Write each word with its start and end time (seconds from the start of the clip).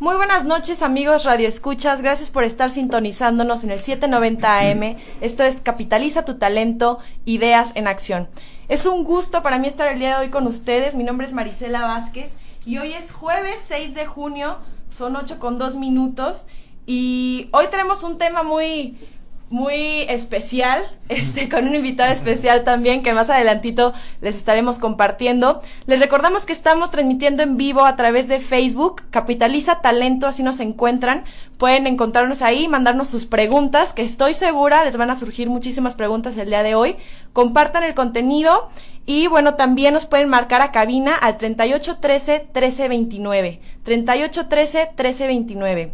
Muy 0.00 0.14
buenas 0.14 0.44
noches 0.44 0.82
amigos 0.82 1.24
Radio 1.24 1.48
Escuchas, 1.48 2.02
gracias 2.02 2.30
por 2.30 2.44
estar 2.44 2.70
sintonizándonos 2.70 3.64
en 3.64 3.72
el 3.72 3.80
790 3.80 4.58
AM. 4.60 4.96
Esto 5.20 5.42
es 5.42 5.60
Capitaliza 5.60 6.24
tu 6.24 6.34
talento, 6.34 7.00
ideas 7.24 7.72
en 7.74 7.88
acción. 7.88 8.28
Es 8.68 8.86
un 8.86 9.02
gusto 9.02 9.42
para 9.42 9.58
mí 9.58 9.66
estar 9.66 9.88
el 9.88 9.98
día 9.98 10.10
de 10.10 10.26
hoy 10.26 10.30
con 10.30 10.46
ustedes. 10.46 10.94
Mi 10.94 11.02
nombre 11.02 11.26
es 11.26 11.32
Marisela 11.32 11.80
Vázquez 11.80 12.36
y 12.64 12.78
hoy 12.78 12.92
es 12.92 13.10
jueves 13.10 13.56
6 13.66 13.94
de 13.94 14.06
junio, 14.06 14.58
son 14.88 15.16
8 15.16 15.40
con 15.40 15.58
2 15.58 15.74
minutos 15.74 16.46
y 16.86 17.48
hoy 17.50 17.66
tenemos 17.68 18.04
un 18.04 18.18
tema 18.18 18.44
muy 18.44 18.96
muy 19.50 20.02
especial, 20.08 20.82
este, 21.08 21.48
con 21.48 21.66
un 21.66 21.74
invitado 21.74 22.12
especial 22.12 22.64
también 22.64 23.02
que 23.02 23.12
más 23.12 23.30
adelantito 23.30 23.94
les 24.20 24.36
estaremos 24.36 24.78
compartiendo. 24.78 25.60
Les 25.86 26.00
recordamos 26.00 26.46
que 26.46 26.52
estamos 26.52 26.90
transmitiendo 26.90 27.42
en 27.42 27.56
vivo 27.56 27.84
a 27.84 27.96
través 27.96 28.28
de 28.28 28.40
Facebook, 28.40 29.02
Capitaliza 29.10 29.80
Talento, 29.80 30.26
así 30.26 30.42
nos 30.42 30.60
encuentran. 30.60 31.24
Pueden 31.56 31.86
encontrarnos 31.86 32.42
ahí, 32.42 32.68
mandarnos 32.68 33.08
sus 33.08 33.26
preguntas, 33.26 33.92
que 33.92 34.02
estoy 34.02 34.34
segura 34.34 34.84
les 34.84 34.96
van 34.96 35.10
a 35.10 35.16
surgir 35.16 35.48
muchísimas 35.48 35.96
preguntas 35.96 36.36
el 36.36 36.48
día 36.48 36.62
de 36.62 36.74
hoy. 36.74 36.96
Compartan 37.32 37.84
el 37.84 37.94
contenido 37.94 38.68
y 39.06 39.26
bueno, 39.26 39.54
también 39.54 39.94
nos 39.94 40.06
pueden 40.06 40.28
marcar 40.28 40.60
a 40.60 40.70
cabina 40.70 41.14
al 41.16 41.36
3813 41.38 42.48
1329. 42.52 43.60
3813 43.82 44.78
1329. 44.78 45.92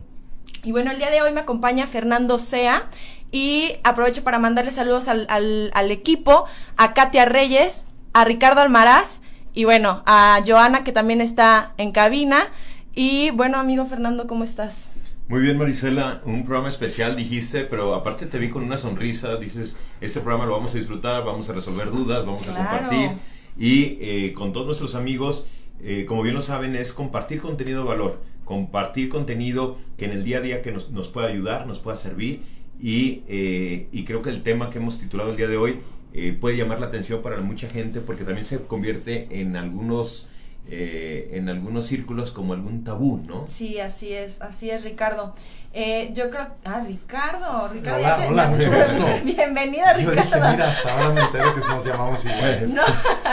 Y 0.64 0.73
bueno, 0.73 0.90
el 0.90 0.98
día 0.98 1.10
de 1.10 1.20
hoy 1.23 1.30
me 1.32 1.40
acompaña 1.40 1.86
Fernando 1.86 2.38
Sea 2.38 2.88
y 3.34 3.79
aprovecho 3.83 4.23
para 4.23 4.38
mandarle 4.38 4.70
saludos 4.70 5.09
al, 5.09 5.27
al, 5.29 5.91
equipo, 5.91 6.45
a 6.77 6.95
Katia 6.95 7.24
Reyes, 7.24 7.84
a 8.12 8.24
Ricardo 8.24 8.60
Almaraz 8.60 9.23
y 9.52 9.65
bueno, 9.65 10.05
a 10.07 10.41
Joana 10.47 10.84
que 10.84 10.93
también 10.93 11.20
está 11.20 11.73
en 11.77 11.91
cabina. 11.91 12.47
Y 12.95 13.30
bueno, 13.30 13.59
amigo 13.59 13.87
Fernando, 13.87 14.29
¿cómo 14.29 14.45
estás? 14.45 14.93
Muy 15.27 15.41
bien, 15.41 15.59
Marisela, 15.59 16.20
un 16.24 16.45
programa 16.45 16.68
especial 16.68 17.16
dijiste, 17.16 17.65
pero 17.65 17.96
aparte 17.96 18.26
te 18.26 18.38
vi 18.38 18.51
con 18.51 18.63
una 18.63 18.79
sonrisa, 18.79 19.35
dices, 19.35 19.76
este 20.01 20.21
programa 20.21 20.46
lo 20.46 20.52
vamos 20.52 20.73
a 20.76 20.79
disfrutar, 20.79 21.24
vamos 21.24 21.51
a 21.51 21.54
resolver 21.54 21.91
dudas, 21.91 22.24
vamos 22.24 22.46
a 22.48 22.54
compartir 22.54 23.10
y 23.59 23.98
eh, 24.01 24.32
con 24.32 24.52
todos 24.52 24.66
nuestros 24.66 24.95
amigos, 24.95 25.48
eh, 25.82 26.04
como 26.07 26.23
bien 26.23 26.37
lo 26.37 26.43
saben, 26.43 26.76
es 26.76 26.93
compartir 26.93 27.41
contenido 27.41 27.82
de 27.82 27.88
valor, 27.88 28.21
compartir 28.45 29.09
contenido 29.09 29.76
que 29.96 30.04
en 30.04 30.13
el 30.13 30.23
día 30.23 30.38
a 30.38 30.41
día 30.41 30.63
que 30.63 30.71
nos, 30.71 30.91
nos 30.91 31.09
pueda 31.09 31.26
ayudar, 31.26 31.66
nos 31.66 31.80
pueda 31.80 31.96
servir 31.96 32.43
eh, 32.87 33.88
y, 33.93 34.04
creo 34.04 34.21
que 34.21 34.29
el 34.29 34.43
tema 34.43 34.68
que 34.68 34.79
hemos 34.79 34.99
titulado 34.99 35.30
el 35.30 35.37
día 35.37 35.49
de 35.49 35.57
hoy 35.57 35.79
eh, 36.13 36.37
puede 36.38 36.57
llamar 36.59 36.80
la 36.80 36.87
atención 36.87 37.23
para 37.23 37.41
mucha 37.41 37.68
gente 37.68 38.01
porque 38.01 38.24
también 38.24 38.45
se 38.45 38.63
convierte 38.66 39.41
en 39.41 39.57
algunos 39.57 40.29
eh, 40.66 41.30
en 41.32 41.51
algunos 41.51 41.87
círculos 41.87 42.30
como 42.30 42.54
algún 42.54 42.85
tabú, 42.85 43.23
¿no? 43.26 43.46
Sí, 43.49 43.80
así 43.80 44.15
es, 44.15 44.41
así 44.41 44.71
es, 44.71 44.82
Ricardo. 44.82 45.35
Eh, 45.76 46.12
yo 46.14 46.30
creo, 46.30 46.46
ah, 46.64 46.82
Ricardo, 46.86 47.66
Ricardo. 47.66 47.98
Hola, 47.98 48.26
hola, 48.28 48.46
mucho 48.46 48.70
gusto. 48.70 49.06
Bienvenido, 49.24 49.84
Ricardo. 49.96 50.14
Yo 50.14 50.22
dije, 50.22 50.36
mira, 50.52 50.68
hasta 50.68 50.92
ahora 50.92 51.08
me 51.08 51.20
entero 51.20 51.52
que 51.52 51.60
nos 51.62 51.84
llamamos 51.84 52.24
iguales. 52.24 52.70
No. 52.70 52.82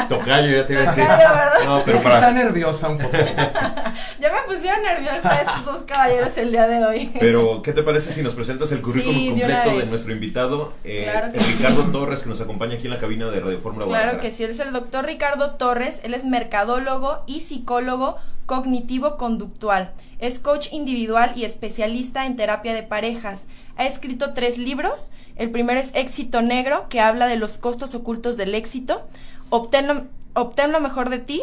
Tocayo, 0.09 0.49
ya 0.49 0.65
te 0.65 0.73
iba 0.73 0.81
a 0.81 0.85
decir. 0.85 1.03
no, 1.65 1.83
pero 1.85 1.97
es 1.97 2.03
que 2.03 2.09
está 2.09 2.31
nerviosa 2.31 2.89
un 2.89 2.97
poco. 2.97 3.15
ya 4.19 4.31
me 4.31 4.51
pusieron 4.51 4.81
nerviosa 4.81 5.39
estos 5.39 5.65
dos 5.65 5.81
caballeros 5.83 6.35
el 6.35 6.51
día 6.51 6.65
de 6.67 6.83
hoy. 6.83 7.11
Pero, 7.19 7.61
¿qué 7.61 7.73
te 7.73 7.83
parece 7.83 8.11
si 8.11 8.23
nos 8.23 8.33
presentas 8.33 8.71
el 8.71 8.81
currículum 8.81 9.37
completo 9.37 9.77
de, 9.77 9.85
nuestro 9.85 10.11
invitado, 10.11 10.73
eh, 10.83 11.13
Ricardo 11.35 11.91
Torres, 11.91 12.23
que 12.23 12.29
nos 12.29 12.41
acompaña 12.41 12.73
aquí 12.73 12.87
en 12.87 12.93
la 12.93 12.97
cabina 12.97 13.29
de 13.29 13.39
Radio 13.39 13.59
Fórmula 13.59 13.85
Claro 13.85 14.19
que 14.19 14.31
sí, 14.31 14.43
él 14.43 14.49
es 14.49 14.59
el 14.59 14.73
doctor 14.73 15.05
Ricardo 15.05 15.51
Torres, 15.51 16.01
él 16.03 16.15
es 16.15 16.25
mercadólogo 16.25 17.23
y 17.27 17.41
psicólogo 17.41 18.17
cognitivo-conductual. 18.47 19.91
Es 20.21 20.39
coach 20.39 20.71
individual 20.71 21.33
y 21.35 21.45
especialista 21.45 22.27
en 22.27 22.35
terapia 22.35 22.75
de 22.75 22.83
parejas. 22.83 23.47
Ha 23.75 23.85
escrito 23.85 24.33
tres 24.33 24.59
libros. 24.59 25.11
El 25.35 25.49
primero 25.49 25.79
es 25.79 25.93
Éxito 25.95 26.43
Negro, 26.43 26.87
que 26.89 27.01
habla 27.01 27.25
de 27.25 27.37
los 27.37 27.57
costos 27.57 27.95
ocultos 27.95 28.37
del 28.37 28.53
éxito. 28.53 29.05
Obtén 29.49 29.87
lo, 29.87 30.79
mejor 30.79 31.09
de 31.09 31.17
ti 31.17 31.41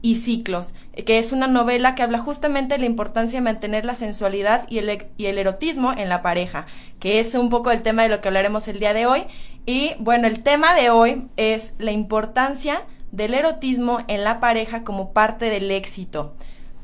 y 0.00 0.14
Ciclos, 0.14 0.76
que 1.04 1.18
es 1.18 1.32
una 1.32 1.48
novela 1.48 1.96
que 1.96 2.02
habla 2.02 2.18
justamente 2.18 2.74
de 2.74 2.80
la 2.80 2.86
importancia 2.86 3.40
de 3.40 3.44
mantener 3.44 3.84
la 3.84 3.96
sensualidad 3.96 4.66
el, 4.70 5.06
y 5.18 5.26
el, 5.26 5.36
erotismo 5.38 5.92
en 5.92 6.08
la 6.08 6.22
pareja, 6.22 6.66
que 7.00 7.18
es 7.18 7.34
un 7.34 7.50
poco 7.50 7.70
el 7.72 7.82
tema 7.82 8.04
de 8.04 8.08
lo 8.08 8.20
que 8.20 8.28
hablaremos 8.28 8.68
el 8.68 8.78
día 8.78 8.94
de 8.94 9.06
hoy. 9.06 9.24
Y 9.66 9.92
bueno, 9.98 10.28
el 10.28 10.44
tema 10.44 10.74
de 10.74 10.90
hoy 10.90 11.26
es 11.36 11.74
la 11.78 11.90
importancia 11.90 12.82
del 13.12 13.34
erotismo 13.34 14.04
en 14.06 14.22
la 14.22 14.38
pareja 14.38 14.84
como 14.84 15.12
parte 15.12 15.50
del 15.50 15.70
éxito. 15.72 16.36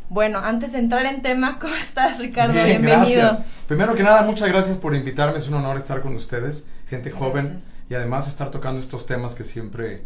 Bueno, 0.09 0.39
antes 0.39 0.73
de 0.73 0.79
entrar 0.79 1.05
en 1.07 1.23
tema, 1.23 1.59
¿cómo 1.61 1.75
estás, 1.75 2.19
Ricardo? 2.19 2.55
Bienvenido. 2.55 3.39
Primero 3.67 3.95
que 3.95 4.03
nada, 4.03 4.23
muchas 4.23 4.49
gracias 4.49 4.77
por 4.77 4.95
invitarme. 4.95 5.39
Es 5.39 5.49
un 5.49 5.55
honor 5.55 5.77
estar 5.77 6.01
con 6.01 6.15
ustedes, 6.15 6.65
gente 6.89 7.11
joven, 7.11 7.59
y 7.91 7.95
además 7.95 8.29
estar 8.29 8.51
tocando 8.51 8.81
estos 8.81 9.07
temas 9.07 9.35
que 9.35 9.43
siempre, 9.43 10.05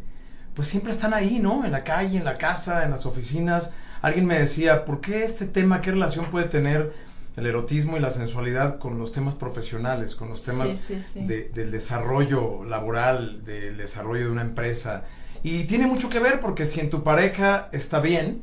pues 0.54 0.68
siempre 0.68 0.92
están 0.92 1.12
ahí, 1.12 1.38
¿no? 1.38 1.66
En 1.66 1.72
la 1.72 1.84
calle, 1.84 2.16
en 2.16 2.24
la 2.24 2.34
casa, 2.34 2.84
en 2.84 2.90
las 2.90 3.04
oficinas. 3.04 3.70
Alguien 4.00 4.24
me 4.24 4.38
decía, 4.38 4.86
¿por 4.86 5.02
qué 5.02 5.24
este 5.24 5.44
tema, 5.44 5.82
qué 5.82 5.90
relación 5.90 6.26
puede 6.26 6.46
tener 6.46 6.94
el 7.36 7.46
erotismo 7.46 7.98
y 7.98 8.00
la 8.00 8.10
sensualidad 8.10 8.78
con 8.78 8.98
los 8.98 9.12
temas 9.12 9.34
profesionales, 9.34 10.14
con 10.14 10.30
los 10.30 10.42
temas 10.42 10.88
del 11.14 11.70
desarrollo 11.70 12.64
laboral, 12.64 13.44
del 13.44 13.76
desarrollo 13.76 14.24
de 14.24 14.30
una 14.30 14.42
empresa? 14.42 15.04
Y 15.42 15.64
tiene 15.64 15.86
mucho 15.86 16.08
que 16.08 16.20
ver 16.20 16.40
porque 16.40 16.64
si 16.64 16.80
en 16.80 16.88
tu 16.88 17.02
pareja 17.02 17.68
está 17.72 18.00
bien, 18.00 18.42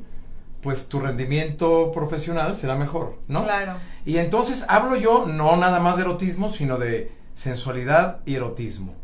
pues 0.61 0.87
tu 0.87 0.99
rendimiento 0.99 1.91
profesional 1.91 2.55
será 2.55 2.75
mejor, 2.75 3.19
¿no? 3.27 3.43
Claro. 3.43 3.73
Y 4.05 4.17
entonces 4.17 4.65
hablo 4.67 4.95
yo 4.95 5.25
no 5.25 5.55
nada 5.57 5.79
más 5.79 5.97
de 5.97 6.03
erotismo, 6.03 6.49
sino 6.49 6.77
de 6.77 7.11
sensualidad 7.35 8.21
y 8.25 8.35
erotismo. 8.35 8.95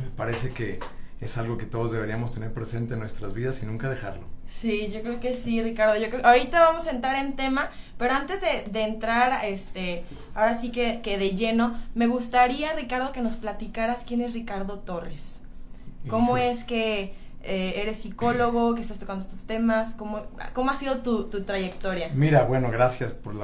Me 0.00 0.10
parece 0.10 0.50
que 0.50 0.80
es 1.20 1.38
algo 1.38 1.56
que 1.56 1.66
todos 1.66 1.92
deberíamos 1.92 2.32
tener 2.32 2.52
presente 2.52 2.94
en 2.94 3.00
nuestras 3.00 3.32
vidas 3.32 3.62
y 3.62 3.66
nunca 3.66 3.88
dejarlo. 3.88 4.26
Sí, 4.46 4.88
yo 4.92 5.00
creo 5.00 5.20
que 5.20 5.34
sí, 5.34 5.62
Ricardo. 5.62 5.96
Yo 5.96 6.10
creo, 6.10 6.24
ahorita 6.26 6.60
vamos 6.60 6.86
a 6.86 6.90
entrar 6.90 7.16
en 7.16 7.34
tema, 7.34 7.70
pero 7.96 8.12
antes 8.14 8.40
de, 8.40 8.70
de 8.70 8.82
entrar, 8.82 9.44
este, 9.44 10.04
ahora 10.34 10.54
sí 10.54 10.70
que, 10.70 11.00
que, 11.02 11.16
de 11.16 11.30
lleno, 11.30 11.80
me 11.94 12.06
gustaría, 12.06 12.74
Ricardo, 12.74 13.12
que 13.12 13.22
nos 13.22 13.36
platicaras 13.36 14.04
quién 14.06 14.20
es 14.20 14.34
Ricardo 14.34 14.80
Torres. 14.80 15.42
¿Cómo 16.10 16.36
es 16.36 16.64
que 16.64 17.14
eh, 17.46 17.82
eres 17.82 17.98
psicólogo, 17.98 18.74
que 18.74 18.80
estás 18.80 18.98
tocando 18.98 19.22
estos 19.22 19.42
temas, 19.42 19.92
¿cómo, 19.98 20.22
cómo 20.54 20.70
ha 20.70 20.76
sido 20.76 21.00
tu, 21.02 21.28
trayectoria? 21.28 22.10
Mira, 22.14 22.44
bueno, 22.44 22.70
gracias 22.70 23.12
por, 23.12 23.34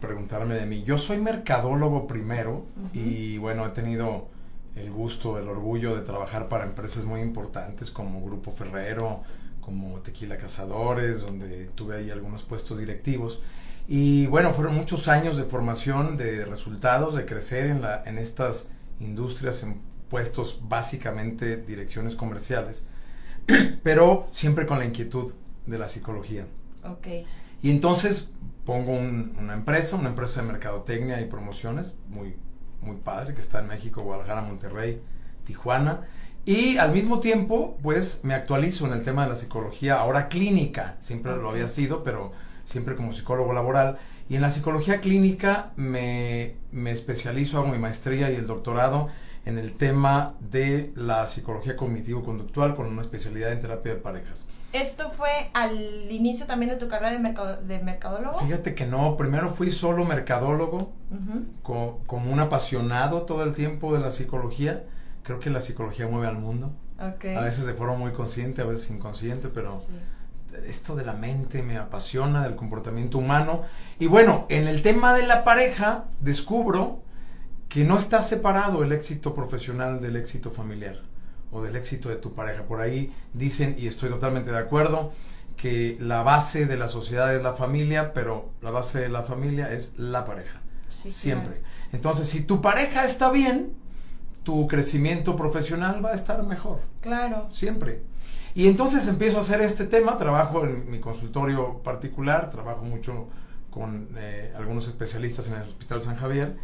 preguntarme 0.00 0.54
de 0.54 0.64
mí. 0.64 0.82
Yo 0.82 0.96
soy 0.96 1.18
mercadólogo 1.18 2.06
primero 2.06 2.64
y 2.94 3.36
bueno, 3.36 3.66
he 3.66 3.70
tenido 3.70 4.28
el 4.76 4.90
gusto, 4.90 5.38
el 5.38 5.46
orgullo 5.46 5.94
de 5.94 6.00
trabajar 6.00 6.48
para 6.48 6.64
empresas 6.64 7.04
muy 7.04 7.20
importantes 7.20 7.90
como 7.90 8.24
Grupo 8.24 8.50
Ferrero, 8.50 9.24
como 9.60 10.00
Tequila 10.00 10.38
Cazadores, 10.38 11.20
donde 11.20 11.66
tuve 11.74 11.98
ahí 11.98 12.10
algunos 12.10 12.44
puestos 12.44 12.78
directivos. 12.78 13.42
Y 13.86 14.26
bueno, 14.28 14.54
fueron 14.54 14.74
muchos 14.74 15.06
años 15.06 15.36
de 15.36 15.44
formación, 15.44 16.16
de 16.16 16.46
resultados, 16.46 17.14
de 17.14 17.26
crecer 17.26 17.66
en, 17.66 17.82
la, 17.82 18.02
en 18.06 18.16
estas 18.16 18.68
industrias, 19.00 19.62
en 19.64 19.82
puestos 20.08 20.60
básicamente 20.62 21.58
direcciones 21.58 22.16
comerciales 22.16 22.86
pero 23.82 24.28
siempre 24.30 24.66
con 24.66 24.78
la 24.78 24.84
inquietud 24.84 25.32
de 25.66 25.78
la 25.78 25.88
psicología. 25.88 26.46
Ok. 26.84 27.06
Y 27.62 27.70
entonces 27.70 28.30
pongo 28.64 28.92
una 28.92 29.54
empresa, 29.54 29.96
una 29.96 30.10
empresa 30.10 30.42
de 30.42 30.48
mercadotecnia 30.48 31.20
y 31.20 31.26
promociones, 31.26 31.92
muy, 32.08 32.36
muy 32.80 32.96
padre, 32.96 33.34
que 33.34 33.40
está 33.40 33.60
en 33.60 33.68
México, 33.68 34.02
Guadalajara, 34.02 34.42
Monterrey, 34.42 35.02
Tijuana. 35.44 36.06
Y 36.44 36.78
al 36.78 36.92
mismo 36.92 37.20
tiempo, 37.20 37.76
pues 37.82 38.20
me 38.22 38.34
actualizo 38.34 38.86
en 38.86 38.94
el 38.94 39.02
tema 39.02 39.24
de 39.24 39.30
la 39.30 39.36
psicología, 39.36 40.00
ahora 40.00 40.28
clínica, 40.28 40.96
siempre 41.00 41.36
lo 41.36 41.50
había 41.50 41.68
sido, 41.68 42.02
pero 42.02 42.32
siempre 42.64 42.96
como 42.96 43.12
psicólogo 43.12 43.52
laboral. 43.52 43.98
Y 44.28 44.36
en 44.36 44.42
la 44.42 44.50
psicología 44.50 45.00
clínica 45.00 45.72
me, 45.76 46.54
me 46.70 46.92
especializo, 46.92 47.58
hago 47.58 47.68
mi 47.68 47.78
maestría 47.78 48.30
y 48.30 48.36
el 48.36 48.46
doctorado 48.46 49.08
en 49.44 49.58
el 49.58 49.74
tema 49.74 50.34
de 50.40 50.92
la 50.96 51.26
psicología 51.26 51.76
cognitivo-conductual 51.76 52.74
con 52.74 52.86
una 52.86 53.00
especialidad 53.00 53.52
en 53.52 53.60
terapia 53.60 53.94
de 53.94 54.00
parejas. 54.00 54.46
¿Esto 54.72 55.10
fue 55.10 55.50
al 55.52 56.10
inicio 56.10 56.46
también 56.46 56.70
de 56.70 56.76
tu 56.76 56.86
carrera 56.86 57.10
de, 57.10 57.18
mercado, 57.18 57.60
de 57.60 57.80
mercadólogo? 57.80 58.38
Fíjate 58.38 58.74
que 58.74 58.86
no, 58.86 59.16
primero 59.16 59.50
fui 59.50 59.70
solo 59.70 60.04
mercadólogo, 60.04 60.92
como 61.62 62.32
un 62.32 62.38
apasionado 62.38 63.22
todo 63.22 63.42
el 63.42 63.54
tiempo 63.54 63.92
de 63.94 64.00
la 64.00 64.10
psicología. 64.12 64.84
Creo 65.24 65.40
que 65.40 65.50
la 65.50 65.60
psicología 65.60 66.06
mueve 66.06 66.28
al 66.28 66.38
mundo. 66.38 66.72
A 66.98 67.40
veces 67.40 67.66
de 67.66 67.74
forma 67.74 67.94
muy 67.94 68.12
consciente, 68.12 68.62
a 68.62 68.66
veces 68.66 68.90
inconsciente, 68.90 69.48
pero 69.48 69.80
esto 70.66 70.94
de 70.94 71.04
la 71.04 71.14
mente 71.14 71.62
me 71.62 71.76
apasiona, 71.76 72.44
del 72.44 72.54
comportamiento 72.54 73.18
humano. 73.18 73.62
Y 73.98 74.06
bueno, 74.06 74.46
en 74.48 74.68
el 74.68 74.82
tema 74.82 75.14
de 75.14 75.26
la 75.26 75.42
pareja, 75.42 76.04
descubro 76.20 77.02
que 77.70 77.84
no 77.84 77.98
está 77.98 78.20
separado 78.22 78.82
el 78.82 78.92
éxito 78.92 79.32
profesional 79.32 80.02
del 80.02 80.16
éxito 80.16 80.50
familiar 80.50 81.00
o 81.52 81.62
del 81.62 81.76
éxito 81.76 82.08
de 82.08 82.16
tu 82.16 82.34
pareja. 82.34 82.64
Por 82.64 82.80
ahí 82.80 83.14
dicen, 83.32 83.76
y 83.78 83.86
estoy 83.86 84.10
totalmente 84.10 84.50
de 84.50 84.58
acuerdo, 84.58 85.12
que 85.56 85.96
la 86.00 86.22
base 86.24 86.66
de 86.66 86.76
la 86.76 86.88
sociedad 86.88 87.34
es 87.34 87.42
la 87.42 87.54
familia, 87.54 88.12
pero 88.12 88.50
la 88.60 88.72
base 88.72 88.98
de 88.98 89.08
la 89.08 89.22
familia 89.22 89.72
es 89.72 89.92
la 89.96 90.24
pareja. 90.24 90.60
siempre. 90.88 91.62
Entonces, 91.92 92.28
si 92.28 92.42
tu 92.42 92.60
pareja 92.60 93.04
está 93.04 93.30
bien, 93.30 93.72
tu 94.42 94.66
crecimiento 94.66 95.36
profesional 95.36 96.04
va 96.04 96.10
a 96.10 96.14
estar 96.14 96.42
mejor. 96.42 96.80
Claro. 97.00 97.48
Siempre. 97.52 98.02
Y 98.52 98.66
entonces 98.66 99.06
empiezo 99.06 99.38
a 99.38 99.42
hacer 99.42 99.60
este 99.60 99.84
tema, 99.84 100.18
trabajo 100.18 100.64
en 100.64 100.90
mi 100.90 100.98
consultorio 100.98 101.78
particular, 101.84 102.50
trabajo 102.50 102.84
mucho 102.84 103.28
con 103.70 104.08
eh, 104.16 104.52
algunos 104.56 104.88
especialistas 104.88 105.46
en 105.46 105.54
el 105.54 105.62
Hospital 105.62 106.02
San 106.02 106.16
Javier. 106.16 106.56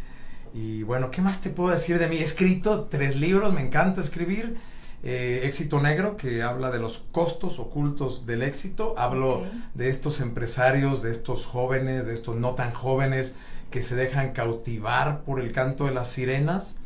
Y 0.57 0.81
bueno, 0.81 1.11
¿qué 1.11 1.21
más 1.21 1.39
te 1.39 1.51
puedo 1.51 1.69
decir 1.69 1.99
de 1.99 2.07
mí? 2.07 2.17
He 2.17 2.23
escrito 2.23 2.85
tres 2.89 3.15
libros, 3.15 3.53
me 3.53 3.61
encanta 3.61 4.01
escribir. 4.01 4.57
Eh, 5.03 5.41
éxito 5.43 5.79
Negro, 5.79 6.17
que 6.17 6.41
habla 6.41 6.71
de 6.71 6.79
los 6.79 6.97
costos 6.97 7.59
ocultos 7.59 8.25
del 8.25 8.41
éxito. 8.41 8.95
Hablo 8.97 9.45
de 9.75 9.91
estos 9.91 10.19
empresarios, 10.19 11.03
de 11.03 11.11
estos 11.11 11.45
jóvenes, 11.45 12.07
de 12.07 12.15
estos 12.15 12.37
no 12.37 12.55
tan 12.55 12.73
jóvenes 12.73 13.35
que 13.69 13.83
se 13.83 13.93
dejan 13.93 14.31
cautivar 14.31 15.21
por 15.21 15.39
el 15.39 15.51
canto 15.51 15.85
de 15.85 15.93
las 15.93 16.09
sirenas, 16.09 16.77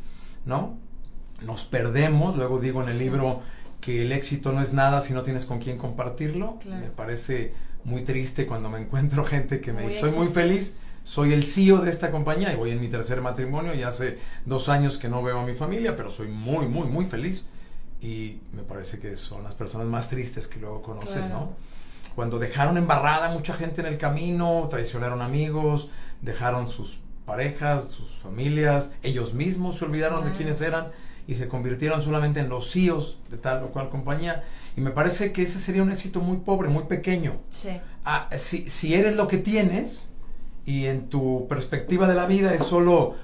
¿no? 0.44 0.76
Nos 1.40 1.64
perdemos, 1.64 2.36
luego 2.36 2.58
digo 2.58 2.82
en 2.82 2.90
el 2.90 2.98
libro 2.98 3.40
que 3.80 4.02
el 4.02 4.12
éxito 4.12 4.52
no 4.52 4.60
es 4.60 4.74
nada 4.74 5.00
si 5.00 5.14
no 5.14 5.22
tienes 5.22 5.46
con 5.46 5.60
quién 5.60 5.78
compartirlo. 5.78 6.58
Me 6.66 6.90
parece 6.90 7.54
muy 7.84 8.02
triste 8.02 8.46
cuando 8.46 8.68
me 8.68 8.80
encuentro 8.80 9.24
gente 9.24 9.62
que 9.62 9.72
me 9.72 9.88
dice, 9.88 10.00
soy 10.00 10.10
muy 10.10 10.28
feliz, 10.28 10.76
soy 11.04 11.32
el 11.32 11.44
CEO 11.44 11.78
de 11.78 11.90
esta 11.90 12.10
compañía 12.10 12.52
y 12.52 12.56
voy 12.56 12.70
en 12.70 12.80
mi 12.80 12.88
tercer 12.88 13.20
matrimonio 13.20 13.74
y 13.74 13.82
hace 13.82 14.18
dos 14.46 14.68
años 14.68 14.98
que 14.98 15.08
no 15.08 15.22
veo 15.22 15.40
a 15.40 15.46
mi 15.46 15.54
familia, 15.54 15.96
pero 15.96 16.10
soy 16.10 16.28
muy, 16.28 16.66
muy, 16.66 16.86
muy 16.86 17.04
feliz. 17.04 17.46
Y 18.00 18.40
me 18.52 18.62
parece 18.62 18.98
que 18.98 19.16
son 19.16 19.44
las 19.44 19.54
personas 19.54 19.86
más 19.86 20.08
tristes 20.08 20.48
que 20.48 20.58
luego 20.58 20.82
conoces, 20.82 21.30
¿no? 21.30 21.54
Cuando 22.16 22.38
dejaron 22.38 22.76
embarrada 22.76 23.30
mucha 23.30 23.54
gente 23.54 23.80
en 23.80 23.86
el 23.86 23.96
camino, 23.96 24.66
traicionaron 24.68 25.22
amigos, 25.22 25.88
dejaron 26.20 26.68
sus 26.68 26.98
parejas, 27.24 27.84
sus 27.84 28.10
familias, 28.16 28.90
ellos 29.02 29.34
mismos 29.34 29.78
se 29.78 29.84
olvidaron 29.84 30.24
de 30.24 30.32
quiénes 30.32 30.60
eran 30.60 30.88
y 31.26 31.36
se 31.36 31.48
convirtieron 31.48 32.02
solamente 32.02 32.40
en 32.40 32.48
los 32.48 32.72
CEOs 32.72 33.18
de 33.30 33.38
tal 33.38 33.62
o 33.62 33.68
cual 33.68 33.88
compañía. 33.88 34.44
Y 34.76 34.80
me 34.80 34.90
parece 34.90 35.32
que 35.32 35.42
ese 35.42 35.58
sería 35.58 35.82
un 35.82 35.92
éxito 35.92 36.20
muy 36.20 36.38
pobre, 36.38 36.68
muy 36.68 36.84
pequeño. 36.84 37.40
Sí. 37.50 37.80
Ah, 38.04 38.28
si, 38.36 38.68
si 38.68 38.94
eres 38.94 39.16
lo 39.16 39.28
que 39.28 39.38
tienes 39.38 40.08
y 40.64 40.86
en 40.86 41.08
tu 41.08 41.46
perspectiva 41.48 42.06
de 42.06 42.14
la 42.14 42.26
vida 42.26 42.54
es 42.54 42.64
solo 42.64 43.16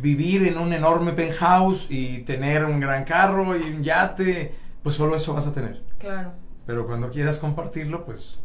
vivir 0.00 0.46
en 0.46 0.58
un 0.58 0.72
enorme 0.72 1.12
penthouse 1.12 1.86
y 1.90 2.18
tener 2.20 2.64
un 2.64 2.80
gran 2.80 3.04
carro 3.04 3.56
y 3.56 3.62
un 3.62 3.82
yate, 3.82 4.54
pues 4.82 4.96
solo 4.96 5.16
eso 5.16 5.34
vas 5.34 5.46
a 5.46 5.52
tener. 5.52 5.82
Claro. 5.98 6.32
Pero 6.66 6.86
cuando 6.86 7.10
quieras 7.10 7.38
compartirlo, 7.38 8.04
pues 8.04 8.38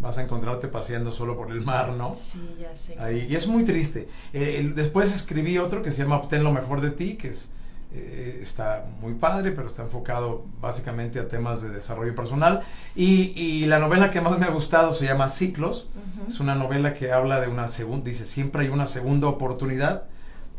vas 0.00 0.18
a 0.18 0.22
encontrarte 0.22 0.68
paseando 0.68 1.12
solo 1.12 1.36
por 1.36 1.50
el 1.50 1.60
mar, 1.60 1.92
¿no? 1.92 2.14
Sí, 2.14 2.56
ya 2.60 2.74
sé. 2.76 2.96
Ahí. 2.98 3.26
Y 3.28 3.36
es 3.36 3.46
muy 3.46 3.64
triste. 3.64 4.08
Eh, 4.32 4.72
después 4.74 5.14
escribí 5.14 5.58
otro 5.58 5.82
que 5.82 5.92
se 5.92 6.02
llama 6.02 6.16
Obtén 6.16 6.42
lo 6.42 6.52
mejor 6.52 6.80
de 6.80 6.90
ti, 6.90 7.14
que 7.14 7.28
es 7.28 7.48
eh, 7.94 8.40
está 8.42 8.86
muy 9.00 9.14
padre, 9.14 9.52
pero 9.52 9.66
está 9.66 9.82
enfocado 9.82 10.46
básicamente 10.60 11.18
a 11.20 11.28
temas 11.28 11.60
de 11.62 11.68
desarrollo 11.68 12.14
personal. 12.14 12.62
Y, 12.94 13.32
y 13.36 13.66
la 13.66 13.78
novela 13.78 14.10
que 14.10 14.20
más 14.20 14.38
me 14.38 14.46
ha 14.46 14.50
gustado 14.50 14.92
se 14.92 15.04
llama 15.04 15.28
Ciclos. 15.28 15.88
Es 16.26 16.40
una 16.40 16.54
novela 16.54 16.94
que 16.94 17.12
habla 17.12 17.40
de 17.40 17.48
una 17.48 17.68
segunda, 17.68 18.04
dice, 18.04 18.26
siempre 18.26 18.62
hay 18.62 18.68
una 18.68 18.86
segunda 18.86 19.26
oportunidad, 19.28 20.04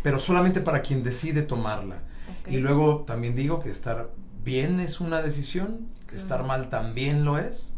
pero 0.04 0.20
solamente 0.20 0.62
para 0.62 0.82
quien 0.82 1.04
decide 1.04 1.42
tomarla. 1.42 2.04
Y 2.48 2.58
luego 2.58 3.04
también 3.08 3.36
digo 3.36 3.62
que 3.62 3.70
estar 3.70 4.10
bien 4.44 4.80
es 4.80 5.00
una 5.00 5.22
decisión, 5.22 5.88
que 6.08 6.16
estar 6.16 6.44
mal 6.44 6.70
también 6.70 7.24
lo 7.24 7.38
es. 7.38 7.74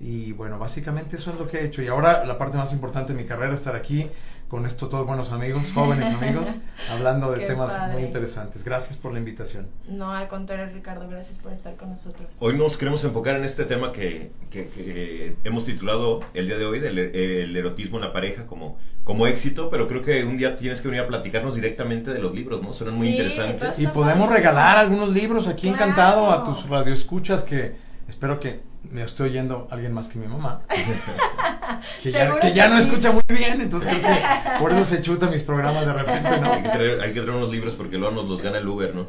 Y 0.00 0.32
bueno, 0.32 0.58
básicamente 0.58 1.16
eso 1.16 1.30
es 1.30 1.38
lo 1.38 1.46
que 1.46 1.58
he 1.58 1.64
hecho. 1.64 1.80
Y 1.80 1.88
ahora 1.88 2.24
la 2.24 2.36
parte 2.36 2.58
más 2.58 2.72
importante 2.72 3.14
de 3.14 3.22
mi 3.22 3.26
carrera, 3.26 3.54
estar 3.54 3.74
aquí 3.74 4.10
con 4.48 4.66
estos 4.66 4.88
todos 4.88 5.06
buenos 5.06 5.32
amigos, 5.32 5.72
jóvenes 5.72 6.12
amigos, 6.12 6.54
hablando 6.90 7.32
de 7.32 7.46
temas 7.46 7.76
muy 7.92 8.02
interesantes. 8.02 8.64
Gracias 8.64 8.96
por 8.96 9.12
la 9.12 9.18
invitación. 9.18 9.68
No, 9.88 10.12
al 10.12 10.28
contrario, 10.28 10.66
Ricardo, 10.72 11.08
gracias 11.08 11.38
por 11.38 11.52
estar 11.52 11.76
con 11.76 11.90
nosotros. 11.90 12.36
Hoy 12.40 12.56
nos 12.56 12.76
queremos 12.76 13.02
enfocar 13.04 13.36
en 13.36 13.44
este 13.44 13.64
tema 13.64 13.92
que, 13.92 14.32
que, 14.50 15.36
hemos 15.44 15.64
titulado 15.64 16.20
el 16.34 16.46
día 16.46 16.58
de 16.58 16.66
hoy, 16.66 16.80
del 16.80 16.98
el 16.98 17.56
erotismo 17.56 17.96
en 17.96 18.02
la 18.02 18.12
pareja 18.12 18.46
como, 18.46 18.78
como 19.02 19.26
éxito, 19.26 19.68
pero 19.70 19.86
creo 19.86 20.02
que 20.02 20.24
un 20.24 20.36
día 20.36 20.56
tienes 20.56 20.80
que 20.80 20.88
venir 20.88 21.02
a 21.02 21.08
platicarnos 21.08 21.54
directamente 21.54 22.12
de 22.12 22.18
los 22.18 22.34
libros, 22.34 22.62
¿no? 22.62 22.72
Suenan 22.72 22.96
muy 22.96 23.08
interesantes. 23.08 23.78
Y 23.78 23.86
podemos 23.86 24.32
regalar 24.32 24.78
algunos 24.78 25.10
libros 25.10 25.48
aquí 25.48 25.68
encantado 25.68 26.30
a 26.30 26.44
tus 26.44 26.68
radioescuchas 26.68 27.42
que 27.42 27.76
espero 28.08 28.40
que 28.40 28.60
me 28.90 29.02
estoy 29.02 29.30
oyendo 29.30 29.66
alguien 29.70 29.92
más 29.92 30.08
que 30.08 30.18
mi 30.18 30.26
mamá. 30.26 30.62
que, 32.02 32.52
ya, 32.52 32.68
no 32.68 32.78
escucha 32.78 33.12
muy 33.12 33.22
bien, 33.28 33.60
entonces 33.60 33.90
creo 33.90 34.02
que 34.02 34.22
por 34.60 34.72
eso 34.72 34.84
se 34.84 35.02
chuta 35.02 35.26
mis 35.28 35.42
programas 35.42 35.86
de 35.86 35.92
repente, 35.92 36.40
¿no? 36.40 36.52
Hay 36.52 36.62
que 36.62 36.68
traer, 36.68 37.00
hay 37.00 37.12
que 37.12 37.20
traer 37.20 37.36
unos 37.36 37.50
libros 37.50 37.74
porque 37.74 37.98
luego 37.98 38.14
nos 38.14 38.28
los 38.28 38.42
gana 38.42 38.58
el 38.58 38.68
Uber, 38.68 38.94
¿no? 38.94 39.06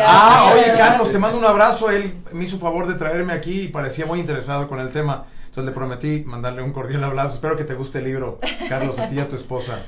ah, 0.00 0.52
oye, 0.54 0.72
Carlos, 0.76 1.10
te 1.10 1.18
mando 1.18 1.38
un 1.38 1.44
abrazo. 1.44 1.90
Él 1.90 2.12
me 2.32 2.44
hizo 2.44 2.58
favor 2.58 2.86
de 2.86 2.94
traerme 2.94 3.32
aquí 3.32 3.62
y 3.62 3.68
parecía 3.68 4.06
muy 4.06 4.20
interesado 4.20 4.68
con 4.68 4.80
el 4.80 4.90
tema. 4.90 5.26
Entonces 5.46 5.66
le 5.66 5.72
prometí 5.72 6.24
mandarle 6.26 6.62
un 6.62 6.72
cordial 6.72 7.04
abrazo. 7.04 7.34
Espero 7.34 7.56
que 7.56 7.64
te 7.64 7.74
guste 7.74 7.98
el 7.98 8.04
libro, 8.04 8.40
Carlos, 8.68 8.98
a 8.98 9.08
ti 9.08 9.16
y 9.16 9.20
a 9.20 9.28
tu 9.28 9.36
esposa. 9.36 9.82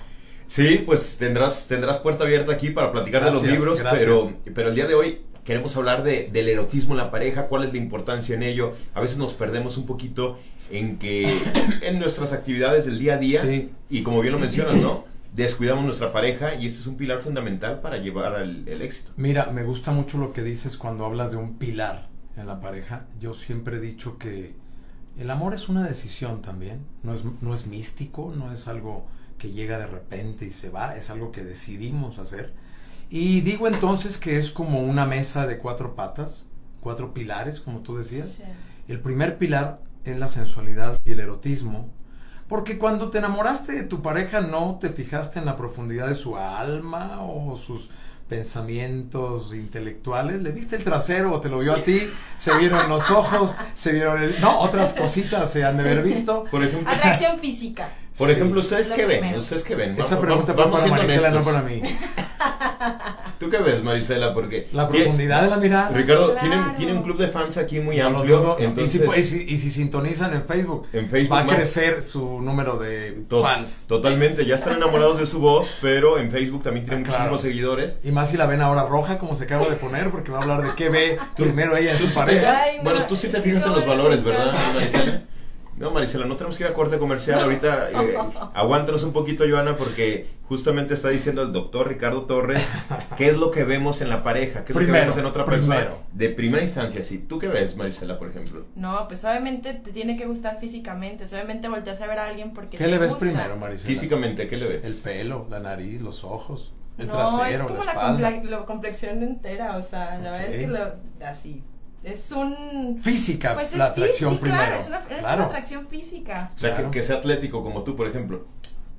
Sí, 0.46 0.82
pues 0.84 1.16
tendrás, 1.18 1.66
tendrás 1.68 1.98
puerta 1.98 2.24
abierta 2.24 2.52
aquí 2.52 2.70
para 2.70 2.92
platicar 2.92 3.24
de 3.24 3.30
los 3.30 3.42
libros, 3.42 3.82
pero, 3.90 4.30
pero 4.54 4.68
el 4.68 4.74
día 4.74 4.86
de 4.86 4.94
hoy 4.94 5.22
queremos 5.42 5.76
hablar 5.76 6.02
de, 6.02 6.28
del 6.32 6.48
erotismo 6.48 6.94
en 6.94 6.98
la 6.98 7.10
pareja, 7.10 7.46
cuál 7.46 7.64
es 7.64 7.72
la 7.72 7.78
importancia 7.78 8.34
en 8.34 8.42
ello. 8.42 8.72
A 8.94 9.00
veces 9.00 9.18
nos 9.18 9.34
perdemos 9.34 9.76
un 9.76 9.86
poquito 9.86 10.38
en 10.70 10.98
que 10.98 11.26
en 11.82 11.98
nuestras 11.98 12.32
actividades 12.32 12.86
del 12.86 12.98
día 12.98 13.14
a 13.14 13.18
día, 13.18 13.42
y 13.90 14.02
como 14.02 14.20
bien 14.20 14.32
lo 14.32 14.38
mencionas, 14.38 14.76
¿no? 14.76 15.04
Descuidamos 15.34 15.84
nuestra 15.84 16.12
pareja 16.12 16.54
y 16.54 16.66
este 16.66 16.78
es 16.80 16.86
un 16.86 16.96
pilar 16.96 17.20
fundamental 17.20 17.80
para 17.80 17.98
llevar 17.98 18.36
al 18.36 18.68
el 18.68 18.82
éxito. 18.82 19.12
Mira, 19.16 19.46
me 19.46 19.64
gusta 19.64 19.90
mucho 19.90 20.18
lo 20.18 20.32
que 20.32 20.42
dices 20.42 20.76
cuando 20.76 21.04
hablas 21.04 21.32
de 21.32 21.38
un 21.38 21.58
pilar 21.58 22.08
en 22.36 22.46
la 22.46 22.60
pareja. 22.60 23.04
Yo 23.20 23.34
siempre 23.34 23.76
he 23.76 23.80
dicho 23.80 24.16
que 24.16 24.54
el 25.18 25.30
amor 25.30 25.54
es 25.54 25.68
una 25.68 25.86
decisión 25.86 26.40
también, 26.40 26.86
no 27.02 27.14
es, 27.14 27.24
no 27.40 27.52
es 27.52 27.66
místico, 27.66 28.32
no 28.36 28.52
es 28.52 28.68
algo 28.68 29.06
que 29.38 29.50
llega 29.50 29.78
de 29.78 29.86
repente 29.86 30.46
y 30.46 30.52
se 30.52 30.70
va, 30.70 30.96
es 30.96 31.10
algo 31.10 31.32
que 31.32 31.42
decidimos 31.42 32.18
hacer 32.18 32.52
y 33.10 33.42
digo 33.42 33.68
entonces 33.68 34.18
que 34.18 34.38
es 34.38 34.50
como 34.50 34.80
una 34.80 35.06
mesa 35.06 35.46
de 35.46 35.58
cuatro 35.58 35.94
patas, 35.94 36.46
cuatro 36.80 37.14
pilares, 37.14 37.60
como 37.60 37.78
tú 37.78 37.96
decías. 37.96 38.40
El 38.88 38.98
primer 39.00 39.38
pilar 39.38 39.80
es 40.04 40.18
la 40.18 40.28
sensualidad 40.28 40.98
y 41.04 41.12
el 41.12 41.20
erotismo. 41.20 41.88
Porque 42.48 42.78
cuando 42.78 43.10
te 43.10 43.18
enamoraste 43.18 43.72
de 43.72 43.84
tu 43.84 44.02
pareja 44.02 44.40
no 44.40 44.78
te 44.80 44.90
fijaste 44.90 45.38
en 45.38 45.46
la 45.46 45.56
profundidad 45.56 46.08
de 46.08 46.14
su 46.14 46.36
alma 46.36 47.20
o 47.20 47.56
sus 47.56 47.90
pensamientos 48.28 49.54
intelectuales, 49.54 50.42
le 50.42 50.50
viste 50.50 50.76
el 50.76 50.84
trasero 50.84 51.32
o 51.32 51.40
te 51.40 51.48
lo 51.48 51.58
vio 51.58 51.74
a 51.74 51.76
ti, 51.76 52.10
se 52.36 52.56
vieron 52.58 52.88
los 52.88 53.10
ojos, 53.10 53.52
se 53.74 53.92
vieron 53.92 54.22
el, 54.22 54.40
no, 54.40 54.60
otras 54.60 54.94
cositas 54.94 55.52
se 55.52 55.64
han 55.64 55.76
de 55.76 55.82
haber 55.82 56.02
visto. 56.02 56.44
Por 56.50 56.64
ejemplo, 56.64 56.90
atracción 56.90 57.38
física. 57.38 57.88
Por 58.16 58.30
ejemplo, 58.30 58.60
¿ustedes 58.60 58.90
qué 58.90 59.06
ven? 59.06 59.34
¿Ustedes 59.34 59.64
qué 59.64 59.74
ven? 59.74 59.98
Esa 59.98 60.20
pregunta 60.20 60.52
va 60.52 60.70
para 60.70 60.86
Marisela, 60.86 61.30
no 61.30 61.42
para 61.42 61.62
mí. 61.62 61.82
¿Tú 63.38 63.48
qué 63.48 63.58
ves, 63.58 63.82
Marisela? 63.82 64.34
Porque 64.34 64.68
la 64.72 64.88
profundidad 64.88 65.42
de 65.42 65.50
la 65.50 65.56
mirada. 65.56 65.90
Ricardo, 65.90 66.36
tiene 66.76 66.92
un 66.92 67.02
club 67.02 67.18
de 67.18 67.28
fans 67.28 67.56
aquí 67.56 67.80
muy 67.80 68.00
amplio. 68.00 68.56
Entonces, 68.58 69.02
y, 69.46 69.58
si, 69.58 69.70
sintonizan 69.70 70.34
en 70.34 70.44
Facebook, 70.44 70.88
en 70.92 71.08
Facebook 71.08 71.36
va 71.36 71.40
a 71.42 71.46
crecer 71.46 72.02
su 72.02 72.40
número 72.40 72.76
de 72.76 73.24
fans. 73.28 73.84
Totalmente, 73.86 74.44
ya 74.46 74.54
están 74.54 74.76
enamorados 74.76 75.18
de 75.18 75.26
su 75.26 75.40
voz, 75.40 75.74
pero 75.80 76.18
en 76.18 76.30
Facebook 76.30 76.62
también 76.62 76.86
tiene 76.86 77.02
ah, 77.06 77.10
muchísimos 77.10 77.40
seguidores. 77.40 78.00
Y 78.04 78.12
más 78.12 78.30
si 78.30 78.36
la 78.36 78.46
ven 78.46 78.60
ahora 78.60 78.84
roja, 78.84 79.18
como 79.18 79.36
se 79.36 79.44
acaba 79.44 79.66
de 79.68 79.76
poner, 79.76 80.10
porque 80.10 80.30
va 80.30 80.38
a 80.38 80.42
hablar 80.42 80.62
de 80.62 80.74
qué 80.74 80.88
ve 80.88 81.18
primero 81.36 81.76
ella 81.76 81.92
en 81.92 81.98
su 81.98 82.14
pareja. 82.14 82.58
bueno, 82.82 83.06
tú 83.06 83.16
sí 83.16 83.28
te 83.28 83.40
fijas 83.40 83.66
en 83.66 83.72
los 83.72 83.86
valores, 83.86 84.22
¿verdad, 84.22 84.54
Marisela? 84.74 85.22
No, 85.76 85.90
Marisela, 85.90 86.26
no 86.26 86.36
tenemos 86.36 86.56
que 86.56 86.64
ir 86.64 86.70
a 86.70 86.74
corte 86.74 86.98
comercial 86.98 87.40
ahorita. 87.40 87.90
Eh, 87.90 88.16
aguántanos 88.54 89.02
un 89.02 89.12
poquito, 89.12 89.44
Joana, 89.48 89.76
porque 89.76 90.26
justamente 90.48 90.94
está 90.94 91.08
diciendo 91.08 91.42
el 91.42 91.52
doctor 91.52 91.88
Ricardo 91.88 92.26
Torres 92.26 92.70
qué 93.16 93.28
es 93.28 93.36
lo 93.36 93.50
que 93.50 93.64
vemos 93.64 94.00
en 94.00 94.08
la 94.08 94.22
pareja, 94.22 94.64
qué 94.64 94.72
es 94.72 94.78
lo 94.78 94.86
que 94.86 94.92
vemos 94.92 95.16
en 95.16 95.26
otra 95.26 95.44
persona. 95.44 95.88
De 96.12 96.28
primera 96.28 96.62
instancia, 96.62 97.02
sí. 97.02 97.18
¿Tú 97.18 97.38
qué 97.38 97.48
ves, 97.48 97.76
Marisela, 97.76 98.18
por 98.18 98.28
ejemplo? 98.28 98.64
No, 98.76 99.08
pues 99.08 99.24
obviamente 99.24 99.74
te 99.74 99.90
tiene 99.90 100.16
que 100.16 100.26
gustar 100.26 100.60
físicamente. 100.60 101.24
Obviamente 101.24 101.68
volteas 101.68 102.00
a 102.02 102.06
ver 102.06 102.18
a 102.18 102.26
alguien 102.28 102.52
porque 102.52 102.76
¿Qué 102.76 102.86
le 102.86 102.98
ves 102.98 103.14
primero, 103.14 103.56
Marisela? 103.56 103.88
Físicamente, 103.88 104.46
¿qué 104.46 104.56
le 104.56 104.68
ves? 104.68 104.84
El 104.84 104.94
pelo, 104.94 105.46
la 105.50 105.58
nariz, 105.58 106.00
los 106.00 106.22
ojos, 106.22 106.72
el 106.98 107.08
no, 107.08 107.14
trasero, 107.14 107.48
es 107.48 107.62
como 107.62 107.84
la, 107.84 108.30
la, 108.30 108.64
complexión 108.64 109.22
entera, 109.24 109.76
o 109.76 109.82
sea, 109.82 110.18
la 110.18 110.30
verdad 110.30 110.46
es 110.46 110.56
que 110.60 110.66
lo, 110.68 110.92
así 111.26 111.64
es 112.04 112.30
un... 112.32 112.98
Física, 113.00 113.54
pues 113.54 113.74
la 113.74 113.86
atracción 113.86 114.38
primero. 114.38 114.62
Claro, 114.62 114.76
es 114.76 114.88
una, 114.88 114.98
es 114.98 115.20
una 115.20 115.44
atracción 115.44 115.86
física. 115.86 116.50
O 116.54 116.58
sea, 116.58 116.90
que, 116.90 117.02
sea 117.02 117.16
atlético 117.16 117.62
como 117.62 117.82
tú, 117.82 117.96
por 117.96 118.06
ejemplo. 118.06 118.46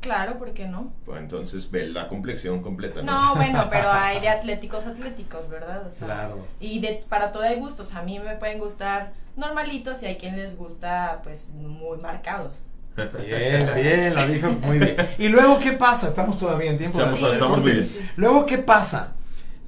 Claro, 0.02 0.38
¿por 0.38 0.54
qué 0.54 0.68
no? 0.68 0.94
Pues 1.06 1.20
entonces 1.20 1.70
ve 1.72 1.88
la 1.88 2.08
complexión 2.08 2.62
completa. 2.62 3.02
No, 3.04 3.30
no 3.30 3.36
bueno, 3.36 3.68
pero 3.72 3.92
hay 3.92 4.20
de 4.20 4.30
atléticos 4.30 4.86
atléticos, 4.88 5.50
¿verdad? 5.50 5.86
O 5.86 5.92
sea, 5.92 6.08
claro. 6.08 6.48
Y 6.60 6.80
de, 6.80 7.04
para 7.08 7.32
todo 7.32 7.44
hay 7.44 7.58
gustos. 7.58 7.94
A 7.94 8.02
mí 8.02 8.20
me 8.20 8.36
pueden 8.36 8.60
gustar 8.60 9.14
normalitos 9.36 10.02
y 10.04 10.08
hay 10.08 10.18
quien 10.18 10.36
les 10.36 10.58
gusta, 10.58 11.22
pues, 11.24 11.52
muy 11.56 11.98
marcados. 12.00 12.70
Bien, 12.96 13.70
bien, 13.76 14.16
lo 14.16 14.28
dijo 14.28 14.50
muy 14.50 14.80
bien. 14.80 14.96
¿Y 15.18 15.28
luego 15.28 15.60
qué 15.60 15.74
pasa? 15.74 16.08
Estamos 16.08 16.40
todavía 16.40 16.72
en 16.72 16.78
tiempo. 16.78 17.00
Estamos, 17.00 17.34
estamos 17.34 17.64
bien. 17.64 17.86
Luego, 18.16 18.46
¿qué 18.46 18.58
pasa? 18.58 19.14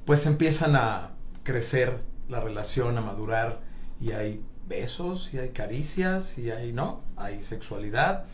Pues 0.06 0.24
empiezan 0.24 0.74
a 0.76 1.10
crecer 1.42 2.07
la 2.28 2.40
relación, 2.40 2.98
a 2.98 3.00
madurar 3.00 3.60
y 4.00 4.12
hay 4.12 4.42
besos 4.68 5.30
y 5.32 5.38
hay 5.38 5.50
caricias 5.50 6.38
y 6.38 6.50
hay, 6.50 6.72
¿no? 6.72 7.02
Hay 7.16 7.42
sexualidad 7.42 8.24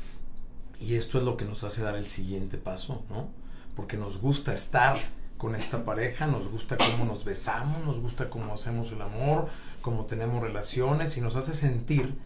y 0.81 0.97
esto 0.97 1.19
es 1.19 1.25
lo 1.25 1.37
que 1.37 1.45
nos 1.45 1.65
hace 1.65 1.83
dar 1.83 1.95
el 1.95 2.07
siguiente 2.07 2.59
paso, 2.59 3.05
¿no? 3.09 3.29
Porque 3.75 3.97
nos 3.97 4.21
gusta 4.21 4.53
estar 4.53 4.97
con 5.37 5.55
esta 5.55 5.85
pareja, 5.85 6.27
nos 6.27 6.49
gusta 6.49 6.77
cómo 6.77 7.05
nos 7.05 7.25
besamos, 7.25 7.85
nos 7.85 8.01
gusta 8.01 8.31
cómo 8.31 8.55
hacemos 8.55 8.93
el 8.93 9.03
amor, 9.03 9.49
cómo 9.81 10.07
tenemos 10.07 10.43
relaciones 10.43 11.17
y 11.17 11.21
nos 11.21 11.37
hace 11.37 11.55
sentir 11.55 12.17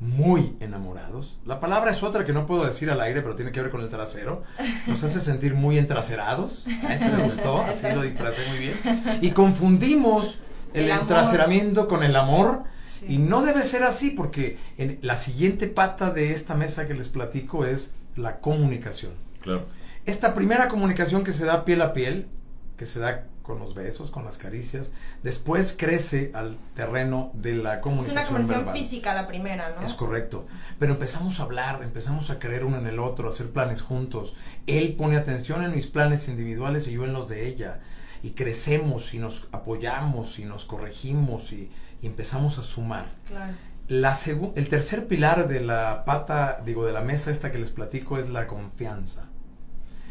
muy 0.00 0.56
enamorados. 0.58 1.38
La 1.46 1.60
palabra 1.60 1.92
es 1.92 2.02
otra 2.02 2.24
que 2.24 2.32
no 2.32 2.44
puedo 2.44 2.64
decir 2.64 2.90
al 2.90 3.00
aire, 3.00 3.22
pero 3.22 3.36
tiene 3.36 3.52
que 3.52 3.62
ver 3.62 3.70
con 3.70 3.82
el 3.82 3.88
trasero. 3.88 4.42
Nos 4.86 5.02
hace 5.04 5.20
sentir 5.20 5.54
muy 5.54 5.78
entraserados. 5.78 6.66
A 6.86 6.94
ese 6.94 7.08
le 7.08 7.22
gustó, 7.22 7.62
así 7.62 7.86
lo 7.94 8.02
disfracé 8.02 8.48
muy 8.48 8.58
bien. 8.58 8.80
Y 9.20 9.30
confundimos 9.30 10.40
el, 10.74 10.90
entraseramiento 10.90 11.88
con 11.88 12.02
el 12.02 12.16
amor. 12.16 12.64
Y 13.08 13.18
no 13.18 13.42
debe 13.42 13.64
ser 13.64 13.82
así 13.82 14.10
porque 14.10 14.58
en 14.78 14.98
la 15.02 15.16
siguiente 15.16 15.66
pata 15.66 16.10
de 16.10 16.32
esta 16.32 16.54
mesa 16.54 16.86
que 16.86 16.94
les 16.94 17.08
platico 17.08 17.64
es 17.64 17.94
la 18.14 18.38
comunicación. 18.38 19.12
Claro. 19.40 19.66
Esta 20.04 20.34
primera 20.34 20.68
comunicación 20.68 21.24
que 21.24 21.32
se 21.32 21.44
da 21.44 21.64
piel 21.64 21.82
a 21.82 21.92
piel, 21.92 22.28
que 22.76 22.86
se 22.86 23.00
da 23.00 23.26
con 23.42 23.58
los 23.58 23.74
besos, 23.74 24.10
con 24.10 24.24
las 24.24 24.38
caricias, 24.38 24.92
después 25.22 25.74
crece 25.76 26.30
al 26.34 26.56
terreno 26.74 27.30
de 27.34 27.54
la 27.54 27.80
comunicación. 27.80 28.18
Es 28.18 28.30
una 28.30 28.38
comunicación 28.38 28.72
física 28.72 29.14
la 29.14 29.26
primera, 29.26 29.74
¿no? 29.78 29.86
Es 29.86 29.94
correcto. 29.94 30.46
Pero 30.78 30.92
empezamos 30.92 31.40
a 31.40 31.44
hablar, 31.44 31.82
empezamos 31.82 32.30
a 32.30 32.38
creer 32.38 32.64
uno 32.64 32.78
en 32.78 32.86
el 32.86 32.98
otro, 32.98 33.28
a 33.28 33.30
hacer 33.30 33.50
planes 33.50 33.82
juntos. 33.82 34.34
Él 34.66 34.94
pone 34.96 35.16
atención 35.16 35.62
en 35.64 35.74
mis 35.74 35.86
planes 35.86 36.28
individuales 36.28 36.86
y 36.88 36.92
yo 36.92 37.04
en 37.04 37.12
los 37.12 37.28
de 37.28 37.48
ella. 37.48 37.80
Y 38.22 38.30
crecemos 38.30 39.14
y 39.14 39.18
nos 39.18 39.48
apoyamos 39.52 40.38
y 40.38 40.44
nos 40.44 40.64
corregimos 40.64 41.52
y, 41.52 41.70
empezamos 42.02 42.58
a 42.58 42.62
sumar. 42.62 43.06
Claro. 43.28 43.54
La 43.86 44.16
el 44.56 44.68
tercer 44.68 45.06
pilar 45.06 45.46
de 45.46 45.60
la 45.60 46.04
pata, 46.04 46.60
digo, 46.64 46.84
de 46.84 46.92
la 46.92 47.00
mesa 47.00 47.30
esta 47.30 47.52
que 47.52 47.58
les 47.58 47.70
platico 47.70 48.18
es 48.18 48.28
la 48.28 48.48
confianza. 48.48 49.28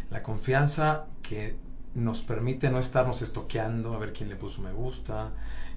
La 0.10 0.24
confianza 0.24 1.08
que 1.22 1.58
nos 1.94 2.22
permite 2.22 2.70
no 2.70 2.80
estarnos 2.80 3.22
estoqueando 3.22 3.94
a 3.94 4.00
ver 4.00 4.14
quién 4.14 4.30
le 4.30 4.36
puso 4.36 4.62
me 4.62 4.72
gusta, 4.72 5.32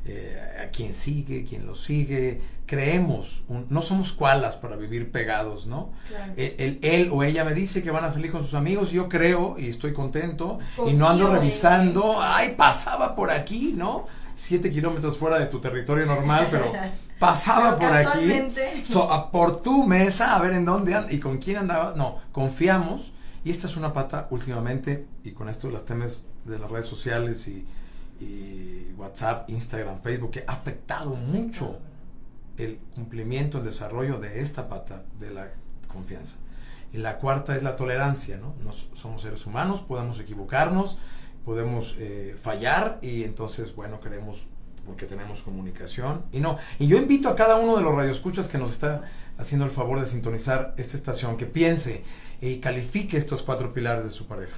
eh, 0.07 0.63
a 0.63 0.71
quién 0.71 0.95
sigue, 0.95 1.45
quién 1.45 1.67
lo 1.67 1.75
sigue. 1.75 2.41
Creemos, 2.67 3.45
no 3.69 3.83
somos 3.83 4.15
cualas 4.15 4.57
para 4.57 4.77
vivir 4.77 5.13
pegados, 5.13 5.67
¿no? 5.67 5.91
Él, 6.37 6.79
él, 6.83 7.11
o 7.13 7.23
ella 7.23 7.45
me 7.45 7.53
dice 7.53 7.83
que 7.83 7.91
van 7.91 8.05
a 8.05 8.11
salir 8.11 8.33
con 8.33 8.43
sus 8.43 8.55
amigos, 8.55 8.91
yo 8.91 9.09
creo 9.09 9.57
y 9.59 9.69
estoy 9.69 9.93
contento 9.93 10.59
y 10.87 10.95
no 10.95 11.07
ando 11.07 11.31
revisando, 11.31 12.17
ay, 12.23 12.55
pasaba 12.57 13.15
por 13.15 13.31
aquí, 13.31 13.75
¿no? 13.77 14.07
Siete 14.35 14.71
kilómetros 14.71 15.19
fuera 15.19 15.39
de 15.39 15.47
tu 15.47 15.61
territorio 15.61 16.07
normal, 16.07 16.49
pero 16.51 16.73
pasaba 17.19 17.77
por 17.77 17.93
aquí, 17.93 18.49
por 19.31 19.61
tu 19.61 19.87
mesa, 19.87 20.35
a 20.35 20.41
ver 20.41 20.55
en 20.55 20.65
dónde 20.65 20.95
anda 20.95 21.13
y 21.13 21.21
con 21.21 21.37
quién 21.37 21.59
andaba. 21.59 21.93
No, 21.97 22.19
confiamos 22.33 23.13
y 23.45 23.51
esta 23.51 23.67
es 23.67 23.77
una 23.77 23.93
pata 23.93 24.27
últimamente, 24.31 25.07
y 25.23 25.33
con 25.33 25.51
esto 25.51 25.71
las 25.71 25.85
temas 25.85 26.25
de 26.47 26.59
las 26.59 26.71
redes 26.71 26.87
sociales 26.87 27.47
y, 27.47 27.67
WhatsApp, 29.05 29.49
Instagram, 29.49 30.01
Facebook, 30.03 30.33
que 30.33 30.45
ha 30.47 30.53
afectado 30.53 31.15
mucho 31.15 31.79
el 32.57 32.79
cumplimiento, 32.95 33.59
el 33.59 33.65
desarrollo 33.65 34.19
de 34.19 34.41
esta 34.41 34.69
pata 34.69 35.05
de 35.19 35.31
la 35.31 35.51
confianza. 35.89 36.37
Y 36.93 36.99
la 36.99 37.19
cuarta 37.19 37.57
es 37.57 37.63
la 37.63 37.77
tolerancia, 37.77 38.39
¿no? 38.39 38.55
Nos, 38.63 38.89
somos 38.95 39.23
seres 39.23 39.47
humanos, 39.47 39.81
podemos 39.81 40.21
equivocarnos, 40.21 40.99
podemos 41.45 41.97
eh, 41.99 42.37
fallar 42.41 42.99
y 43.03 43.25
entonces, 43.25 43.75
bueno, 43.75 44.01
queremos 44.01 44.47
porque 44.87 45.07
tenemos 45.07 45.43
comunicación 45.43 46.25
y 46.31 46.41
no. 46.41 46.59
Y 46.79 46.87
yo 46.87 46.99
invito 46.99 47.29
a 47.29 47.37
cada 47.37 47.57
uno 47.57 47.77
de 47.77 47.83
los 47.83 47.95
radioescuchas 47.95 48.49
que 48.49 48.59
nos 48.59 48.73
está 48.73 49.03
haciendo 49.39 49.65
el 49.65 49.71
favor 49.71 49.99
de 49.99 50.07
sintonizar 50.07 50.75
esta 50.77 50.97
estación 50.97 51.37
que 51.37 51.47
piense 51.47 52.05
y 52.41 52.59
califique 52.59 53.17
estos 53.17 53.43
cuatro 53.43 53.73
pilares 53.73 54.05
de 54.05 54.11
su 54.11 54.27
pareja. 54.27 54.57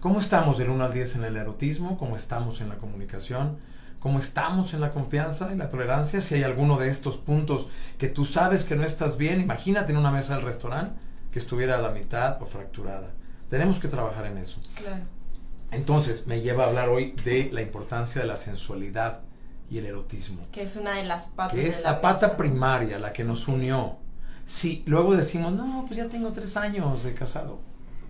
¿Cómo 0.00 0.18
estamos 0.18 0.58
del 0.58 0.70
1 0.70 0.84
al 0.84 0.92
10 0.92 1.16
en 1.16 1.24
el 1.24 1.36
erotismo? 1.36 1.98
¿Cómo 1.98 2.16
estamos 2.16 2.60
en 2.60 2.68
la 2.68 2.78
comunicación? 2.78 3.58
¿Cómo 4.00 4.18
estamos 4.18 4.74
en 4.74 4.80
la 4.80 4.92
confianza 4.92 5.50
y 5.52 5.56
la 5.56 5.68
tolerancia? 5.68 6.20
Si 6.20 6.34
hay 6.34 6.42
alguno 6.42 6.78
de 6.78 6.90
estos 6.90 7.18
puntos 7.18 7.68
que 7.98 8.08
tú 8.08 8.24
sabes 8.24 8.64
que 8.64 8.74
no 8.74 8.84
estás 8.84 9.16
bien, 9.16 9.40
imagínate 9.40 9.92
en 9.92 9.98
una 9.98 10.10
mesa 10.10 10.34
del 10.34 10.44
restaurante 10.44 10.98
que 11.30 11.38
estuviera 11.38 11.76
a 11.76 11.80
la 11.80 11.90
mitad 11.90 12.40
o 12.42 12.46
fracturada. 12.46 13.12
Tenemos 13.48 13.78
que 13.78 13.88
trabajar 13.88 14.26
en 14.26 14.38
eso. 14.38 14.60
Claro. 14.74 15.04
Entonces, 15.70 16.26
me 16.26 16.40
lleva 16.40 16.64
a 16.64 16.68
hablar 16.68 16.88
hoy 16.88 17.14
de 17.24 17.50
la 17.52 17.62
importancia 17.62 18.20
de 18.20 18.26
la 18.26 18.36
sensualidad 18.36 19.20
y 19.70 19.78
el 19.78 19.86
erotismo. 19.86 20.48
Que 20.50 20.62
es 20.62 20.74
una 20.76 20.94
de 20.94 21.04
las 21.04 21.26
patas. 21.26 21.54
Que 21.54 21.68
es 21.68 21.82
la, 21.84 22.00
pata 22.00 22.36
primaria, 22.36 22.98
la 22.98 23.12
que 23.12 23.22
nos 23.22 23.46
unió 23.46 23.98
si 24.50 24.82
luego 24.84 25.14
decimos, 25.14 25.52
no, 25.52 25.84
pues 25.86 25.96
ya 25.96 26.08
tengo 26.08 26.32
tres 26.32 26.56
años 26.56 27.04
de 27.04 27.14
casado 27.14 27.60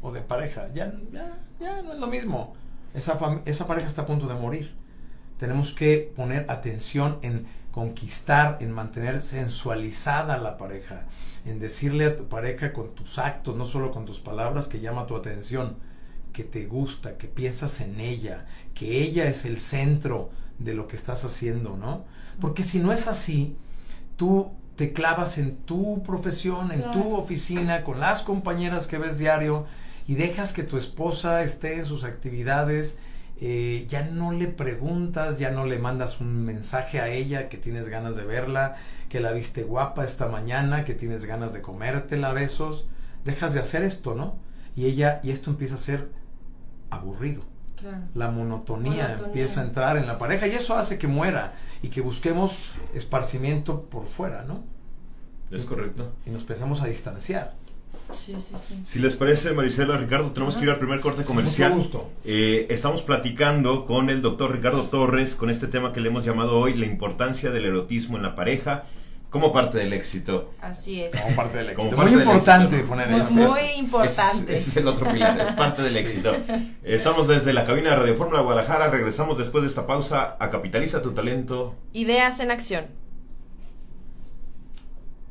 o 0.01 0.11
de 0.11 0.23
pareja, 0.23 0.69
ya, 0.73 0.91
ya, 1.13 1.37
ya 1.61 1.83
no 1.83 1.93
es 1.93 1.99
lo 1.99 2.07
mismo. 2.07 2.55
Esa, 2.95 3.19
esa 3.45 3.67
pareja 3.67 3.87
está 3.87 4.03
a 4.03 4.07
punto 4.07 4.27
de 4.27 4.35
morir. 4.35 4.75
Tenemos 5.41 5.73
que 5.73 6.13
poner 6.15 6.45
atención 6.51 7.19
en 7.23 7.47
conquistar, 7.71 8.59
en 8.61 8.73
mantener 8.73 9.23
sensualizada 9.23 10.37
la 10.37 10.59
pareja, 10.59 11.07
en 11.47 11.59
decirle 11.59 12.05
a 12.05 12.17
tu 12.19 12.29
pareja 12.29 12.75
con 12.75 12.95
tus 12.95 13.19
actos, 13.19 13.57
no 13.57 13.65
solo 13.65 13.91
con 13.91 14.05
tus 14.05 14.21
palabras, 14.21 14.69
que 14.69 14.81
llama 14.81 15.07
tu 15.07 15.17
atención, 15.17 15.77
que 16.35 16.45
te 16.45 16.67
gusta, 16.67 17.17
que 17.17 17.27
piensas 17.27 17.81
en 17.81 18.01
ella, 18.01 18.45
que 18.75 19.01
ella 19.01 19.31
es 19.31 19.47
el 19.47 19.61
centro 19.61 20.29
de 20.59 20.75
lo 20.75 20.87
que 20.87 20.97
estás 20.97 21.25
haciendo, 21.25 21.75
¿no? 21.75 22.05
Porque 22.39 22.63
si 22.63 22.79
no 22.79 22.93
es 22.93 23.07
así, 23.07 23.57
tú 24.19 24.51
te 24.77 24.93
clavas 24.93 25.39
en 25.39 25.57
tu 25.57 26.03
profesión, 26.03 26.71
en 26.71 26.91
tu 26.91 27.15
oficina, 27.17 27.83
con 27.83 27.99
las 27.99 28.23
compañeras 28.23 28.87
que 28.87 28.99
ves 28.99 29.19
diario 29.19 29.65
y 30.07 30.17
dejas 30.17 30.53
que 30.53 30.65
tu 30.65 30.77
esposa 30.77 31.43
esté 31.43 31.79
en 31.79 31.87
sus 31.87 32.05
actividades, 32.05 32.99
eh, 33.43 33.87
ya 33.89 34.03
no 34.03 34.33
le 34.33 34.49
preguntas, 34.49 35.39
ya 35.39 35.51
no 35.51 35.65
le 35.65 35.79
mandas 35.79 36.21
un 36.21 36.45
mensaje 36.45 37.01
a 37.01 37.09
ella 37.09 37.49
que 37.49 37.57
tienes 37.57 37.89
ganas 37.89 38.15
de 38.15 38.25
verla, 38.25 38.77
que 39.09 39.21
la 39.21 39.33
viste 39.33 39.63
guapa 39.63 40.05
esta 40.05 40.29
mañana, 40.29 40.85
que 40.85 40.95
tienes 40.95 41.25
ganas 41.25 41.55
de 41.55 41.63
comértela 41.63 42.31
a 42.31 42.33
besos, 42.35 42.87
dejas 43.25 43.55
de 43.55 43.61
hacer 43.61 43.83
esto, 43.83 44.15
¿no? 44.15 44.37
Y 44.77 44.85
ella, 44.85 45.21
y 45.23 45.31
esto 45.31 45.51
empieza 45.51 45.77
a 45.77 45.79
ser 45.79 46.11
aburrido. 46.91 47.43
La 48.13 48.31
monotonía, 48.31 49.19
empieza 49.25 49.63
a 49.63 49.65
entrar 49.65 49.97
en 49.97 50.07
la 50.07 50.19
pareja 50.19 50.47
y 50.47 50.51
eso 50.51 50.77
hace 50.77 50.99
que 50.99 51.07
muera 51.07 51.55
y 51.81 51.89
que 51.89 52.03
busquemos 52.03 52.59
esparcimiento 52.93 53.85
por 53.85 54.05
fuera, 54.05 54.45
¿no? 54.45 54.63
Es 55.51 55.65
correcto. 55.65 56.13
Y 56.27 56.31
nos 56.31 56.43
empezamos 56.43 56.83
a 56.83 56.87
distanciar. 56.87 57.55
Sí, 58.13 58.35
sí, 58.39 58.55
sí. 58.59 58.81
Si 58.85 58.99
les 58.99 59.15
parece, 59.15 59.53
Marisela, 59.53 59.97
Ricardo, 59.97 60.33
tenemos 60.33 60.57
que 60.57 60.65
ir 60.65 60.71
al 60.71 60.79
primer 60.79 61.01
corte 61.01 61.25
comercial. 61.25 61.75
gusto. 61.75 62.11
Eh, 62.25 62.67
estamos 62.71 63.03
platicando 63.03 63.85
con 63.85 64.11
el 64.11 64.23
doctor 64.23 64.53
Ricardo 64.53 64.85
Torres 64.85 65.35
con 65.35 65.51
este 65.51 65.67
tema 65.67 65.93
que 65.93 66.01
le 66.01 66.09
hemos 66.09 66.25
llamado 66.25 66.59
hoy 66.59 66.75
la 66.75 66.87
importancia 66.87 67.51
del 67.51 67.67
erotismo 67.67 68.17
en 68.17 68.23
la 68.23 68.35
pareja 68.35 68.85
como 69.31 69.53
parte 69.53 69.79
del 69.79 69.93
éxito. 69.93 70.53
Así 70.61 71.01
es. 71.03 71.15
Como 71.15 71.37
parte 71.37 71.59
del 71.59 71.71
éxito. 71.71 71.97
muy 71.97 72.13
importante 72.13 72.81
poner 72.81 73.11
eso. 73.13 73.33
Muy 73.33 73.61
importante. 73.77 74.57
Ese 74.57 74.71
es, 74.71 74.77
el 74.77 74.89
otro 74.89 75.11
pilar, 75.11 75.41
es 75.41 75.53
parte 75.53 75.83
del 75.83 75.97
éxito. 75.97 76.37
Estamos 76.83 77.29
desde 77.29 77.53
la 77.53 77.65
cabina 77.65 77.91
de 77.91 77.97
Radio 77.97 78.17
Fórmula 78.17 78.41
Guadalajara, 78.41 78.89
regresamos 78.89 79.39
después 79.39 79.63
de 79.63 79.69
esta 79.69 79.87
pausa 79.87 80.37
a 80.39 80.51
Capitaliza 80.51 81.01
tu 81.01 81.13
talento. 81.13 81.77
Ideas 81.93 82.41
en 82.41 82.51
acción. 82.51 83.00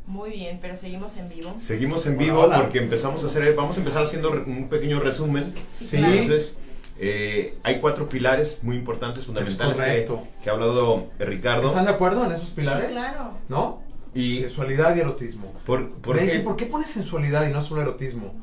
Muy 0.09 0.31
bien, 0.31 0.57
pero 0.59 0.75
seguimos 0.75 1.15
en 1.17 1.29
vivo. 1.29 1.53
Seguimos 1.59 2.07
en 2.07 2.17
vivo 2.17 2.49
porque 2.53 2.79
empezamos 2.79 3.23
a 3.23 3.27
hacer, 3.27 3.53
vamos 3.53 3.77
a 3.77 3.79
empezar 3.79 4.01
haciendo 4.01 4.31
un 4.31 4.67
pequeño 4.67 4.99
resumen. 4.99 5.53
Sí, 5.71 5.97
Entonces, 5.97 6.57
eh, 6.97 7.55
hay 7.61 7.79
cuatro 7.79 8.09
pilares 8.09 8.59
muy 8.63 8.75
importantes, 8.75 9.27
fundamentales 9.27 9.77
que, 9.77 10.11
que, 10.43 10.49
ha 10.49 10.53
hablado 10.53 11.09
Ricardo. 11.19 11.67
¿Están 11.67 11.85
de 11.85 11.91
acuerdo 11.91 12.25
en 12.25 12.31
esos 12.31 12.49
pilares? 12.49 12.87
Sí, 12.87 12.91
claro. 12.91 13.33
¿No? 13.49 13.83
Y 14.15 14.41
sensualidad 14.41 14.95
y 14.95 15.01
erotismo. 15.01 15.53
¿Por, 15.67 15.91
por 15.91 16.17
qué? 16.17 16.39
¿por 16.39 16.55
qué 16.55 16.65
pones 16.65 16.89
sensualidad 16.89 17.47
y 17.47 17.53
no 17.53 17.61
solo 17.61 17.83
erotismo? 17.83 18.33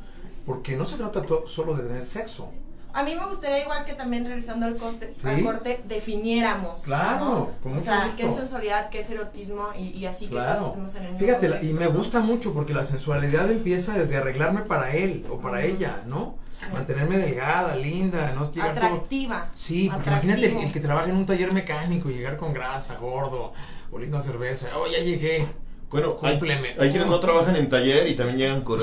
Porque 0.46 0.76
no 0.76 0.84
se 0.84 0.96
trata 0.96 1.24
solo 1.46 1.74
de 1.74 1.82
tener 1.82 2.06
sexo. 2.06 2.48
A 2.96 3.02
mí 3.02 3.14
me 3.14 3.26
gustaría 3.26 3.60
igual 3.60 3.84
que 3.84 3.92
también 3.92 4.24
realizando 4.24 4.66
el 4.66 4.76
coste, 4.76 5.14
al 5.22 5.42
corte 5.42 5.82
definiéramos. 5.86 6.84
Claro, 6.84 7.52
¿no? 7.62 7.76
O 7.76 7.78
sea, 7.78 8.10
qué 8.16 8.24
es 8.24 8.34
sensualidad, 8.34 8.88
qué 8.88 9.00
es 9.00 9.10
erotismo 9.10 9.68
y, 9.78 10.06
así 10.06 10.28
claro. 10.28 10.72
que 10.72 10.98
en 10.98 11.04
el 11.04 11.18
Fíjate, 11.18 11.66
y 11.66 11.74
me 11.74 11.88
gusta 11.88 12.20
mucho 12.20 12.54
porque 12.54 12.72
la 12.72 12.86
sensualidad 12.86 13.50
empieza 13.50 13.92
desde 13.92 14.16
arreglarme 14.16 14.62
para 14.62 14.94
él 14.94 15.26
o 15.30 15.36
para 15.38 15.62
ella, 15.62 16.04
¿no? 16.06 16.38
Mantenerme 16.72 17.18
delgada, 17.18 17.76
linda, 17.76 18.32
no 18.34 18.50
llegar 18.50 18.70
Atractiva. 18.70 19.50
Sí, 19.54 19.90
porque 19.92 20.08
imagínate 20.08 20.64
el, 20.64 20.72
que 20.72 20.80
trabaja 20.80 21.10
en 21.10 21.16
un 21.16 21.26
taller 21.26 21.52
mecánico 21.52 22.08
y 22.08 22.14
llegar 22.14 22.38
con 22.38 22.54
grasa, 22.54 22.94
gordo, 22.96 23.52
oliendo 23.92 24.16
a 24.16 24.22
cerveza, 24.22 24.68
oh, 24.78 24.86
ya 24.86 25.00
llegué 25.00 25.46
bueno, 25.90 26.16
hay, 26.22 26.38
hay, 26.78 26.90
quienes 26.90 27.06
no 27.06 27.20
trabajan 27.20 27.54
en 27.56 27.68
taller 27.68 28.08
y 28.08 28.16
también 28.16 28.38
llegan 28.38 28.62
con, 28.62 28.80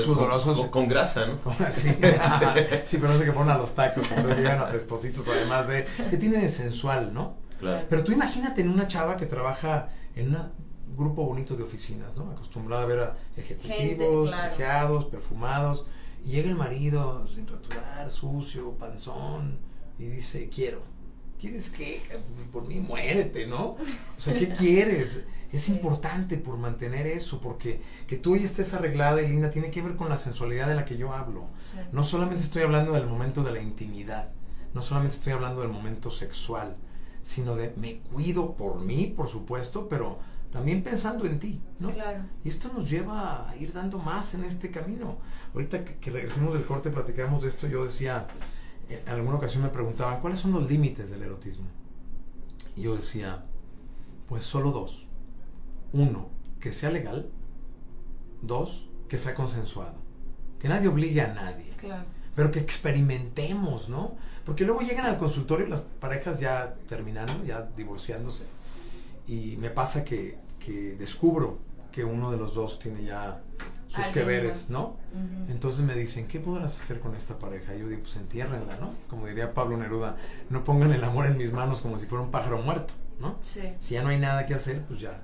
con, 0.70 0.88
grasa, 0.88 1.26
¿no? 1.26 1.38
sí, 1.70 1.90
sí, 2.84 2.98
pero 2.98 3.12
no 3.12 3.18
sé 3.18 3.24
qué 3.24 3.32
ponen 3.32 3.50
a 3.50 3.58
los 3.58 3.74
tacos, 3.74 4.10
entonces 4.10 4.38
llegan 4.38 4.60
apestositos 4.60 5.26
además 5.28 5.68
de... 5.68 5.86
que 6.10 6.16
tienen 6.16 6.40
de 6.40 6.48
sensual, 6.48 7.12
¿no? 7.12 7.36
Claro. 7.60 7.86
Pero 7.90 8.04
tú 8.04 8.12
imagínate 8.12 8.62
en 8.62 8.70
una 8.70 8.88
chava 8.88 9.16
que 9.16 9.26
trabaja 9.26 9.90
en 10.16 10.34
un 10.34 10.96
grupo 10.96 11.24
bonito 11.24 11.56
de 11.56 11.62
oficinas, 11.62 12.16
¿no? 12.16 12.30
Acostumbrada 12.30 12.82
a 12.82 12.86
ver 12.86 12.98
a 13.00 13.16
ejecutivos, 13.36 14.30
trajeados, 14.30 15.04
perfumados, 15.04 15.86
y 16.24 16.30
llega 16.30 16.48
el 16.48 16.56
marido 16.56 17.26
sin 17.28 17.46
raturar, 17.46 18.10
sucio, 18.10 18.72
panzón, 18.78 19.58
y 19.98 20.06
dice, 20.06 20.48
quiero. 20.48 20.93
¿Quieres 21.40 21.70
qué? 21.70 22.00
Por 22.52 22.66
mí 22.66 22.80
muérete, 22.80 23.46
¿no? 23.46 23.72
O 23.72 23.78
sea, 24.16 24.34
¿qué 24.34 24.48
quieres? 24.48 25.24
Es 25.52 25.68
importante 25.68 26.36
por 26.38 26.56
mantener 26.56 27.06
eso, 27.06 27.40
porque 27.40 27.80
que 28.06 28.16
tú 28.16 28.36
ya 28.36 28.44
estés 28.44 28.74
arreglada 28.74 29.22
y 29.22 29.28
linda 29.28 29.50
tiene 29.50 29.70
que 29.70 29.82
ver 29.82 29.94
con 29.94 30.08
la 30.08 30.18
sensualidad 30.18 30.68
de 30.68 30.74
la 30.74 30.84
que 30.84 30.96
yo 30.96 31.12
hablo. 31.12 31.46
No 31.92 32.02
solamente 32.02 32.44
estoy 32.44 32.62
hablando 32.62 32.92
del 32.92 33.06
momento 33.06 33.44
de 33.44 33.52
la 33.52 33.60
intimidad, 33.60 34.30
no 34.72 34.82
solamente 34.82 35.16
estoy 35.16 35.32
hablando 35.32 35.60
del 35.60 35.70
momento 35.70 36.10
sexual, 36.10 36.76
sino 37.22 37.54
de 37.56 37.72
me 37.76 37.98
cuido 38.00 38.56
por 38.56 38.80
mí, 38.80 39.12
por 39.16 39.28
supuesto, 39.28 39.88
pero 39.88 40.18
también 40.50 40.82
pensando 40.82 41.24
en 41.26 41.38
ti, 41.38 41.60
¿no? 41.78 41.90
Claro. 41.90 42.24
Y 42.44 42.48
esto 42.48 42.70
nos 42.72 42.88
lleva 42.88 43.48
a 43.48 43.56
ir 43.56 43.72
dando 43.72 43.98
más 43.98 44.34
en 44.34 44.44
este 44.44 44.70
camino. 44.70 45.18
Ahorita 45.52 45.84
que, 45.84 45.96
que 45.96 46.10
regresemos 46.10 46.54
del 46.54 46.64
corte, 46.64 46.90
platicamos 46.90 47.42
de 47.42 47.48
esto, 47.48 47.66
yo 47.66 47.84
decía, 47.84 48.26
en 48.88 49.08
alguna 49.08 49.36
ocasión 49.36 49.62
me 49.62 49.68
preguntaban, 49.68 50.20
¿cuáles 50.20 50.38
son 50.38 50.52
los 50.52 50.70
límites 50.70 51.10
del 51.10 51.22
erotismo? 51.22 51.66
Y 52.76 52.82
yo 52.82 52.96
decía, 52.96 53.44
pues 54.28 54.44
solo 54.44 54.72
dos. 54.72 55.06
Uno, 55.92 56.28
que 56.60 56.72
sea 56.72 56.90
legal, 56.90 57.30
dos, 58.42 58.88
que 59.08 59.18
sea 59.18 59.34
consensuado, 59.34 59.94
que 60.58 60.68
nadie 60.68 60.88
obligue 60.88 61.20
a 61.20 61.32
nadie, 61.32 61.72
pero 62.34 62.50
que 62.50 62.58
experimentemos, 62.58 63.88
¿no? 63.88 64.16
Porque 64.44 64.64
luego 64.64 64.80
llegan 64.80 65.06
al 65.06 65.18
consultorio 65.18 65.66
las 65.66 65.82
parejas 65.82 66.40
ya 66.40 66.74
terminando, 66.88 67.44
ya 67.44 67.62
divorciándose, 67.62 68.46
y 69.26 69.56
me 69.56 69.70
pasa 69.70 70.04
que, 70.04 70.38
que 70.58 70.96
descubro 70.96 71.58
que 71.94 72.04
uno 72.04 72.30
de 72.30 72.36
los 72.36 72.54
dos 72.54 72.78
tiene 72.78 73.04
ya 73.04 73.40
sus 73.88 74.06
que 74.06 74.24
veres, 74.24 74.70
¿no? 74.70 74.96
Entonces 75.48 75.84
me 75.84 75.94
dicen, 75.94 76.26
¿qué 76.26 76.40
podrás 76.40 76.76
hacer 76.76 76.98
con 76.98 77.14
esta 77.14 77.38
pareja? 77.38 77.74
Y 77.74 77.80
yo 77.80 77.88
digo, 77.88 78.02
pues 78.02 78.16
entiérrenla, 78.16 78.76
¿no? 78.78 78.92
Como 79.08 79.26
diría 79.26 79.54
Pablo 79.54 79.76
Neruda, 79.76 80.16
no 80.50 80.64
pongan 80.64 80.92
el 80.92 81.04
amor 81.04 81.26
en 81.26 81.38
mis 81.38 81.52
manos 81.52 81.80
como 81.80 81.98
si 81.98 82.06
fuera 82.06 82.24
un 82.24 82.32
pájaro 82.32 82.58
muerto, 82.58 82.94
¿no? 83.20 83.36
Sí. 83.40 83.62
Si 83.78 83.94
ya 83.94 84.02
no 84.02 84.08
hay 84.08 84.18
nada 84.18 84.44
que 84.46 84.54
hacer, 84.54 84.82
pues 84.86 85.00
ya 85.00 85.22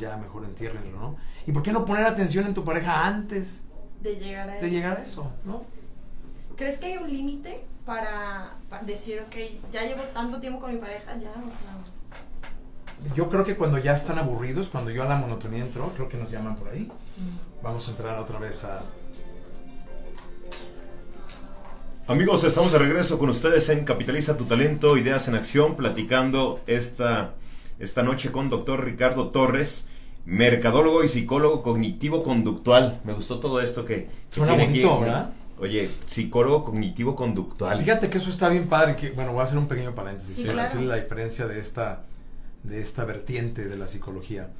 ya 0.00 0.16
mejor 0.16 0.44
entiérrenlo, 0.44 0.98
¿no? 0.98 1.16
¿Y 1.46 1.52
por 1.52 1.62
qué 1.62 1.72
no 1.72 1.84
poner 1.84 2.06
atención 2.06 2.46
en 2.46 2.54
tu 2.54 2.64
pareja 2.64 3.06
antes 3.06 3.62
de 4.00 4.16
llegar 4.16 4.48
a, 4.48 4.52
de 4.54 4.58
eso. 4.58 4.68
Llegar 4.68 4.96
a 4.98 5.02
eso, 5.02 5.32
¿no? 5.44 5.64
¿Crees 6.56 6.78
que 6.78 6.86
hay 6.86 6.96
un 6.96 7.08
límite 7.12 7.64
para, 7.84 8.56
decir, 8.84 9.20
ok, 9.20 9.36
ya 9.70 9.82
llevo 9.82 10.02
tanto 10.14 10.40
tiempo 10.40 10.60
con 10.60 10.72
mi 10.72 10.78
pareja, 10.78 11.16
ya, 11.18 11.32
o 11.46 11.50
sea... 11.50 11.76
Yo 13.14 13.28
creo 13.28 13.44
que 13.44 13.56
cuando 13.56 13.78
ya 13.78 13.94
están 13.94 14.18
aburridos, 14.18 14.68
cuando 14.68 14.90
yo 14.90 15.02
a 15.02 15.06
la 15.06 15.16
monotonía 15.16 15.62
entro, 15.62 15.92
creo 15.94 16.08
que 16.08 16.16
nos 16.16 16.30
llaman 16.30 16.56
por 16.56 16.68
ahí. 16.68 16.90
Vamos 17.62 17.86
a 17.88 17.90
entrar 17.90 18.18
otra 18.18 18.38
vez 18.38 18.64
a... 18.64 18.82
Amigos, 22.08 22.44
estamos 22.44 22.72
de 22.72 22.78
regreso 22.78 23.18
con 23.18 23.30
ustedes 23.30 23.68
en 23.68 23.84
Capitaliza 23.84 24.36
tu 24.36 24.44
Talento, 24.44 24.96
Ideas 24.96 25.28
en 25.28 25.34
Acción, 25.34 25.74
platicando 25.74 26.60
esta 26.66 27.34
esta 27.78 28.02
noche 28.02 28.32
con 28.32 28.48
doctor 28.48 28.84
Ricardo 28.84 29.28
Torres, 29.28 29.86
mercadólogo 30.24 31.04
y 31.04 31.08
psicólogo 31.08 31.62
cognitivo-conductual. 31.62 33.00
Me 33.04 33.12
gustó 33.12 33.38
todo 33.38 33.60
esto 33.60 33.84
que, 33.84 34.08
Suena 34.30 34.54
bonito, 34.54 35.00
¿verdad? 35.00 35.30
Oye, 35.58 35.90
psicólogo 36.06 36.64
cognitivo-conductual. 36.64 37.78
Fíjate 37.78 38.10
que 38.10 38.18
eso 38.18 38.30
está 38.30 38.48
bien 38.48 38.66
padre. 38.66 38.96
Que, 38.96 39.10
bueno, 39.10 39.32
voy 39.32 39.40
a 39.40 39.44
hacer 39.44 39.58
un 39.58 39.68
pequeño 39.68 39.94
paréntesis. 39.94 40.36
Sí, 40.36 40.44
decirle 40.44 40.86
la 40.86 40.96
diferencia 40.96 41.46
de 41.46 41.60
esta, 41.60 42.02
de 42.62 42.80
esta 42.80 43.04
vertiente 43.04 43.66
de 43.66 43.76
la 43.76 43.86
psicología. 43.86 44.50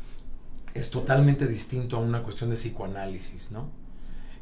Es 0.74 0.90
totalmente 0.90 1.46
distinto 1.46 1.96
a 1.96 2.00
una 2.00 2.22
cuestión 2.22 2.50
de 2.50 2.56
psicoanálisis, 2.56 3.50
¿no? 3.50 3.70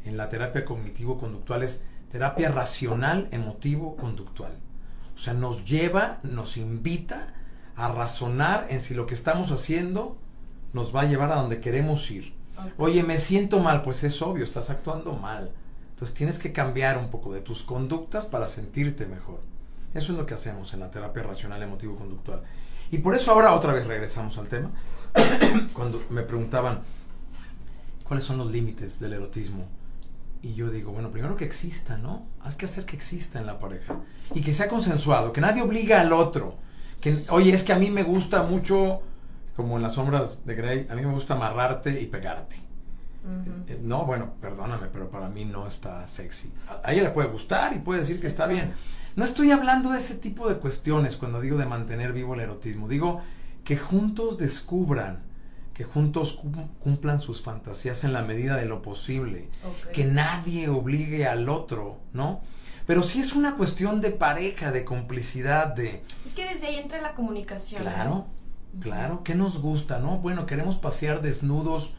En 0.05 0.17
la 0.17 0.29
terapia 0.29 0.65
cognitivo-conductual 0.65 1.63
es 1.63 1.83
terapia 2.11 2.51
racional, 2.51 3.29
emotivo-conductual. 3.31 4.53
O 5.15 5.19
sea, 5.19 5.35
nos 5.35 5.65
lleva, 5.65 6.19
nos 6.23 6.57
invita 6.57 7.35
a 7.77 7.89
razonar 7.89 8.67
en 8.71 8.81
si 8.81 8.95
lo 8.95 9.07
que 9.07 9.15
estamos 9.15 9.51
haciendo 9.51 10.19
nos 10.73 10.95
va 10.95 11.03
a 11.03 11.07
llevar 11.07 11.33
a 11.33 11.37
donde 11.37 11.61
queremos 11.61 12.11
ir. 12.11 12.35
Oye, 12.79 13.03
me 13.03 13.19
siento 13.19 13.59
mal, 13.61 13.83
pues 13.83 14.05
es 14.05 14.21
obvio, 14.23 14.45
estás 14.45 14.71
actuando 14.71 15.13
mal. 15.15 15.53
Entonces 15.91 16.15
tienes 16.15 16.39
que 16.39 16.53
cambiar 16.53 16.99
un 16.99 17.11
poco 17.11 17.33
de 17.33 17.41
tus 17.41 17.63
conductas 17.63 18.27
para 18.27 18.49
sentirte 18.49 19.07
mejor. 19.07 19.41
Eso 19.95 20.13
es 20.13 20.19
lo 20.19 20.27
que 20.27 20.35
hacemos 20.35 20.75
en 20.75 20.81
la 20.81 20.91
terapia 20.91 21.23
racional 21.23 21.63
emotivo 21.63 21.97
conductual. 21.97 22.43
Y 22.95 22.99
por 22.99 23.15
eso 23.15 23.33
ahora 23.33 23.55
otra 23.55 23.73
vez 23.73 23.87
regresamos 23.87 24.39
al 24.39 24.49
tema. 24.49 24.71
Cuando 25.73 26.03
me 26.11 26.23
preguntaban 26.23 26.83
cuáles 28.05 28.25
son 28.25 28.39
los 28.39 28.51
límites 28.51 29.01
del 29.01 29.15
erotismo. 29.15 29.67
Y 30.43 30.55
yo 30.55 30.71
digo, 30.71 30.93
bueno, 30.93 31.11
primero 31.11 31.37
que 31.37 31.45
exista, 31.45 31.97
¿no? 31.97 32.27
Hay 32.41 32.55
que 32.55 32.67
hacer 32.67 32.85
que 32.85 32.97
exista 32.97 33.39
en 33.39 33.47
la 33.47 33.59
pareja. 33.59 34.01
Y 34.35 34.43
que 34.43 34.55
sea 34.55 34.69
consensuado, 34.69 35.33
que 35.33 35.41
nadie 35.41 35.63
obliga 35.63 36.01
al 36.01 36.13
otro 36.13 36.59
oye, 37.31 37.53
es 37.53 37.63
que 37.63 37.73
a 37.73 37.79
mí 37.79 37.91
me 37.91 38.03
gusta 38.03 38.43
mucho, 38.43 39.03
como 39.57 39.77
en 39.77 39.83
las 39.83 39.95
sombras 39.95 40.45
de 40.45 40.55
Grey, 40.55 40.87
a 40.91 40.95
mí 40.95 41.03
me 41.03 41.13
gusta 41.13 41.35
amarrarte 41.35 42.01
y 42.01 42.07
pegarte. 42.07 42.57
Eh, 43.69 43.81
no, 43.83 44.05
bueno, 44.05 44.35
perdóname, 44.41 44.89
pero 44.93 45.11
para 45.11 45.31
mí 45.31 45.47
no 45.47 45.67
está 45.67 46.07
sexy. 46.07 46.53
A, 46.69 46.93
ella 46.93 47.05
le 47.05 47.11
puede 47.11 47.29
gustar 47.29 47.75
y 47.75 47.79
puede 47.79 48.01
decir 48.01 48.21
que 48.21 48.27
está 48.27 48.47
bien. 48.47 48.75
No 49.17 49.25
estoy 49.25 49.53
hablando 49.53 49.91
de 49.91 49.99
ese 49.99 50.17
tipo 50.17 50.49
de 50.49 50.57
cuestiones 50.57 51.17
cuando 51.17 51.41
digo 51.41 51.57
de 51.57 51.67
mantener 51.67 52.13
vivo 52.13 52.35
el 52.35 52.41
erotismo. 52.41 52.89
Digo 52.89 53.23
que 53.63 53.77
juntos 53.77 54.39
descubran, 54.39 55.23
que 55.73 55.85
juntos 55.85 56.41
cumplan 56.81 57.21
sus 57.21 57.41
fantasías 57.41 58.03
en 58.05 58.13
la 58.13 58.23
medida 58.23 58.57
de 58.57 58.67
lo 58.67 58.83
posible. 58.83 59.49
Que 59.93 60.05
nadie 60.05 60.69
obligue 60.69 61.27
al 61.27 61.49
otro, 61.49 62.01
¿no? 62.13 62.43
Pero 62.87 63.03
sí 63.03 63.21
es 63.21 63.35
una 63.35 63.57
cuestión 63.57 64.01
de 64.01 64.11
pareja, 64.11 64.73
de 64.73 64.85
complicidad, 64.85 65.75
de... 65.75 66.03
Es 66.27 66.35
que 66.35 66.47
desde 66.47 66.67
ahí 66.67 66.77
entra 66.77 67.01
la 67.01 67.15
comunicación. 67.15 67.83
Claro, 67.83 68.27
claro. 68.81 69.23
¿Qué 69.25 69.35
nos 69.35 69.63
gusta, 69.63 70.01
no? 70.01 70.19
Bueno, 70.19 70.45
queremos 70.45 70.77
pasear 70.77 71.23
desnudos 71.23 71.95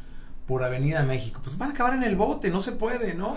por 0.46 0.64
Avenida 0.64 1.04
México. 1.04 1.42
Pues 1.44 1.58
van 1.58 1.70
a 1.70 1.74
acabar 1.74 1.94
en 1.96 2.04
el 2.04 2.16
bote, 2.16 2.50
no 2.50 2.62
se 2.62 2.74
puede, 2.74 3.16
¿no? 3.16 3.36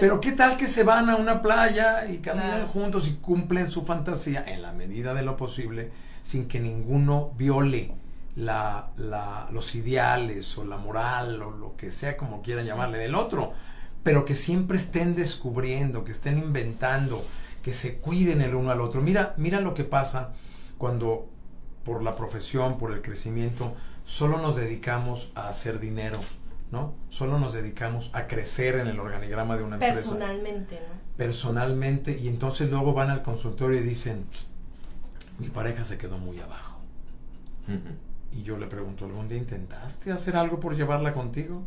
Pero 0.00 0.20
¿qué 0.20 0.32
tal 0.32 0.56
que 0.56 0.66
se 0.66 0.84
van 0.84 1.08
a 1.10 1.16
una 1.16 1.40
playa 1.40 2.06
y 2.06 2.18
caminan 2.18 2.66
juntos 2.66 3.08
y 3.08 3.14
cumplen 3.14 3.70
su 3.70 3.84
fantasía 3.84 4.44
en 4.46 4.62
la 4.62 4.72
medida 4.72 5.14
de 5.14 5.22
lo 5.22 5.36
posible 5.36 5.90
sin 6.22 6.46
que 6.48 6.60
ninguno 6.60 7.32
viole 7.36 7.92
la, 8.36 8.90
la, 8.96 9.48
los 9.52 9.74
ideales 9.74 10.56
o 10.58 10.64
la 10.64 10.76
moral 10.76 11.42
o 11.42 11.50
lo 11.50 11.76
que 11.76 11.90
sea 11.90 12.16
como 12.16 12.42
quieran 12.42 12.66
llamarle 12.66 12.98
del 12.98 13.14
otro? 13.14 13.54
pero 14.04 14.26
que 14.26 14.36
siempre 14.36 14.76
estén 14.76 15.16
descubriendo, 15.16 16.04
que 16.04 16.12
estén 16.12 16.38
inventando, 16.38 17.24
que 17.62 17.72
se 17.72 17.96
cuiden 17.96 18.42
el 18.42 18.54
uno 18.54 18.70
al 18.70 18.82
otro. 18.82 19.00
Mira, 19.00 19.34
mira 19.38 19.60
lo 19.60 19.74
que 19.74 19.82
pasa 19.82 20.34
cuando 20.76 21.26
por 21.84 22.02
la 22.02 22.14
profesión, 22.14 22.78
por 22.78 22.92
el 22.92 23.00
crecimiento, 23.00 23.74
solo 24.04 24.38
nos 24.38 24.56
dedicamos 24.56 25.32
a 25.34 25.48
hacer 25.48 25.80
dinero, 25.80 26.20
¿no? 26.70 26.94
Solo 27.08 27.38
nos 27.38 27.52
dedicamos 27.52 28.10
a 28.14 28.26
crecer 28.26 28.76
en 28.76 28.86
el 28.86 29.00
organigrama 29.00 29.56
de 29.56 29.64
una 29.64 29.76
empresa. 29.76 29.94
Personalmente, 29.94 30.76
¿no? 30.76 30.94
Personalmente, 31.16 32.18
y 32.18 32.28
entonces 32.28 32.70
luego 32.70 32.92
van 32.92 33.10
al 33.10 33.22
consultorio 33.22 33.80
y 33.80 33.82
dicen, 33.82 34.26
mi 35.38 35.48
pareja 35.48 35.84
se 35.84 35.98
quedó 35.98 36.18
muy 36.18 36.40
abajo. 36.40 36.80
Y 38.32 38.42
yo 38.42 38.58
le 38.58 38.66
pregunto, 38.66 39.06
¿algún 39.06 39.28
día 39.28 39.38
intentaste 39.38 40.12
hacer 40.12 40.36
algo 40.36 40.60
por 40.60 40.76
llevarla 40.76 41.14
contigo? 41.14 41.62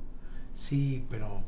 Sí, 0.54 1.06
pero 1.10 1.42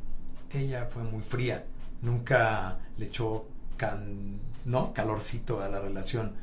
ella 0.49 0.88
fue 0.89 1.04
muy 1.04 1.21
fría, 1.21 1.65
nunca 2.02 2.80
le 2.97 3.06
echó 3.06 3.45
can, 3.78 4.39
¿no? 4.65 4.93
calorcito 4.93 5.62
a 5.62 5.67
la 5.67 5.80
relación. 5.80 6.34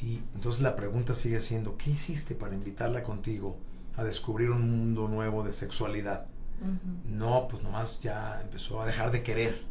Y 0.00 0.20
entonces 0.34 0.62
la 0.62 0.76
pregunta 0.76 1.14
sigue 1.14 1.40
siendo, 1.40 1.76
¿qué 1.76 1.90
hiciste 1.90 2.34
para 2.34 2.54
invitarla 2.54 3.02
contigo 3.02 3.56
a 4.00 4.04
descubrir 4.04 4.50
un 4.50 4.68
mundo 4.68 5.08
nuevo 5.08 5.42
de 5.42 5.52
sexualidad? 5.52 6.26
No, 7.06 7.48
pues 7.48 7.62
nomás 7.62 8.00
ya 8.00 8.40
empezó 8.42 8.80
a 8.82 8.86
dejar 8.86 9.10
de 9.10 9.22
querer. 9.22 9.62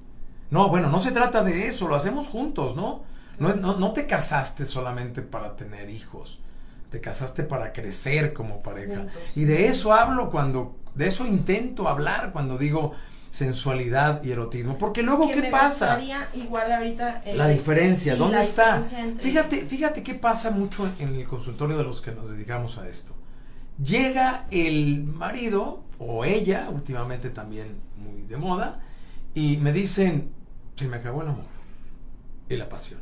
No, 0.50 0.70
bueno, 0.70 0.90
no 0.90 1.00
se 1.00 1.12
trata 1.12 1.44
de 1.44 1.68
eso, 1.68 1.88
lo 1.88 1.96
hacemos 1.96 2.28
juntos, 2.28 2.76
¿no? 2.76 3.04
No, 3.38 3.56
no, 3.56 3.78
no 3.78 3.94
te 3.94 4.08
casaste 4.08 4.66
solamente 4.66 5.22
para 5.22 5.56
tener 5.56 5.90
hijos, 5.90 6.40
te 6.90 7.00
casaste 7.00 7.44
para 7.44 7.72
crecer 7.72 8.34
como 8.34 8.62
pareja. 8.64 9.08
Y 9.36 9.46
de 9.46 9.68
eso 9.68 9.94
hablo 9.94 10.30
cuando, 10.30 10.76
de 10.96 11.08
eso 11.08 11.26
intento 11.26 11.88
hablar 11.88 12.32
cuando 12.34 12.58
digo 12.58 12.94
sensualidad 13.30 14.24
y 14.24 14.32
erotismo. 14.32 14.78
Porque 14.78 15.04
luego, 15.04 15.30
¿qué 15.32 15.44
pasa? 15.44 16.00
Igual 16.34 16.72
ahorita 16.72 17.24
la 17.34 17.48
diferencia, 17.48 18.16
¿dónde 18.16 18.42
está? 18.42 18.82
Fíjate, 19.20 19.66
fíjate 19.66 20.04
qué 20.04 20.16
pasa 20.16 20.52
mucho 20.52 20.90
en 21.00 21.16
el 21.16 21.28
consultorio 21.28 21.78
de 21.78 21.84
los 21.84 22.02
que 22.02 22.12
nos 22.12 22.30
dedicamos 22.30 22.78
a 22.78 22.88
esto. 22.88 23.14
Llega 23.84 24.46
el 24.52 25.04
marido 25.06 25.84
o 26.00 26.26
ella, 26.26 26.70
últimamente 26.70 27.30
también 27.30 27.82
muy 27.98 28.24
de 28.24 28.38
moda, 28.38 28.82
y 29.34 29.58
me 29.58 29.72
dicen, 29.72 30.32
se 30.76 30.88
me 30.88 30.98
acabó 30.98 31.22
el 31.22 31.30
amor 31.30 31.46
y 32.50 32.58
la 32.58 32.68
pasión. 32.68 33.02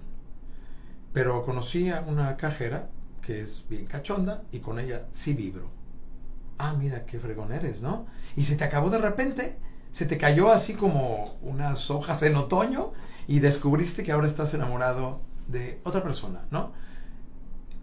Pero 1.13 1.43
conocí 1.43 1.89
a 1.89 2.01
una 2.01 2.37
cajera 2.37 2.89
que 3.21 3.41
es 3.41 3.65
bien 3.67 3.87
cachonda 3.87 4.43
y 4.51 4.59
con 4.59 4.79
ella 4.79 5.07
sí 5.11 5.33
vibro. 5.33 5.69
Ah, 6.59 6.73
mira 6.77 7.05
qué 7.05 7.19
fregón 7.19 7.51
eres, 7.51 7.81
¿no? 7.81 8.05
Y 8.35 8.45
se 8.45 8.55
te 8.55 8.63
acabó 8.63 8.89
de 8.89 8.99
repente, 8.99 9.57
se 9.91 10.05
te 10.05 10.17
cayó 10.17 10.51
así 10.51 10.73
como 10.73 11.37
unas 11.41 11.89
hojas 11.89 12.21
en 12.23 12.35
otoño 12.35 12.93
y 13.27 13.39
descubriste 13.39 14.03
que 14.03 14.11
ahora 14.11 14.27
estás 14.27 14.53
enamorado 14.53 15.21
de 15.47 15.81
otra 15.83 16.03
persona, 16.03 16.45
¿no? 16.51 16.71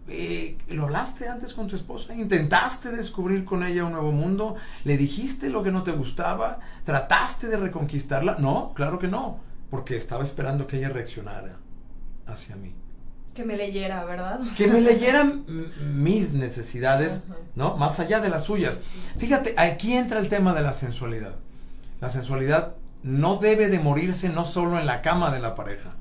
Eh, 0.07 0.57
¿Lo 0.69 0.83
hablaste 0.83 1.27
antes 1.27 1.53
con 1.53 1.67
tu 1.67 1.75
esposa? 1.75 2.13
¿Intentaste 2.13 2.91
descubrir 2.91 3.43
con 3.43 3.63
ella 3.63 3.85
un 3.85 3.93
nuevo 3.93 4.11
mundo? 4.11 4.55
¿Le 4.83 4.97
dijiste 4.97 5.49
lo 5.49 5.63
que 5.63 5.71
no 5.71 5.83
te 5.83 5.91
gustaba? 5.91 6.59
¿Trataste 6.83 7.47
de 7.47 7.57
reconquistarla? 7.57 8.37
No, 8.39 8.73
claro 8.75 8.99
que 8.99 9.07
no, 9.07 9.39
porque 9.69 9.97
estaba 9.97 10.23
esperando 10.23 10.67
que 10.67 10.77
ella 10.77 10.89
reaccionara 10.89 11.57
hacia 12.27 12.55
mí. 12.55 12.73
Que 13.33 13.43
me 13.43 13.57
leyera, 13.57 14.05
¿verdad? 14.05 14.39
que 14.55 14.67
me 14.67 14.79
leyeran 14.79 15.43
mis 15.81 16.33
necesidades, 16.33 17.23
¿no? 17.55 17.75
Más 17.75 17.99
allá 17.99 18.21
de 18.21 18.29
las 18.29 18.43
suyas. 18.43 18.77
Fíjate, 19.17 19.55
aquí 19.57 19.93
entra 19.93 20.19
el 20.19 20.29
tema 20.29 20.53
de 20.53 20.61
la 20.61 20.71
sensualidad. 20.71 21.35
La 21.99 22.09
sensualidad 22.09 22.75
no 23.03 23.37
debe 23.37 23.67
de 23.67 23.79
morirse 23.79 24.29
no 24.29 24.45
solo 24.45 24.79
en 24.79 24.85
la 24.85 25.01
cama 25.01 25.31
de 25.31 25.39
la 25.39 25.55
pareja, 25.55 25.95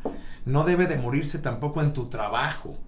no 0.44 0.64
debe 0.64 0.86
de 0.86 0.98
morirse 0.98 1.38
tampoco 1.38 1.82
en 1.82 1.92
tu 1.92 2.08
trabajo 2.08 2.78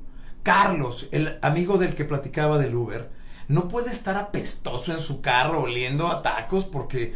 Carlos, 0.47 1.09
el 1.11 1.41
amigo 1.43 1.77
del 1.77 1.97
que 1.97 2.05
platicaba 2.05 2.57
del 2.57 2.77
Uber, 2.77 3.11
no 3.49 3.67
puede 3.67 3.91
estar 3.91 4.17
apestoso 4.17 4.93
en 4.93 5.01
su 5.01 5.21
carro 5.21 5.63
oliendo 5.63 6.07
a 6.07 6.23
tacos 6.23 6.67
porque 6.67 7.15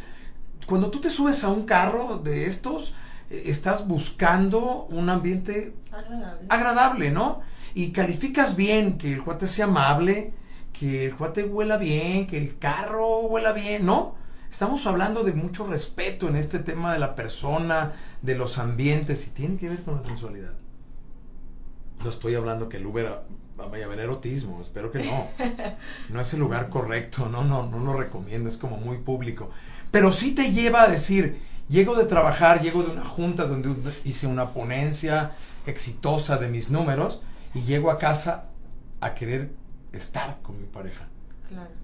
cuando 0.67 0.91
tú 0.91 1.01
te 1.01 1.11
subes 1.11 1.45
a 1.45 1.49
un 1.49 1.65
carro 1.65 2.19
de 2.19 2.47
estos, 2.47 2.93
eh, 3.31 3.45
estás 3.47 3.87
buscando 3.87 4.89
un 4.91 5.09
ambiente 5.09 5.77
agradable, 5.93 6.47
agradable 6.49 7.11
¿no? 7.13 7.41
Y 7.73 7.93
calificas 7.93 8.57
bien, 8.57 8.99
que 8.99 9.13
el 9.13 9.23
cuate 9.23 9.47
sea 9.47 9.67
amable, 9.67 10.33
que 10.73 11.07
el 11.07 11.15
cuate 11.15 11.45
huela 11.45 11.77
bien, 11.77 12.27
que 12.27 12.37
el 12.37 12.59
carro 12.59 13.21
huela 13.21 13.53
bien, 13.53 13.87
¿no? 13.87 14.17
Estamos 14.51 14.85
hablando 14.89 15.23
de 15.23 15.35
mucho 15.35 15.69
respeto 15.69 16.27
en 16.27 16.35
este 16.35 16.59
tema 16.59 16.93
de 16.93 16.99
la 16.99 17.15
persona, 17.15 17.93
de 18.23 18.35
los 18.35 18.59
ambientes, 18.59 19.29
y 19.29 19.31
tiene 19.31 19.57
que 19.57 19.69
ver 19.69 19.85
con 19.85 19.95
la 19.95 20.03
sensualidad 20.03 20.60
no 22.03 22.11
estoy 22.11 22.35
hablando 22.35 22.69
que 22.69 22.79
el 22.79 22.87
Uber 22.87 23.23
vaya 23.57 23.85
a 23.85 23.87
haber 23.87 24.01
erotismo, 24.01 24.61
espero 24.63 24.91
que 24.91 25.05
no. 25.05 25.29
No 26.09 26.21
es 26.21 26.33
el 26.33 26.41
lugar 26.41 26.69
correcto, 26.69 27.29
no, 27.29 27.45
no, 27.45 27.67
no 27.67 27.79
lo 27.79 27.95
recomiendo, 27.95 28.49
es 28.49 28.57
como 28.57 28.77
muy 28.77 28.99
público. 28.99 29.51
Pero 29.91 30.13
sí 30.13 30.35
te 30.35 30.53
lleva 30.53 30.83
a 30.83 30.89
decir, 30.89 31.41
llego 31.69 31.95
de 31.95 32.05
trabajar, 32.05 32.63
llego 32.63 32.83
de 32.83 32.93
una 32.93 33.05
junta 33.05 33.45
donde 33.45 33.75
hice 34.05 34.27
una 34.27 34.51
ponencia 34.51 35.33
exitosa 35.67 36.39
de 36.39 36.49
mis 36.49 36.71
números 36.71 37.21
y 37.55 37.63
llego 37.63 37.91
a 37.91 37.99
casa 37.99 38.47
a 39.01 39.15
querer 39.15 39.53
estar 39.93 40.41
con 40.43 40.59
mi 40.59 40.67
pareja. 40.67 41.09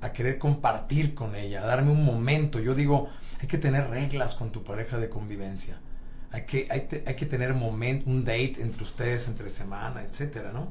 A 0.00 0.12
querer 0.12 0.38
compartir 0.38 1.14
con 1.14 1.34
ella, 1.34 1.62
a 1.62 1.66
darme 1.66 1.90
un 1.90 2.04
momento. 2.04 2.60
Yo 2.60 2.74
digo, 2.74 3.08
hay 3.40 3.48
que 3.48 3.58
tener 3.58 3.90
reglas 3.90 4.36
con 4.36 4.52
tu 4.52 4.62
pareja 4.62 4.98
de 4.98 5.08
convivencia 5.08 5.80
hay 6.36 6.42
que, 6.42 6.68
hay, 6.70 6.86
hay 7.06 7.14
que 7.14 7.24
tener 7.24 7.54
momento, 7.54 8.10
un 8.10 8.22
date 8.22 8.56
entre 8.60 8.82
ustedes, 8.82 9.26
entre 9.26 9.48
semana, 9.48 10.02
etcétera, 10.02 10.52
¿no? 10.52 10.68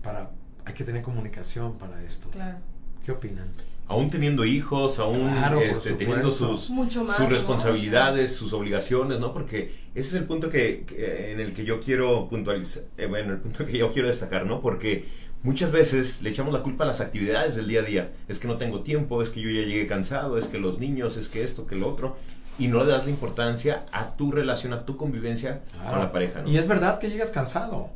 Para, 0.00 0.30
hay 0.64 0.74
que 0.74 0.84
tener 0.84 1.02
comunicación 1.02 1.76
para 1.76 2.00
esto. 2.04 2.30
Claro. 2.30 2.58
¿Qué 3.04 3.10
opinan? 3.10 3.50
Aún 3.88 4.10
teniendo 4.10 4.44
hijos, 4.44 5.00
aún 5.00 5.28
este, 5.62 5.94
teniendo 5.94 6.28
sus, 6.28 6.66
sus 6.66 7.28
responsabilidades, 7.28 8.36
sus 8.36 8.52
obligaciones, 8.52 9.18
¿no? 9.18 9.32
Porque 9.32 9.72
ese 9.94 10.08
es 10.08 10.14
el 10.14 10.24
punto 10.24 10.50
que, 10.50 10.84
en 11.32 11.40
el 11.40 11.52
que 11.52 11.64
yo 11.64 11.80
quiero 11.80 12.28
puntualizar, 12.28 12.84
eh, 12.96 13.06
bueno, 13.06 13.32
el 13.32 13.40
punto 13.40 13.66
que 13.66 13.76
yo 13.76 13.92
quiero 13.92 14.06
destacar, 14.06 14.46
¿no? 14.46 14.60
Porque 14.60 15.04
muchas 15.42 15.72
veces 15.72 16.22
le 16.22 16.30
echamos 16.30 16.52
la 16.52 16.62
culpa 16.62 16.84
a 16.84 16.86
las 16.86 17.00
actividades 17.00 17.56
del 17.56 17.66
día 17.66 17.80
a 17.80 17.84
día. 17.84 18.12
Es 18.28 18.38
que 18.38 18.46
no 18.46 18.56
tengo 18.56 18.82
tiempo, 18.82 19.20
es 19.20 19.30
que 19.30 19.40
yo 19.40 19.50
ya 19.50 19.62
llegué 19.62 19.86
cansado, 19.86 20.38
es 20.38 20.46
que 20.46 20.58
los 20.58 20.78
niños, 20.78 21.16
es 21.16 21.28
que 21.28 21.42
esto, 21.42 21.66
que 21.66 21.74
lo 21.74 21.88
otro 21.88 22.14
y 22.58 22.68
no 22.68 22.84
le 22.84 22.90
das 22.90 23.04
la 23.04 23.10
importancia 23.10 23.86
a 23.92 24.16
tu 24.16 24.32
relación, 24.32 24.72
a 24.72 24.84
tu 24.84 24.96
convivencia 24.96 25.60
con 25.88 26.00
la 26.00 26.12
pareja. 26.12 26.42
Y 26.44 26.56
es 26.56 26.66
verdad 26.66 26.98
que 26.98 27.08
llegas 27.08 27.30
cansado. 27.30 27.90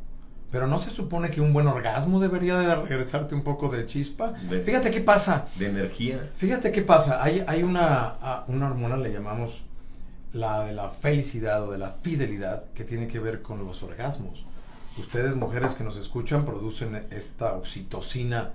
Pero 0.51 0.67
no 0.67 0.77
se 0.77 0.91
supone 0.91 1.31
que 1.31 1.41
un 1.41 1.51
buen 1.51 1.65
orgasmo 1.65 2.19
debería 2.19 2.55
de 2.55 2.75
regresarte 2.75 3.33
un 3.33 3.43
poco 3.43 3.69
de 3.69 3.87
chispa. 3.87 4.33
Fíjate 4.63 4.91
qué 4.91 5.01
pasa. 5.01 5.47
De 5.57 5.67
energía. 5.67 6.29
Fíjate 6.35 6.71
qué 6.71 6.83
pasa. 6.83 7.23
Hay, 7.23 7.43
hay 7.47 7.63
una, 7.63 8.43
una 8.47 8.67
hormona, 8.67 8.95
le 8.97 9.11
llamamos 9.11 9.63
la 10.31 10.63
de 10.63 10.73
la 10.73 10.89
felicidad 10.89 11.63
o 11.63 11.71
de 11.71 11.79
la 11.79 11.89
fidelidad, 11.89 12.65
que 12.75 12.83
tiene 12.83 13.07
que 13.07 13.19
ver 13.19 13.41
con 13.41 13.65
los 13.65 13.81
orgasmos. 13.81 14.45
Ustedes, 14.99 15.35
mujeres 15.35 15.73
que 15.73 15.83
nos 15.83 15.97
escuchan, 15.97 16.45
producen 16.45 17.07
esta 17.09 17.53
oxitocina 17.53 18.51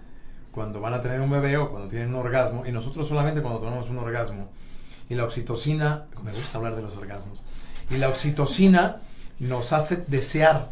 cuando 0.52 0.80
van 0.80 0.94
a 0.94 1.02
tener 1.02 1.20
un 1.20 1.30
bebé 1.30 1.56
o 1.56 1.68
cuando 1.68 1.88
tienen 1.88 2.10
un 2.10 2.16
orgasmo, 2.16 2.64
y 2.64 2.70
nosotros 2.70 3.08
solamente 3.08 3.42
cuando 3.42 3.58
tenemos 3.58 3.90
un 3.90 3.98
orgasmo 3.98 4.50
y 5.08 5.14
la 5.14 5.24
oxitocina, 5.24 6.06
me 6.22 6.32
gusta 6.32 6.58
hablar 6.58 6.76
de 6.76 6.82
los 6.82 6.96
orgasmos, 6.96 7.44
y 7.90 7.96
la 7.96 8.08
oxitocina 8.08 9.00
nos 9.38 9.72
hace 9.72 9.96
desear, 9.96 10.70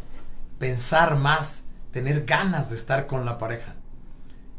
pensar 0.58 1.16
más, 1.16 1.62
tener 1.92 2.24
ganas 2.24 2.70
de 2.70 2.76
estar 2.76 3.06
con 3.06 3.24
la 3.24 3.38
pareja. 3.38 3.74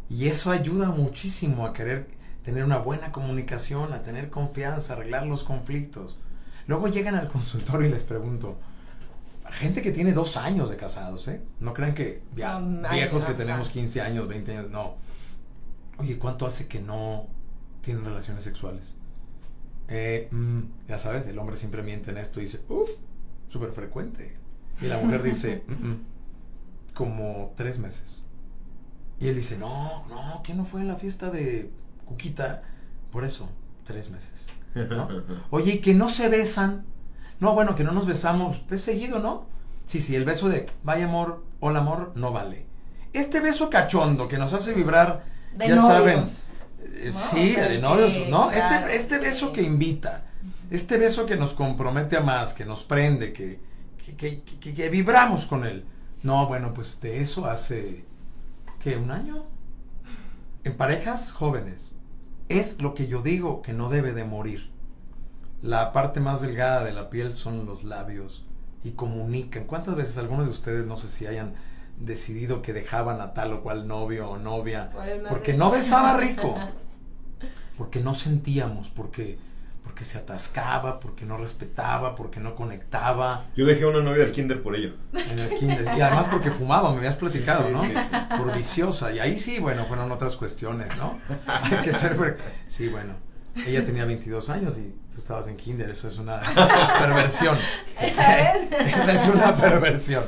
Y 0.09 0.27
eso 0.27 0.51
ayuda 0.51 0.89
muchísimo 0.89 1.65
a 1.65 1.73
querer 1.73 2.07
tener 2.43 2.63
una 2.63 2.77
buena 2.77 3.11
comunicación, 3.11 3.93
a 3.93 4.03
tener 4.03 4.29
confianza, 4.29 4.93
arreglar 4.93 5.25
los 5.27 5.43
conflictos. 5.43 6.17
Luego 6.65 6.87
llegan 6.87 7.15
al 7.15 7.27
consultorio 7.27 7.89
y 7.89 7.91
les 7.91 8.03
pregunto, 8.03 8.57
gente 9.49 9.81
que 9.81 9.91
tiene 9.91 10.13
dos 10.13 10.37
años 10.37 10.69
de 10.69 10.77
casados, 10.77 11.27
¿eh? 11.27 11.41
No 11.59 11.73
crean 11.73 11.93
que 11.93 12.23
viejos 12.33 13.25
que 13.25 13.33
tenemos 13.33 13.69
15 13.69 14.01
años, 14.01 14.27
20 14.27 14.57
años, 14.57 14.71
no. 14.71 14.95
Oye, 15.97 16.17
¿cuánto 16.17 16.45
hace 16.45 16.67
que 16.67 16.79
no 16.79 17.27
tienen 17.81 18.03
relaciones 18.05 18.43
sexuales? 18.43 18.95
Eh, 19.87 20.27
mm, 20.31 20.61
ya 20.87 20.97
sabes, 20.97 21.27
el 21.27 21.39
hombre 21.39 21.55
siempre 21.55 21.83
miente 21.83 22.11
en 22.11 22.17
esto 22.17 22.39
y 22.39 22.43
dice, 22.43 22.61
uff, 22.69 22.89
súper 23.47 23.71
frecuente. 23.71 24.37
Y 24.81 24.87
la 24.87 24.97
mujer 24.99 25.23
dice, 25.23 25.63
mm, 25.67 25.71
mm, 25.73 26.05
como 26.93 27.53
tres 27.55 27.79
meses. 27.79 28.23
Y 29.19 29.27
él 29.27 29.35
dice, 29.35 29.57
no, 29.57 30.05
no, 30.09 30.41
que 30.43 30.53
no 30.53 30.65
fue 30.65 30.81
en 30.81 30.87
la 30.87 30.95
fiesta 30.95 31.31
de 31.31 31.71
Cuquita. 32.05 32.63
Por 33.11 33.23
eso, 33.23 33.49
tres 33.83 34.09
meses. 34.11 34.45
Oye, 35.49 35.81
que 35.81 35.93
no 35.93 36.09
se 36.09 36.29
besan. 36.29 36.85
No, 37.39 37.53
bueno, 37.53 37.75
que 37.75 37.83
no 37.83 37.91
nos 37.91 38.05
besamos. 38.05 38.57
Pues 38.67 38.81
seguido, 38.81 39.19
¿no? 39.19 39.47
Sí, 39.85 40.01
sí, 40.01 40.15
el 40.15 40.25
beso 40.25 40.49
de 40.49 40.65
vaya 40.83 41.05
amor, 41.05 41.45
hola 41.61 41.79
amor, 41.79 42.11
no 42.15 42.31
vale. 42.31 42.65
Este 43.13 43.39
beso 43.39 43.69
cachondo 43.69 44.27
que 44.27 44.37
nos 44.37 44.53
hace 44.53 44.73
vibrar, 44.73 45.23
ya 45.57 45.77
saben, 45.77 46.25
sí, 47.15 47.53
de 47.53 47.79
novios, 47.79 48.27
¿no? 48.29 48.51
Este, 48.51 48.95
este 48.95 49.17
beso 49.19 49.51
que 49.51 49.61
invita, 49.61 50.25
este 50.69 50.97
beso 50.97 51.25
que 51.25 51.37
nos 51.37 51.53
compromete 51.53 52.17
a 52.17 52.21
más, 52.21 52.53
que 52.53 52.65
nos 52.65 52.83
prende, 52.83 53.31
que, 53.33 53.59
que, 54.17 54.41
que, 54.41 54.89
vibramos 54.89 55.45
con 55.45 55.65
él. 55.65 55.85
No, 56.23 56.47
bueno, 56.47 56.73
pues 56.73 56.99
de 57.01 57.21
eso 57.21 57.45
hace, 57.45 58.05
¿qué? 58.79 58.97
¿Un 58.97 59.11
año? 59.11 59.45
En 60.63 60.75
parejas 60.75 61.31
jóvenes. 61.31 61.93
Es 62.49 62.81
lo 62.81 62.93
que 62.93 63.07
yo 63.07 63.21
digo 63.21 63.61
que 63.61 63.73
no 63.73 63.89
debe 63.89 64.13
de 64.13 64.23
morir. 64.23 64.71
La 65.61 65.91
parte 65.91 66.19
más 66.19 66.41
delgada 66.41 66.83
de 66.83 66.93
la 66.93 67.09
piel 67.09 67.33
son 67.33 67.65
los 67.65 67.83
labios 67.83 68.45
y 68.83 68.91
comunican. 68.91 69.65
¿Cuántas 69.65 69.95
veces 69.95 70.17
algunos 70.17 70.45
de 70.45 70.51
ustedes, 70.51 70.85
no 70.85 70.97
sé 70.97 71.09
si 71.09 71.27
hayan 71.27 71.53
decidido 71.99 72.61
que 72.61 72.73
dejaban 72.73 73.21
a 73.21 73.33
tal 73.33 73.53
o 73.53 73.63
cual 73.63 73.87
novio 73.87 74.29
o 74.29 74.37
novia 74.37 74.91
porque 75.29 75.53
no 75.53 75.71
besaba 75.71 76.17
rico? 76.17 76.55
porque 77.77 78.01
no 78.01 78.15
sentíamos, 78.15 78.89
porque, 78.89 79.37
porque 79.83 80.03
se 80.03 80.17
atascaba, 80.17 80.99
porque 80.99 81.25
no 81.25 81.37
respetaba, 81.37 82.15
porque 82.15 82.39
no 82.39 82.55
conectaba. 82.55 83.45
Yo 83.55 83.65
dejé 83.65 83.85
una 83.85 84.01
novia 84.01 84.23
del 84.23 84.31
kinder 84.31 84.61
por 84.63 84.75
ello. 84.75 84.93
En 85.13 85.39
el 85.39 85.49
kinder. 85.49 85.85
Y 85.95 86.01
además 86.01 86.27
porque 86.31 86.49
fumaba, 86.49 86.91
me 86.91 86.97
habías 86.97 87.17
platicado, 87.17 87.69
¿no? 87.69 87.83
por 88.37 88.55
viciosa. 88.55 89.13
Y 89.13 89.19
ahí 89.19 89.37
sí, 89.37 89.59
bueno, 89.59 89.85
fueron 89.85 90.11
otras 90.11 90.35
cuestiones, 90.35 90.87
¿no? 90.97 91.19
Hay 91.47 91.83
que 91.83 91.93
ser... 91.93 92.37
Sí, 92.67 92.89
bueno. 92.89 93.13
Ella 93.65 93.85
tenía 93.85 94.05
22 94.05 94.49
años 94.49 94.77
y 94.77 94.93
tú 95.11 95.17
estabas 95.17 95.47
en 95.47 95.57
kinder, 95.57 95.89
eso 95.89 96.07
es 96.07 96.19
una 96.19 96.39
perversión. 96.99 97.57
Esa 97.99 99.13
es 99.13 99.27
una 99.27 99.55
perversión. 99.55 100.23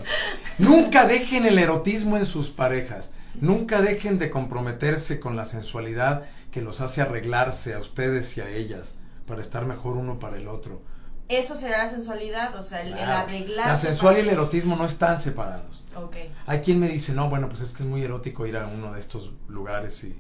Nunca 0.58 1.06
dejen 1.06 1.46
el 1.46 1.60
erotismo 1.60 2.18
en 2.18 2.26
sus 2.26 2.50
parejas. 2.50 3.12
Nunca 3.40 3.82
dejen 3.82 4.18
de 4.18 4.32
comprometerse 4.32 5.20
con 5.20 5.36
la 5.36 5.46
sensualidad 5.46 6.26
que 6.52 6.62
los 6.62 6.82
hace 6.82 7.02
arreglarse 7.02 7.74
a 7.74 7.80
ustedes 7.80 8.38
y 8.38 8.42
a 8.42 8.50
ellas 8.50 8.96
para 9.26 9.42
estar 9.42 9.66
mejor 9.66 9.98
uno 9.98 10.20
para 10.20 10.38
el 10.38 10.48
otro. 10.48 10.82
Eso 11.28 11.56
será 11.56 11.78
la 11.78 11.90
sensualidad, 11.90 12.56
o 12.56 12.64
sea, 12.64 12.82
el, 12.82 12.94
arreglar. 12.96 13.68
La 13.68 13.78
sensual 13.78 14.18
y 14.18 14.22
el 14.22 14.30
erotismo 14.30 14.76
no 14.76 14.86
están 14.86 15.20
separados. 15.20 15.84
Okay. 15.96 16.34
Hay 16.48 16.62
quien 16.62 16.80
me 16.80 16.90
dice, 16.90 17.14
no, 17.14 17.30
bueno, 17.30 17.50
pues 17.50 17.62
es 17.62 17.72
que 17.72 17.84
es 17.84 17.90
muy 17.90 18.04
erótico 18.04 18.48
ir 18.48 18.58
a 18.58 18.66
uno 18.66 18.94
de 18.94 19.00
estos 19.00 19.34
lugares 19.48 20.04
y, 20.04 20.20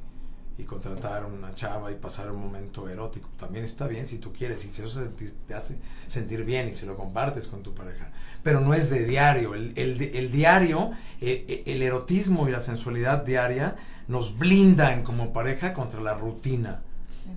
y 0.60 0.66
contratar 0.66 1.24
a 1.24 1.26
una 1.26 1.56
chava 1.56 1.92
y 1.92 1.96
pasar 1.96 2.30
un 2.30 2.40
momento 2.40 2.88
erótico. 2.88 3.28
También 3.38 3.66
está 3.66 3.88
bien 3.88 4.08
si 4.08 4.20
tú 4.20 4.32
quieres 4.34 4.64
y 4.66 4.70
si 4.70 4.84
eso 4.84 5.02
te 5.48 5.54
hace 5.56 5.80
sentir 6.06 6.44
bien 6.44 6.70
y 6.70 6.76
si 6.76 6.86
lo 6.86 6.96
compartes 6.96 7.48
con 7.48 7.64
tu 7.64 7.74
pareja. 7.74 8.12
Pero 8.44 8.60
no 8.60 8.76
es 8.76 8.92
de 8.92 9.06
diario. 9.06 9.56
El, 9.56 9.74
el, 9.78 10.00
el 10.02 10.32
diario, 10.32 10.92
eh, 11.22 11.46
eh, 11.48 11.64
el 11.66 11.82
erotismo 11.82 12.48
y 12.48 12.52
la 12.52 12.60
sensualidad 12.60 13.24
diaria 13.24 13.78
nos 14.10 14.40
blindan 14.40 15.04
como 15.04 15.32
pareja 15.32 15.74
contra 15.74 16.02
la 16.02 16.16
rutina, 16.16 16.82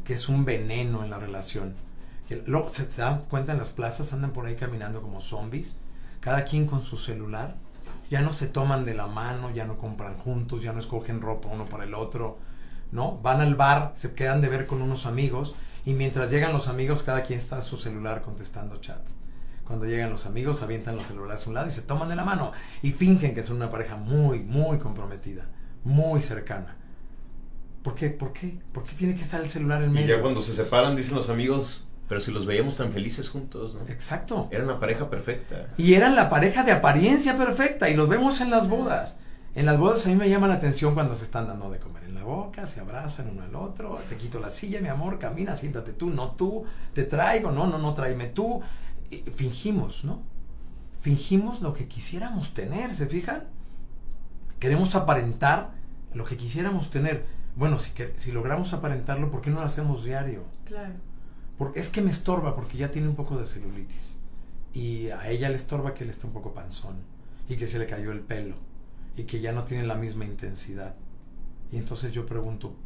que 0.04 0.14
es 0.14 0.30
un 0.30 0.46
veneno 0.46 1.04
en 1.04 1.10
la 1.10 1.18
relación. 1.18 1.74
Luego 2.46 2.70
se, 2.70 2.86
dan 2.96 3.24
cuenta 3.28 3.52
en 3.52 3.58
las 3.58 3.72
plazas, 3.72 4.14
andan 4.14 4.32
por 4.32 4.46
ahí 4.46 4.56
caminando 4.56 5.02
como 5.02 5.20
zombies, 5.20 5.76
cada 6.20 6.44
quien 6.44 6.66
con 6.66 6.82
su 6.82 6.96
celular, 6.96 7.56
ya 8.10 8.22
no 8.22 8.32
se 8.32 8.46
toman 8.46 8.86
de 8.86 8.94
la 8.94 9.06
mano, 9.06 9.50
ya 9.50 9.66
no 9.66 9.76
compran 9.76 10.16
juntos, 10.16 10.62
ya 10.62 10.72
no 10.72 10.80
escogen 10.80 11.20
ropa 11.20 11.50
uno 11.52 11.66
para 11.66 11.84
el 11.84 11.92
otro, 11.92 12.38
¿no? 12.90 13.18
Van 13.18 13.42
al 13.42 13.54
bar, 13.54 13.92
se 13.94 14.14
quedan 14.14 14.40
de 14.40 14.48
ver 14.48 14.66
con 14.66 14.80
unos 14.80 15.04
amigos 15.04 15.54
y 15.84 15.92
mientras 15.92 16.30
llegan 16.30 16.54
los 16.54 16.68
amigos 16.68 17.02
cada 17.02 17.22
quien 17.22 17.38
está 17.38 17.58
a 17.58 17.62
su 17.62 17.76
celular 17.76 18.22
contestando 18.22 18.78
chat. 18.78 19.02
Cuando 19.66 19.84
llegan 19.84 20.10
los 20.10 20.24
amigos 20.24 20.62
avientan 20.62 20.96
los 20.96 21.04
celulares 21.04 21.44
a 21.44 21.48
un 21.48 21.54
lado 21.54 21.68
y 21.68 21.70
se 21.70 21.82
toman 21.82 22.08
de 22.08 22.16
la 22.16 22.24
mano 22.24 22.52
y 22.80 22.92
fingen 22.92 23.34
que 23.34 23.42
son 23.42 23.56
una 23.56 23.70
pareja 23.70 23.96
muy, 23.96 24.40
muy 24.40 24.78
comprometida, 24.78 25.48
muy 25.84 26.20
cercana. 26.20 26.76
¿Por 27.82 27.94
qué? 27.94 28.10
¿Por 28.10 28.32
qué? 28.32 28.58
¿Por 28.72 28.84
qué 28.84 28.94
tiene 28.94 29.14
que 29.14 29.22
estar 29.22 29.40
el 29.40 29.50
celular 29.50 29.82
en 29.82 29.92
medio? 29.92 30.06
Y 30.06 30.16
ya 30.16 30.20
cuando 30.20 30.42
se 30.42 30.54
separan 30.54 30.94
dicen 30.94 31.14
los 31.14 31.28
amigos, 31.28 31.88
pero 32.08 32.20
si 32.20 32.30
los 32.30 32.46
veíamos 32.46 32.76
tan 32.76 32.92
felices 32.92 33.28
juntos, 33.28 33.74
¿no? 33.74 33.88
Exacto. 33.88 34.48
Eran 34.50 34.66
una 34.66 34.78
pareja 34.78 35.10
perfecta. 35.10 35.68
Y 35.76 35.94
eran 35.94 36.14
la 36.14 36.30
pareja 36.30 36.62
de 36.62 36.72
apariencia 36.72 37.36
perfecta 37.36 37.88
y 37.88 37.94
los 37.94 38.08
vemos 38.08 38.40
en 38.40 38.50
las 38.50 38.68
bodas. 38.68 39.16
En 39.54 39.66
las 39.66 39.78
bodas 39.78 40.06
a 40.06 40.08
mí 40.08 40.16
me 40.16 40.30
llama 40.30 40.46
la 40.46 40.54
atención 40.54 40.94
cuando 40.94 41.14
se 41.14 41.24
están 41.24 41.46
dando 41.46 41.70
de 41.70 41.78
comer 41.78 42.04
en 42.04 42.14
la 42.14 42.24
boca, 42.24 42.66
se 42.66 42.80
abrazan 42.80 43.28
uno 43.30 43.42
al 43.42 43.54
otro, 43.54 43.98
te 44.08 44.16
quito 44.16 44.40
la 44.40 44.48
silla, 44.50 44.80
mi 44.80 44.88
amor, 44.88 45.18
camina, 45.18 45.54
siéntate 45.54 45.92
tú, 45.92 46.08
no 46.08 46.30
tú, 46.30 46.64
te 46.94 47.02
traigo, 47.02 47.50
no, 47.50 47.66
no, 47.66 47.78
no, 47.78 47.92
tráeme 47.92 48.26
tú. 48.26 48.62
fingimos, 49.34 50.04
¿no? 50.04 50.22
Fingimos 50.98 51.60
lo 51.60 51.74
que 51.74 51.86
quisiéramos 51.86 52.54
tener, 52.54 52.94
¿se 52.94 53.06
fijan? 53.06 53.44
Queremos 54.62 54.94
aparentar 54.94 55.72
lo 56.14 56.24
que 56.24 56.36
quisiéramos 56.36 56.88
tener. 56.88 57.24
Bueno, 57.56 57.80
si, 57.80 57.90
si 58.16 58.30
logramos 58.30 58.72
aparentarlo, 58.72 59.28
¿por 59.28 59.40
qué 59.40 59.50
no 59.50 59.56
lo 59.56 59.64
hacemos 59.64 60.04
diario? 60.04 60.44
Claro. 60.66 60.94
Porque 61.58 61.80
es 61.80 61.88
que 61.88 62.00
me 62.00 62.12
estorba 62.12 62.54
porque 62.54 62.78
ya 62.78 62.92
tiene 62.92 63.08
un 63.08 63.16
poco 63.16 63.36
de 63.36 63.48
celulitis. 63.48 64.18
Y 64.72 65.08
a 65.08 65.28
ella 65.30 65.48
le 65.48 65.56
estorba 65.56 65.94
que 65.94 66.04
él 66.04 66.10
está 66.10 66.28
un 66.28 66.32
poco 66.32 66.54
panzón. 66.54 66.98
Y 67.48 67.56
que 67.56 67.66
se 67.66 67.80
le 67.80 67.86
cayó 67.86 68.12
el 68.12 68.20
pelo. 68.20 68.54
Y 69.16 69.24
que 69.24 69.40
ya 69.40 69.50
no 69.50 69.64
tiene 69.64 69.84
la 69.84 69.96
misma 69.96 70.26
intensidad. 70.26 70.94
Y 71.72 71.78
entonces 71.78 72.12
yo 72.12 72.24
pregunto, 72.24 72.76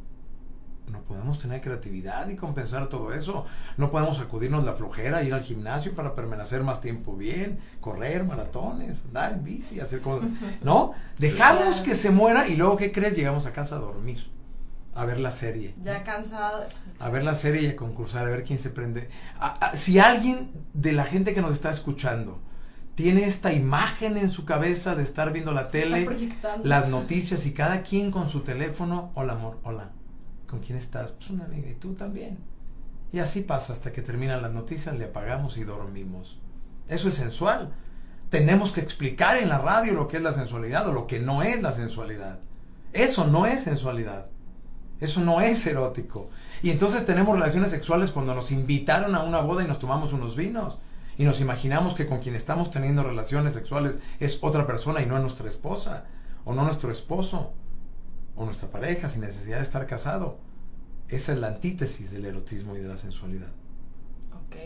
¿no 0.90 1.02
podemos 1.02 1.38
tener 1.38 1.60
creatividad 1.60 2.28
y 2.28 2.36
compensar 2.36 2.88
todo 2.88 3.12
eso? 3.12 3.46
¿No 3.76 3.90
podemos 3.90 4.20
acudirnos 4.20 4.64
la 4.64 4.74
flojera, 4.74 5.22
ir 5.22 5.34
al 5.34 5.42
gimnasio 5.42 5.94
para 5.94 6.14
permanecer 6.14 6.62
más 6.62 6.80
tiempo 6.80 7.16
bien? 7.16 7.58
Correr 7.80 8.24
maratones, 8.24 9.02
andar 9.06 9.32
en 9.32 9.44
bici, 9.44 9.80
hacer 9.80 10.00
cosas. 10.00 10.28
¿No? 10.62 10.92
Dejamos 11.18 11.80
que 11.80 11.94
se 11.94 12.10
muera 12.10 12.48
y 12.48 12.56
luego, 12.56 12.76
¿qué 12.76 12.92
crees? 12.92 13.16
Llegamos 13.16 13.46
a 13.46 13.52
casa 13.52 13.76
a 13.76 13.80
dormir 13.80 14.36
a 14.96 15.04
ver 15.04 15.20
la 15.20 15.30
serie. 15.30 15.74
Ya 15.82 16.02
cansados. 16.02 16.84
A 16.98 17.10
ver 17.10 17.22
la 17.22 17.34
serie 17.34 17.62
y 17.62 17.66
a 17.66 17.76
concursar, 17.76 18.26
a 18.26 18.30
ver 18.30 18.44
quién 18.44 18.58
se 18.58 18.70
prende. 18.70 19.08
si 19.74 19.98
alguien 19.98 20.50
de 20.72 20.92
la 20.92 21.04
gente 21.04 21.34
que 21.34 21.42
nos 21.42 21.52
está 21.52 21.70
escuchando 21.70 22.40
tiene 22.94 23.26
esta 23.26 23.52
imagen 23.52 24.16
en 24.16 24.30
su 24.30 24.46
cabeza 24.46 24.94
de 24.94 25.02
estar 25.02 25.32
viendo 25.32 25.52
la 25.52 25.68
tele, 25.68 26.08
las 26.64 26.88
noticias 26.88 27.44
y 27.44 27.52
cada 27.52 27.82
quien 27.82 28.10
con 28.10 28.30
su 28.30 28.40
teléfono, 28.40 29.10
hola 29.14 29.34
amor, 29.34 29.58
hola, 29.64 29.90
¿con 30.48 30.60
quién 30.60 30.78
estás? 30.78 31.12
Pues 31.12 31.30
una 31.30 31.44
amiga 31.44 31.68
y 31.68 31.74
tú 31.74 31.94
también. 31.94 32.38
Y 33.12 33.18
así 33.18 33.40
pasa 33.40 33.72
hasta 33.72 33.92
que 33.92 34.02
terminan 34.02 34.42
las 34.42 34.52
noticias, 34.52 34.96
le 34.96 35.06
apagamos 35.06 35.56
y 35.56 35.64
dormimos. 35.64 36.38
Eso 36.88 37.08
es 37.08 37.14
sensual. 37.14 37.72
Tenemos 38.30 38.72
que 38.72 38.80
explicar 38.80 39.38
en 39.38 39.48
la 39.48 39.58
radio 39.58 39.94
lo 39.94 40.08
que 40.08 40.16
es 40.16 40.22
la 40.22 40.32
sensualidad 40.32 40.88
o 40.88 40.92
lo 40.92 41.06
que 41.06 41.20
no 41.20 41.42
es 41.42 41.62
la 41.62 41.72
sensualidad. 41.72 42.40
Eso 42.92 43.26
no 43.26 43.46
es 43.46 43.62
sensualidad. 43.62 44.26
Eso 45.00 45.20
no 45.20 45.40
es 45.40 45.66
erótico. 45.66 46.30
Y 46.62 46.70
entonces 46.70 47.04
tenemos 47.04 47.38
relaciones 47.38 47.70
sexuales 47.70 48.10
cuando 48.10 48.34
nos 48.34 48.50
invitaron 48.50 49.14
a 49.14 49.22
una 49.22 49.40
boda 49.40 49.62
y 49.62 49.68
nos 49.68 49.78
tomamos 49.78 50.12
unos 50.12 50.36
vinos. 50.36 50.78
Y 51.18 51.24
nos 51.24 51.40
imaginamos 51.40 51.94
que 51.94 52.06
con 52.06 52.20
quien 52.20 52.34
estamos 52.34 52.70
teniendo 52.70 53.02
relaciones 53.02 53.54
sexuales 53.54 53.98
es 54.20 54.38
otra 54.42 54.66
persona 54.66 55.00
y 55.00 55.06
no 55.06 55.18
nuestra 55.18 55.48
esposa, 55.48 56.04
o 56.44 56.54
no 56.54 56.64
nuestro 56.64 56.90
esposo, 56.90 57.52
o 58.36 58.44
nuestra 58.44 58.68
pareja, 58.70 59.08
sin 59.08 59.22
necesidad 59.22 59.56
de 59.58 59.62
estar 59.62 59.86
casado. 59.86 60.38
Esa 61.08 61.32
es 61.32 61.38
la 61.38 61.48
antítesis 61.48 62.10
del 62.10 62.24
erotismo 62.24 62.76
y 62.76 62.80
de 62.80 62.88
la 62.88 62.96
sensualidad. 62.96 63.48
Ok. 64.46 64.56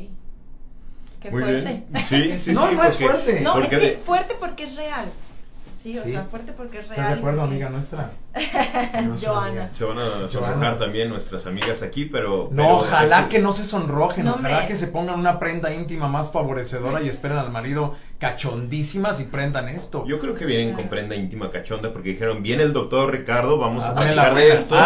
Qué 1.20 1.30
fuerte. 1.30 1.84
Sí, 2.04 2.38
sí, 2.38 2.52
no, 2.54 2.70
no 2.72 2.84
es 2.84 2.96
fuerte. 2.96 3.40
No, 3.40 3.60
es 3.60 3.68
que 3.68 4.00
fuerte 4.04 4.34
porque 4.38 4.64
es 4.64 4.76
real. 4.76 5.06
Sí, 5.80 5.98
o 5.98 6.04
sea, 6.04 6.24
fuerte 6.24 6.52
porque 6.52 6.80
es 6.80 6.88
real. 6.88 7.00
¿Estás 7.00 7.14
de 7.14 7.18
acuerdo, 7.20 7.40
amiga 7.40 7.70
nuestra? 7.70 8.10
Joana. 9.22 9.70
Se 9.72 9.86
van 9.86 9.98
a 9.98 10.28
sonrojar 10.28 10.78
también 10.78 11.08
nuestras 11.08 11.46
amigas 11.46 11.82
aquí, 11.82 12.04
pero... 12.04 12.50
No, 12.52 12.80
ojalá 12.80 13.30
que 13.30 13.38
no 13.38 13.54
se 13.54 13.64
sonrojen, 13.64 14.28
ojalá 14.28 14.66
que 14.66 14.76
se 14.76 14.88
pongan 14.88 15.18
una 15.18 15.38
prenda 15.38 15.72
íntima 15.72 16.06
más 16.06 16.30
favorecedora 16.32 17.00
y 17.00 17.08
esperen 17.08 17.38
al 17.38 17.50
marido 17.50 17.94
cachondísimas 18.18 19.20
y 19.20 19.24
prendan 19.24 19.70
esto. 19.70 20.04
Yo 20.06 20.18
creo 20.18 20.34
que 20.34 20.44
vienen 20.44 20.74
con 20.74 20.88
prenda 20.88 21.16
íntima 21.16 21.48
cachonda 21.48 21.94
porque 21.94 22.10
dijeron, 22.10 22.42
viene 22.42 22.62
el 22.62 22.74
doctor 22.74 23.10
Ricardo, 23.10 23.56
vamos 23.56 23.86
a 23.86 23.92
hablar 23.92 24.34
de 24.34 24.52
esto. 24.52 24.76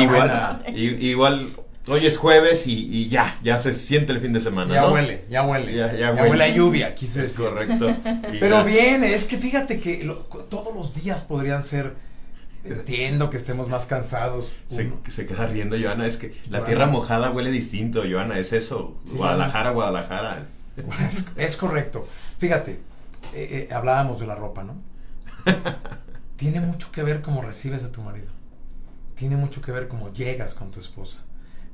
igual, 0.00 0.64
igual 0.74 1.46
Hoy 1.88 2.06
es 2.06 2.16
jueves 2.16 2.66
y, 2.66 3.08
ya, 3.08 3.38
ya 3.42 3.58
se 3.58 3.72
siente 3.72 4.12
el 4.12 4.20
fin 4.20 4.32
de 4.32 4.40
semana. 4.40 4.72
Ya 4.72 4.88
huele, 4.88 5.24
ya 5.28 5.42
huele. 5.42 5.74
Ya, 5.74 6.12
huele. 6.12 6.44
a 6.44 6.48
lluvia, 6.48 6.94
quise 6.94 7.22
decir. 7.22 7.44
Correcto. 7.44 7.96
Pero 8.40 8.62
bien, 8.64 9.02
es 9.02 9.24
que 9.24 9.36
fíjate 9.36 9.80
que 9.80 10.08
todos 10.48 10.74
los 10.74 10.94
días 10.94 11.22
podrían 11.22 11.64
ser. 11.64 11.94
Entiendo 12.64 13.28
que 13.28 13.36
estemos 13.36 13.68
más 13.68 13.86
cansados. 13.86 14.52
Se, 14.68 14.92
se 15.08 15.26
queda 15.26 15.48
riendo, 15.48 15.76
Joana. 15.76 16.06
Es 16.06 16.16
que 16.16 16.32
la 16.48 16.64
tierra 16.64 16.86
mojada 16.86 17.32
huele 17.32 17.50
distinto, 17.50 18.04
Joana. 18.08 18.38
Es 18.38 18.52
eso. 18.52 18.94
Guadalajara, 19.14 19.70
Guadalajara. 19.70 20.46
Es, 21.36 21.56
correcto. 21.56 22.06
Fíjate, 22.38 22.78
eh, 23.34 23.66
eh, 23.68 23.74
hablábamos 23.74 24.20
de 24.20 24.28
la 24.28 24.36
ropa, 24.36 24.62
¿no? 24.62 24.76
Tiene 26.36 26.60
mucho 26.60 26.92
que 26.92 27.02
ver 27.02 27.22
cómo 27.22 27.42
recibes 27.42 27.82
a 27.82 27.90
tu 27.90 28.02
marido. 28.02 28.30
Tiene 29.16 29.36
mucho 29.36 29.60
que 29.60 29.72
ver 29.72 29.88
cómo 29.88 30.12
llegas 30.12 30.54
con 30.54 30.70
tu 30.70 30.78
esposa 30.78 31.18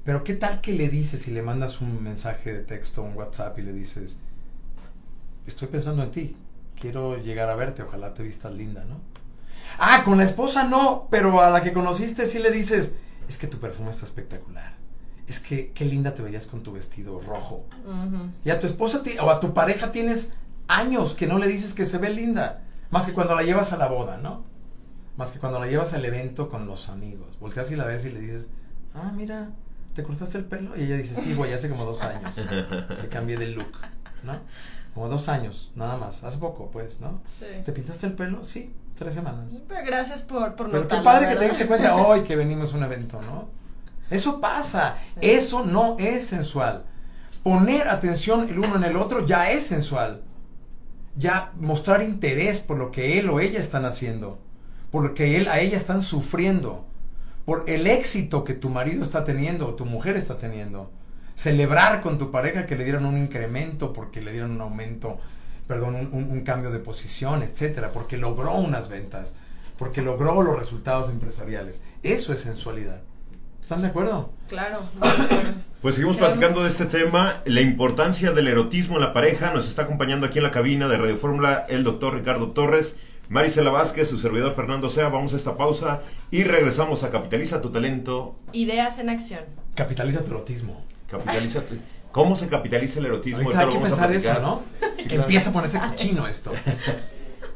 pero 0.08 0.24
¿qué 0.24 0.32
tal 0.32 0.62
que 0.62 0.72
le 0.72 0.88
dices 0.88 1.20
si 1.20 1.32
le 1.32 1.42
mandas 1.42 1.82
un 1.82 2.02
mensaje 2.02 2.50
de 2.50 2.60
texto, 2.60 3.02
un 3.02 3.14
WhatsApp 3.14 3.58
y 3.58 3.62
le 3.62 3.74
dices, 3.74 4.16
estoy 5.46 5.68
pensando 5.68 6.02
en 6.02 6.10
ti, 6.10 6.34
quiero 6.80 7.18
llegar 7.18 7.50
a 7.50 7.54
verte, 7.54 7.82
ojalá 7.82 8.14
te 8.14 8.22
vistas 8.22 8.54
linda, 8.54 8.86
¿no? 8.86 9.02
Ah, 9.78 10.00
con 10.06 10.16
la 10.16 10.24
esposa 10.24 10.64
no, 10.64 11.08
pero 11.10 11.42
a 11.42 11.50
la 11.50 11.62
que 11.62 11.74
conociste 11.74 12.26
sí 12.26 12.38
le 12.38 12.50
dices, 12.50 12.94
es 13.28 13.36
que 13.36 13.48
tu 13.48 13.58
perfume 13.58 13.90
está 13.90 14.06
espectacular. 14.06 14.76
Es 15.26 15.40
que 15.40 15.72
qué 15.72 15.84
linda 15.84 16.14
te 16.14 16.22
veías 16.22 16.46
con 16.46 16.62
tu 16.62 16.72
vestido 16.72 17.20
rojo. 17.20 17.66
Y 18.46 18.48
a 18.48 18.58
tu 18.58 18.66
esposa 18.66 19.02
o 19.20 19.28
a 19.28 19.40
tu 19.40 19.52
pareja 19.52 19.92
tienes 19.92 20.32
años 20.68 21.12
que 21.12 21.26
no 21.26 21.36
le 21.36 21.48
dices 21.48 21.74
que 21.74 21.84
se 21.84 21.98
ve 21.98 22.08
linda. 22.08 22.62
Más 22.88 23.04
que 23.04 23.12
cuando 23.12 23.34
la 23.34 23.42
llevas 23.42 23.74
a 23.74 23.76
la 23.76 23.88
boda, 23.88 24.16
¿no? 24.16 24.42
Más 25.18 25.32
que 25.32 25.38
cuando 25.38 25.60
la 25.60 25.66
llevas 25.66 25.92
al 25.92 26.06
evento 26.06 26.48
con 26.48 26.66
los 26.66 26.88
amigos. 26.88 27.38
Volteas 27.40 27.70
y 27.70 27.76
la 27.76 27.84
ves 27.84 28.06
y 28.06 28.10
le 28.10 28.20
dices, 28.20 28.46
ah, 28.94 29.12
mira, 29.14 29.50
¿te 29.98 30.04
cortaste 30.04 30.38
el 30.38 30.44
pelo? 30.44 30.76
Y 30.76 30.82
ella 30.82 30.96
dice, 30.96 31.16
sí, 31.16 31.34
güey, 31.34 31.52
hace 31.52 31.68
como 31.68 31.84
dos 31.84 32.02
años 32.02 32.32
que 32.32 33.08
cambié 33.10 33.36
de 33.36 33.48
look, 33.48 33.72
¿no? 34.22 34.38
Como 34.94 35.08
dos 35.08 35.28
años, 35.28 35.72
nada 35.74 35.96
más, 35.96 36.22
hace 36.22 36.38
poco, 36.38 36.70
pues, 36.70 37.00
¿no? 37.00 37.20
Sí. 37.26 37.46
¿Te 37.64 37.72
pintaste 37.72 38.06
el 38.06 38.12
pelo? 38.12 38.44
Sí, 38.44 38.72
tres 38.96 39.14
semanas. 39.14 39.52
Pero 39.66 39.84
gracias 39.84 40.22
por, 40.22 40.54
por 40.54 40.70
Pero 40.70 40.86
qué 40.86 40.98
padre 40.98 41.30
que 41.30 41.34
te 41.34 41.44
diste 41.46 41.66
cuenta 41.66 41.96
hoy 42.06 42.22
que 42.22 42.36
venimos 42.36 42.72
a 42.72 42.76
un 42.76 42.84
evento, 42.84 43.20
¿no? 43.22 43.48
Eso 44.08 44.40
pasa, 44.40 44.94
eso 45.20 45.64
no 45.64 45.96
es 45.98 46.28
sensual. 46.28 46.84
Poner 47.42 47.88
atención 47.88 48.48
el 48.48 48.60
uno 48.60 48.76
en 48.76 48.84
el 48.84 48.94
otro 48.94 49.26
ya 49.26 49.50
es 49.50 49.66
sensual. 49.66 50.22
Ya 51.16 51.50
mostrar 51.56 52.04
interés 52.04 52.60
por 52.60 52.78
lo 52.78 52.92
que 52.92 53.18
él 53.18 53.28
o 53.30 53.40
ella 53.40 53.58
están 53.58 53.84
haciendo, 53.84 54.38
por 54.92 55.02
lo 55.02 55.14
que 55.14 55.38
él 55.38 55.48
a 55.48 55.58
ella 55.58 55.76
están 55.76 56.02
sufriendo 56.02 56.86
por 57.48 57.64
el 57.66 57.86
éxito 57.86 58.44
que 58.44 58.52
tu 58.52 58.68
marido 58.68 59.02
está 59.02 59.24
teniendo 59.24 59.66
o 59.66 59.74
tu 59.74 59.86
mujer 59.86 60.18
está 60.18 60.36
teniendo. 60.36 60.90
Celebrar 61.34 62.02
con 62.02 62.18
tu 62.18 62.30
pareja 62.30 62.66
que 62.66 62.76
le 62.76 62.84
dieron 62.84 63.06
un 63.06 63.16
incremento 63.16 63.94
porque 63.94 64.20
le 64.20 64.32
dieron 64.32 64.50
un 64.50 64.60
aumento, 64.60 65.18
perdón, 65.66 66.10
un, 66.12 66.40
cambio 66.42 66.70
de 66.70 66.78
posición, 66.78 67.42
etcétera, 67.42 67.90
porque 67.94 68.18
logró 68.18 68.52
unas 68.52 68.90
ventas, 68.90 69.32
porque 69.78 70.02
logró 70.02 70.42
los 70.42 70.58
resultados 70.58 71.08
empresariales. 71.08 71.80
Eso 72.02 72.34
es 72.34 72.40
sensualidad. 72.40 73.00
¿Están 73.62 73.80
de 73.80 73.86
acuerdo? 73.86 74.30
Claro. 74.50 74.80
Pues 75.80 75.94
seguimos 75.94 76.16
platicando 76.18 76.64
de 76.64 76.68
este 76.68 76.86
tema, 76.86 77.40
la 77.46 77.60
importancia 77.60 78.32
del 78.32 78.48
erotismo 78.48 78.96
en 78.96 79.02
la 79.02 79.14
pareja. 79.14 79.54
Nos 79.54 79.68
está 79.68 79.82
acompañando 79.82 80.26
aquí 80.26 80.36
en 80.36 80.44
la 80.44 80.50
cabina 80.50 80.86
de 80.86 80.98
Radio 80.98 81.16
Fórmula 81.16 81.64
el 81.68 81.84
doctor 81.84 82.14
Ricardo 82.14 82.50
Torres, 82.50 82.96
Marisela 83.28 83.70
Vázquez, 83.70 84.08
su 84.08 84.18
servidor 84.18 84.54
Fernando 84.54 84.88
Sea. 84.88 85.08
Vamos 85.08 85.34
a 85.34 85.36
esta 85.36 85.56
pausa 85.56 86.00
y 86.30 86.44
regresamos 86.44 87.04
a 87.04 87.10
Capitaliza 87.10 87.60
tu 87.60 87.70
talento. 87.70 88.36
Ideas 88.52 88.98
en 88.98 89.10
acción. 89.10 89.40
Capitaliza 89.74 90.24
tu 90.24 90.30
erotismo. 90.30 90.82
Capitaliza 91.10 91.60
tu... 91.62 91.76
¿Cómo 92.10 92.34
se 92.36 92.48
capitaliza 92.48 93.00
el 93.00 93.06
erotismo? 93.06 93.40
Ahorita 93.40 93.60
hay 93.60 93.68
que 93.68 93.78
pensar 93.78 94.12
eso, 94.12 94.40
¿no? 94.40 94.62
que 95.08 95.14
empieza 95.14 95.50
a 95.50 95.52
ponerse 95.52 95.78
cochino 95.78 96.26
esto. 96.26 96.52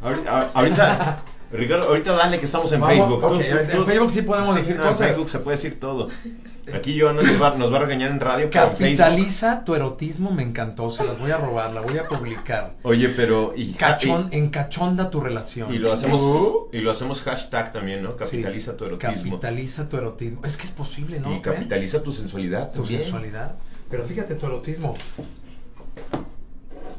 ahorita, 0.02 1.22
Ricardo, 1.50 1.88
ahorita 1.88 2.12
dale 2.12 2.38
que 2.38 2.44
estamos 2.44 2.70
en 2.72 2.85
Facebook. 2.85 3.40
en 3.42 3.87
Facebook 3.87 4.12
sí 4.12 4.22
podemos 4.22 4.54
decir 4.54 4.76
cosas. 4.76 5.00
En 5.00 5.06
Facebook 5.06 5.30
se 5.30 5.38
puede 5.38 5.56
decir 5.56 5.80
todo. 5.80 6.11
Aquí 6.72 6.94
yo 6.94 7.12
nos 7.12 7.25
va, 7.42 7.57
nos 7.57 7.72
va 7.72 7.79
a 7.79 7.81
regañar 7.81 8.12
en 8.12 8.20
radio. 8.20 8.48
Capitaliza 8.48 9.64
tu 9.64 9.75
erotismo, 9.75 10.31
me 10.31 10.42
encantó. 10.42 10.90
Se 10.90 11.05
las 11.05 11.18
voy 11.18 11.33
a 11.33 11.37
robar, 11.37 11.72
la 11.72 11.81
voy 11.81 11.98
a 11.98 12.07
publicar. 12.07 12.77
Oye, 12.83 13.09
pero. 13.09 13.53
Y, 13.57 13.72
Cachón, 13.72 14.29
encachonda 14.31 15.11
tu 15.11 15.20
relación. 15.20 15.75
Y 15.75 15.79
lo 15.79 15.92
hacemos 15.92 16.20
uh. 16.20 16.68
y 16.72 16.81
lo 16.81 16.92
hacemos 16.92 17.22
hashtag 17.22 17.72
también, 17.72 18.03
¿no? 18.03 18.16
Capitaliza 18.16 18.77
tu 18.77 18.85
erotismo. 18.85 19.14
Capitaliza 19.14 19.88
tu 19.88 19.96
erotismo. 19.96 20.40
Es 20.44 20.57
que 20.57 20.64
es 20.64 20.70
posible, 20.70 21.18
¿no? 21.18 21.35
Y 21.35 21.40
capitaliza 21.40 22.03
tu 22.03 22.12
sensualidad. 22.12 22.72
Tu 22.72 22.87
sensualidad. 22.87 23.57
Pero 23.90 24.05
fíjate, 24.05 24.37
tu 24.37 24.46
erotismo. 24.46 24.94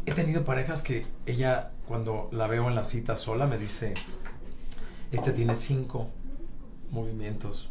He 0.05 0.11
tenido 0.11 0.43
parejas 0.43 0.81
que 0.81 1.05
ella, 1.25 1.71
cuando 1.87 2.27
la 2.33 2.47
veo 2.47 2.67
en 2.67 2.75
la 2.75 2.83
cita 2.83 3.15
sola, 3.15 3.47
me 3.47 3.57
dice: 3.57 3.93
Este 5.11 5.31
tiene 5.31 5.55
cinco 5.55 6.09
movimientos 6.91 7.69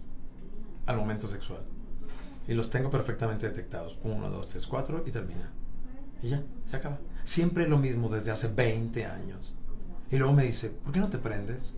al 0.87 0.96
momento 0.96 1.26
sexual 1.26 1.61
y 2.48 2.55
los 2.55 2.70
tengo 2.70 2.90
perfectamente 2.90 3.48
detectados. 3.48 3.98
Uno, 4.02 4.28
dos, 4.31 4.48
tres, 4.48 4.66
cuatro 4.66 5.02
y 5.07 5.11
termina. 5.11 5.50
Y 6.22 6.31
ya, 6.31 6.42
se 6.70 6.76
acaba. 6.76 6.98
Siempre 7.24 7.68
lo 7.68 7.78
mismo 7.78 8.09
desde 8.09 8.31
hace 8.31 8.48
20 8.48 9.07
años. 9.07 9.55
Y 10.11 10.18
luego 10.18 10.33
me 10.33 10.44
dice, 10.44 10.70
¿por 10.70 10.92
qué 10.92 11.00
no 11.00 11.09
te 11.09 11.18
prendes? 11.18 11.74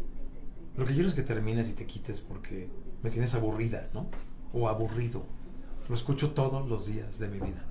Lo 0.76 0.84
que 0.84 0.94
quiero 0.94 1.08
es 1.08 1.14
que 1.14 1.22
termines 1.22 1.68
y 1.68 1.72
te 1.72 1.86
quites 1.86 2.20
porque 2.20 2.68
me 3.02 3.10
tienes 3.10 3.34
aburrida, 3.34 3.88
¿no? 3.94 4.08
O 4.52 4.68
aburrido. 4.68 5.24
Lo 5.88 5.94
escucho 5.94 6.32
todos 6.32 6.68
los 6.68 6.86
días 6.86 7.18
de 7.18 7.28
mi 7.28 7.38
vida. 7.38 7.64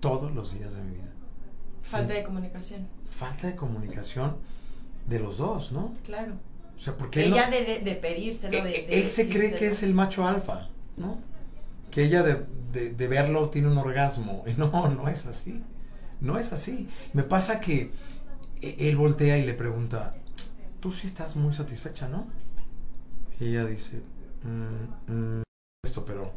Todos 0.00 0.32
los 0.34 0.56
días 0.56 0.74
de 0.74 0.82
mi 0.82 0.92
vida. 0.92 1.12
Falta 1.82 2.14
de 2.14 2.22
comunicación. 2.22 2.86
Falta 3.08 3.46
de 3.46 3.56
comunicación 3.56 4.36
de 5.06 5.20
los 5.20 5.38
dos, 5.38 5.72
¿no? 5.72 5.94
Claro. 6.04 6.34
O 6.76 6.78
sea, 6.78 6.96
porque 6.96 7.24
ella 7.24 7.48
de, 7.48 7.80
de, 7.80 7.94
pedírselo, 7.94 8.62
de, 8.62 8.70
e, 8.70 9.00
él 9.00 9.08
se 9.08 9.28
cree 9.28 9.54
que 9.56 9.68
es 9.68 9.82
el 9.82 9.94
macho 9.94 10.26
alfa, 10.26 10.68
¿no? 10.96 11.18
Que 11.96 12.04
ella 12.04 12.22
de, 12.22 13.08
verlo 13.08 13.48
tiene 13.48 13.68
un 13.68 13.78
orgasmo. 13.78 14.44
Y 14.46 14.52
no, 14.58 14.88
no 14.88 15.08
es 15.08 15.24
así. 15.24 15.64
No 16.20 16.38
es 16.38 16.52
así. 16.52 16.90
Me 17.14 17.22
pasa 17.22 17.58
que 17.58 17.90
e, 18.60 18.90
él 18.90 18.98
voltea 18.98 19.38
y 19.38 19.46
le 19.46 19.54
pregunta, 19.54 20.14
tú 20.78 20.90
sí 20.90 21.06
estás 21.06 21.36
muy 21.36 21.54
satisfecha, 21.54 22.06
¿no? 22.06 22.26
Y 23.40 23.46
ella 23.46 23.64
dice, 23.64 24.02
mm, 24.42 25.10
mm, 25.10 25.42
esto, 25.82 26.04
pero, 26.04 26.34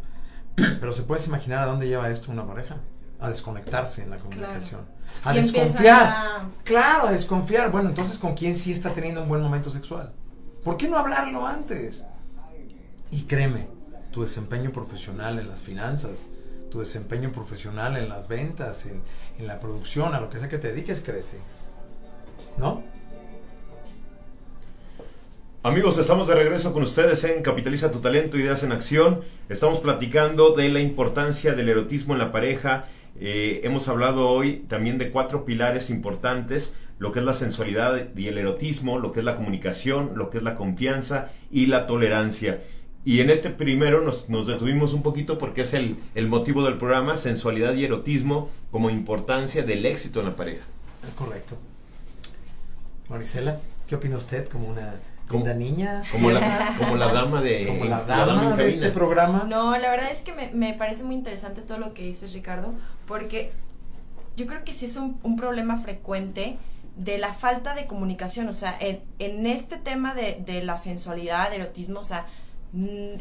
pero 0.56 0.94
¿se 0.94 1.04
puedes 1.04 1.28
imaginar 1.28 1.64
a 1.64 1.66
dónde 1.66 1.90
lleva 1.90 2.10
esto 2.10 2.32
una 2.32 2.48
pareja? 2.48 2.78
A 3.20 3.28
desconectarse 3.28 4.04
en 4.04 4.12
la 4.12 4.18
comunicación. 4.18 4.88
A 5.26 5.34
desconfiar. 5.34 6.52
Claro, 6.64 7.10
a 7.10 7.12
desconfiar. 7.12 7.70
Bueno, 7.70 7.90
entonces, 7.90 8.18
¿con 8.18 8.34
quién 8.34 8.58
sí 8.58 8.72
está 8.72 8.94
teniendo 8.94 9.24
un 9.24 9.28
buen 9.28 9.42
momento 9.42 9.70
sexual? 9.70 10.14
¿Por 10.64 10.78
qué 10.78 10.88
no 10.88 10.98
hablarlo 10.98 11.46
antes? 11.46 12.06
Y 13.12 13.24
créeme, 13.24 13.68
tu 14.12 14.22
desempeño 14.22 14.72
profesional 14.72 15.40
en 15.40 15.48
las 15.48 15.62
finanzas, 15.62 16.24
tu 16.70 16.80
desempeño 16.80 17.32
profesional 17.32 17.98
en 17.98 18.10
las 18.10 18.28
ventas, 18.28 18.86
en, 18.86 19.02
la 19.46 19.60
producción, 19.60 20.14
a 20.14 20.20
lo 20.20 20.30
que 20.30 20.40
sea 20.40 20.50
que 20.50 20.58
te 20.58 20.70
dediques, 20.70 21.02
crece. 21.02 21.40
¿No? 22.58 22.84
Amigos, 25.62 25.98
estamos 25.98 26.28
de 26.28 26.36
regreso 26.36 26.74
con 26.74 26.84
ustedes 26.84 27.24
en 27.26 27.42
Capitaliza 27.42 27.92
tu 27.92 28.00
talento, 28.00 28.38
ideas 28.38 28.64
en 28.64 28.72
acción. 28.72 29.22
Estamos 29.50 29.80
platicando 29.80 30.52
de 30.52 30.70
la 30.70 30.80
importancia 30.80 31.54
del 31.54 31.70
erotismo 31.70 32.14
en 32.14 32.20
la 32.20 32.32
pareja. 32.32 32.86
Eh, 33.20 33.62
hemos 33.64 33.88
hablado 33.90 34.30
hoy 34.30 34.64
también 34.70 34.98
de 34.98 35.12
cuatro 35.12 35.44
pilares 35.44 35.90
importantes, 35.90 36.74
lo 36.98 37.12
que 37.12 37.20
es 37.20 37.26
la 37.26 37.34
sensualidad 37.34 38.16
y 38.16 38.28
el 38.28 38.38
erotismo, 38.38 39.00
lo 39.00 39.12
que 39.12 39.20
es 39.20 39.26
la 39.26 39.36
comunicación, 39.36 40.12
lo 40.16 40.30
que 40.30 40.38
es 40.38 40.44
la 40.44 40.56
confianza 40.56 41.30
y 41.52 41.66
la 41.66 41.88
tolerancia. 41.88 42.62
Y 43.06 43.22
en 43.22 43.30
este 43.30 43.50
primero 43.50 44.02
nos, 44.02 44.28
detuvimos 44.48 44.94
un 44.94 45.04
poquito 45.04 45.38
porque 45.38 45.62
es 45.62 45.74
el, 45.74 45.98
motivo 46.28 46.64
del 46.64 46.78
programa, 46.78 47.18
sensualidad 47.18 47.74
y 47.74 47.86
erotismo 47.86 48.50
como 48.72 48.90
importancia 48.90 49.64
del 49.64 49.86
éxito 49.86 50.20
en 50.20 50.28
la 50.28 50.36
pareja. 50.36 50.66
Correcto. 51.16 51.58
Marisela, 53.08 53.60
¿qué 53.88 53.96
opina 53.96 54.18
usted 54.18 54.48
como 54.50 54.68
una 54.68 55.00
linda 55.32 55.54
niña? 55.54 56.04
Como 56.12 56.30
la, 56.30 56.76
como 56.78 56.98
la 56.98 57.12
dama 57.14 57.42
de, 57.42 57.68
como 57.80 57.86
la 57.86 58.04
dama, 58.04 58.56
de 58.56 58.70
este 58.70 58.90
programa. 58.92 59.46
No, 59.48 59.78
la 59.78 59.90
verdad 59.90 60.12
es 60.12 60.22
que 60.22 60.34
me, 60.34 60.52
me, 60.52 60.74
parece 60.74 61.04
muy 61.04 61.16
interesante 61.16 61.62
todo 61.62 61.78
lo 61.78 61.94
que 61.94 62.04
dices, 62.04 62.34
Ricardo, 62.34 62.74
porque 63.08 63.52
yo 64.36 64.46
creo 64.46 64.64
que 64.64 64.74
sí 64.74 64.86
es 64.86 64.98
un, 64.98 65.20
un 65.24 65.38
problema 65.38 65.78
frecuente 65.78 66.58
de 66.98 67.18
la 67.18 67.34
falta 67.34 67.76
de 67.76 67.88
comunicación, 67.88 68.50
o 68.50 68.54
sea, 68.54 68.78
en, 68.80 69.02
en 69.20 69.48
este 69.48 69.78
tema 69.78 70.14
de, 70.14 70.42
de 70.46 70.62
la 70.62 70.78
sensualidad, 70.78 71.54
erotismo, 71.54 72.02
o 72.02 72.04
sea, 72.04 72.28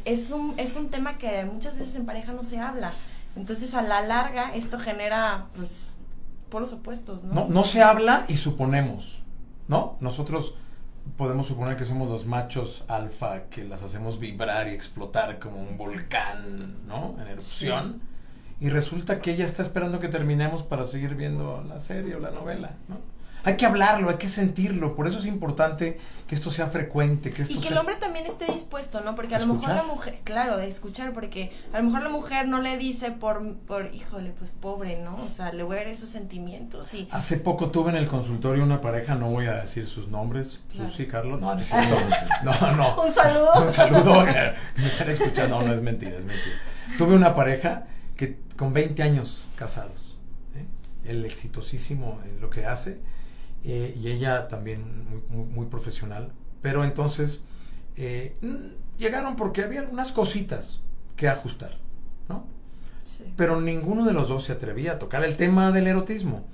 es 0.05 0.31
un, 0.31 0.55
es 0.59 0.77
un 0.77 0.89
tema 0.91 1.19
que 1.19 1.45
muchas 1.45 1.77
veces 1.77 1.97
en 1.97 2.07
pareja 2.07 2.33
no 2.33 2.45
se 2.45 2.59
habla. 2.59 2.93
Entonces, 3.37 3.75
a 3.75 3.83
la 3.83 4.03
larga, 4.03 4.55
esto 4.55 4.79
genera, 4.79 5.47
pues, 5.55 5.97
polos 6.51 6.73
opuestos, 6.73 7.25
¿no? 7.25 7.35
No, 7.35 7.49
no 7.49 7.65
se 7.65 7.83
habla 7.83 8.25
y 8.29 8.37
suponemos, 8.37 9.23
¿no? 9.69 9.97
Nosotros 10.01 10.55
podemos 11.17 11.47
suponer 11.47 11.77
que 11.77 11.85
somos 11.85 12.09
los 12.09 12.27
machos 12.27 12.85
alfa 12.89 13.45
que 13.45 13.65
las 13.65 13.83
hacemos 13.83 14.19
vibrar 14.19 14.69
y 14.69 14.71
explotar 14.71 15.39
como 15.39 15.61
un 15.61 15.79
volcán, 15.79 16.87
¿no? 16.87 17.17
En 17.21 17.29
erupción. 17.29 18.01
Y 18.61 18.71
resulta 18.71 19.21
que 19.21 19.33
ella 19.33 19.45
está 19.45 19.63
esperando 19.63 20.01
que 20.01 20.09
terminemos 20.09 20.65
para 20.65 20.85
seguir 20.87 21.15
viendo 21.15 21.65
la 21.69 21.79
serie 21.79 22.17
o 22.17 22.19
la 22.19 22.31
novela, 22.31 22.73
¿no? 22.89 22.97
Hay 23.49 23.57
que 23.57 23.65
hablarlo, 23.65 24.11
hay 24.11 24.17
que 24.17 24.29
sentirlo, 24.29 24.95
por 24.95 25.07
eso 25.07 25.19
es 25.19 25.25
importante 25.25 25.99
que 26.27 26.35
esto 26.35 26.51
sea 26.51 26.67
frecuente, 26.67 27.31
que 27.31 27.43
esto 27.43 27.55
Y 27.55 27.61
que 27.61 27.69
el 27.69 27.79
hombre 27.79 27.97
también 27.97 28.27
esté 28.27 28.45
dispuesto, 28.45 29.01
¿no? 29.01 29.15
Porque 29.15 29.37
a 29.37 29.39
lo 29.39 29.55
mejor 29.55 29.71
la 29.71 29.85
mujer, 29.85 30.21
claro, 30.23 30.59
de 30.59 30.69
escuchar, 30.69 31.15
porque 31.15 31.51
a 31.73 31.79
lo 31.79 31.85
mejor 31.85 32.03
la 32.03 32.11
mujer 32.11 32.47
no 32.47 32.61
le 32.61 32.77
dice 32.77 33.11
por, 33.11 33.55
por 33.67 33.95
híjole, 33.95 34.35
pues 34.39 34.51
pobre, 34.51 35.01
¿no? 35.01 35.17
O 35.25 35.31
sea, 35.31 35.51
le 35.55 35.63
voy 35.63 35.79
a 35.79 35.85
ver 35.85 35.97
sus 35.97 36.11
sentimientos 36.11 36.93
y... 36.93 37.09
Hace 37.11 37.39
poco 37.39 37.71
tuve 37.71 37.89
en 37.89 37.97
el 37.97 38.07
consultorio 38.07 38.63
una 38.63 38.83
pareja, 38.83 39.15
no 39.15 39.31
voy 39.31 39.47
a 39.47 39.55
decir 39.55 39.87
sus 39.87 40.09
nombres, 40.09 40.61
Susi, 40.77 41.07
Carlos, 41.07 41.41
no, 41.41 41.55
no, 41.55 42.77
no, 42.77 43.03
Un 43.03 43.11
saludo. 43.11 43.53
Un 43.67 43.73
saludo, 43.73 44.25
me 44.77 44.87
están 44.87 45.09
escuchando, 45.09 45.61
no, 45.61 45.69
no 45.69 45.73
es 45.73 45.81
mentira, 45.81 46.19
es 46.19 46.25
mentira. 46.27 46.57
Tuve 46.99 47.15
una 47.15 47.35
pareja 47.35 47.87
que 48.15 48.37
con 48.59 48.75
20 48.75 49.03
años 49.03 49.47
casados, 49.57 50.19
¿eh? 50.55 50.67
el 51.11 51.25
exitosísimo 51.25 52.21
en 52.27 52.43
lo 52.43 52.51
que 52.51 52.67
hace, 52.67 53.01
eh, 53.65 53.95
y 54.01 54.09
ella 54.09 54.49
también 54.49 55.23
muy, 55.31 55.67
profesional. 55.67 56.33
Pero 56.63 56.85
entonces 56.85 57.43
eh, 57.97 58.37
mm, 58.41 58.99
llegaron 58.99 59.37
porque 59.37 59.63
había 59.63 59.83
unas 59.83 60.13
cositas 60.13 60.81
que 61.17 61.29
ajustar, 61.29 61.79
¿no? 62.29 62.47
Pero 63.37 63.61
ninguno 63.61 64.05
de 64.05 64.13
los 64.13 64.29
dos 64.29 64.45
se 64.45 64.53
atrevía 64.53 64.93
a 64.93 64.99
tocar 64.99 65.25
el 65.25 65.37
tema 65.37 65.73
del 65.73 65.87
erotismo. 65.87 66.47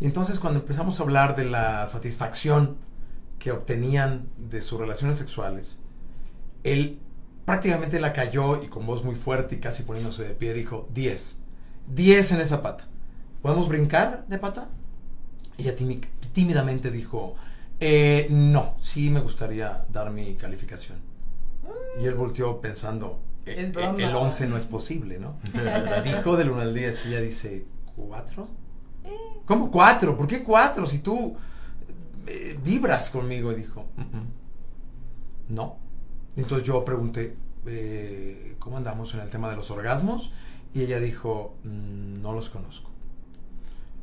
Y 0.00 0.04
entonces 0.06 0.38
cuando 0.38 0.60
empezamos 0.60 1.00
a 1.00 1.02
hablar 1.02 1.36
de 1.36 1.44
la 1.44 1.86
satisfacción 1.86 2.76
que 3.38 3.50
obtenían 3.50 4.28
de 4.36 4.62
sus 4.62 4.78
relaciones 4.78 5.16
sexuales, 5.16 5.78
él 6.64 7.00
prácticamente 7.44 8.00
la 8.00 8.12
cayó 8.12 8.62
y 8.62 8.66
con 8.66 8.86
voz 8.86 9.04
muy 9.04 9.14
fuerte 9.14 9.54
y 9.54 9.58
casi 9.58 9.84
poniéndose 9.84 10.24
de 10.24 10.34
pie 10.34 10.52
dijo, 10.52 10.88
10, 10.92 11.38
10 11.94 12.32
en 12.32 12.40
esa 12.40 12.62
pata. 12.62 12.84
¿Podemos 13.40 13.68
brincar 13.68 14.26
de 14.26 14.38
pata? 14.38 14.68
Y 15.56 15.68
a 15.68 15.76
ti 15.76 15.84
tímidamente 16.36 16.90
dijo, 16.90 17.34
eh, 17.80 18.26
no, 18.28 18.76
sí 18.82 19.08
me 19.08 19.20
gustaría 19.20 19.86
dar 19.88 20.10
mi 20.10 20.34
calificación. 20.34 20.98
Y 21.98 22.04
él 22.04 22.12
volteó 22.12 22.60
pensando, 22.60 23.20
eh, 23.46 23.72
eh, 23.74 23.94
el 23.96 24.14
11 24.14 24.46
no 24.46 24.58
es 24.58 24.66
posible, 24.66 25.18
¿no? 25.18 25.38
Dijo 26.04 26.36
del 26.36 26.50
1 26.50 26.60
al 26.60 26.74
10 26.74 27.06
y 27.06 27.08
ella 27.08 27.20
dice, 27.22 27.64
¿cuatro? 27.96 28.48
¿Cómo 29.46 29.70
cuatro? 29.70 30.14
¿Por 30.14 30.26
qué 30.26 30.42
cuatro? 30.42 30.84
Si 30.84 30.98
tú 30.98 31.34
vibras 32.62 33.08
conmigo. 33.08 33.54
Dijo, 33.54 33.86
no. 35.48 35.78
Entonces 36.36 36.68
yo 36.68 36.84
pregunté, 36.84 37.34
¿cómo 38.58 38.76
andamos 38.76 39.14
en 39.14 39.20
el 39.20 39.30
tema 39.30 39.48
de 39.48 39.56
los 39.56 39.70
orgasmos? 39.70 40.32
Y 40.74 40.82
ella 40.82 41.00
dijo, 41.00 41.54
mm, 41.64 42.20
no 42.20 42.34
los 42.34 42.50
conozco. 42.50 42.90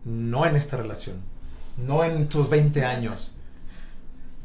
No 0.03 0.47
en 0.47 0.55
esta 0.55 0.77
relación 0.77 1.32
no 1.77 2.03
en 2.03 2.27
tus 2.27 2.49
20 2.49 2.83
años. 2.85 3.33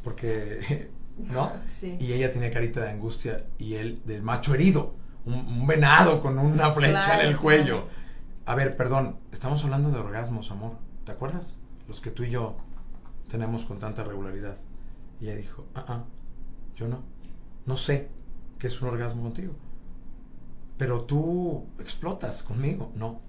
Porque, 0.03 0.91
¿no? 1.19 1.53
Sí. 1.67 1.97
Y 2.01 2.13
ella 2.13 2.33
tenía 2.33 2.53
carita 2.53 2.81
de 2.81 2.91
angustia 2.91 3.47
y 3.59 3.75
él 3.75 4.03
de 4.05 4.21
macho 4.21 4.55
herido, 4.55 4.95
un, 5.25 5.35
un 5.35 5.67
venado 5.67 6.21
con 6.21 6.39
una 6.39 6.71
flecha 6.71 7.05
Claro, 7.05 7.23
en 7.23 7.29
el 7.29 7.37
cuello. 7.37 7.87
A 8.47 8.55
ver, 8.55 8.77
perdón, 8.77 9.19
estamos 9.33 9.63
hablando 9.65 9.91
de 9.91 9.99
orgasmos, 9.99 10.51
amor. 10.51 10.79
¿Te 11.05 11.13
acuerdas? 11.13 11.59
Los 11.87 12.01
que 12.01 12.11
tú 12.11 12.25
y 12.25 12.31
yo 12.31 12.57
tenemos 13.29 13.65
con 13.65 13.79
tanta 13.79 14.05
regularidad. 14.05 14.57
Y 15.21 15.27
ella 15.27 15.37
dijo, 15.37 15.67
ah, 15.75 15.85
ah, 15.89 16.05
yo 16.75 16.89
no. 16.89 17.03
No 17.67 17.77
sé 17.77 18.09
qué 18.59 18.69
es 18.69 18.81
un 18.81 18.89
orgasmo 18.89 19.23
contigo. 19.23 19.55
Pero 20.79 21.03
tú 21.03 21.67
explotas 21.79 22.43
conmigo. 22.43 22.93
No, 22.95 23.21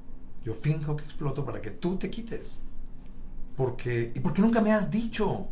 yo 0.44 0.54
finjo 0.54 0.96
que 0.96 1.04
exploto 1.04 1.44
para 1.46 1.62
que 1.62 1.72
tú 1.72 1.98
te 1.98 2.10
quites. 2.10 2.60
Porque, 3.60 4.14
¿Y 4.16 4.22
por 4.22 4.32
qué 4.32 4.42
nunca 4.42 4.62
me 4.62 4.72
has 4.72 4.90
dicho? 4.90 5.50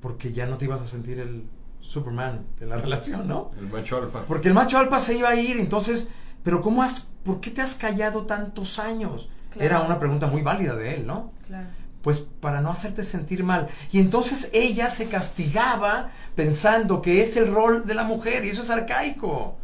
Porque 0.00 0.32
ya 0.32 0.44
no 0.46 0.58
te 0.58 0.64
ibas 0.64 0.80
a 0.80 0.88
sentir 0.88 1.20
el 1.20 1.44
Superman 1.80 2.44
de 2.58 2.66
la 2.66 2.76
relación, 2.84 3.28
¿no? 3.28 3.52
El 3.56 3.68
macho 3.68 3.98
alfa. 3.98 4.24
Porque 4.24 4.48
el 4.48 4.54
macho 4.54 4.76
alfa 4.76 4.98
se 4.98 5.16
iba 5.16 5.28
a 5.28 5.36
ir, 5.36 5.56
entonces, 5.58 6.08
pero 6.42 6.60
¿cómo 6.60 6.82
has, 6.82 7.06
por 7.24 7.40
qué 7.40 7.52
te 7.52 7.62
has 7.62 7.76
callado 7.76 8.26
tantos 8.26 8.80
años? 8.80 9.28
Claro. 9.50 9.64
Era 9.64 9.80
una 9.82 10.00
pregunta 10.00 10.26
muy 10.26 10.42
válida 10.42 10.74
de 10.74 10.96
él, 10.96 11.06
¿no? 11.06 11.30
Claro. 11.46 11.68
Pues 12.02 12.18
para 12.18 12.60
no 12.60 12.72
hacerte 12.72 13.04
sentir 13.04 13.44
mal. 13.44 13.68
Y 13.92 14.00
entonces 14.00 14.50
ella 14.52 14.90
se 14.90 15.06
castigaba 15.06 16.10
pensando 16.34 17.02
que 17.02 17.22
es 17.22 17.36
el 17.36 17.54
rol 17.54 17.86
de 17.86 17.94
la 17.94 18.02
mujer 18.02 18.44
y 18.44 18.48
eso 18.48 18.62
es 18.62 18.70
arcaico. 18.70 19.58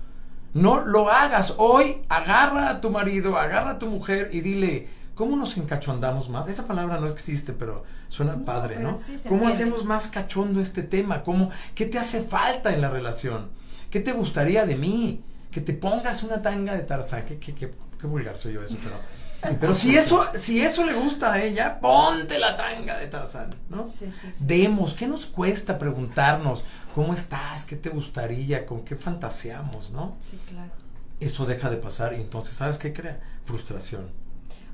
No 0.54 0.84
lo 0.84 1.10
hagas. 1.10 1.54
Hoy 1.58 2.04
agarra 2.08 2.70
a 2.70 2.80
tu 2.80 2.90
marido, 2.90 3.36
agarra 3.36 3.70
a 3.72 3.78
tu 3.80 3.86
mujer 3.86 4.30
y 4.32 4.42
dile, 4.42 5.01
¿cómo 5.14 5.36
nos 5.36 5.56
encachondamos 5.56 6.28
más? 6.28 6.48
Esa 6.48 6.66
palabra 6.66 6.98
no 7.00 7.06
existe, 7.06 7.52
pero 7.52 7.84
suena 8.08 8.36
No, 8.36 8.44
padre, 8.44 8.76
pero 8.76 8.92
¿no? 8.92 8.96
sí 8.98 9.16
¿Cómo 9.28 9.42
entiende. 9.42 9.54
hacemos 9.54 9.84
más 9.84 10.08
cachondo 10.08 10.60
este 10.60 10.82
tema? 10.82 11.22
¿Cómo, 11.22 11.50
¿Qué 11.74 11.86
te 11.86 11.98
hace 11.98 12.22
falta 12.22 12.72
en 12.74 12.80
la 12.80 12.90
relación? 12.90 13.50
¿Qué 13.90 14.00
te 14.00 14.12
gustaría 14.12 14.64
de 14.66 14.76
mí? 14.76 15.22
Que 15.50 15.60
te 15.60 15.74
pongas 15.74 16.22
una 16.22 16.40
tanga 16.40 16.74
de 16.74 16.80
Tarzán. 16.82 17.24
Qué, 17.26 17.38
qué, 17.38 17.54
qué, 17.54 17.74
qué 18.00 18.06
vulgar 18.06 18.36
soy 18.38 18.54
yo 18.54 18.62
eso, 18.62 18.76
pero... 18.82 18.96
Pero 19.60 19.74
si 19.74 19.96
eso, 19.96 20.24
si 20.36 20.60
eso 20.60 20.86
le 20.86 20.92
gusta 20.92 21.32
a 21.32 21.42
ella, 21.42 21.80
ponte 21.80 22.38
la 22.38 22.56
tanga 22.56 22.96
de 22.96 23.08
Tarzán, 23.08 23.50
¿no? 23.70 23.84
Sí, 23.84 24.06
sí, 24.12 24.28
sí. 24.32 24.44
Demos, 24.44 24.94
¿qué 24.94 25.08
nos 25.08 25.26
cuesta 25.26 25.78
preguntarnos? 25.80 26.62
¿Cómo 26.94 27.12
estás? 27.12 27.64
¿Qué 27.64 27.74
te 27.74 27.88
gustaría? 27.88 28.64
¿Con 28.66 28.84
qué 28.84 28.94
fantaseamos, 28.94 29.90
no? 29.90 30.16
Sí, 30.20 30.38
claro. 30.48 30.70
Eso 31.18 31.44
deja 31.44 31.70
de 31.70 31.76
pasar 31.76 32.12
y 32.12 32.20
entonces, 32.20 32.54
¿sabes 32.54 32.78
qué 32.78 32.92
crea? 32.92 33.18
Frustración. 33.44 34.10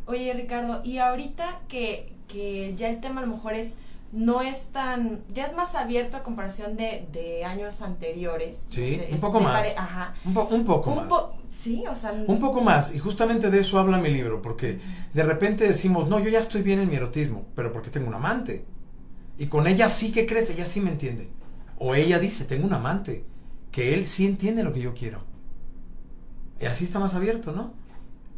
Oye, 0.09 0.33
Ricardo, 0.35 0.81
y 0.85 0.99
ahorita 0.99 1.61
que, 1.69 2.13
que 2.27 2.75
ya 2.77 2.89
el 2.89 3.01
tema 3.01 3.21
a 3.21 3.27
lo 3.27 3.33
mejor 3.35 3.55
es 3.55 3.79
no 4.11 4.41
es 4.41 4.69
tan, 4.69 5.21
ya 5.35 5.45
es 5.45 5.55
más 5.55 5.75
abierto 5.75 6.17
a 6.17 6.23
comparación 6.23 6.79
de, 6.79 7.07
de 7.13 7.45
años 7.45 7.83
anteriores. 7.83 8.67
Sí, 8.71 8.97
No 8.97 9.03
sé, 9.07 9.09
un 9.13 9.21
poco 9.21 9.41
más. 9.41 9.53
pare- 9.53 9.75
ajá. 9.77 10.15
Un, 10.25 10.33
po- 10.33 10.49
un 10.51 10.65
poco 10.65 10.91
Un 10.91 10.97
más. 10.97 11.07
po- 11.09 11.35
sí, 11.51 11.85
o 11.87 11.95
sea, 11.95 12.13
Un 12.27 12.41
poco 12.41 12.63
más, 12.63 12.95
y 12.95 12.99
justamente 12.99 13.51
de 13.51 13.61
eso 13.61 13.79
habla 13.79 13.99
mi 13.99 14.09
libro, 14.09 14.41
porque 14.41 14.81
de 15.13 15.23
repente 15.23 15.69
decimos, 15.69 16.09
no, 16.09 16.19
yo 16.21 16.31
ya 16.31 16.39
estoy 16.39 16.63
bien 16.63 16.81
en 16.81 16.89
mi 16.89 16.97
erotismo, 16.97 17.45
pero 17.55 17.71
porque 17.71 17.91
tengo 17.91 18.09
un 18.09 18.15
amante. 18.15 18.65
Y 19.37 19.47
con 19.49 19.67
ella 19.67 19.91
sí 19.91 20.11
que 20.11 20.25
crees, 20.25 20.49
ella 20.49 20.65
sí 20.65 20.81
me 20.81 20.89
entiende. 20.91 21.29
O 21.79 21.95
ella 21.95 22.19
dice, 22.19 22.47
tengo 22.47 22.67
un 22.67 22.73
amante, 22.73 23.25
que 23.71 23.93
él 23.93 24.07
sí 24.07 24.27
entiende 24.27 24.65
lo 24.65 24.73
que 24.73 24.81
yo 24.81 24.95
quiero. 24.95 25.21
Y 26.61 26.65
así 26.65 26.85
está 26.85 26.99
más 26.99 27.13
abierto, 27.15 27.53
¿no? 27.53 27.75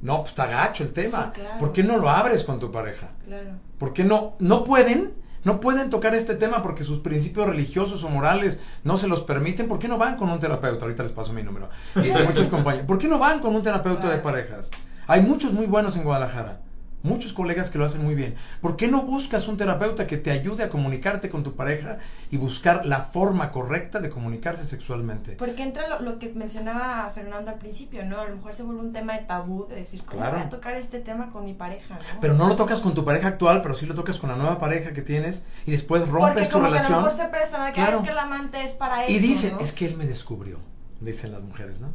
No, 0.03 0.19
pues 0.19 0.31
está 0.31 0.47
gacho 0.47 0.83
el 0.83 0.93
tema. 0.93 1.33
Sí, 1.35 1.41
claro. 1.41 1.59
¿Por 1.59 1.73
qué 1.73 1.83
no 1.83 1.99
lo 1.99 2.09
abres 2.09 2.45
con 2.45 2.59
tu 2.59 2.71
pareja? 2.71 3.09
Claro. 3.25 3.51
¿Por 3.79 3.93
qué 3.93 4.05
no? 4.05 4.33
No 4.39 4.65
pueden, 4.65 5.13
no 5.45 5.61
pueden 5.61 5.91
tocar 5.91 6.15
este 6.15 6.35
tema 6.35 6.63
porque 6.63 6.85
sus 6.85 7.01
principios 7.01 7.47
religiosos 7.47 8.03
o 8.05 8.09
morales 8.09 8.59
no 8.85 8.97
se 8.97 9.09
los 9.09 9.23
permiten. 9.23 9.69
¿Por 9.69 9.79
qué 9.79 9.89
no 9.89 9.99
van 9.99 10.17
con 10.17 10.31
un 10.31 10.41
terapeuta? 10.41 10.85
Ahorita 10.85 11.03
les 11.03 11.13
paso 11.13 11.33
mi 11.33 11.43
número. 11.43 11.69
Y 11.97 12.09
de 12.09 12.25
muchos 12.25 12.49
compañeros. 12.51 12.87
¿Por 12.87 12.99
qué 12.99 13.09
no 13.09 13.19
van 13.19 13.41
con 13.41 13.55
un 13.55 13.63
terapeuta 13.63 14.09
de 14.09 14.19
parejas? 14.19 14.71
Hay 15.07 15.23
muchos 15.23 15.53
muy 15.53 15.67
buenos 15.67 15.97
en 15.97 16.05
Guadalajara. 16.05 16.61
Muchos 17.03 17.33
colegas 17.33 17.71
que 17.71 17.79
lo 17.79 17.87
hacen 17.87 18.05
muy 18.05 18.15
bien. 18.15 18.35
¿Por 18.61 18.77
qué 18.77 18.89
no 18.89 19.03
buscas 19.03 19.49
un 19.49 19.57
terapeuta 19.57 20.07
que 20.07 20.19
te 20.19 20.31
ayude 20.31 20.65
a 20.65 20.69
comunicarte 20.69 21.31
con 21.31 21.43
tu 21.43 21.55
pareja 21.57 21.99
y 22.31 22.37
buscar 22.37 22.85
la 22.85 23.05
forma 23.05 23.51
correcta 23.53 24.01
de 24.01 24.11
comunicarse 24.11 24.65
sexualmente? 24.67 25.33
Porque 25.33 25.63
entra 25.63 25.89
lo, 25.89 26.01
lo 26.01 26.19
que 26.19 26.29
mencionaba 26.35 27.11
Fernando 27.15 27.51
al 27.51 27.59
principio, 27.59 28.05
¿no? 28.05 28.21
A 28.21 28.27
lo 28.29 28.37
mejor 28.37 28.53
se 28.53 28.65
vuelve 28.65 28.83
un 28.83 28.93
tema 28.93 29.15
de 29.15 29.21
tabú 29.25 29.67
de 29.67 29.77
decir, 29.77 30.03
¿cómo 30.05 30.21
Claro. 30.21 30.37
voy 30.37 30.47
a 30.47 30.51
tocar 30.51 30.75
este 30.77 31.01
tema 31.01 31.31
con 31.31 31.45
mi 31.47 31.55
pareja, 31.55 31.95
no? 31.95 32.21
Pero 32.21 32.35
no 32.35 32.49
lo 32.49 32.57
tocas 32.57 32.81
con 32.81 32.93
tu 32.93 33.03
pareja 33.05 33.29
actual, 33.29 33.63
pero 33.63 33.75
sí 33.75 33.87
lo 33.87 33.95
tocas 33.95 34.19
con 34.19 34.29
la 34.29 34.37
nueva 34.37 34.59
pareja 34.59 34.93
que 34.93 35.01
tienes 35.01 35.43
y 35.65 35.71
después 35.71 36.03
Porque 36.03 36.15
rompes 36.27 36.49
tu 36.49 36.59
como 36.59 36.65
que 36.65 36.69
a 36.69 36.83
relación. 36.83 36.99
lo 37.01 37.07
mejor 37.07 37.19
se 37.19 37.29
prestan 37.29 37.63
a 37.63 37.69
que 37.69 37.81
Claro. 37.81 37.97
"Ah, 37.97 38.01
es 38.01 38.05
que 38.07 38.13
el 38.13 38.19
amante 38.19 38.63
es 38.63 38.73
para 38.73 39.05
eso, 39.07 39.13
Y 39.13 39.19
dicen, 39.21 39.55
¿no? 39.55 39.61
es 39.61 39.73
que 39.73 39.87
él 39.87 39.97
me 39.97 40.07
descubrió, 40.07 40.59
dicen 41.01 41.33
las 41.33 41.41
mujeres, 41.43 41.81
¿no? 41.81 41.89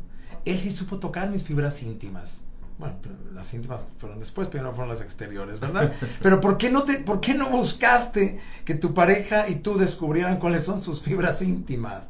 Él 0.46 0.60
sí 0.60 0.72
supo 0.72 0.98
tocar 0.98 1.30
mis 1.30 1.44
fibras 1.44 1.84
íntimas. 1.84 2.42
Bueno, 2.78 2.96
las 3.34 3.54
íntimas 3.54 3.88
fueron 3.98 4.20
después, 4.20 4.50
pero 4.52 4.64
no 4.64 4.74
fueron 4.74 4.90
las 4.94 5.02
exteriores, 5.02 5.60
¿verdad? 5.62 5.94
Pero 6.22 6.42
¿por 6.42 6.58
qué 6.58 6.70
no 6.70 6.84
te, 6.84 6.96
por 7.00 7.22
qué 7.22 7.34
no 7.34 7.50
buscaste 7.50 8.38
que 8.66 8.76
tu 8.76 8.94
pareja 8.94 9.48
y 9.48 9.56
tú 9.56 9.78
descubrieran 9.78 10.40
cuáles 10.40 10.66
son 10.66 10.82
sus 10.82 11.02
fibras 11.02 11.42
íntimas? 11.42 12.10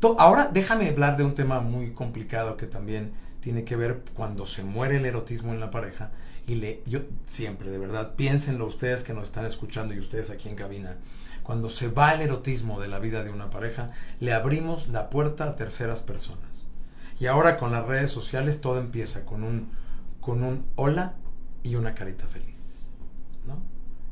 To- 0.00 0.18
Ahora 0.18 0.48
déjame 0.50 0.88
hablar 0.88 1.18
de 1.18 1.24
un 1.24 1.34
tema 1.34 1.60
muy 1.60 1.92
complicado 1.92 2.56
que 2.56 2.66
también 2.66 3.12
tiene 3.40 3.64
que 3.64 3.76
ver 3.76 4.02
cuando 4.14 4.46
se 4.46 4.62
muere 4.64 4.96
el 4.96 5.04
erotismo 5.04 5.52
en 5.52 5.60
la 5.60 5.70
pareja 5.70 6.10
y 6.46 6.54
le 6.54 6.82
yo 6.86 7.00
siempre 7.26 7.70
de 7.70 7.76
verdad 7.78 8.14
piénsenlo 8.16 8.64
ustedes 8.66 9.04
que 9.04 9.12
nos 9.12 9.24
están 9.24 9.44
escuchando 9.44 9.92
y 9.92 9.98
ustedes 9.98 10.30
aquí 10.30 10.48
en 10.48 10.54
cabina 10.56 10.96
cuando 11.42 11.68
se 11.68 11.88
va 11.88 12.12
el 12.14 12.22
erotismo 12.22 12.80
de 12.80 12.88
la 12.88 12.98
vida 12.98 13.22
de 13.24 13.30
una 13.30 13.50
pareja 13.50 13.90
le 14.20 14.32
abrimos 14.32 14.88
la 14.88 15.10
puerta 15.10 15.44
a 15.44 15.56
terceras 15.56 16.00
personas 16.00 16.64
y 17.20 17.26
ahora 17.26 17.58
con 17.58 17.72
las 17.72 17.84
redes 17.86 18.10
sociales 18.10 18.60
todo 18.62 18.78
empieza 18.78 19.24
con 19.26 19.44
un 19.44 19.68
con 20.28 20.44
un 20.44 20.66
hola 20.76 21.14
y 21.62 21.74
una 21.76 21.94
carita 21.94 22.26
feliz 22.26 22.80
¿no? 23.46 23.56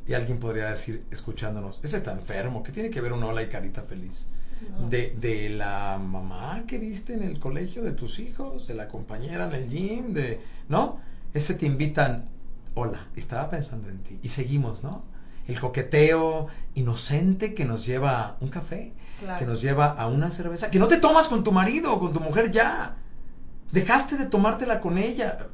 y 0.07 0.15
alguien 0.15 0.39
podría 0.39 0.71
decir 0.71 1.05
escuchándonos 1.11 1.79
ese 1.83 1.99
está 1.99 2.13
enfermo 2.13 2.63
¿qué 2.63 2.73
tiene 2.73 2.89
que 2.89 3.03
ver 3.03 3.13
un 3.13 3.23
hola 3.23 3.43
y 3.43 3.49
carita 3.49 3.83
feliz? 3.83 4.27
No. 4.81 4.89
de, 4.89 5.11
de 5.21 5.51
la 5.51 5.99
mamá 5.99 6.65
que 6.67 6.79
viste 6.79 7.13
en 7.13 7.23
el 7.23 7.39
colegio 7.39 7.83
de 7.83 7.93
tus 7.93 8.19
hijos, 8.19 8.67
de 8.67 8.73
la 8.73 8.89
compañera 8.89 9.47
en 9.47 9.53
el 9.53 9.69
gym, 9.69 10.15
de, 10.15 10.41
¿no? 10.71 10.99
Ese 11.35 11.53
te 11.53 11.67
invitan, 11.67 12.31
hola, 12.75 13.09
estaba 13.17 13.51
pensando 13.51 13.91
en 13.91 13.99
ti. 13.99 14.19
Y 14.23 14.29
seguimos, 14.31 14.83
¿no? 14.83 15.05
El 15.47 15.61
coqueteo 15.61 16.47
inocente 16.75 17.53
que 17.53 17.67
nos 17.67 17.85
lleva 17.85 18.23
a 18.23 18.37
un 18.41 18.49
café, 18.49 18.95
Claro. 19.21 19.39
que 19.39 19.45
nos 19.45 19.61
lleva 19.61 19.89
a 19.93 20.07
una 20.09 20.31
cerveza, 20.31 20.71
que 20.71 20.79
no 20.79 20.89
te 20.89 20.97
tomas 20.97 21.29
con 21.29 21.45
tu 21.45 21.53
marido 21.53 21.93
o 21.93 21.99
con 22.01 22.15
tu 22.15 22.21
mujer 22.21 22.51
ya. 22.51 22.97
Dejaste 23.73 24.17
de 24.17 24.25
tomártela 24.25 24.81
con 24.81 24.97
ella. 24.97 25.49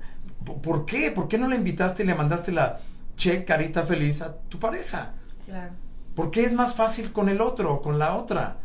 ¿Por- 0.45 0.61
¿Por 0.61 0.87
qué? 0.87 1.11
¿Por 1.11 1.29
qué 1.29 1.39
no 1.39 1.49
la 1.49 1.57
invitaste 1.57 2.03
y 2.03 2.07
le 2.07 2.15
mandaste 2.15 2.53
la 2.53 2.81
che 3.17 3.45
carita 3.45 3.85
feliz 3.85 4.23
a 4.23 4.35
tu 4.49 4.59
pareja? 4.59 5.15
Claro. 5.47 5.73
¿Por 6.15 6.31
qué 6.31 6.45
es 6.45 6.53
más 6.53 6.75
fácil 6.75 7.13
con 7.13 7.29
el 7.29 7.41
otro 7.41 7.75
o 7.75 7.83
con 7.83 7.99
la 7.99 8.15
otra? 8.17 8.59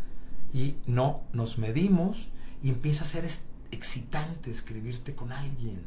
Y 0.54 0.76
no, 0.86 1.24
nos 1.34 1.58
medimos 1.58 2.30
y 2.64 2.70
empieza 2.70 3.04
a 3.04 3.08
ser 3.08 3.26
excitante 3.72 4.50
escribirte 4.52 5.14
con 5.16 5.32
alguien. 5.32 5.82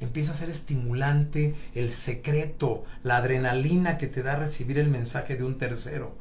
Empieza 0.00 0.32
a 0.32 0.34
ser 0.34 0.50
estimulante 0.50 1.54
el 1.74 1.90
secreto, 1.92 2.84
la 3.02 3.16
adrenalina 3.16 3.96
que 3.98 4.06
te 4.06 4.22
da 4.22 4.36
recibir 4.36 4.78
el 4.78 4.88
mensaje 4.90 5.36
de 5.36 5.44
un 5.44 5.56
tercero. 5.56 6.16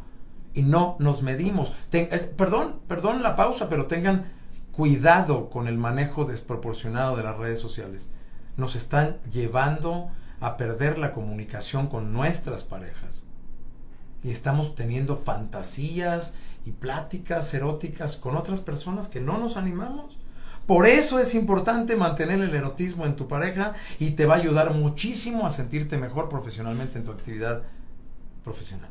Y 0.53 0.61
no 0.63 0.95
nos 0.99 1.23
medimos. 1.23 1.73
Ten- 1.89 2.07
es- 2.11 2.23
perdón, 2.25 2.79
perdón 2.87 3.21
la 3.21 3.35
pausa, 3.35 3.67
pero 3.67 3.87
tengan 3.87 4.31
cuidado 4.71 5.49
con 5.49 5.67
el 5.67 5.77
manejo 5.77 6.25
desproporcionado 6.25 7.15
de 7.17 7.23
las 7.23 7.37
redes 7.37 7.59
sociales. 7.59 8.07
Nos 8.57 8.75
están 8.75 9.17
llevando 9.31 10.09
a 10.39 10.57
perder 10.57 10.97
la 10.99 11.11
comunicación 11.11 11.87
con 11.87 12.13
nuestras 12.13 12.63
parejas 12.63 13.23
y 14.23 14.31
estamos 14.31 14.75
teniendo 14.75 15.17
fantasías 15.17 16.33
y 16.65 16.71
pláticas 16.71 17.53
eróticas 17.53 18.15
con 18.17 18.35
otras 18.35 18.61
personas 18.61 19.07
que 19.07 19.21
no 19.21 19.37
nos 19.37 19.55
animamos. 19.57 20.17
Por 20.67 20.87
eso 20.87 21.19
es 21.19 21.35
importante 21.35 21.95
mantener 21.95 22.41
el 22.41 22.55
erotismo 22.55 23.05
en 23.05 23.15
tu 23.15 23.27
pareja 23.27 23.73
y 23.99 24.11
te 24.11 24.25
va 24.25 24.33
a 24.35 24.37
ayudar 24.37 24.73
muchísimo 24.73 25.45
a 25.45 25.51
sentirte 25.51 25.97
mejor 25.97 26.27
profesionalmente 26.27 26.97
en 26.97 27.05
tu 27.05 27.11
actividad 27.11 27.61
profesional. 28.43 28.89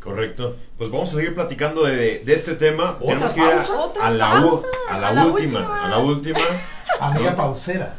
Correcto. 0.00 0.56
Pues 0.76 0.90
vamos 0.90 1.10
a 1.12 1.16
seguir 1.16 1.34
platicando 1.34 1.82
de, 1.84 2.20
de 2.20 2.34
este 2.34 2.54
tema. 2.54 2.98
Tenemos 2.98 3.32
que 3.32 3.40
ir 3.40 3.46
a, 3.46 3.80
¿Otra 3.80 4.06
a 4.06 4.10
la, 4.10 4.40
u- 4.44 4.50
pausa? 4.50 4.66
a 4.90 4.98
la 4.98 5.08
A 5.08 5.12
la 5.14 5.26
última, 5.26 5.58
última. 5.60 5.84
A 5.86 5.88
la 5.88 5.98
última. 5.98 6.38
Amiga 7.00 7.30
No. 7.30 7.36
pausera. 7.36 7.94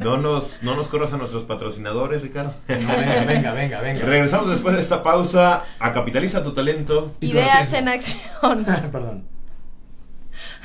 No 0.00 0.16
nos, 0.16 0.62
no 0.62 0.74
nos 0.76 0.88
corras 0.88 1.12
a 1.12 1.16
nuestros 1.16 1.44
patrocinadores, 1.44 2.22
Ricardo. 2.22 2.54
No, 2.68 2.74
venga, 2.76 3.24
venga, 3.26 3.52
venga, 3.52 3.80
venga. 3.80 4.04
Regresamos 4.04 4.50
después 4.50 4.74
de 4.74 4.80
esta 4.80 5.02
pausa 5.02 5.64
a 5.78 5.92
Capitaliza 5.92 6.42
tu 6.42 6.52
talento. 6.52 7.12
Ideas 7.20 7.72
en 7.72 7.88
acción. 7.88 8.64
Perdón. 8.92 9.28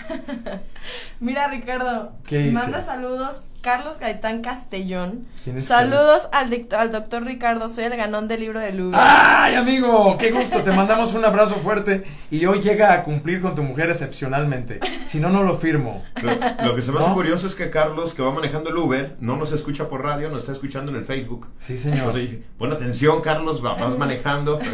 Mira, 1.20 1.48
Ricardo, 1.48 2.14
¿Qué 2.28 2.52
manda 2.52 2.82
saludos 2.82 3.44
Carlos 3.62 4.00
Gaitán 4.00 4.42
Castellón. 4.42 5.26
¿Quién 5.44 5.58
es 5.58 5.66
Saludos 5.66 6.30
al, 6.32 6.68
al 6.78 6.92
doctor 6.92 7.24
Ricardo, 7.24 7.68
soy 7.68 7.86
el 7.86 7.98
ganón 7.98 8.28
del 8.30 8.40
libro 8.40 8.60
de 8.60 8.72
Lugo. 8.72 8.98
¡Ay, 8.98 9.56
amigo! 9.56 10.16
¡Qué 10.18 10.32
gusto! 10.32 10.62
Te 10.62 10.72
mandamos 10.72 11.14
un 11.14 11.26
abrazo 11.26 11.56
fuerte 11.56 12.06
y 12.32 12.46
hoy 12.46 12.62
llega 12.62 12.94
a 12.94 13.04
cumplir 13.04 13.42
con 13.42 13.56
tu 13.56 13.64
mujer 13.64 13.90
excepcionalmente. 13.90 14.80
Si 15.08 15.20
no, 15.20 15.30
no 15.30 15.44
lo 15.44 15.58
firmo. 15.58 16.04
Lo, 16.22 16.32
lo 16.68 16.76
que 16.76 16.82
se 16.82 16.92
me 16.92 17.00
hace 17.00 17.10
¿No? 17.10 17.16
curioso 17.16 17.48
es 17.48 17.56
que 17.56 17.70
Carlos, 17.70 18.14
que 18.14 18.22
va 18.22 18.32
manejando 18.32 18.70
el 18.70 18.78
Uber, 18.78 19.18
no 19.20 19.36
nos 19.36 19.52
escucha 19.52 19.90
por 19.90 20.04
radio, 20.04 20.30
nos 20.30 20.40
está 20.44 20.54
escuchando 20.54 20.92
en 20.92 20.98
el 20.98 21.04
Facebook. 21.04 21.50
Sí, 21.60 21.78
señor. 21.78 22.14
Pon 22.58 22.72
atención, 22.72 23.22
Carlos, 23.22 23.64
va- 23.64 23.76
vas 23.76 23.98
manejando. 23.98 24.60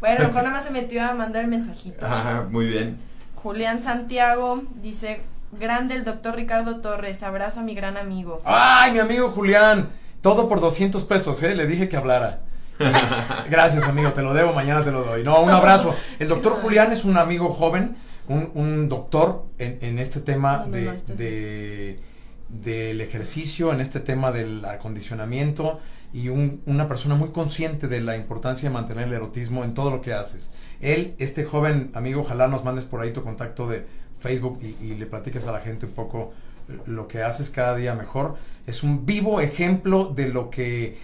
Bueno, 0.00 0.26
mejor 0.26 0.42
nada 0.42 0.50
más 0.56 0.64
se 0.64 0.70
metió 0.70 1.02
a 1.02 1.14
mandar 1.14 1.44
el 1.44 1.50
mensajito. 1.50 2.04
Ah, 2.06 2.44
muy 2.50 2.66
bien. 2.66 2.98
Julián 3.44 3.78
Santiago 3.78 4.62
dice, 4.82 5.20
grande 5.52 5.94
el 5.94 6.02
doctor 6.04 6.34
Ricardo 6.34 6.78
Torres, 6.80 7.22
abrazo 7.22 7.60
a 7.60 7.62
mi 7.62 7.74
gran 7.74 7.98
amigo. 7.98 8.40
¡Ay, 8.46 8.92
mi 8.92 9.00
amigo 9.00 9.30
Julián! 9.30 9.90
Todo 10.22 10.48
por 10.48 10.60
200 10.62 11.04
pesos, 11.04 11.42
¿eh? 11.42 11.54
Le 11.54 11.66
dije 11.66 11.86
que 11.90 11.98
hablara. 11.98 12.40
Gracias, 13.50 13.84
amigo, 13.84 14.12
te 14.14 14.22
lo 14.22 14.32
debo, 14.32 14.54
mañana 14.54 14.82
te 14.82 14.90
lo 14.90 15.04
doy. 15.04 15.22
No, 15.22 15.42
un 15.42 15.50
abrazo. 15.50 15.94
El 16.18 16.28
doctor 16.28 16.54
Julián 16.62 16.90
es 16.92 17.04
un 17.04 17.18
amigo 17.18 17.52
joven, 17.52 17.96
un, 18.28 18.50
un 18.54 18.88
doctor 18.88 19.44
en, 19.58 19.76
en 19.82 19.98
este 19.98 20.20
tema 20.20 20.64
No, 20.66 20.72
de, 20.72 20.82
no, 20.86 20.92
este 20.92 21.12
es- 21.12 21.18
de- 21.18 22.00
del 22.48 23.00
ejercicio, 23.02 23.74
en 23.74 23.82
este 23.82 24.00
tema 24.00 24.32
del 24.32 24.64
acondicionamiento 24.64 25.80
y 26.14 26.30
un- 26.30 26.62
una 26.64 26.88
persona 26.88 27.14
muy 27.14 27.28
consciente 27.28 27.88
de 27.88 28.00
la 28.00 28.16
importancia 28.16 28.70
de 28.70 28.74
mantener 28.74 29.08
el 29.08 29.12
erotismo 29.12 29.64
en 29.64 29.74
todo 29.74 29.90
lo 29.90 30.00
que 30.00 30.14
haces. 30.14 30.50
Él, 30.84 31.14
este 31.18 31.44
joven 31.44 31.90
amigo, 31.94 32.20
ojalá 32.20 32.46
nos 32.46 32.62
mandes 32.62 32.84
por 32.84 33.00
ahí 33.00 33.10
tu 33.10 33.22
contacto 33.22 33.66
de 33.66 33.86
Facebook 34.18 34.60
y, 34.62 34.94
le 34.94 35.06
platiques 35.06 35.46
a 35.46 35.52
la 35.52 35.60
gente 35.60 35.86
un 35.86 35.92
poco 35.92 36.32
lo 36.86 37.08
que 37.08 37.22
haces 37.22 37.48
cada 37.50 37.74
día 37.74 37.94
mejor. 37.94 38.36
Es 38.66 38.82
un 38.82 39.06
vivo 39.06 39.40
ejemplo 39.40 40.12
de 40.14 40.28
lo 40.28 40.50
que 40.50 40.98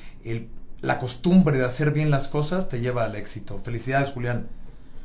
la 0.83 0.99
costumbre 0.99 1.57
de 1.57 1.65
hacer 1.65 1.93
bien 1.93 2.11
las 2.11 2.29
cosas 2.29 2.69
te 2.69 2.81
lleva 2.81 3.05
al 3.05 3.17
éxito. 3.17 3.59
Felicidades, 3.63 4.11
Julián. 4.11 4.49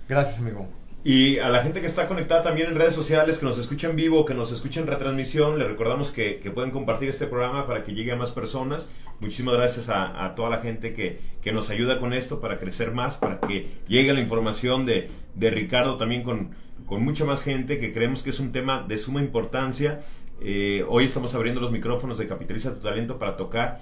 Gracias, 0.09 0.39
amigo. 0.39 0.67
Y 1.07 1.37
a 1.37 1.49
la 1.49 1.61
gente 1.61 1.81
que 1.81 1.85
está 1.85 2.07
conectada 2.07 2.41
también 2.41 2.67
en 2.67 2.75
redes 2.75 2.95
sociales, 2.95 3.37
que 3.37 3.45
nos 3.45 3.59
escucha 3.59 3.87
en 3.87 3.95
vivo, 3.95 4.25
que 4.25 4.33
nos 4.33 4.51
escucha 4.51 4.79
en 4.79 4.87
retransmisión, 4.87 5.59
le 5.59 5.67
recordamos 5.67 6.09
que, 6.09 6.39
que 6.39 6.49
pueden 6.49 6.71
compartir 6.71 7.09
este 7.09 7.27
programa 7.27 7.67
para 7.67 7.83
que 7.83 7.93
llegue 7.93 8.11
a 8.11 8.15
más 8.15 8.31
personas. 8.31 8.89
Muchísimas 9.19 9.53
gracias 9.53 9.87
a, 9.89 10.25
a 10.25 10.33
toda 10.33 10.49
la 10.49 10.61
gente 10.61 10.93
que, 10.93 11.19
que 11.43 11.51
nos 11.51 11.69
ayuda 11.69 11.99
con 11.99 12.11
esto 12.11 12.41
para 12.41 12.57
crecer 12.57 12.91
más, 12.91 13.17
para 13.17 13.39
que 13.39 13.67
llegue 13.87 14.13
la 14.13 14.19
información 14.19 14.87
de, 14.87 15.11
de 15.35 15.51
Ricardo 15.51 15.97
también 15.97 16.23
con, 16.23 16.55
con 16.87 17.03
mucha 17.03 17.23
más 17.23 17.43
gente, 17.43 17.77
que 17.77 17.93
creemos 17.93 18.23
que 18.23 18.31
es 18.31 18.39
un 18.39 18.51
tema 18.51 18.83
de 18.87 18.97
suma 18.97 19.21
importancia. 19.21 20.01
Eh, 20.41 20.83
hoy 20.89 21.05
estamos 21.05 21.35
abriendo 21.35 21.61
los 21.61 21.71
micrófonos 21.71 22.17
de 22.17 22.25
Capitaliza 22.25 22.73
tu 22.73 22.81
Talento 22.81 23.19
para 23.19 23.37
tocar 23.37 23.79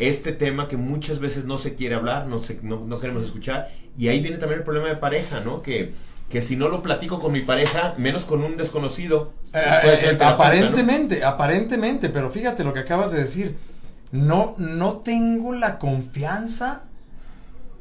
este 0.00 0.32
tema 0.32 0.66
que 0.66 0.76
muchas 0.76 1.20
veces 1.20 1.44
no 1.44 1.58
se 1.58 1.76
quiere 1.76 1.94
hablar, 1.94 2.26
no, 2.26 2.42
se, 2.42 2.58
no, 2.64 2.84
no 2.84 2.98
queremos 2.98 3.22
escuchar. 3.22 3.68
Y 3.96 4.08
ahí 4.08 4.20
viene 4.20 4.38
también 4.38 4.58
el 4.58 4.64
problema 4.64 4.88
de 4.88 4.96
pareja, 4.96 5.38
¿no? 5.38 5.62
Que, 5.62 5.92
que 6.28 6.42
si 6.42 6.56
no 6.56 6.68
lo 6.68 6.82
platico 6.82 7.20
con 7.20 7.32
mi 7.32 7.40
pareja, 7.40 7.94
menos 7.98 8.24
con 8.24 8.42
un 8.42 8.56
desconocido, 8.56 9.32
puede 9.52 9.96
ser 9.96 10.08
el 10.10 10.16
Eh, 10.16 10.18
¿no? 10.18 10.26
aparentemente, 10.26 11.24
aparentemente, 11.24 12.08
pero 12.08 12.30
fíjate 12.30 12.64
lo 12.64 12.72
que 12.72 12.80
acabas 12.80 13.12
de 13.12 13.20
decir. 13.20 13.56
No, 14.12 14.54
no 14.58 14.98
tengo 14.98 15.52
la 15.52 15.78
confianza, 15.78 16.84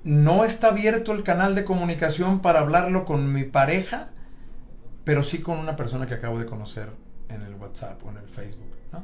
no 0.03 0.43
está 0.43 0.67
abierto 0.67 1.11
el 1.13 1.23
canal 1.23 1.55
de 1.55 1.63
comunicación 1.63 2.39
para 2.39 2.59
hablarlo 2.59 3.05
con 3.05 3.31
mi 3.31 3.43
pareja, 3.43 4.09
pero 5.03 5.23
sí 5.23 5.39
con 5.39 5.59
una 5.59 5.75
persona 5.75 6.05
que 6.05 6.15
acabo 6.15 6.37
de 6.39 6.45
conocer 6.45 6.89
en 7.29 7.41
el 7.41 7.55
WhatsApp 7.55 8.03
o 8.05 8.09
en 8.09 8.17
el 8.17 8.27
Facebook, 8.27 8.75
¿no? 8.91 9.03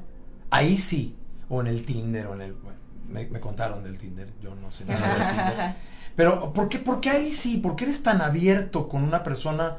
Ahí 0.49 0.77
sí, 0.77 1.15
o 1.49 1.61
en 1.61 1.67
el 1.67 1.85
Tinder 1.85 2.27
o 2.27 2.35
en 2.35 2.41
el... 2.41 2.53
bueno, 2.53 2.79
me, 3.09 3.27
me 3.27 3.39
contaron 3.39 3.83
del 3.83 3.97
Tinder, 3.97 4.27
yo 4.41 4.55
no 4.55 4.71
sé 4.71 4.85
nada 4.85 5.07
del 5.07 5.27
Tinder. 5.27 5.75
Pero, 6.15 6.53
¿por 6.53 6.69
qué, 6.69 6.77
¿por 6.79 6.99
qué 7.01 7.09
ahí 7.09 7.31
sí? 7.31 7.57
¿Por 7.57 7.75
qué 7.75 7.85
eres 7.85 8.03
tan 8.03 8.21
abierto 8.21 8.87
con 8.87 9.03
una 9.03 9.23
persona 9.23 9.77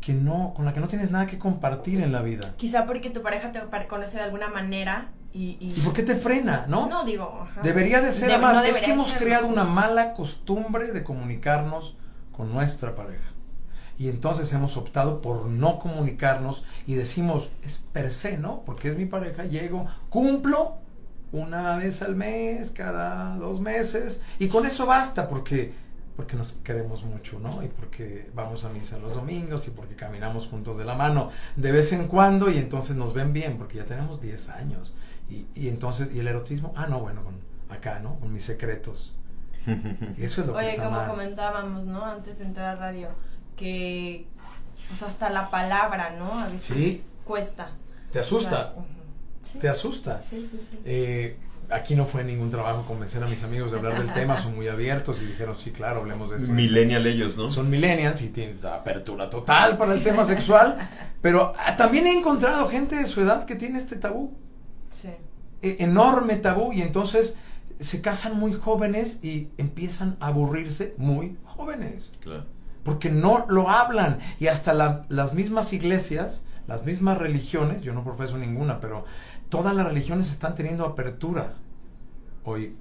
que 0.00 0.12
no, 0.12 0.52
con 0.54 0.64
la 0.64 0.72
que 0.72 0.80
no 0.80 0.88
tienes 0.88 1.10
nada 1.10 1.26
que 1.26 1.38
compartir 1.38 2.00
en 2.00 2.12
la 2.12 2.22
vida? 2.22 2.54
Quizá 2.56 2.86
porque 2.86 3.10
tu 3.10 3.22
pareja 3.22 3.52
te 3.52 3.60
conoce 3.86 4.18
de 4.18 4.24
alguna 4.24 4.48
manera 4.48 5.08
y... 5.32 5.56
y- 5.60 5.74
¿Y 5.76 5.80
por 5.82 5.92
qué 5.92 6.02
te 6.02 6.14
frena, 6.16 6.66
no? 6.68 6.86
No, 6.88 7.04
digo... 7.04 7.40
ajá. 7.50 7.60
Debería 7.62 8.00
de 8.00 8.12
ser 8.12 8.30
De- 8.30 8.38
más. 8.38 8.54
no 8.56 8.62
es 8.62 8.78
que 8.80 8.90
hemos 8.92 9.08
serlo. 9.08 9.24
creado 9.26 9.46
una 9.46 9.64
mala 9.64 10.12
costumbre 10.14 10.92
de 10.92 11.02
comunicarnos 11.04 11.96
con 12.32 12.52
nuestra 12.52 12.94
pareja. 12.94 13.30
Y 13.96 14.08
entonces 14.08 14.52
hemos 14.52 14.76
optado 14.76 15.22
por 15.22 15.46
no 15.46 15.78
comunicarnos 15.78 16.64
y 16.86 16.94
decimos, 16.94 17.50
es 17.62 17.80
per 17.92 18.12
se, 18.12 18.38
¿no? 18.38 18.62
Porque 18.66 18.88
es 18.88 18.96
mi 18.98 19.06
pareja, 19.06 19.44
llego, 19.44 19.86
cumplo 20.10 20.78
una 21.34 21.76
vez 21.76 22.00
al 22.02 22.14
mes, 22.16 22.70
cada 22.70 23.36
dos 23.36 23.60
meses, 23.60 24.20
y 24.38 24.48
con 24.48 24.66
eso 24.66 24.86
basta, 24.86 25.28
porque, 25.28 25.72
porque 26.16 26.36
nos 26.36 26.52
queremos 26.62 27.02
mucho, 27.04 27.40
¿no? 27.40 27.62
Y 27.62 27.68
porque 27.68 28.30
vamos 28.34 28.64
a 28.64 28.68
misa 28.68 28.98
los 28.98 29.14
domingos 29.14 29.66
y 29.66 29.72
porque 29.72 29.96
caminamos 29.96 30.46
juntos 30.46 30.78
de 30.78 30.84
la 30.84 30.94
mano 30.94 31.30
de 31.56 31.72
vez 31.72 31.92
en 31.92 32.06
cuando 32.06 32.50
y 32.50 32.58
entonces 32.58 32.94
nos 32.96 33.14
ven 33.14 33.32
bien, 33.32 33.58
porque 33.58 33.78
ya 33.78 33.84
tenemos 33.84 34.20
10 34.20 34.48
años. 34.50 34.94
Y, 35.28 35.46
y 35.54 35.68
entonces, 35.68 36.08
¿y 36.14 36.20
el 36.20 36.28
erotismo? 36.28 36.72
Ah, 36.76 36.86
no, 36.86 37.00
bueno, 37.00 37.24
con, 37.24 37.34
acá, 37.74 37.98
¿no? 37.98 38.18
Con 38.20 38.32
mis 38.32 38.44
secretos. 38.44 39.16
Eso 40.18 40.40
es 40.42 40.46
lo 40.46 40.52
que 40.52 40.58
Oye, 40.60 40.70
está 40.72 40.84
como 40.84 40.96
mal. 40.98 41.08
comentábamos, 41.10 41.84
¿no? 41.86 42.04
Antes 42.04 42.38
de 42.38 42.44
entrar 42.44 42.76
a 42.76 42.80
radio, 42.80 43.08
que 43.56 44.26
pues 44.88 45.02
hasta 45.02 45.30
la 45.30 45.50
palabra, 45.50 46.14
¿no? 46.18 46.38
A 46.38 46.46
veces 46.48 46.76
Sí. 46.76 47.04
cuesta. 47.24 47.70
¿Te 48.12 48.18
asusta? 48.20 48.74
O 48.76 48.82
sea. 48.84 48.93
Sí. 49.44 49.58
¿Te 49.60 49.68
asusta? 49.68 50.20
Sí, 50.22 50.46
sí, 50.50 50.58
sí. 50.70 50.78
Eh, 50.84 51.36
aquí 51.70 51.94
no 51.94 52.04
fue 52.06 52.24
ningún 52.24 52.50
trabajo 52.50 52.82
convencer 52.86 53.22
a 53.22 53.26
mis 53.26 53.42
amigos 53.44 53.70
de 53.70 53.78
hablar 53.78 53.98
del 53.98 54.12
tema, 54.14 54.36
son 54.40 54.54
muy 54.56 54.66
abiertos 54.68 55.18
y 55.22 55.26
dijeron, 55.26 55.54
sí, 55.56 55.70
claro, 55.70 56.00
hablemos 56.00 56.30
de 56.30 56.36
esto. 56.38 56.50
Millennial 56.52 57.06
ellos, 57.06 57.36
¿no? 57.36 57.50
Son 57.50 57.70
millennials 57.70 58.20
y 58.22 58.30
tienen 58.30 58.58
apertura 58.66 59.30
total 59.30 59.78
para 59.78 59.94
el 59.94 60.02
tema 60.02 60.24
sexual, 60.24 60.76
pero 61.22 61.52
ah, 61.58 61.76
también 61.76 62.06
he 62.06 62.12
encontrado 62.18 62.68
gente 62.68 62.96
de 62.96 63.06
su 63.06 63.20
edad 63.20 63.44
que 63.44 63.54
tiene 63.54 63.78
este 63.78 63.96
tabú, 63.96 64.32
Sí. 64.90 65.08
e- 65.62 65.76
enorme 65.80 66.36
tabú, 66.36 66.72
y 66.72 66.82
entonces 66.82 67.34
se 67.80 68.00
casan 68.00 68.38
muy 68.38 68.52
jóvenes 68.52 69.18
y 69.22 69.48
empiezan 69.58 70.16
a 70.20 70.28
aburrirse 70.28 70.94
muy 70.98 71.36
jóvenes. 71.44 72.12
Claro. 72.20 72.46
porque 72.84 73.08
no 73.10 73.46
lo 73.48 73.70
hablan 73.70 74.18
y 74.38 74.48
hasta 74.48 74.74
la- 74.74 75.06
las 75.08 75.32
mismas 75.32 75.72
iglesias, 75.72 76.42
las 76.66 76.84
mismas 76.84 77.16
religiones, 77.16 77.80
yo 77.80 77.94
no 77.94 78.04
profeso 78.04 78.36
ninguna, 78.36 78.78
pero 78.78 79.06
todas 79.54 79.76
las 79.76 79.86
religiones 79.86 80.30
están 80.30 80.56
teniendo 80.56 80.84
apertura. 80.84 81.54
Hoy 82.42 82.76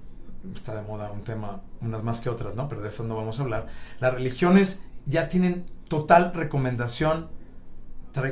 está 0.55 0.73
de 0.73 0.81
moda 0.81 1.11
un 1.11 1.23
tema, 1.23 1.61
unas 1.81 2.03
más 2.03 2.19
que 2.19 2.29
otras, 2.29 2.55
¿no? 2.55 2.67
Pero 2.67 2.81
de 2.81 2.89
eso 2.89 3.03
no 3.03 3.15
vamos 3.15 3.39
a 3.39 3.43
hablar. 3.43 3.67
Las 3.99 4.11
religiones 4.11 4.81
ya 5.05 5.29
tienen 5.29 5.65
total 5.87 6.33
recomendación. 6.33 7.29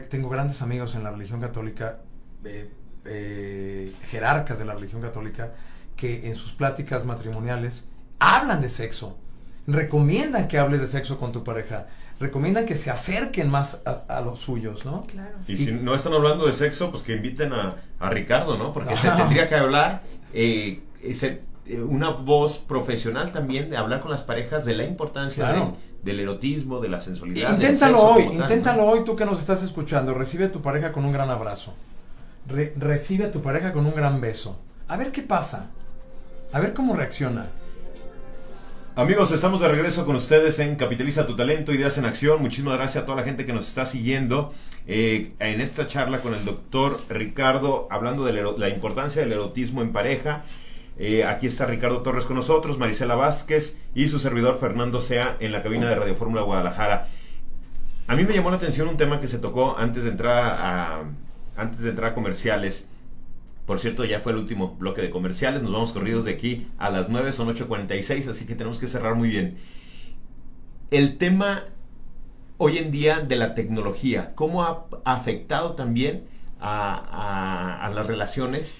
Tengo 0.09 0.27
grandes 0.29 0.63
amigos 0.63 0.95
en 0.95 1.03
la 1.03 1.11
religión 1.11 1.39
católica, 1.39 1.99
eh, 2.43 2.73
eh, 3.05 3.93
jerarcas 4.09 4.57
de 4.57 4.65
la 4.65 4.73
religión 4.73 5.03
católica, 5.03 5.53
que 5.95 6.27
en 6.27 6.35
sus 6.35 6.53
pláticas 6.53 7.05
matrimoniales 7.05 7.83
hablan 8.17 8.59
de 8.59 8.69
sexo 8.69 9.17
recomiendan 9.67 10.47
que 10.47 10.57
hables 10.57 10.81
de 10.81 10.87
sexo 10.87 11.19
con 11.19 11.31
tu 11.31 11.43
pareja, 11.43 11.87
recomiendan 12.22 12.65
que 12.65 12.76
se 12.78 12.89
acerquen 12.89 13.49
más 13.49 13.82
a, 13.86 14.03
a 14.17 14.22
los 14.22 14.39
suyos, 14.39 14.86
¿no? 14.86 15.03
Claro. 15.03 15.36
Y 15.47 15.57
si 15.57 15.72
no 15.74 15.93
están 15.95 16.13
hablando 16.13 16.45
de 16.47 16.53
sexo, 16.53 16.89
pues 16.91 17.03
que 17.03 17.13
inviten 17.13 17.51
a, 17.51 17.76
a 17.99 18.09
Ricardo, 18.09 18.57
¿no? 18.57 18.72
Porque 18.72 18.95
se 18.95 19.07
Ajá. 19.09 19.17
tendría 19.24 19.49
que 19.49 19.55
hablar, 19.55 20.03
eh, 20.34 20.82
ese- 21.03 21.41
eh, 21.65 21.80
una 21.82 22.09
voz 22.11 22.57
profesional 22.59 23.32
también 23.32 23.69
de 23.69 23.78
hablar 23.78 23.99
con 23.99 24.11
las 24.11 24.22
parejas 24.24 24.65
de 24.65 24.76
la 24.76 24.84
importancia 24.84 25.45
Claro. 25.45 25.76
del, 26.03 26.17
del 26.17 26.19
erotismo, 26.22 26.80
de 26.80 26.89
la 26.89 27.01
sensualidad. 27.01 27.49
del 27.51 27.61
Inténtalo 27.61 27.97
sexo 27.97 28.13
hoy, 28.13 28.24
tal, 28.26 28.34
inténtalo 28.34 28.82
¿no? 28.86 28.88
hoy 28.91 29.03
tú 29.03 29.15
que 29.15 29.26
nos 29.26 29.39
estás 29.39 29.61
escuchando, 29.63 30.13
recibe 30.13 30.45
a 30.45 30.51
tu 30.51 30.61
pareja 30.61 30.91
con 30.91 31.03
un 31.05 31.11
gran 31.13 31.30
abrazo, 31.30 31.74
Re- 32.47 32.74
recibe 32.78 33.26
a 33.26 33.32
tu 33.32 33.41
pareja 33.41 33.72
con 33.74 33.86
un 33.86 33.93
gran 33.95 34.19
beso, 34.22 34.57
a 34.88 34.97
ver 34.97 35.11
qué 35.11 35.22
pasa, 35.22 35.67
a 36.51 36.59
ver 36.59 36.74
cómo 36.74 36.95
reacciona. 36.95 37.49
Amigos, 39.01 39.31
estamos 39.31 39.61
de 39.61 39.67
regreso 39.67 40.05
con 40.05 40.15
ustedes 40.15 40.59
en 40.59 40.75
Capitaliza 40.75 41.25
tu 41.25 41.35
Talento, 41.35 41.73
Ideas 41.73 41.97
en 41.97 42.05
Acción. 42.05 42.39
Muchísimas 42.39 42.77
gracias 42.77 43.01
a 43.01 43.05
toda 43.07 43.17
la 43.17 43.23
gente 43.23 43.47
que 43.47 43.51
nos 43.51 43.67
está 43.67 43.87
siguiendo 43.87 44.53
eh, 44.85 45.33
en 45.39 45.59
esta 45.59 45.87
charla 45.87 46.19
con 46.19 46.35
el 46.35 46.45
doctor 46.45 46.99
Ricardo, 47.09 47.87
hablando 47.89 48.23
de 48.23 48.33
la 48.33 48.69
importancia 48.69 49.23
del 49.23 49.31
erotismo 49.31 49.81
en 49.81 49.91
pareja. 49.91 50.43
Eh, 50.99 51.23
aquí 51.23 51.47
está 51.47 51.65
Ricardo 51.65 52.03
Torres 52.03 52.25
con 52.25 52.35
nosotros, 52.35 52.77
Marisela 52.77 53.15
Vázquez 53.15 53.79
y 53.95 54.07
su 54.07 54.19
servidor 54.19 54.59
Fernando 54.59 55.01
Sea 55.01 55.35
en 55.39 55.51
la 55.51 55.63
cabina 55.63 55.89
de 55.89 55.95
Radio 55.95 56.15
Fórmula 56.15 56.43
Guadalajara. 56.43 57.07
A 58.05 58.15
mí 58.15 58.23
me 58.23 58.35
llamó 58.35 58.51
la 58.51 58.57
atención 58.57 58.87
un 58.87 58.97
tema 58.97 59.19
que 59.19 59.27
se 59.27 59.39
tocó 59.39 59.79
antes 59.79 60.03
de 60.03 60.11
entrar 60.11 60.57
a, 60.59 61.05
antes 61.57 61.79
de 61.79 61.89
entrar 61.89 62.11
a 62.11 62.13
comerciales. 62.13 62.87
Por 63.72 63.80
cierto, 63.80 64.03
ya 64.03 64.19
fue 64.19 64.34
el 64.34 64.38
último 64.38 64.76
bloque 64.78 65.01
de 65.01 65.09
comerciales. 65.09 65.61
Nos 65.61 65.72
vamos 65.72 65.93
corridos 65.93 66.26
de 66.26 66.32
aquí 66.32 66.67
a 66.78 66.89
las 66.89 67.07
9, 67.07 67.32
son 67.32 67.47
8.46, 67.55 68.28
así 68.28 68.45
que 68.45 68.53
tenemos 68.53 68.82
que 68.82 68.88
cerrar 68.88 69.15
muy 69.15 69.30
bien. 69.30 69.55
El 70.89 71.17
tema 71.17 71.67
hoy 72.57 72.80
en 72.80 72.91
día 72.91 73.22
de 73.22 73.38
la 73.38 73.55
tecnología, 73.55 74.36
cómo 74.36 74.63
ha 74.63 74.88
afectado 75.05 75.76
también 75.76 76.26
a, 76.59 77.89
las 77.95 78.07
relaciones 78.07 78.76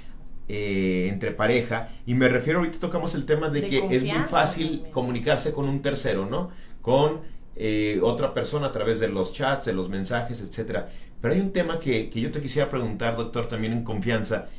eh, 0.50 1.08
entre 1.10 1.32
pareja. 1.32 1.88
Y 2.06 2.14
me 2.16 2.28
refiero, 2.28 2.60
ahorita 2.60 2.80
tocamos 2.80 3.16
el 3.16 3.26
tema 3.26 3.48
de, 3.48 3.68
que 3.70 3.88
es 3.96 4.04
muy 4.04 4.24
fácil 4.30 4.84
comunicarse 4.92 5.54
con 5.54 5.70
un 5.70 5.82
tercero, 5.82 6.26
¿no? 6.26 6.50
Con 6.82 7.22
eh, 7.56 8.02
otra 8.04 8.34
persona 8.34 8.68
a 8.68 8.72
través 8.74 9.00
de 9.00 9.08
los 9.08 9.32
chats, 9.32 9.68
de 9.68 9.72
los 9.72 9.88
mensajes, 9.88 10.42
etcétera. 10.42 10.90
Pero 11.22 11.34
hay 11.34 11.40
un 11.40 11.54
tema 11.54 11.80
que, 11.80 12.10
que 12.10 12.20
yo 12.20 12.30
te 12.30 12.42
quisiera 12.42 12.70
preguntar, 12.70 13.16
doctor, 13.16 13.48
también 13.48 13.72
en 13.72 13.86
confianza. 13.86 14.50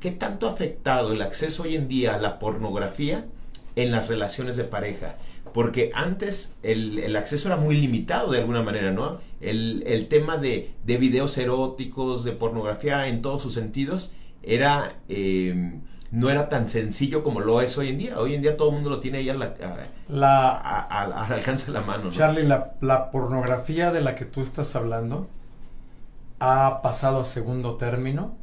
¿Qué 0.00 0.12
tanto 0.12 0.48
ha 0.48 0.52
afectado 0.52 1.12
el 1.12 1.22
acceso 1.22 1.64
hoy 1.64 1.74
en 1.74 1.88
día 1.88 2.14
a 2.14 2.18
la 2.18 2.38
pornografía 2.38 3.26
en 3.74 3.90
las 3.90 4.08
relaciones 4.08 4.56
de 4.56 4.64
pareja? 4.64 5.16
Porque 5.52 5.90
antes 5.94 6.54
el, 6.62 6.98
el 7.00 7.16
acceso 7.16 7.48
era 7.48 7.56
muy 7.56 7.76
limitado 7.76 8.30
de 8.30 8.38
alguna 8.38 8.62
manera, 8.62 8.92
¿no? 8.92 9.18
El, 9.40 9.82
el 9.86 10.06
tema 10.08 10.36
de, 10.36 10.72
de, 10.84 10.98
videos 10.98 11.36
eróticos, 11.36 12.22
de 12.22 12.32
pornografía 12.32 13.08
en 13.08 13.22
todos 13.22 13.42
sus 13.42 13.54
sentidos, 13.54 14.12
era... 14.42 14.96
Eh, 15.08 15.80
no 16.10 16.30
era 16.30 16.48
tan 16.48 16.68
sencillo 16.68 17.22
como 17.22 17.40
lo 17.40 17.60
es 17.60 17.76
hoy 17.76 17.90
en 17.90 17.98
día. 17.98 18.18
Hoy 18.18 18.34
en 18.34 18.40
día 18.40 18.56
todo 18.56 18.68
el 18.68 18.76
mundo 18.76 18.88
lo 18.88 18.98
tiene 18.98 19.18
ahí 19.18 19.28
a 19.28 19.34
la, 19.34 19.54
al 20.88 21.32
alcance 21.32 21.66
de 21.66 21.72
la 21.72 21.82
mano. 21.82 22.10
Charlie, 22.10 22.44
la, 22.44 22.72
la, 22.80 23.10
pornografía 23.10 23.92
de 23.92 24.00
la 24.00 24.14
que 24.14 24.24
tú 24.24 24.40
estás 24.40 24.74
hablando 24.74 25.28
ha 26.38 26.80
pasado 26.80 27.20
a 27.20 27.24
segundo 27.26 27.76
término 27.76 28.36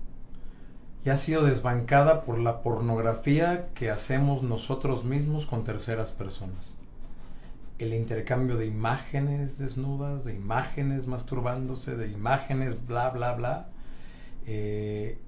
y 1.05 1.11
ha 1.11 1.17
sido 1.17 1.43
desbancada 1.43 2.23
por 2.23 2.39
la 2.39 2.63
pornografía 2.63 3.67
que 3.75 3.91
hacemos 3.91 4.41
nosotros 4.41 5.05
mismos 5.05 5.45
con 5.45 5.63
terceras 5.63 6.11
personas. 6.11 6.73
El 7.77 7.93
intercambio 7.93 8.57
de 8.57 8.65
imágenes 8.65 9.59
desnudas, 9.59 10.23
de 10.23 10.33
imágenes 10.33 11.05
masturbándose, 11.05 11.95
de 11.95 12.09
imágenes 12.09 12.87
bla, 12.87 13.11
bla, 13.11 13.33
bla. 13.33 13.67
Eh, 14.47 15.19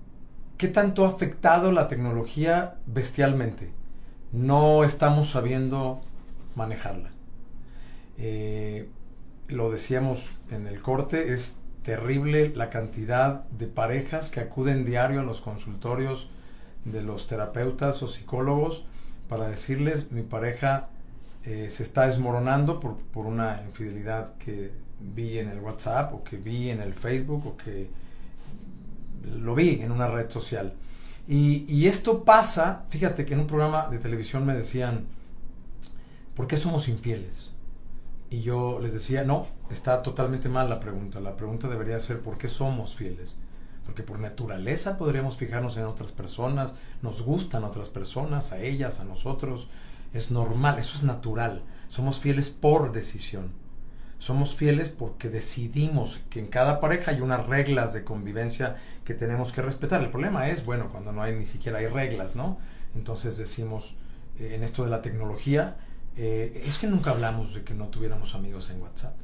¿Qué 0.57 0.67
tanto 0.67 1.05
ha 1.05 1.09
afectado 1.09 1.71
la 1.71 1.87
tecnología 1.87 2.77
bestialmente? 2.87 3.71
No 4.31 4.83
estamos 4.83 5.29
sabiendo 5.29 6.01
manejarla. 6.55 7.11
Eh, 8.17 8.89
lo 9.47 9.69
decíamos 9.69 10.31
en 10.49 10.65
el 10.65 10.81
corte, 10.81 11.33
es 11.33 11.57
terrible 11.87 12.51
la 12.53 12.69
cantidad 12.69 13.45
de 13.45 13.65
parejas 13.65 14.29
que 14.29 14.41
acuden 14.41 14.83
diario 14.83 15.21
a 15.21 15.23
los 15.23 15.39
consultorios 15.39 16.27
de 16.83 17.01
los 17.01 17.27
terapeutas 17.27 18.03
o 18.03 18.09
psicólogos 18.09 18.83
para 19.29 19.47
decirles 19.47 20.11
mi 20.11 20.21
pareja 20.21 20.89
eh, 21.45 21.69
se 21.71 21.83
está 21.83 22.07
desmoronando 22.07 22.81
por, 22.81 22.97
por 22.97 23.25
una 23.25 23.63
infidelidad 23.65 24.35
que 24.37 24.73
vi 24.99 25.39
en 25.39 25.47
el 25.47 25.61
WhatsApp 25.61 26.13
o 26.13 26.25
que 26.25 26.35
vi 26.35 26.71
en 26.71 26.81
el 26.81 26.93
Facebook 26.93 27.47
o 27.47 27.55
que 27.55 27.89
lo 29.39 29.55
vi 29.55 29.79
en 29.81 29.93
una 29.93 30.09
red 30.09 30.29
social. 30.29 30.73
Y, 31.25 31.87
esto 31.87 32.25
pasa, 32.25 32.83
fíjate 32.89 33.25
que 33.25 33.33
en 33.33 33.39
un 33.41 33.47
programa 33.47 33.87
de 33.87 33.99
televisión 33.99 34.45
me 34.45 34.53
decían, 34.53 35.05
¿por 36.35 36.47
qué 36.47 36.57
somos 36.57 36.89
infieles? 36.89 37.51
Y 38.29 38.41
yo 38.41 38.79
les 38.81 38.91
decía, 38.91 39.23
no, 39.23 39.47
está 39.69 40.01
totalmente 40.01 40.49
mal 40.49 40.69
la 40.69 40.79
pregunta. 40.79 41.19
La 41.19 41.35
pregunta 41.35 41.67
debería 41.67 41.99
ser, 41.99 42.21
¿por 42.21 42.37
qué 42.37 42.47
somos 42.47 42.95
fieles? 42.95 43.37
Porque 43.85 44.03
por 44.03 44.19
naturaleza 44.19 44.97
podríamos 44.97 45.37
fijarnos 45.37 45.77
en 45.77 45.85
otras 45.85 46.11
personas, 46.11 46.73
nos 47.01 47.21
gustan 47.21 47.63
otras 47.63 47.89
personas, 47.89 48.51
a 48.51 48.59
ellas, 48.59 48.99
a 48.99 49.05
nosotros. 49.05 49.69
Es 50.13 50.31
normal, 50.31 50.79
eso 50.79 50.97
es 50.97 51.03
natural. 51.03 51.63
Somos 51.89 52.19
fieles 52.19 52.49
por 52.49 52.91
decisión 52.91 53.51
somos 54.19 54.55
fieles 54.55 54.89
porque 54.89 55.29
decidimos 55.29 56.19
que 56.29 56.39
en 56.39 56.47
cada 56.47 56.79
pareja 56.79 57.11
hay 57.11 57.21
unas 57.21 57.45
reglas 57.45 57.93
de 57.93 58.03
convivencia 58.03 58.77
que 59.05 59.13
tenemos 59.13 59.51
que 59.51 59.61
respetar. 59.61 60.01
El 60.01 60.09
problema 60.09 60.49
es, 60.49 60.65
bueno, 60.65 60.89
cuando 60.91 61.11
no 61.11 61.21
hay 61.21 61.35
ni 61.35 61.45
siquiera 61.45 61.79
hay 61.79 61.87
reglas, 61.87 62.35
¿no? 62.35 62.57
Entonces 62.95 63.37
decimos, 63.37 63.95
eh, 64.39 64.55
en 64.55 64.63
esto 64.63 64.83
de 64.83 64.89
la 64.89 65.01
tecnología, 65.03 65.77
eh, 66.15 66.63
es 66.65 66.79
que 66.79 66.87
nunca 66.87 67.11
hablamos 67.11 67.53
de 67.53 67.63
que 67.63 67.75
no 67.75 67.87
tuviéramos 67.89 68.33
amigos 68.33 68.71
en 68.71 68.81
WhatsApp. 68.81 69.15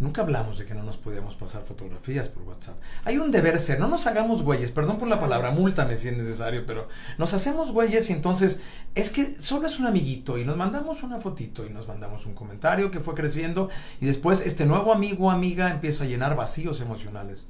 Nunca 0.00 0.22
hablamos 0.22 0.56
de 0.56 0.64
que 0.64 0.74
no 0.74 0.82
nos 0.82 0.96
podíamos 0.96 1.34
pasar 1.34 1.62
fotografías 1.62 2.30
por 2.30 2.44
WhatsApp. 2.44 2.80
Hay 3.04 3.18
un 3.18 3.30
deber 3.30 3.60
ser, 3.60 3.78
no 3.78 3.86
nos 3.86 4.06
hagamos 4.06 4.42
güeyes, 4.42 4.72
perdón 4.72 4.98
por 4.98 5.08
la 5.08 5.20
palabra, 5.20 5.50
múltame 5.50 5.98
si 5.98 6.08
es 6.08 6.16
necesario, 6.16 6.64
pero 6.64 6.88
nos 7.18 7.34
hacemos 7.34 7.70
güeyes 7.70 8.08
y 8.08 8.14
entonces 8.14 8.60
es 8.94 9.10
que 9.10 9.38
solo 9.42 9.66
es 9.66 9.78
un 9.78 9.86
amiguito 9.86 10.38
y 10.38 10.46
nos 10.46 10.56
mandamos 10.56 11.02
una 11.02 11.20
fotito 11.20 11.66
y 11.66 11.70
nos 11.70 11.86
mandamos 11.86 12.24
un 12.24 12.32
comentario 12.32 12.90
que 12.90 13.00
fue 13.00 13.14
creciendo 13.14 13.68
y 14.00 14.06
después 14.06 14.40
este 14.40 14.64
nuevo 14.64 14.90
amigo 14.90 15.26
o 15.26 15.30
amiga 15.30 15.70
empieza 15.70 16.04
a 16.04 16.06
llenar 16.06 16.34
vacíos 16.34 16.80
emocionales 16.80 17.48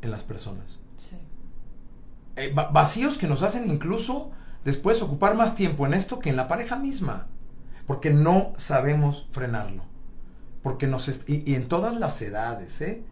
en 0.00 0.10
las 0.10 0.24
personas. 0.24 0.80
Sí. 0.96 1.18
Eh, 2.36 2.54
vacíos 2.54 3.18
que 3.18 3.26
nos 3.26 3.42
hacen 3.42 3.70
incluso 3.70 4.30
después 4.64 5.02
ocupar 5.02 5.34
más 5.34 5.56
tiempo 5.56 5.84
en 5.84 5.92
esto 5.92 6.20
que 6.20 6.30
en 6.30 6.36
la 6.36 6.48
pareja 6.48 6.78
misma, 6.78 7.26
porque 7.86 8.14
no 8.14 8.54
sabemos 8.56 9.28
frenarlo 9.30 9.91
porque 10.62 10.86
nos 10.86 11.08
y, 11.26 11.54
en 11.54 11.68
todas 11.68 11.96
las 11.98 12.20
edades, 12.22 12.80
¿eh? 12.80 13.02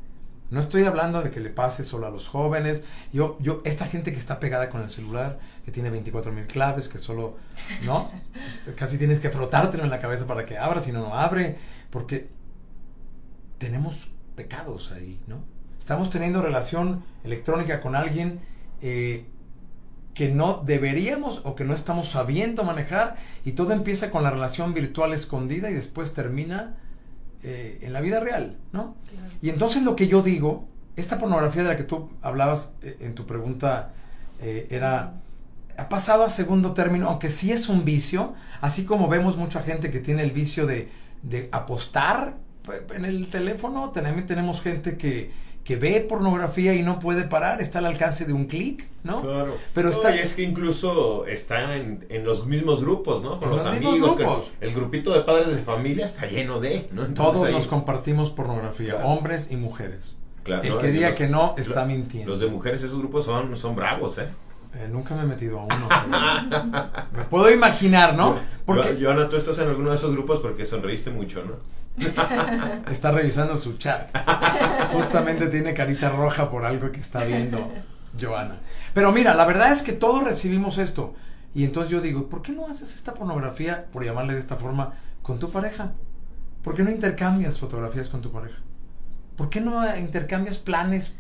No 0.51 0.59
estoy 0.59 0.83
hablando 0.83 1.23
de 1.23 1.31
que 1.31 1.39
le 1.39 1.51
pase 1.51 1.85
solo 1.85 2.09
a 2.09 2.11
los 2.11 2.29
jóvenes. 2.29 2.83
Yo, 3.13 3.39
yo, 3.41 3.63
esta 3.65 3.87
gente 3.87 4.13
que 4.13 4.19
está 4.19 4.41
pegada 4.41 4.69
con 4.69 4.83
el 4.83 4.91
celular, 4.91 5.39
que 5.65 5.71
tiene 5.71 5.91
24 5.91 6.33
mil 6.33 6.47
claves, 6.49 6.89
que 6.89 6.99
solo, 6.99 7.37
¿no? 7.85 8.11
Casi 8.77 8.99
tienes 8.99 9.21
que 9.21 9.31
frotártelo 9.31 9.85
en 9.85 9.91
la 9.91 10.01
cabeza 10.01 10.27
para 10.27 10.45
que 10.45 10.59
abra, 10.59 10.83
si 10.83 10.91
no, 10.91 11.01
no 11.01 11.15
abre. 11.15 11.57
Porque 11.91 12.29
tenemos 13.59 14.11
pecados 14.35 14.91
ahí, 14.91 15.21
¿no? 15.29 15.45
Estamos 15.79 16.11
teniendo 16.11 16.43
relación 16.43 17.05
electrónica 17.23 17.81
con 17.81 17.95
alguien 17.95 18.41
eh, 18.83 19.27
que 20.15 20.31
no 20.31 20.63
deberíamos 20.65 21.43
o 21.45 21.55
que 21.55 21.65
no 21.65 21.75
estamos 21.75 22.09
sabiendo 22.09 22.65
manejar 22.65 23.17
y 23.45 23.53
todo 23.53 23.73
empieza 23.73 24.11
con 24.11 24.23
la 24.23 24.31
relación 24.31 24.75
virtual 24.75 25.13
escondida 25.13 25.71
y 25.71 25.75
después 25.75 26.15
termina 26.15 26.77
eh, 27.43 27.79
en 27.83 27.93
la 27.93 28.01
vida 28.01 28.21
real, 28.21 28.59
¿no? 28.73 28.97
Y 29.41 29.49
entonces 29.49 29.83
lo 29.83 29.97
que 29.97 30.09
yo 30.09 30.23
digo, 30.23 30.69
esta 30.97 31.19
pornografía 31.19 31.63
de 31.63 31.69
la 31.69 31.77
que 31.77 31.85
tú 31.85 32.11
hablabas 32.21 32.73
eh, 32.83 32.99
en 33.01 33.15
tu 33.15 33.25
pregunta 33.27 33.93
eh, 34.41 34.67
era, 34.71 35.15
ha 35.79 35.89
pasado 35.89 36.25
a 36.25 36.29
segundo 36.29 36.75
término, 36.75 37.09
aunque 37.09 37.31
sí 37.31 37.51
es 37.51 37.69
un 37.69 37.85
vicio, 37.85 38.35
así 38.61 38.85
como 38.85 39.09
vemos 39.09 39.37
mucha 39.37 39.63
gente 39.63 39.91
que 39.91 40.01
tiene 40.01 40.23
el 40.23 40.33
vicio 40.33 40.67
de, 40.67 40.91
de 41.23 41.49
apostar 41.53 42.37
en 42.95 43.05
el 43.05 43.29
teléfono, 43.29 43.91
también 43.91 44.27
tenemos 44.27 44.61
gente 44.61 44.97
que 44.97 45.33
que 45.65 45.77
ve 45.77 46.01
pornografía 46.01 46.75
y 46.75 46.83
no 46.83 46.99
puede 46.99 47.25
parar, 47.25 47.61
está 47.61 47.79
al 47.79 47.87
alcance 47.87 48.25
de 48.25 48.33
un 48.33 48.47
clic, 48.47 48.89
¿no? 49.05 49.23
Claro. 49.23 49.57
Pero 49.75 49.91
está... 49.91 50.15
es 50.15 50.35
que 50.35 50.43
incluso 50.43 51.27
está 51.27 51.77
en, 51.77 52.07
los 52.25 52.47
mismos 52.47 52.81
grupos, 52.81 53.23
¿no? 53.23 53.39
Con 53.39 53.51
los, 53.51 53.65
amigos. 53.65 54.51
El 54.61 54.73
grupito 54.73 55.13
de 55.13 55.21
padres 55.21 55.55
de 55.55 55.63
familia 55.63 56.05
está 56.05 56.27
lleno 56.27 56.61
de, 56.61 56.89
¿no? 56.93 57.07
Todos 57.09 57.51
nos 57.51 57.67
compartimos 57.67 58.31
pornografía, 58.31 58.97
hombres 59.05 59.49
y 59.51 59.57
mujeres. 59.57 60.17
Claro, 60.43 60.63
el 60.63 60.79
que 60.79 60.91
diga 60.91 61.15
que 61.15 61.29
no 61.29 61.55
está 61.59 61.85
mintiendo. 61.85 62.31
Los 62.31 62.41
de 62.41 62.47
mujeres, 62.47 62.83
esos 62.83 62.99
grupos 62.99 63.27
son, 63.27 63.55
son 63.57 63.77
bravos, 63.77 64.19
¿eh? 64.19 64.29
¿eh? 64.75 64.89
nunca 64.91 65.15
me 65.15 65.23
he 65.23 65.27
metido 65.27 65.61
a 65.61 65.65
uno. 65.65 65.89
me 67.15 67.25
puedo 67.25 67.51
imaginar, 67.51 68.15
¿no? 68.17 68.39
Porque... 68.65 68.97
Joana, 69.01 69.29
tú 69.29 69.37
estás 69.37 69.59
en 69.59 69.69
alguno 69.69 69.91
de 69.91 69.97
esos 69.97 70.13
grupos 70.13 70.41
porque 70.41 70.65
sonreíste 70.65 71.11
mucho, 71.11 71.43
¿no? 71.45 71.55
Está 72.91 73.11
revisando 73.11 73.57
su 73.57 73.77
chat. 73.79 74.11
Justamente 74.93 75.47
tiene 75.49 75.75
carita 75.75 76.11
roja 76.11 76.51
por 76.51 76.65
algo 76.65 76.91
que 76.91 77.01
está 77.01 77.25
viendo 77.25 77.73
Joana. 78.21 78.57
Pero 78.95 79.13
mira, 79.13 79.35
la 79.35 79.45
verdad 79.45 79.73
es 79.73 79.83
que 79.83 79.93
todos 79.93 80.25
recibimos 80.25 80.79
esto. 80.79 81.15
Y 81.55 81.65
entonces 81.65 81.91
yo 81.91 82.01
digo, 82.01 82.29
¿por 82.29 82.43
qué 82.43 82.53
no 82.53 82.67
haces 82.67 82.95
esta 82.95 83.15
pornografía, 83.15 83.87
por 83.91 84.05
llamarle 84.05 84.35
de 84.35 84.41
esta 84.41 84.57
forma, 84.57 84.95
con 85.23 85.39
tu 85.39 85.51
pareja? 85.51 85.93
¿Por 86.63 86.77
qué 86.77 86.83
no 86.83 86.91
intercambias 86.91 87.59
fotografías 87.59 88.09
con 88.09 88.21
tu 88.21 88.31
pareja? 88.31 88.59
¿Por 89.37 89.49
qué 89.49 89.61
no 89.61 89.97
intercambias 89.97 90.59
planes 90.59 91.15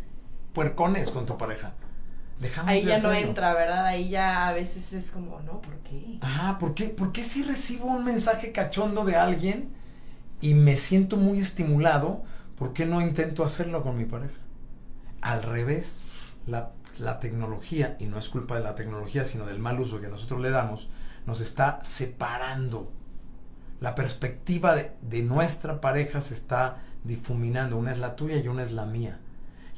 puercones 0.52 1.10
con 1.10 1.26
tu 1.26 1.36
pareja? 1.36 1.72
Ahí 2.64 2.84
ya 2.84 2.98
no 2.98 3.12
entra, 3.12 3.54
¿verdad? 3.54 3.86
Ahí 3.86 4.08
ya 4.08 4.48
a 4.48 4.52
veces 4.52 4.92
es 4.92 5.10
como, 5.10 5.40
no, 5.40 5.60
¿por 5.60 5.76
qué? 5.78 6.18
Ah, 6.22 6.56
¿por 6.58 6.74
qué, 6.74 6.86
¿por 6.86 7.12
qué 7.12 7.22
si 7.22 7.42
recibo 7.42 7.86
un 7.86 8.04
mensaje 8.04 8.52
cachondo 8.52 9.04
de 9.04 9.16
alguien? 9.16 9.70
Y 10.40 10.54
me 10.54 10.76
siento 10.76 11.16
muy 11.16 11.38
estimulado, 11.38 12.22
¿por 12.56 12.72
qué 12.72 12.86
no 12.86 13.00
intento 13.00 13.44
hacerlo 13.44 13.82
con 13.82 13.96
mi 13.96 14.04
pareja? 14.04 14.34
Al 15.20 15.42
revés, 15.42 15.98
la, 16.46 16.72
tecnología, 17.20 17.96
y 17.98 18.06
no 18.06 18.18
es 18.18 18.28
culpa 18.28 18.54
de 18.54 18.62
la 18.62 18.74
tecnología, 18.74 19.24
sino 19.24 19.46
del 19.46 19.58
mal 19.58 19.80
uso 19.80 20.00
que 20.00 20.08
nosotros 20.08 20.40
le 20.40 20.50
damos, 20.50 20.88
nos 21.26 21.40
está 21.40 21.80
separando. 21.84 22.90
La 23.80 23.94
perspectiva 23.94 24.74
de, 24.74 24.92
de 25.02 25.22
nuestra 25.22 25.80
pareja 25.80 26.20
se 26.20 26.34
está 26.34 26.78
difuminando. 27.04 27.76
Una 27.76 27.92
es 27.92 27.98
la 27.98 28.16
tuya 28.16 28.36
y 28.36 28.48
una 28.48 28.62
es 28.62 28.72
la 28.72 28.86
mía. 28.86 29.20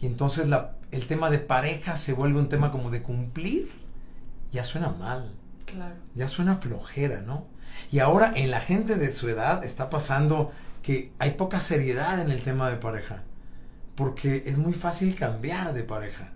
Y 0.00 0.06
entonces 0.06 0.48
la, 0.48 0.76
el 0.90 1.06
tema 1.06 1.30
de 1.30 1.38
pareja 1.38 1.96
se 1.96 2.12
vuelve 2.12 2.40
un 2.40 2.48
tema 2.48 2.72
como 2.72 2.90
de 2.90 3.02
cumplir. 3.02 3.70
Ya 4.52 4.64
suena 4.64 4.90
mal. 4.90 5.32
Claro. 5.64 5.94
Ya 6.14 6.28
suena 6.28 6.56
flojera, 6.56 7.22
¿no? 7.22 7.46
Y 7.90 7.98
ahora 7.98 8.32
en 8.34 8.50
la 8.50 8.60
gente 8.60 8.96
de 8.96 9.12
su 9.12 9.28
edad 9.28 9.64
está 9.64 9.90
pasando 9.90 10.52
que 10.82 11.12
hay 11.18 11.32
poca 11.32 11.60
seriedad 11.60 12.20
en 12.20 12.30
el 12.30 12.42
tema 12.42 12.70
de 12.70 12.76
pareja. 12.76 13.22
Porque 13.94 14.44
es 14.46 14.58
muy 14.58 14.72
fácil 14.72 15.14
cambiar 15.14 15.72
de 15.74 15.82
pareja. 15.82 16.32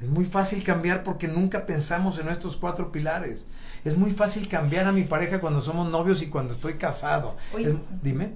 Es 0.00 0.08
muy 0.08 0.24
fácil 0.24 0.64
cambiar 0.64 1.04
porque 1.04 1.28
nunca 1.28 1.64
pensamos 1.64 2.18
en 2.18 2.28
estos 2.28 2.56
cuatro 2.56 2.90
pilares. 2.90 3.46
Es 3.84 3.96
muy 3.96 4.10
fácil 4.10 4.48
cambiar 4.48 4.86
a 4.86 4.92
mi 4.92 5.04
pareja 5.04 5.40
cuando 5.40 5.60
somos 5.60 5.88
novios 5.90 6.22
y 6.22 6.28
cuando 6.28 6.52
estoy 6.54 6.74
casado. 6.74 7.36
dime. 8.02 8.32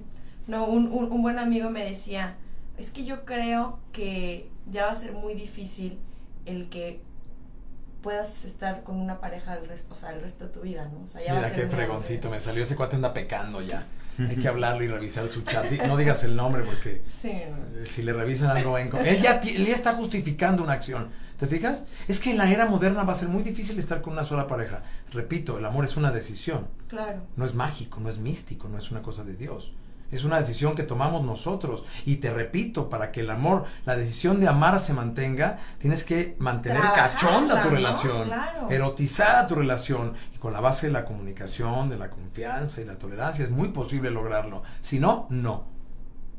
No, 0.47 0.65
un, 0.65 0.87
un, 0.93 1.21
buen 1.21 1.39
amigo 1.39 1.69
me 1.69 1.83
decía, 1.83 2.37
es 2.77 2.91
que 2.91 3.03
yo 3.03 3.25
creo 3.25 3.79
que 3.91 4.49
ya 4.71 4.85
va 4.85 4.91
a 4.93 4.95
ser 4.95 5.11
muy 5.11 5.33
difícil 5.33 5.99
el 6.45 6.69
que 6.69 7.01
puedas 8.01 8.45
estar 8.45 8.83
con 8.83 8.97
una 8.97 9.19
pareja 9.19 9.55
el 9.55 9.67
resto, 9.67 9.93
o 9.93 9.97
sea, 9.97 10.11
el 10.11 10.21
resto 10.21 10.45
de 10.45 10.53
tu 10.53 10.61
vida, 10.61 10.89
¿no? 10.91 11.03
O 11.03 11.07
sea, 11.07 11.23
ya 11.23 11.33
Mira 11.33 11.51
qué 11.51 11.67
fregoncito, 11.67 12.29
me 12.29 12.39
salió 12.39 12.63
ese 12.63 12.75
cuate 12.75 12.95
anda 12.95 13.13
pecando 13.13 13.61
ya. 13.61 13.85
Hay 14.19 14.35
que 14.35 14.47
hablarlo 14.47 14.83
y 14.83 14.87
revisar 14.87 15.27
su 15.29 15.41
chat. 15.43 15.69
No 15.85 15.97
digas 15.97 16.23
el 16.23 16.35
nombre 16.35 16.63
porque 16.63 17.03
si 17.83 18.03
le 18.03 18.13
revisan 18.13 18.55
algo 18.55 18.77
en... 18.77 18.95
Él 19.05 19.21
ya, 19.21 19.39
él 19.39 19.65
ya 19.65 19.75
está 19.75 19.93
justificando 19.93 20.63
una 20.63 20.73
acción. 20.73 21.09
¿Te 21.37 21.45
fijas? 21.45 21.85
Es 22.07 22.19
que 22.19 22.31
en 22.31 22.37
la 22.39 22.51
era 22.51 22.65
moderna 22.65 23.03
va 23.03 23.13
a 23.13 23.17
ser 23.17 23.27
muy 23.27 23.43
difícil 23.43 23.77
estar 23.77 24.01
con 24.01 24.13
una 24.13 24.23
sola 24.23 24.47
pareja. 24.47 24.81
Repito, 25.11 25.59
el 25.59 25.65
amor 25.65 25.85
es 25.85 25.95
una 25.95 26.11
decisión. 26.11 26.67
Claro. 26.87 27.21
No 27.35 27.45
es 27.45 27.53
mágico, 27.53 27.99
no 27.99 28.09
es 28.09 28.17
místico, 28.17 28.67
no 28.69 28.79
es 28.79 28.89
una 28.89 29.03
cosa 29.03 29.23
de 29.23 29.35
Dios. 29.35 29.73
Es 30.11 30.23
una 30.23 30.39
decisión 30.39 30.75
que 30.75 30.83
tomamos 30.83 31.23
nosotros. 31.23 31.83
Y 32.05 32.17
te 32.17 32.31
repito, 32.31 32.89
para 32.89 33.11
que 33.11 33.21
el 33.21 33.29
amor, 33.29 33.65
la 33.85 33.95
decisión 33.95 34.39
de 34.39 34.47
amar 34.47 34.79
se 34.79 34.93
mantenga, 34.93 35.57
tienes 35.79 36.03
que 36.03 36.35
mantener 36.39 36.81
cachonda 36.81 37.61
tu 37.61 37.69
relación, 37.69 38.31
erotizada 38.69 39.47
tu 39.47 39.55
relación. 39.55 40.13
Y 40.33 40.37
con 40.37 40.53
la 40.53 40.61
base 40.61 40.87
de 40.87 40.93
la 40.93 41.05
comunicación, 41.05 41.89
de 41.89 41.97
la 41.97 42.09
confianza 42.09 42.81
y 42.81 42.85
la 42.85 42.97
tolerancia, 42.97 43.43
es 43.43 43.51
muy 43.51 43.69
posible 43.69 44.11
lograrlo. 44.11 44.63
Si 44.81 44.99
no, 44.99 45.27
no. 45.29 45.67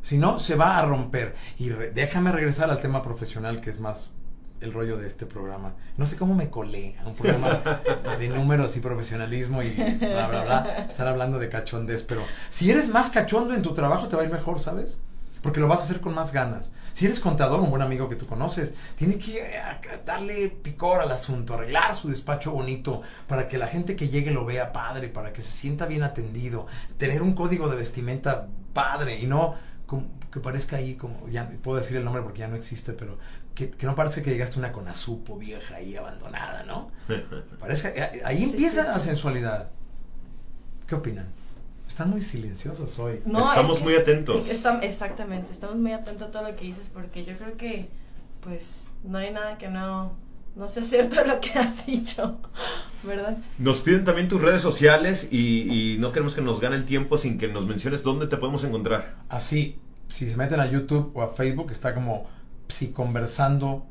Si 0.02 0.16
no, 0.16 0.38
se 0.38 0.54
va 0.54 0.78
a 0.78 0.86
romper. 0.86 1.34
Y 1.58 1.68
déjame 1.68 2.32
regresar 2.32 2.70
al 2.70 2.80
tema 2.80 3.02
profesional, 3.02 3.60
que 3.60 3.70
es 3.70 3.80
más 3.80 4.12
el 4.61 4.72
rollo 4.72 4.96
de 4.96 5.06
este 5.06 5.26
programa. 5.26 5.74
No 5.96 6.06
sé 6.06 6.16
cómo 6.16 6.34
me 6.34 6.50
colé 6.50 6.96
a 7.00 7.06
un 7.06 7.14
programa 7.14 7.80
de 8.18 8.28
números 8.28 8.76
y 8.76 8.80
profesionalismo 8.80 9.62
y 9.62 9.70
bla, 9.70 10.28
bla, 10.28 10.44
bla. 10.44 10.86
Estar 10.88 11.06
hablando 11.06 11.38
de 11.38 11.48
cachondez, 11.48 12.02
pero 12.04 12.22
si 12.50 12.70
eres 12.70 12.88
más 12.88 13.11
cachondo 13.11 13.54
en 13.54 13.62
tu 13.62 13.74
trabajo 13.74 14.09
te 14.09 14.16
va 14.16 14.22
a 14.22 14.24
ir 14.24 14.32
mejor, 14.32 14.61
¿sabes? 14.61 14.98
Porque 15.42 15.61
lo 15.61 15.68
vas 15.68 15.80
a 15.80 15.84
hacer 15.84 16.00
con 16.00 16.14
más 16.14 16.32
ganas. 16.32 16.72
Si 16.94 17.06
eres 17.06 17.20
contador, 17.20 17.61
un 17.61 17.70
buen 17.70 17.82
amigo 17.82 18.09
que 18.09 18.16
tú 18.16 18.26
conoces, 18.26 18.74
tiene 18.96 19.18
que 19.18 19.38
eh, 19.38 19.62
darle 20.04 20.48
picor 20.48 21.00
al 21.00 21.12
asunto, 21.12 21.54
arreglar 21.54 21.94
su 21.94 22.09
despacho 22.09 22.50
bonito 22.50 23.02
para 23.28 23.46
que 23.46 23.56
la 23.56 23.68
gente 23.68 23.94
que 23.94 24.09
llegue 24.09 24.32
lo 24.32 24.44
vea 24.44 24.72
padre, 24.72 25.09
para 25.09 25.32
que 25.32 25.42
se 25.42 25.52
sienta 25.52 25.86
bien 25.86 26.02
atendido, 26.02 26.66
tener 26.96 27.22
un 27.22 27.34
código 27.34 27.68
de 27.68 27.76
vestimenta 27.76 28.48
padre 28.72 29.20
y 29.20 29.28
no 29.28 29.54
que 30.32 30.40
parezca 30.40 30.76
ahí 30.76 30.94
como, 30.94 31.26
ya 31.28 31.48
puedo 31.62 31.78
decir 31.78 31.96
el 31.96 32.04
nombre 32.04 32.22
porque 32.22 32.40
ya 32.40 32.48
no 32.48 32.56
existe, 32.56 32.92
pero 32.92 33.18
que, 33.66 33.86
no 33.86 33.96
parece 33.96 34.22
que 34.22 34.30
llegaste 34.30 34.56
a 34.56 34.59
una 34.61 34.72
conazupo 34.72 35.36
vieja 35.36 35.76
ahí 35.76 35.96
abandonada, 35.96 36.62
¿no? 36.62 36.92
Parece, 37.59 37.92
eh, 37.96 38.22
ahí 38.24 38.44
empieza 38.44 38.84
la 38.84 39.00
sensualidad. 39.00 39.70
¿Qué 40.86 40.94
opinan? 40.94 41.26
Están 41.88 42.11
muy 42.11 42.22
silenciosos 42.22 42.96
hoy. 43.00 43.20
estamos 43.26 43.80
muy 43.80 43.96
atentos. 43.96 44.48
exactamente, 44.82 45.52
estamos 45.52 45.76
muy 45.76 45.92
atentos 45.92 46.28
a 46.28 46.30
todo 46.30 46.44
lo 46.44 46.54
que 46.54 46.66
dices 46.66 46.88
porque 46.92 47.24
yo 47.24 47.36
creo 47.36 47.56
que 47.56 47.88
pues 48.42 48.90
no 49.02 49.18
hay 49.18 49.32
nada 49.32 49.59
que 49.59 49.68
no 49.68 50.12
no 50.54 50.68
sea 50.68 50.84
cierto 50.84 51.24
lo 51.24 51.40
que 51.40 51.50
has 51.59 51.84
dicho, 51.84 52.38
¿verdad? 53.02 53.36
Nos 53.59 53.80
piden 53.80 54.04
también 54.04 54.28
tus 54.28 54.40
redes 54.40 54.62
sociales 54.62 55.28
y, 55.32 55.94
y, 55.94 55.98
no 55.98 56.12
queremos 56.12 56.34
que 56.34 56.42
nos 56.42 56.61
gane 56.61 56.76
el 56.76 56.84
tiempo 56.84 57.18
sin 57.18 57.38
que 57.38 57.48
nos 57.48 57.66
menciones 57.66 58.02
dónde 58.04 58.28
te 58.28 58.36
podemos 58.36 58.62
encontrar. 58.64 59.16
Así, 59.28 59.78
si 60.09 60.28
se 60.28 60.36
meten 60.36 60.61
a 60.61 60.66
YouTube 60.66 61.11
o 61.14 61.22
a 61.22 61.28
Facebook, 61.28 61.70
está 61.70 61.94
como 61.94 62.28
psiconversando, 62.68 63.86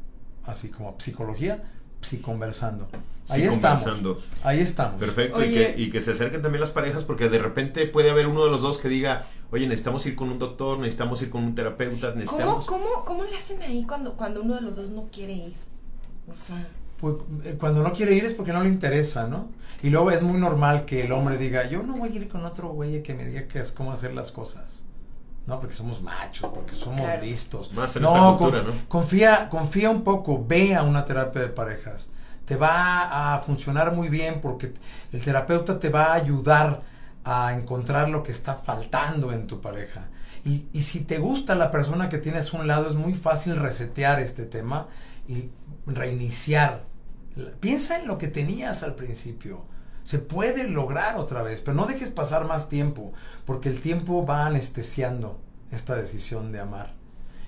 así 0.46 0.70
como 0.70 0.96
psicología, 1.00 1.64
psiconversando. 2.02 2.88
Ahí 3.30 3.44
estamos. 3.44 3.86
Ahí 4.44 4.60
estamos. 4.60 5.00
Perfecto. 5.00 5.44
Y 5.44 5.52
que, 5.52 5.76
y 5.78 5.90
que, 5.90 6.02
se 6.02 6.12
acerquen 6.12 6.42
también 6.42 6.62
las 6.62 6.72
parejas 6.72 7.04
porque 7.04 7.28
de 7.30 7.40
repente 7.40 7.86
puede 7.86 8.10
haber 8.10 8.28
uno 8.28 8.46
de 8.46 8.52
los 8.52 8.62
dos 8.62 8.78
que 8.78 8.88
diga, 8.88 9.26
oye, 9.52 9.68
necesitamos 9.68 10.06
ir 10.06 10.16
con 10.16 10.30
un 10.30 10.40
doctor, 10.40 10.80
necesitamos 10.80 11.22
ir 11.22 11.30
con 11.30 11.44
un 11.44 11.54
terapeuta, 11.54 12.14
necesitamos... 12.16 12.66
¿Cómo, 12.66 12.84
cómo, 12.84 13.06
cómo 13.06 13.24
le 13.26 13.38
hacen 13.38 13.62
ahí 13.62 13.84
cuando, 13.86 14.14
cuando 14.14 14.42
uno 14.42 14.56
de 14.56 14.62
los 14.62 14.78
dos 14.78 14.92
no 14.92 15.08
quiere 15.12 15.34
ir? 15.34 15.54
O 16.32 16.36
sea... 16.36 16.68
Pues 17.00 17.16
eh, 17.44 17.58
cuando 17.60 17.84
no 17.84 17.94
quiere 17.94 18.16
ir 18.16 18.26
es 18.26 18.34
porque 18.34 18.52
no 18.52 18.64
le 18.64 18.70
interesa, 18.70 19.28
¿no? 19.28 19.50
Y 19.84 19.92
luego 19.92 20.10
es 20.10 20.24
muy 20.24 20.40
normal 20.40 20.86
que 20.86 21.06
el 21.06 21.12
hombre 21.12 21.38
diga, 21.38 21.70
yo 21.70 21.84
no 21.84 21.96
voy 21.96 22.10
a 22.10 22.16
ir 22.16 22.28
con 22.28 22.44
otro 22.44 22.70
güey 22.70 23.04
que 23.04 23.14
me 23.14 23.24
diga 23.26 23.48
que 23.48 23.60
es 23.60 23.72
cómo 23.72 23.92
hacer 23.92 24.16
las 24.16 24.32
cosas. 24.32 24.84
No, 25.48 25.62
porque 25.62 25.74
somos 25.74 26.02
machos, 26.02 26.52
porque 26.54 26.76
somos 26.76 27.08
listos. 27.22 27.72
Más 27.72 27.96
en 27.96 28.04
no, 28.04 28.38
cultura, 28.38 28.64
¿no? 28.64 28.74
Confía, 28.90 29.48
confía 29.50 29.90
un 29.90 30.04
poco, 30.04 30.46
ve 30.46 30.76
a 30.76 30.84
una 30.84 31.06
terapia 31.06 31.42
de 31.42 31.48
parejas. 31.48 32.10
Te 32.46 32.58
va 32.58 33.34
a 33.34 33.40
funcionar 33.40 33.94
muy 33.94 34.10
bien 34.10 34.42
porque 34.42 34.74
el 35.14 35.24
terapeuta 35.24 35.80
te 35.80 35.90
va 35.90 36.08
a 36.08 36.14
ayudar 36.16 36.82
a 37.24 37.54
encontrar 37.54 38.10
lo 38.10 38.24
que 38.24 38.34
está 38.34 38.56
faltando 38.56 39.32
en 39.32 39.48
tu 39.48 39.62
pareja. 39.62 40.10
Y, 40.44 40.66
y 40.74 40.84
si 40.84 41.02
te 41.02 41.18
gusta 41.18 41.56
la 41.56 41.72
persona 41.72 42.10
que 42.10 42.18
tienes 42.18 42.54
a 42.54 42.58
un 42.58 42.68
lado, 42.68 42.90
es 42.90 42.96
muy 42.96 43.14
fácil 43.14 43.56
resetear 43.56 44.20
este 44.20 44.46
tema 44.46 44.88
y 45.30 45.50
reiniciar. 45.86 46.84
Piensa 47.62 48.00
en 48.00 48.08
lo 48.08 48.18
que 48.18 48.28
tenías 48.28 48.84
al 48.84 48.96
principio 48.96 49.64
se 50.08 50.20
puede 50.20 50.70
lograr 50.70 51.18
otra 51.18 51.44
vez, 51.44 51.60
pero 51.60 51.76
no 51.76 51.86
dejes 51.86 52.12
pasar 52.12 52.48
más 52.48 52.70
tiempo, 52.70 53.12
porque 53.44 53.68
el 53.68 53.82
tiempo 53.82 54.26
va 54.26 54.46
anestesiando 54.46 55.38
esta 55.70 55.96
decisión 55.96 56.54
de 56.54 56.62
amar. 56.62 56.94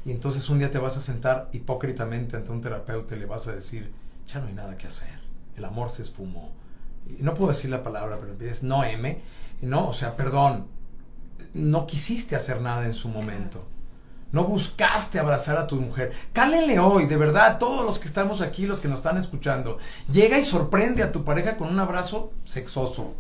Y 0.04 0.12
entonces 0.12 0.50
un 0.50 0.60
día 0.60 0.70
te 0.70 0.78
vas 0.78 0.98
a 0.98 1.00
sentar 1.00 1.48
hipócritamente 1.54 2.36
ante 2.36 2.52
un 2.52 2.60
terapeuta 2.60 3.16
y 3.16 3.20
le 3.20 3.28
vas 3.28 3.48
a 3.48 3.54
decir, 3.54 3.94
ya 4.28 4.42
no 4.42 4.48
hay 4.48 4.54
nada 4.56 4.78
que 4.78 4.88
hacer, 4.88 5.22
el 5.56 5.64
amor 5.64 5.90
se 5.90 6.02
esfumó. 6.02 6.52
Y 7.08 7.24
no 7.24 7.34
puedo 7.34 7.54
decir 7.54 7.70
la 7.70 7.82
palabra, 7.82 8.18
pero 8.20 8.34
empiezas, 8.34 8.62
no 8.62 8.84
M, 8.84 9.22
no, 9.62 9.88
o 9.88 9.94
sea, 9.94 10.18
perdón, 10.18 10.68
no 11.54 11.88
quisiste 11.88 12.36
hacer 12.36 12.60
nada 12.60 12.86
en 12.86 12.94
su 12.94 13.08
momento. 13.08 13.66
No 14.32 14.44
buscaste 14.44 15.20
abrazar 15.20 15.58
a 15.58 15.68
tu 15.68 15.76
mujer. 15.78 16.12
Cálenle 16.34 16.80
hoy, 16.80 17.06
de 17.08 17.18
verdad, 17.18 17.58
todos 17.58 17.84
los 17.84 17.98
que 17.98 18.08
estamos 18.08 18.42
aquí, 18.42 18.68
los 18.68 18.80
que 18.80 18.88
nos 18.88 18.98
están 18.98 19.18
escuchando. 19.18 19.80
Llega 20.12 20.38
y 20.38 20.44
sorprende 20.44 21.02
a 21.02 21.12
tu 21.12 21.24
pareja 21.24 21.58
con 21.58 21.70
un 21.70 21.80
abrazo 21.80 22.32
sexoso. 22.46 23.16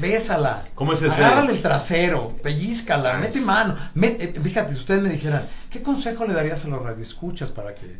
Bésala. 0.00 0.68
¿Cómo 0.74 0.92
es 0.92 1.02
ese? 1.02 1.24
Agárrale 1.24 1.52
el 1.52 1.62
trasero, 1.62 2.36
pellizcala, 2.42 3.14
mete 3.14 3.40
mano. 3.40 3.74
Eh, 4.00 4.38
fíjate, 4.42 4.72
si 4.72 4.78
ustedes 4.78 5.02
me 5.02 5.08
dijeran, 5.08 5.48
¿qué 5.70 5.82
consejo 5.82 6.24
le 6.26 6.34
darías 6.34 6.64
a 6.64 6.68
los 6.68 6.82
radioescuchas 6.82 7.50
para 7.50 7.74
que 7.74 7.98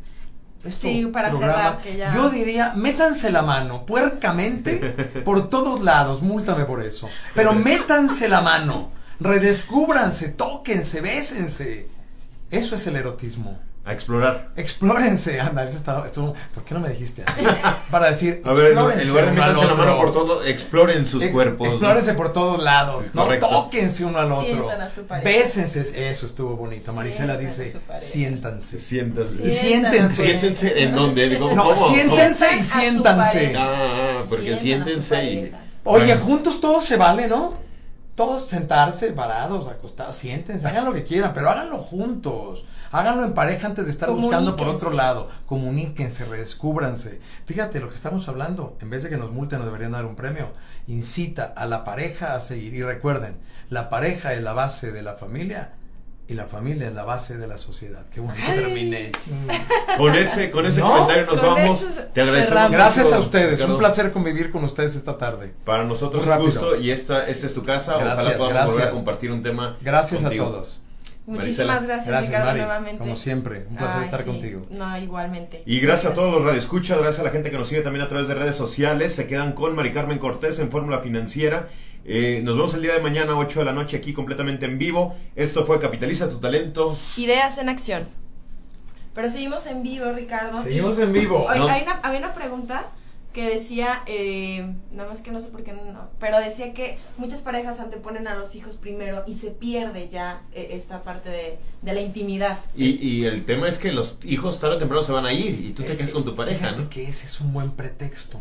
sí, 0.70 1.07
para 1.12 1.32
cerrar, 1.32 1.78
que 1.78 1.97
ya... 1.97 2.14
Yo 2.14 2.30
diría, 2.30 2.72
métanse 2.76 3.30
la 3.30 3.42
mano 3.42 3.84
puercamente 3.84 4.78
por 5.24 5.49
todos 5.49 5.80
lados, 5.80 6.22
múltame 6.22 6.64
por 6.64 6.82
eso. 6.82 7.09
Pero 7.34 7.53
métanse 7.53 8.28
la 8.28 8.40
mano, 8.40 8.90
redescúbranse, 9.20 10.28
tóquense, 10.28 11.01
bésense. 11.01 11.93
Eso 12.55 12.75
es 12.77 12.87
el 12.87 12.97
erotismo. 12.97 13.59
A 13.87 13.93
explorar. 13.93 14.49
Explórense, 14.57 15.39
anda, 15.41 15.63
eso 15.63 15.77
está, 15.77 16.03
esto, 16.07 16.33
¿por 16.55 16.65
qué 16.65 16.73
no 16.73 16.81
me 16.81 16.89
dijiste 16.89 17.23
Para 17.91 18.11
decir, 18.11 18.41
a 18.43 18.55
ver, 18.55 18.69
en 18.69 18.77
lugar 18.77 18.97
de 19.27 19.33
meterse 19.33 19.67
la 19.67 19.75
mano 19.75 19.99
por 19.99 20.11
todo, 20.11 20.43
exploren 20.43 21.05
sus 21.05 21.27
cuerpos. 21.27 21.69
Explórense 21.69 22.15
por 22.15 22.33
todos 22.33 22.63
lados, 22.63 23.11
no 23.13 23.27
tóquense 23.39 24.07
uno 24.07 24.19
al 24.19 24.33
otro. 24.33 24.71
Bésense, 25.23 26.11
eso 26.11 26.25
estuvo 26.25 26.57
bonito. 26.57 26.95
Marisela 26.95 27.37
dice, 27.37 27.79
siéntanse. 28.01 28.79
Siéntanse. 28.79 29.47
Y 29.47 29.51
siéntense. 29.51 30.23
Siéntense 30.23 30.83
en 30.83 30.95
dónde, 30.95 31.29
digo, 31.29 31.55
no, 31.55 31.77
siéntense 31.77 32.57
y 32.59 32.63
siéntanse. 32.63 33.53
Ah, 33.55 34.23
porque 34.31 34.57
siéntense 34.57 35.25
y 35.25 35.55
Oye, 35.85 36.17
juntos 36.17 36.59
todo 36.59 36.81
se 36.81 36.97
vale, 36.97 37.29
¿no? 37.29 37.64
Todos 38.15 38.49
sentarse, 38.49 39.12
parados, 39.12 39.69
acostados, 39.69 40.17
siéntense, 40.17 40.67
hagan 40.67 40.85
lo 40.85 40.93
que 40.93 41.05
quieran, 41.05 41.33
pero 41.35 41.51
háganlo 41.51 41.79
juntos. 41.79 42.65
Háganlo 42.93 43.25
en 43.25 43.35
pareja 43.35 43.67
antes 43.67 43.87
de 43.87 43.91
estar 43.91 44.09
buscando 44.09 44.55
por 44.55 44.69
otro 44.69 44.93
lado. 44.93 45.29
Comuníquense, 45.47 46.25
redescúbranse. 46.27 47.21
Fíjate 47.45 47.81
lo 47.81 47.89
que 47.89 47.97
estamos 47.97 48.29
hablando. 48.29 48.77
En 48.81 48.89
vez 48.89 49.03
de 49.03 49.09
que 49.09 49.17
nos 49.17 49.33
multen, 49.33 49.59
nos 49.59 49.67
deberían 49.67 49.91
dar 49.91 50.05
un 50.05 50.15
premio. 50.15 50.53
Incita 50.87 51.53
a 51.57 51.67
la 51.67 51.83
pareja 51.83 52.37
a 52.37 52.41
seguir. 52.41 52.73
Y 52.73 52.85
recuerden, 52.85 53.37
la 53.69 53.89
pareja 53.89 54.33
es 54.33 54.43
la 54.43 54.53
base 54.53 54.93
de 54.93 55.03
la 55.03 55.15
familia 55.15 55.73
y 56.27 56.35
la 56.35 56.47
familia 56.47 56.89
es 56.89 56.95
la 56.95 57.05
base 57.05 57.37
de 57.37 57.47
la 57.47 57.59
sociedad. 57.59 58.07
Qué 58.12 58.20
bonito 58.20 58.47
terminé. 58.47 59.12
Con 59.99 60.14
ese, 60.14 60.51
con 60.51 60.64
ese 60.66 60.81
comentario 60.81 61.27
nos 61.27 61.43
vamos. 61.43 61.89
Te 62.12 62.22
agradecemos. 62.22 62.70
Gracias 62.70 63.12
a 63.12 63.18
ustedes. 63.18 63.61
Un 63.61 63.79
placer 63.79 64.11
convivir 64.12 64.51
con 64.51 64.64
ustedes 64.64 64.97
esta 64.97 65.18
tarde. 65.18 65.53
Para 65.64 65.85
nosotros 65.85 66.27
un 66.27 66.39
gusto 66.39 66.77
y 66.77 66.91
esta, 66.91 67.29
esta 67.29 67.47
es 67.47 67.55
tu 67.55 67.64
casa. 67.64 67.97
Ojalá 67.97 68.37
podamos 68.37 68.72
volver 68.72 68.89
a 68.89 68.91
compartir 68.91 69.31
un 69.31 69.43
tema. 69.43 69.77
Gracias 69.83 70.25
a 70.25 70.31
todos. 70.31 70.81
Muchísimas 71.27 71.85
gracias, 71.87 72.27
Ricardo, 72.27 72.53
nuevamente. 72.53 72.99
Como 72.99 73.16
siempre, 73.16 73.66
un 73.70 73.77
placer 73.77 74.03
estar 74.03 74.25
contigo. 74.25 74.66
No, 74.70 74.99
igualmente. 74.99 75.62
Y 75.64 75.81
gracias, 75.81 76.12
a 76.12 76.14
todos 76.14 76.31
los 76.33 76.45
radioescuchas, 76.45 76.99
gracias 76.99 77.20
a 77.20 77.25
la 77.25 77.31
gente 77.31 77.51
que 77.51 77.57
nos 77.57 77.68
sigue 77.68 77.81
también 77.81 78.05
a 78.05 78.09
través 78.09 78.29
de 78.29 78.35
redes 78.35 78.57
sociales. 78.57 79.14
Se 79.14 79.27
quedan 79.27 79.53
con 79.53 79.75
Mari 79.75 79.93
Carmen 79.93 80.18
Cortés 80.18 80.59
en 80.59 80.70
Fórmula 80.70 80.99
Financiera. 80.99 81.66
Eh, 82.05 82.43
nos 82.45 82.57
vemos 82.57 82.75
el 82.75 82.83
día 82.83 82.95
de 82.95 83.01
mañana, 83.01 83.37
8 83.37 83.61
de 83.61 83.65
la 83.65 83.73
noche, 83.73 83.97
aquí 83.97 84.13
completamente 84.13 84.67
en 84.67 84.79
vivo. 84.79 85.15
Esto 85.37 85.65
fue 85.65 85.81
Capitaliza 85.81 86.29
tu 86.29 86.39
talento. 86.39 86.99
Ideas 87.17 87.59
en 87.59 87.69
acción. 87.69 88.07
Pero 89.15 89.31
seguimos 89.31 89.67
en 89.67 89.83
vivo, 89.83 90.13
Ricardo. 90.13 90.63
Seguimos 90.63 90.99
en 90.99 91.13
vivo. 91.13 91.49
había 91.49 92.19
una 92.19 92.35
pregunta 92.35 92.91
que 93.33 93.49
decía, 93.49 94.03
eh, 94.07 94.65
nada 94.93 95.09
más 95.09 95.21
que 95.21 95.33
no 95.33 95.41
sé 95.41 95.49
por 95.49 95.65
qué 95.65 95.73
no, 95.73 96.09
pero 96.21 96.39
decía 96.39 96.73
que 96.73 96.99
muchas 97.17 97.43
parejas 97.43 97.81
anteponen 97.81 98.29
a 98.29 98.37
los 98.37 98.55
hijos 98.55 98.77
primero 98.77 99.25
y 99.27 99.35
se 99.35 99.51
pierde 99.51 100.09
ya 100.09 100.43
eh, 100.53 100.69
esta 100.71 101.03
parte 101.03 101.59
de, 101.83 101.93
la 101.93 102.01
intimidad. 102.01 102.59
Y, 102.77 102.91
y, 102.91 103.25
el 103.25 103.45
tema 103.45 103.69
es 103.69 103.79
que 103.79 103.91
los 103.91 104.21
hijos 104.23 104.61
tarde 104.61 104.77
o 104.77 104.79
temprano 104.79 105.03
se 105.03 105.11
van 105.11 105.27
a 105.27 105.33
ir 105.33 105.61
y 105.61 105.73
tú 105.73 105.83
te 105.83 105.97
quedas 105.97 106.13
con 106.13 106.25
tu 106.25 106.37
pareja, 106.37 106.71
¿no? 106.73 106.89
que 106.89 107.09
ese 107.09 107.27
es 107.27 107.41
un 107.41 107.53
buen 107.53 107.73
pretexto, 107.73 108.39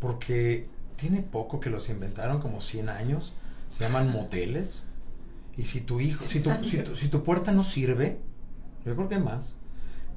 porque 0.00 0.68
tiene 1.02 1.22
poco 1.22 1.60
que 1.60 1.70
los 1.70 1.88
inventaron, 1.88 2.40
como 2.40 2.60
100 2.60 2.88
años, 2.88 3.32
se 3.68 3.84
llaman 3.84 4.10
moteles, 4.10 4.84
y 5.56 5.64
si 5.64 5.80
tu 5.82 6.00
hijo, 6.00 6.24
si 6.26 6.40
tu, 6.40 6.50
si 6.64 6.78
tu, 6.78 6.96
si 6.96 7.08
tu 7.08 7.22
puerta 7.22 7.52
no 7.52 7.64
sirve, 7.64 8.20
yo 8.86 8.96
creo 8.96 9.08
que 9.08 9.18
más, 9.18 9.56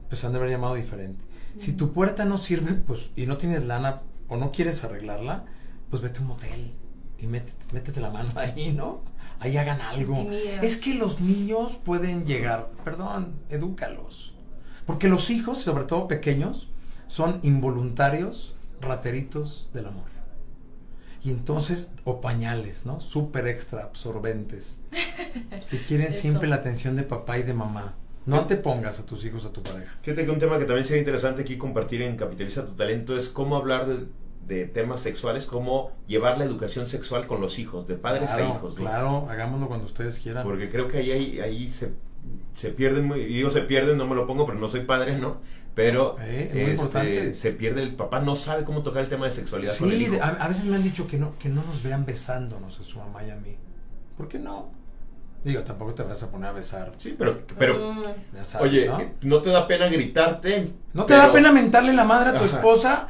pues 0.07 0.23
han 0.23 0.31
de 0.31 0.37
haber 0.37 0.51
llamado 0.51 0.75
diferente 0.75 1.25
si 1.57 1.73
tu 1.73 1.93
puerta 1.93 2.25
no 2.25 2.37
sirve, 2.37 2.73
pues, 2.73 3.11
y 3.15 3.25
no 3.25 3.37
tienes 3.37 3.65
lana 3.65 4.01
o 4.27 4.37
no 4.37 4.51
quieres 4.51 4.83
arreglarla, 4.83 5.45
pues 5.89 6.01
vete 6.01 6.19
a 6.19 6.21
un 6.21 6.27
motel 6.29 6.73
y 7.17 7.27
métete, 7.27 7.73
métete 7.73 8.01
la 8.01 8.09
mano 8.09 8.31
ahí, 8.35 8.73
¿no? 8.73 9.01
Ahí 9.39 9.57
hagan 9.57 9.81
algo. 9.81 10.29
Es 10.61 10.77
que 10.77 10.95
los 10.95 11.19
niños 11.19 11.75
pueden 11.75 12.25
llegar, 12.25 12.71
perdón, 12.83 13.35
edúcalos. 13.49 14.33
Porque 14.85 15.07
los 15.07 15.29
hijos, 15.29 15.59
sobre 15.59 15.85
todo 15.85 16.07
pequeños, 16.07 16.69
son 17.07 17.39
involuntarios 17.43 18.55
rateritos 18.81 19.69
del 19.73 19.87
amor. 19.87 20.14
Y 21.25 21.31
entonces, 21.31 21.91
o 22.03 22.21
pañales, 22.21 22.85
¿no? 22.85 22.99
Súper 23.01 23.47
extra 23.47 23.83
absorbentes. 23.83 24.77
Que 25.69 25.79
quieren 25.79 26.13
siempre 26.13 26.47
la 26.47 26.57
atención 26.57 26.95
de 26.95 27.03
papá 27.03 27.39
y 27.39 27.43
de 27.43 27.53
mamá. 27.53 27.95
No 28.25 28.45
te 28.45 28.55
pongas 28.55 28.99
a 28.99 29.05
tus 29.05 29.25
hijos 29.25 29.45
a 29.45 29.51
tu 29.51 29.63
pareja. 29.63 29.97
Fíjate 30.01 30.23
que 30.23 30.31
un 30.31 30.39
tema 30.39 30.59
que 30.59 30.65
también 30.65 30.85
sería 30.85 30.99
interesante 30.99 31.41
aquí 31.41 31.57
compartir 31.57 32.03
en 32.03 32.15
Capitaliza 32.15 32.65
tu 32.65 32.73
Talento 32.73 33.17
es 33.17 33.29
cómo 33.29 33.55
hablar 33.55 33.87
de, 33.87 34.65
temas 34.67 35.01
sexuales, 35.01 35.47
cómo 35.47 35.91
llevar 36.07 36.37
la 36.37 36.45
educación 36.45 36.85
sexual 36.85 37.25
con 37.25 37.41
los 37.41 37.57
hijos, 37.57 37.87
de 37.87 37.95
padres 37.95 38.29
a 38.29 38.41
hijos. 38.47 38.75
Claro, 38.75 39.27
hagámoslo 39.27 39.67
cuando 39.67 39.87
ustedes 39.87 40.19
quieran. 40.19 40.43
Porque 40.43 40.69
creo 40.69 40.87
que 40.87 40.99
ahí, 40.99 41.39
ahí, 41.39 41.67
se, 41.67 41.93
se 42.53 42.69
pierden, 42.69 43.11
y 43.15 43.25
digo 43.25 43.49
se 43.49 43.61
pierden, 43.61 43.97
no 43.97 44.07
me 44.07 44.15
lo 44.15 44.27
pongo, 44.27 44.45
pero 44.45 44.59
no 44.59 44.69
soy 44.69 44.81
padre, 44.81 45.17
¿no? 45.17 45.37
Pero 45.75 46.15
eh, 46.21 46.77
este, 46.79 47.33
se 47.33 47.51
pierde, 47.51 47.83
el 47.83 47.95
papá 47.95 48.21
no 48.21 48.37
sabe 48.37 48.63
cómo 48.63 48.81
tocar 48.81 49.03
el 49.03 49.09
tema 49.09 49.25
de 49.25 49.33
sexualidad. 49.33 49.73
Sí, 49.73 50.09
a, 50.21 50.47
veces 50.47 50.63
me 50.63 50.77
han 50.77 50.83
dicho 50.83 51.05
que 51.05 51.17
no, 51.17 51.37
que 51.37 51.49
no 51.49 51.63
nos 51.63 51.83
vean 51.83 52.05
besándonos 52.05 52.79
a 52.79 52.83
su 52.83 52.97
mamá 52.97 53.25
y 53.25 53.29
a 53.29 53.35
mí. 53.35 53.57
¿Por 54.15 54.29
qué 54.29 54.39
no? 54.39 54.71
Digo, 55.43 55.61
tampoco 55.63 55.93
te 55.93 56.03
vas 56.03 56.23
a 56.23 56.31
poner 56.31 56.49
a 56.49 56.53
besar. 56.53 56.93
Sí, 56.95 57.13
pero, 57.19 57.45
pero 57.59 57.93
mm. 57.93 58.03
oye, 58.61 58.89
¿no? 59.21 59.41
te 59.41 59.49
da 59.49 59.67
pena 59.67 59.89
gritarte? 59.89 60.71
¿No 60.93 61.05
te 61.05 61.13
da 61.13 61.31
pena 61.33 61.51
mentarle 61.51 61.93
la 61.93 62.05
madre 62.05 62.29
a 62.29 62.37
tu 62.37 62.45
esposa? 62.45 63.09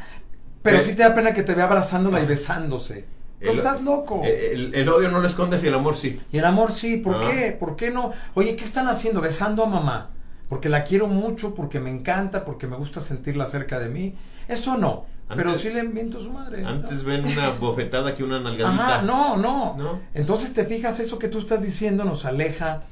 Pero 0.64 0.82
sí 0.82 0.96
te 0.96 1.04
da 1.04 1.14
pena 1.14 1.36
que 1.36 1.44
te 1.44 1.54
vea 1.54 1.66
abrazándola 1.66 2.20
y 2.20 2.26
besándose. 2.26 3.06
estás 3.40 3.84
loco. 3.84 4.24
El, 4.24 4.90
odio 4.90 5.12
no 5.12 5.20
lo 5.20 5.28
escondes 5.28 5.64
y 5.64 5.68
el 5.68 5.76
amor 5.76 5.96
sí. 5.96 6.20
Y 6.32 6.40
el 6.40 6.46
amor 6.46 6.72
sí, 6.72 6.98
¿por 6.98 7.24
ah. 7.24 7.30
qué? 7.30 7.52
¿Por 7.52 7.76
qué 7.76 7.92
no? 7.92 8.12
Oye, 8.34 8.56
¿qué 8.56 8.66
están 8.66 8.88
haciendo? 8.88 9.22
Besando 9.22 9.64
a 9.64 9.68
mamá. 9.68 10.10
Porque 10.50 10.70
la 10.70 10.84
quiero 10.84 11.08
mucho, 11.08 11.56
porque 11.56 11.80
me 11.80 11.90
encanta, 11.90 12.46
porque 12.46 12.68
me 12.68 12.76
gusta 12.76 13.02
sentirla 13.02 13.46
cerca 13.46 13.80
de 13.80 13.90
mí. 13.90 14.16
Eso 14.48 14.78
no 14.78 15.06
pero 15.28 15.58
sí 15.58 15.70
le 15.70 15.84
miento 15.84 16.20
a 16.20 16.22
su 16.22 16.32
madre. 16.32 16.64
Antes 16.64 17.04
ven 17.04 17.26
una 17.26 17.50
bofetada 17.60 18.14
que 18.14 18.24
una 18.24 18.40
nalgadita. 18.40 18.98
Ajá, 18.98 19.02
no, 19.02 19.38
no, 19.38 20.02
Entonces 20.14 20.54
te 20.54 20.66
fijas, 20.66 21.00
eso 21.00 21.18
que 21.18 21.30
tú 21.30 21.40
estás 21.40 21.64
diciendo 21.64 22.04
nos 22.04 22.26
aleja 22.26 22.84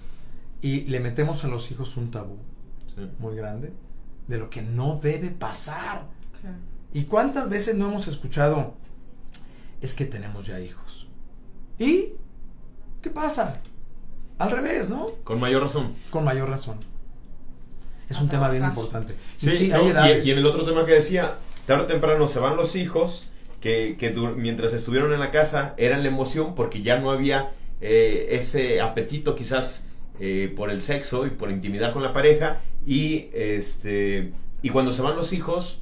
y 0.61 0.81
le 0.81 0.99
metemos 0.99 1.43
a 1.43 1.47
los 1.47 1.69
hijos 1.71 1.95
un 1.97 2.09
tabú 2.09 2.37
muy 3.19 3.35
grande 3.35 3.73
de 4.27 4.37
lo 4.37 4.49
que 4.49 4.61
no 4.61 4.99
debe 5.01 5.29
pasar. 5.29 6.05
¿Y 6.91 7.03
cuántas 7.03 7.49
veces 7.49 7.75
no 7.75 7.87
hemos 7.87 8.07
escuchado? 8.07 8.75
Es 9.81 9.93
que 9.93 10.05
tenemos 10.05 10.47
ya 10.47 10.59
hijos. 10.59 11.07
¿Y 11.77 12.13
qué 13.01 13.09
pasa? 13.09 13.59
Al 14.39 14.51
revés, 14.51 14.89
¿no? 14.89 15.07
Con 15.23 15.39
mayor 15.39 15.63
razón. 15.63 15.93
Con 16.09 16.23
mayor 16.23 16.49
razón. 16.49 16.77
Es 18.09 18.19
un 18.21 18.29
tema 18.29 18.49
bien 18.49 18.63
importante. 18.63 19.15
Sí, 19.37 19.71
y, 19.71 20.31
en 20.31 20.37
el 20.37 20.45
otro 20.45 20.63
tema 20.63 20.85
que 20.85 20.93
decía, 20.93 21.35
tarde 21.65 21.83
o 21.83 21.87
temprano 21.87 22.27
se 22.27 22.39
van 22.39 22.55
los 22.55 22.75
hijos 22.75 23.29
que, 23.63 24.13
mientras 24.35 24.73
estuvieron 24.73 25.13
en 25.13 25.19
la 25.19 25.31
casa 25.31 25.73
eran 25.77 26.03
la 26.03 26.09
emoción 26.09 26.53
porque 26.53 26.81
ya 26.81 26.99
no 26.99 27.11
había 27.11 27.51
eh, 27.79 28.27
ese 28.31 28.81
apetito 28.81 29.35
quizás 29.35 29.85
eh, 30.19 30.51
por 30.55 30.69
el 30.69 30.81
sexo 30.81 31.25
y 31.25 31.29
por 31.29 31.49
intimidad 31.49 31.93
con 31.93 32.03
la 32.03 32.11
pareja 32.13 32.57
y 32.85 33.29
este 33.33 34.33
y 34.61 34.69
cuando 34.69 34.91
se 34.91 35.01
van 35.01 35.15
los 35.15 35.33
hijos 35.33 35.79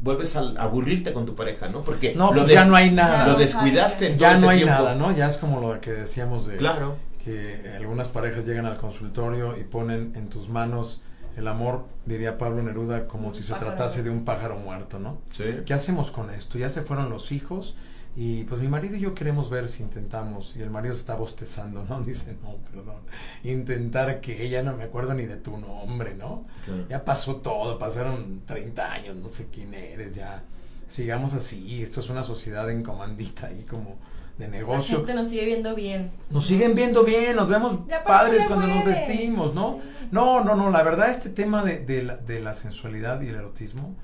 vuelves 0.00 0.36
a 0.36 0.40
aburrirte 0.58 1.12
con 1.12 1.24
tu 1.24 1.34
pareja, 1.34 1.68
¿no? 1.68 1.80
Porque 1.82 2.14
no, 2.14 2.30
pues 2.30 2.48
ya 2.48 2.66
no 2.66 2.76
hay 2.76 2.90
nada. 2.90 3.26
Lo 3.26 3.36
descuidaste. 3.36 4.16
ya 4.16 4.38
no 4.38 4.50
hay 4.50 4.64
nada, 4.64 4.94
¿no? 4.94 5.16
Ya 5.16 5.26
es 5.28 5.38
como 5.38 5.60
lo 5.60 5.80
que 5.80 5.92
decíamos 5.92 6.46
de 6.46 6.56
claro. 6.56 6.96
que 7.24 7.72
algunas 7.76 8.08
parejas 8.08 8.44
llegan 8.44 8.66
al 8.66 8.76
consultorio 8.76 9.56
y 9.58 9.64
ponen 9.64 10.12
en 10.14 10.28
tus 10.28 10.48
manos 10.48 11.00
el 11.36 11.48
amor, 11.48 11.86
diría 12.06 12.38
Pablo 12.38 12.62
Neruda, 12.62 13.08
como 13.08 13.34
si 13.34 13.42
se 13.42 13.54
tratase 13.54 14.02
de 14.02 14.10
un 14.10 14.24
pájaro 14.24 14.56
muerto, 14.56 14.98
¿no? 14.98 15.18
Sí. 15.30 15.44
¿Qué 15.66 15.74
hacemos 15.74 16.10
con 16.10 16.30
esto? 16.30 16.58
Ya 16.58 16.68
se 16.68 16.82
fueron 16.82 17.10
los 17.10 17.32
hijos 17.32 17.74
y 18.16 18.44
pues 18.44 18.60
mi 18.60 18.68
marido 18.68 18.96
y 18.96 19.00
yo 19.00 19.14
queremos 19.14 19.50
ver 19.50 19.66
si 19.66 19.82
intentamos. 19.82 20.54
Y 20.56 20.62
el 20.62 20.70
marido 20.70 20.94
se 20.94 21.00
está 21.00 21.16
bostezando, 21.16 21.84
¿no? 21.84 22.00
Dice, 22.02 22.36
no, 22.42 22.56
perdón. 22.70 23.02
Intentar 23.42 24.20
que 24.20 24.44
ella 24.44 24.62
no 24.62 24.76
me 24.76 24.84
acuerdo 24.84 25.14
ni 25.14 25.26
de 25.26 25.36
tu 25.36 25.56
nombre, 25.58 26.14
¿no? 26.14 26.46
Ya 26.88 27.04
pasó 27.04 27.36
todo, 27.36 27.78
pasaron 27.78 28.42
30 28.46 28.92
años, 28.92 29.16
no 29.16 29.28
sé 29.28 29.48
quién 29.52 29.74
eres, 29.74 30.14
ya. 30.14 30.44
Sigamos 30.88 31.34
así, 31.34 31.82
esto 31.82 32.00
es 32.00 32.10
una 32.10 32.22
sociedad 32.22 32.70
en 32.70 32.82
comandita 32.82 33.50
y 33.52 33.62
como 33.64 33.96
de 34.38 34.48
negocio. 34.48 34.94
La 34.94 34.98
gente 34.98 35.14
nos 35.14 35.28
sigue 35.28 35.44
viendo 35.44 35.74
bien. 35.74 36.10
Nos 36.30 36.46
siguen 36.46 36.74
viendo 36.74 37.04
bien, 37.04 37.36
nos 37.36 37.48
vemos 37.48 37.80
padres 38.04 38.44
cuando 38.46 38.66
nos 38.66 38.84
vestimos, 38.84 39.54
¿no? 39.54 39.80
No, 40.10 40.44
no, 40.44 40.54
no, 40.54 40.70
la 40.70 40.82
verdad 40.82 41.10
este 41.10 41.30
tema 41.30 41.64
de, 41.64 41.78
de, 41.78 42.02
la, 42.02 42.16
de, 42.16 42.40
la, 42.40 42.54
sensualidad 42.54 43.20
y 43.22 43.28
el 43.28 43.36
erotismo 43.36 43.96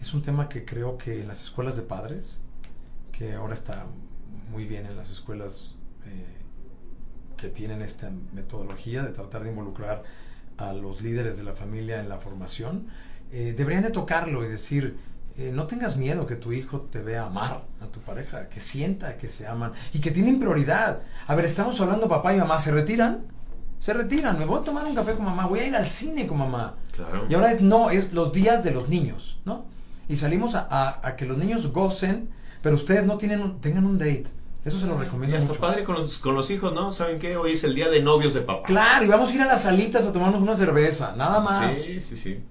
es 0.00 0.12
un 0.12 0.22
tema 0.22 0.48
que 0.48 0.64
creo 0.64 0.98
que 0.98 1.20
en 1.20 1.28
las 1.28 1.42
escuelas 1.42 1.76
de 1.76 1.82
padres, 1.82 2.40
que 3.12 3.34
ahora 3.34 3.54
está 3.54 3.86
muy 4.50 4.64
bien 4.64 4.86
en 4.86 4.96
las 4.96 5.10
escuelas 5.10 5.74
eh, 6.06 6.36
que 7.36 7.48
tienen 7.48 7.82
esta 7.82 8.10
metodología 8.32 9.02
de 9.02 9.10
tratar 9.10 9.44
de 9.44 9.50
involucrar 9.50 10.02
a 10.56 10.72
los 10.72 11.02
líderes 11.02 11.36
de 11.36 11.44
la 11.44 11.54
familia 11.54 12.00
en 12.00 12.08
la 12.08 12.18
formación, 12.18 12.88
eh, 13.32 13.54
deberían 13.56 13.82
de 13.82 13.90
tocarlo 13.90 14.44
y 14.44 14.48
decir, 14.48 14.96
eh, 15.36 15.50
no 15.52 15.66
tengas 15.66 15.96
miedo 15.96 16.26
que 16.26 16.36
tu 16.36 16.52
hijo 16.52 16.82
te 16.92 17.02
vea 17.02 17.24
amar 17.24 17.64
a 17.82 17.86
tu 17.86 17.98
pareja, 18.00 18.48
que 18.48 18.60
sienta 18.60 19.16
que 19.16 19.28
se 19.28 19.48
aman 19.48 19.72
y 19.92 19.98
que 20.00 20.12
tienen 20.12 20.38
prioridad. 20.38 21.00
A 21.26 21.34
ver, 21.34 21.46
estamos 21.46 21.80
hablando 21.80 22.08
papá 22.08 22.32
y 22.32 22.38
mamá, 22.38 22.60
¿se 22.60 22.70
retiran? 22.70 23.26
Se 23.80 23.92
retiran, 23.92 24.38
me 24.38 24.44
voy 24.44 24.60
a 24.60 24.62
tomar 24.62 24.84
un 24.84 24.94
café 24.94 25.14
con 25.14 25.24
mamá, 25.24 25.46
voy 25.46 25.58
a 25.58 25.66
ir 25.66 25.74
al 25.74 25.88
cine 25.88 26.28
con 26.28 26.38
mamá. 26.38 26.76
Y 27.28 27.34
ahora 27.34 27.56
no, 27.60 27.90
es 27.90 28.12
los 28.12 28.32
días 28.32 28.62
de 28.62 28.70
los 28.70 28.88
niños, 28.88 29.40
¿no? 29.44 29.66
Y 30.08 30.16
salimos 30.16 30.54
a, 30.54 31.14
que 31.18 31.26
los 31.26 31.36
niños 31.36 31.72
gocen, 31.72 32.30
pero 32.62 32.76
ustedes 32.76 33.04
no 33.04 33.18
tienen 33.18 33.60
tengan 33.60 33.86
un 33.86 33.98
date. 33.98 34.26
Eso 34.64 34.78
se 34.78 34.86
lo 34.86 34.96
recomiendo. 34.96 35.36
Y 35.36 35.38
hasta 35.38 35.52
padre 35.54 35.82
con 35.82 35.96
los, 35.96 36.18
con 36.18 36.34
los 36.34 36.50
hijos, 36.50 36.72
¿no? 36.72 36.92
¿Saben 36.92 37.18
qué? 37.18 37.36
Hoy 37.36 37.52
es 37.52 37.64
el 37.64 37.74
día 37.74 37.88
de 37.88 38.00
novios 38.02 38.32
de 38.34 38.40
papá. 38.40 38.62
Claro, 38.62 39.04
y 39.04 39.08
vamos 39.08 39.30
a 39.30 39.34
ir 39.34 39.42
a 39.42 39.46
las 39.46 39.62
salitas 39.62 40.06
a 40.06 40.12
tomarnos 40.12 40.40
una 40.40 40.54
cerveza, 40.54 41.14
nada 41.16 41.40
más. 41.40 41.76
Sí, 41.76 42.00
sí, 42.00 42.16
sí. 42.16 42.42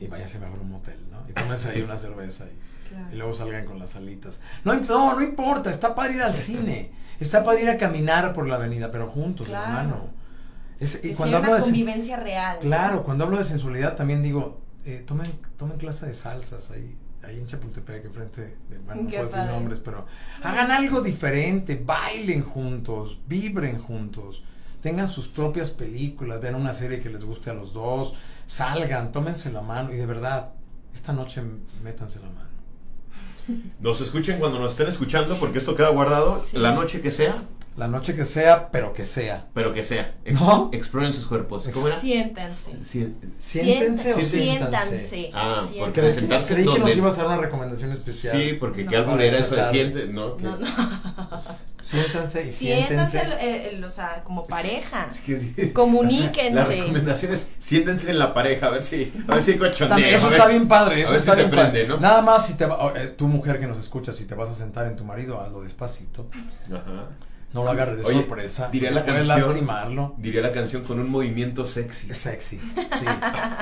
Y 0.00 0.06
váyase 0.06 0.38
a 0.38 0.40
ver 0.40 0.58
un 0.58 0.70
motel 0.70 1.09
y 1.28 1.32
tómense 1.32 1.70
ahí 1.70 1.82
una 1.82 1.98
cerveza 1.98 2.46
y, 2.46 3.14
y, 3.14 3.16
luego 3.16 3.34
salgan 3.34 3.64
con 3.64 3.78
las 3.78 3.96
alitas. 3.96 4.40
No, 4.64 4.74
no, 4.74 5.14
no 5.14 5.22
importa, 5.22 5.70
está 5.70 5.94
para 5.94 6.12
ir 6.12 6.22
al 6.22 6.34
cine, 6.34 6.92
está 7.18 7.44
para 7.44 7.60
ir 7.60 7.68
a 7.68 7.76
caminar 7.76 8.32
por 8.32 8.46
la 8.48 8.56
avenida, 8.56 8.90
pero 8.90 9.08
juntos, 9.08 9.48
hermano. 9.48 10.10
Es, 10.78 11.04
y 11.04 11.12
cuando 11.12 11.36
hablo 11.36 11.50
una 11.50 11.58
de 11.58 11.64
convivencia 11.64 12.16
real. 12.16 12.58
Claro, 12.60 13.02
cuando 13.02 13.24
hablo 13.24 13.36
de 13.36 13.44
sensualidad 13.44 13.96
también 13.96 14.22
digo, 14.22 14.60
eh, 14.84 15.04
tomen, 15.06 15.30
tomen 15.58 15.76
clase 15.76 16.06
de 16.06 16.14
salsas 16.14 16.70
ahí, 16.70 16.96
ahí 17.22 17.38
en 17.38 17.46
Chapultepec, 17.46 18.06
enfrente 18.06 18.56
de, 18.70 18.78
bueno, 18.78 19.02
no 19.02 19.08
puedo 19.10 19.26
decir 19.26 19.44
nombres, 19.44 19.78
pero 19.78 20.06
hagan 20.42 20.70
algo 20.70 21.02
diferente, 21.02 21.80
bailen 21.84 22.42
juntos, 22.42 23.20
vibren 23.26 23.78
juntos, 23.78 24.42
tengan 24.80 25.06
sus 25.06 25.28
propias 25.28 25.70
películas, 25.70 26.40
vean 26.40 26.54
una 26.54 26.72
serie 26.72 27.00
que 27.00 27.10
les 27.10 27.24
guste 27.24 27.50
a 27.50 27.54
los 27.54 27.74
dos, 27.74 28.14
salgan, 28.46 29.12
tómense 29.12 29.52
la 29.52 29.60
mano 29.60 29.92
y 29.92 29.96
de 29.96 30.06
verdad, 30.06 30.54
esta 30.94 31.12
noche 31.12 31.42
métanse 31.82 32.18
la 32.20 32.28
mano. 32.28 32.50
Nos 33.80 34.00
escuchen 34.00 34.38
cuando 34.38 34.58
nos 34.58 34.72
estén 34.72 34.88
escuchando, 34.88 35.36
porque 35.38 35.58
esto 35.58 35.74
queda 35.74 35.88
guardado 35.90 36.38
la 36.54 36.72
noche 36.72 37.00
que 37.00 37.10
sea. 37.10 37.34
La 37.80 37.88
noche 37.88 38.14
que 38.14 38.26
sea, 38.26 38.70
pero 38.70 38.92
que 38.92 39.06
sea. 39.06 39.46
Pero 39.54 39.72
que 39.72 39.82
sea. 39.82 40.14
¿No? 40.38 40.68
Exploren 40.70 41.14
sus 41.14 41.26
cuerpos. 41.26 41.66
¿Cómo 41.72 41.86
era? 41.88 41.98
Siéntanse. 41.98 42.72
Sí. 42.84 43.14
Siéntense 43.38 44.12
o 44.12 44.16
Siéntanse. 44.20 44.28
siéntanse. 44.28 44.98
Siéntanse. 45.00 45.30
Ah, 45.32 45.54
Siéntanse. 45.54 45.78
porque 45.80 46.00
Creí, 46.02 46.12
sentarse 46.12 46.54
creí 46.54 46.66
que 46.68 46.78
nos 46.78 46.94
ibas 46.96 47.18
a 47.18 47.22
dar 47.22 47.26
una 47.38 47.38
recomendación 47.46 47.90
especial. 47.92 48.36
Sí, 48.36 48.52
porque 48.60 48.84
No. 48.84 48.90
qué 48.90 48.96
álbum 48.98 49.18
era 49.18 49.38
eso 49.38 49.56
de 49.56 49.64
siente, 49.64 50.06
¿no? 50.08 50.36
No, 50.36 50.56
no. 50.58 50.66
Siéntanse 51.80 52.46
y 52.46 52.52
Siéntanse, 52.52 53.18
siéntense. 53.18 53.66
el- 53.70 53.76
el- 53.76 53.84
o 53.84 53.88
sea, 53.88 54.22
como 54.24 54.44
pareja. 54.44 55.06
Es 55.10 55.20
que- 55.20 55.72
Comuníquense. 55.72 56.50
La 56.52 56.66
recomendación 56.66 57.32
es 57.32 57.50
siéntense 57.58 58.10
en 58.10 58.18
la 58.18 58.34
pareja, 58.34 58.66
a 58.66 58.70
ver 58.70 58.82
si, 58.82 59.10
a 59.26 59.34
ver 59.34 59.42
si 59.42 59.52
hay. 59.52 59.58
También, 59.58 60.14
eso 60.14 60.26
ver- 60.28 60.36
está 60.38 60.48
bien 60.48 60.68
padre, 60.68 61.00
eso 61.00 61.08
a 61.08 61.12
ver 61.12 61.20
está 61.20 61.32
si 61.34 61.40
se 61.40 61.46
bien 61.46 61.58
prende, 61.58 61.86
¿no? 61.88 61.96
Nada 61.96 62.20
más 62.20 62.46
si 62.46 62.54
te 62.54 62.66
va, 62.66 62.92
eh, 62.94 63.06
tu 63.16 63.26
mujer 63.26 63.58
que 63.58 63.66
nos 63.66 63.78
escucha, 63.78 64.12
si 64.12 64.26
te 64.26 64.34
vas 64.34 64.50
a 64.50 64.54
sentar 64.54 64.86
en 64.86 64.96
tu 64.96 65.04
marido, 65.04 65.40
hazlo 65.40 65.62
despacito. 65.62 66.28
Ajá. 66.66 67.06
No 67.52 67.64
lo 67.64 67.70
agarres 67.70 67.98
de 67.98 68.04
Oye, 68.04 68.14
sorpresa. 68.18 68.68
diría 68.70 68.92
la 68.92 69.02
puedes 69.02 69.26
canción- 69.26 69.48
lastimarlo. 69.50 70.14
Diría 70.18 70.40
la 70.40 70.52
canción 70.52 70.84
con 70.84 71.00
un 71.00 71.10
movimiento 71.10 71.66
sexy. 71.66 72.14
Sexy. 72.14 72.60
Sí. 72.76 73.06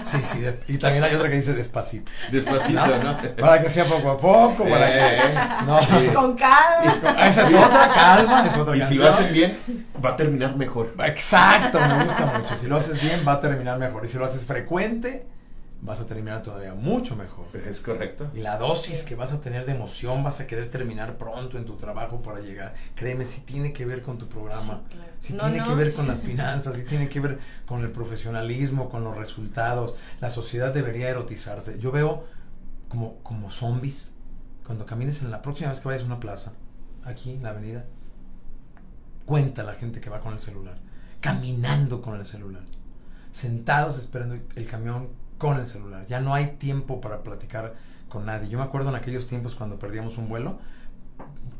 Sí, 0.05 0.19
sí. 0.23 0.41
de- 0.41 0.61
y 0.69 0.77
también 0.77 1.03
hay 1.05 1.15
otra 1.15 1.31
que 1.31 1.37
dice 1.37 1.55
despacito. 1.55 2.13
Despacito, 2.31 2.85
¿no? 3.03 3.17
Para 3.41 3.63
que 3.63 3.71
sea 3.71 3.87
poco 3.87 4.11
a 4.11 4.17
poco, 4.19 4.65
para 4.65 4.87
que. 4.93 4.99
Eh, 4.99 5.21
No. 5.67 5.81
sí. 5.81 6.07
Con 6.15 6.37
calma. 6.37 7.27
Esa 7.27 7.47
es 7.49 7.55
otra, 7.55 7.91
calma, 7.95 8.47
es 8.47 8.57
otra 8.57 8.77
Y 8.77 8.83
si 8.83 8.95
lo 8.97 9.09
hacen 9.09 9.33
bien, 9.33 9.59
va 10.05 10.11
a 10.11 10.17
terminar 10.17 10.55
mejor. 10.57 10.93
Exacto, 11.07 11.81
me 11.81 12.05
gusta 12.05 12.27
mucho. 12.39 12.57
Si 12.57 12.67
lo 12.67 12.77
haces 12.77 13.01
bien, 13.01 13.25
va 13.27 13.33
a 13.33 13.41
terminar 13.41 13.79
mejor. 13.79 14.05
Y 14.05 14.09
si 14.09 14.19
lo 14.19 14.27
haces 14.27 14.45
frecuente, 14.45 15.27
vas 15.81 16.01
a 16.01 16.07
terminar 16.07 16.43
todavía 16.43 16.75
mucho 16.75 17.15
mejor. 17.17 17.47
Es 17.67 17.81
correcto. 17.81 18.31
Y 18.35 18.41
la 18.41 18.59
dosis 18.59 19.05
que 19.05 19.15
vas 19.15 19.33
a 19.33 19.41
tener 19.41 19.65
de 19.65 19.73
emoción, 19.75 20.25
vas 20.25 20.41
a 20.41 20.47
querer 20.47 20.71
terminar 20.71 21.17
pronto 21.19 21.57
en 21.57 21.65
tu 21.65 21.77
trabajo 21.77 22.21
para 22.21 22.41
llegar. 22.41 22.75
Créeme, 22.95 23.27
si 23.27 23.41
tiene 23.43 23.73
que 23.73 23.87
ver 23.87 24.03
con 24.03 24.19
tu 24.19 24.29
programa, 24.29 24.83
Sí, 24.89 24.95
claro. 24.97 25.13
si 25.21 25.33
No, 25.35 25.45
tiene 25.45 25.59
no, 25.59 25.69
que 25.69 25.75
ver 25.75 25.89
sí. 25.91 25.97
con 25.97 26.09
las 26.09 26.21
finanzas, 26.31 26.75
si 26.77 26.85
tiene 26.85 27.09
que 27.09 27.21
ver 27.21 27.39
con 27.65 27.83
el 27.83 27.91
profesionalismo, 27.93 28.89
con 28.89 29.05
los 29.05 29.17
resultados. 29.17 29.95
La 30.21 30.31
sociedad 30.31 30.75
debería 30.75 31.09
erotizarse. 31.09 31.79
Yo 31.79 31.93
veo 31.93 32.25
como, 32.89 33.19
como 33.23 33.51
zombies 33.51 34.13
cuando 34.67 34.85
camines 34.85 35.23
en 35.23 35.31
la 35.31 35.43
próxima 35.43 35.71
vez 35.71 35.81
que 35.81 35.89
vayas 35.89 36.03
a 36.03 36.07
una 36.07 36.21
plaza, 36.21 36.53
aquí 37.05 37.31
en 37.31 37.43
la 37.43 37.51
avenida. 37.51 37.87
Cuenta 39.25 39.63
la 39.63 39.75
gente 39.75 40.01
que 40.01 40.11
va 40.11 40.21
con 40.21 40.33
el 40.33 40.39
celular, 40.41 40.79
caminando 41.21 42.01
con 42.01 42.17
el 42.19 42.25
celular, 42.25 42.63
sentados 43.31 43.99
esperando 43.99 44.39
el 44.57 44.67
camión 44.67 45.09
con 45.39 45.59
el 45.59 45.67
celular. 45.67 46.07
Ya 46.09 46.21
no 46.21 46.35
hay 46.35 46.47
tiempo 46.59 47.01
para 47.01 47.23
platicar 47.23 47.75
con 48.09 48.27
nadie. 48.27 48.49
Yo 48.49 48.59
me 48.59 48.65
acuerdo 48.65 48.91
en 48.91 48.97
aquellos 48.97 49.27
tiempos 49.27 49.55
cuando 49.55 49.79
perdíamos 49.79 50.19
un 50.19 50.29
vuelo, 50.29 50.59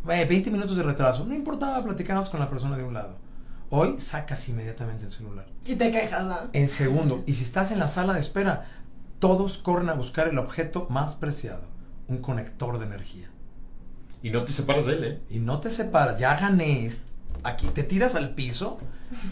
eh, 0.09 0.27
20 0.29 0.51
minutos 0.51 0.77
de 0.77 0.83
retraso, 0.83 1.25
no 1.25 1.35
importaba, 1.35 1.83
platicábamos 1.83 2.31
con 2.31 2.41
la 2.41 2.51
persona 2.51 2.77
de 2.77 2.85
un 2.85 2.95
lado. 2.95 3.17
Hoy 3.71 4.01
sacas 4.01 4.49
inmediatamente 4.49 5.07
el 5.07 5.13
celular. 5.13 5.47
Y 5.65 5.77
te 5.77 5.91
quejas, 5.91 6.25
¿no? 6.25 6.37
En 6.53 6.69
segundo, 6.69 7.23
y 7.27 7.35
si 7.35 7.45
estás 7.45 7.71
en 7.71 7.79
la 7.79 7.89
sala 7.89 8.15
de 8.15 8.21
espera, 8.21 8.67
todos 9.19 9.59
corren 9.59 9.91
a 9.91 9.95
buscar 9.95 10.29
el 10.29 10.39
objeto 10.39 10.87
más 10.89 11.15
preciado, 11.17 11.63
un 12.09 12.19
conector 12.19 12.79
de 12.79 12.87
energía. 12.87 13.29
Y 14.23 14.31
no 14.31 14.45
te 14.45 14.53
separas 14.53 14.87
de 14.87 14.93
él, 14.95 15.05
¿eh? 15.05 15.21
Y 15.29 15.41
no 15.41 15.61
te 15.61 15.71
separas, 15.71 16.19
ya 16.19 16.39
gané. 16.41 16.91
Aquí 17.45 17.69
te 17.69 17.85
tiras 17.85 18.15
al 18.15 18.35
piso 18.35 18.79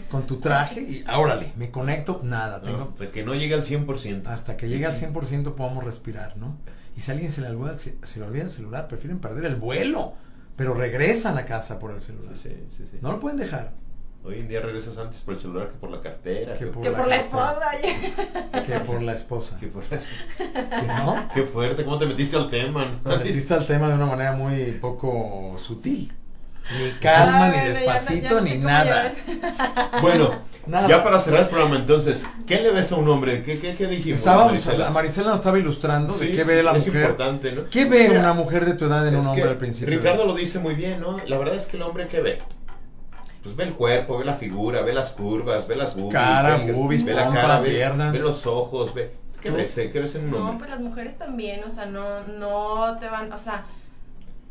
con 0.09 0.25
tu 0.27 0.37
traje 0.37 0.81
y 0.81 1.05
órale, 1.09 1.53
me 1.55 1.69
conecto, 1.71 2.21
nada, 2.23 2.61
tengo 2.61 2.77
Hasta 2.83 3.11
que 3.11 3.23
no 3.23 3.35
llegue 3.35 3.53
al 3.53 3.63
100%. 3.63 4.27
hasta 4.27 4.57
que 4.57 4.67
llegue 4.69 4.85
al 4.85 4.95
100% 4.95 5.55
podamos 5.55 5.83
respirar, 5.83 6.37
¿no? 6.37 6.57
Y 6.95 7.01
si 7.01 7.11
alguien 7.11 7.31
se 7.31 7.41
le 7.41 7.49
olvida, 7.49 7.75
se, 7.75 7.97
se 8.03 8.19
le 8.19 8.25
olvida 8.25 8.43
el 8.43 8.49
celular, 8.49 8.87
prefieren 8.87 9.19
perder 9.19 9.45
el 9.45 9.55
vuelo, 9.55 10.13
pero 10.55 10.73
regresan 10.73 11.37
a 11.37 11.45
casa 11.45 11.77
por 11.79 11.91
el 11.91 11.99
celular. 12.01 12.31
Sí, 12.35 12.49
sí, 12.49 12.65
sí, 12.75 12.87
sí. 12.91 12.97
No 13.01 13.11
lo 13.11 13.19
pueden 13.19 13.37
dejar. 13.37 13.73
Hoy 14.23 14.39
en 14.39 14.47
día 14.49 14.59
regresas 14.59 14.97
antes 14.97 15.21
por 15.21 15.35
el 15.35 15.39
celular 15.39 15.67
que 15.69 15.75
por 15.75 15.89
la 15.91 16.01
cartera. 16.01 16.53
Que 16.53 16.59
Que, 16.65 16.65
por- 16.71 16.83
Que 16.83 16.89
por 16.91 17.07
la 17.07 17.15
esposa. 17.17 17.59
oye. 17.81 18.13
Que 18.65 18.79
por 18.79 19.01
la 19.03 19.13
esposa. 19.13 19.57
que 19.59 19.67
por 19.67 19.83
las- 19.91 20.07
¿No? 20.87 21.29
Qué 21.33 21.43
fuerte, 21.43 21.85
¿cómo 21.85 21.97
te 21.99 22.07
metiste 22.07 22.35
al 22.35 22.49
tema? 22.49 22.85
no? 23.05 23.11
Te 23.11 23.17
metiste 23.23 23.53
al 23.53 23.65
tema 23.67 23.87
de 23.89 23.93
una 23.93 24.07
manera 24.07 24.31
muy 24.33 24.71
poco 24.81 25.55
sutil. 25.59 26.11
Ni 26.71 26.91
calma, 26.99 27.47
ni 27.49 27.55
ya 27.57 27.63
no- 27.63 27.69
despacito, 27.69 28.21
ya 28.23 28.31
no 28.31 28.41
ni 28.41 28.57
nada. 28.57 29.11
Bueno, 30.01 30.33
Nada. 30.65 30.87
ya 30.87 31.03
para 31.03 31.17
cerrar 31.17 31.43
el 31.43 31.47
programa 31.47 31.77
entonces, 31.77 32.25
¿qué 32.45 32.59
le 32.59 32.71
ves 32.71 32.91
a 32.91 32.95
un 32.95 33.07
hombre? 33.07 33.41
¿Qué, 33.41 33.57
qué, 33.57 33.73
qué 33.75 33.87
dijimos? 33.87 34.19
Estábamos, 34.19 34.47
Marisela? 34.51 34.89
Marisela 34.89 35.27
nos 35.29 35.37
estaba 35.39 35.57
ilustrando 35.59 36.13
Sí, 36.13 36.25
de 36.27 36.31
qué 36.35 36.43
sí, 36.43 36.49
ve 36.49 36.59
sí, 36.59 36.65
la 36.65 36.71
es 36.75 36.87
mujer. 36.87 37.01
importante, 37.03 37.51
¿no? 37.53 37.65
¿Qué 37.69 37.85
ve 37.85 38.07
Mira, 38.09 38.19
una 38.19 38.33
mujer 38.33 38.65
de 38.65 38.73
tu 38.73 38.85
edad 38.85 39.07
en 39.07 39.15
un 39.15 39.25
hombre 39.25 39.43
al 39.47 39.57
principio? 39.57 39.95
Ricardo 39.97 40.25
lo 40.25 40.33
dice 40.35 40.59
muy 40.59 40.75
bien, 40.75 40.99
¿no? 40.99 41.17
La 41.25 41.37
verdad 41.37 41.55
es 41.55 41.67
que 41.67 41.77
el 41.77 41.83
hombre, 41.83 42.07
¿qué 42.07 42.19
ve? 42.21 42.39
Pues 43.43 43.55
ve 43.55 43.63
el 43.63 43.73
cuerpo, 43.75 44.17
ve 44.17 44.25
la 44.25 44.33
figura, 44.35 44.81
ve 44.81 44.91
las 44.93 45.11
curvas, 45.11 45.67
ve 45.69 45.77
las 45.77 45.95
boobies. 45.95 46.13
Cara, 46.13 46.57
ve, 46.57 46.65
el- 46.65 46.73
boobies, 46.73 47.05
ve 47.05 47.13
la 47.13 47.29
cara, 47.29 47.61
ve, 47.61 47.69
piernas. 47.69 48.11
ve 48.11 48.19
los 48.19 48.45
ojos, 48.45 48.93
ve... 48.93 49.13
¿Qué 49.41 49.51
ves? 49.51 49.73
¿Qué 49.75 49.99
ves 50.01 50.15
en 50.15 50.25
un 50.25 50.31
No, 50.31 50.37
hombre? 50.49 50.57
pues 50.59 50.71
las 50.71 50.79
mujeres 50.81 51.17
también, 51.17 51.63
o 51.63 51.69
sea, 51.69 51.85
no, 51.85 52.23
no 52.39 52.97
te 52.99 53.07
van, 53.07 53.31
o 53.31 53.39
sea, 53.39 53.63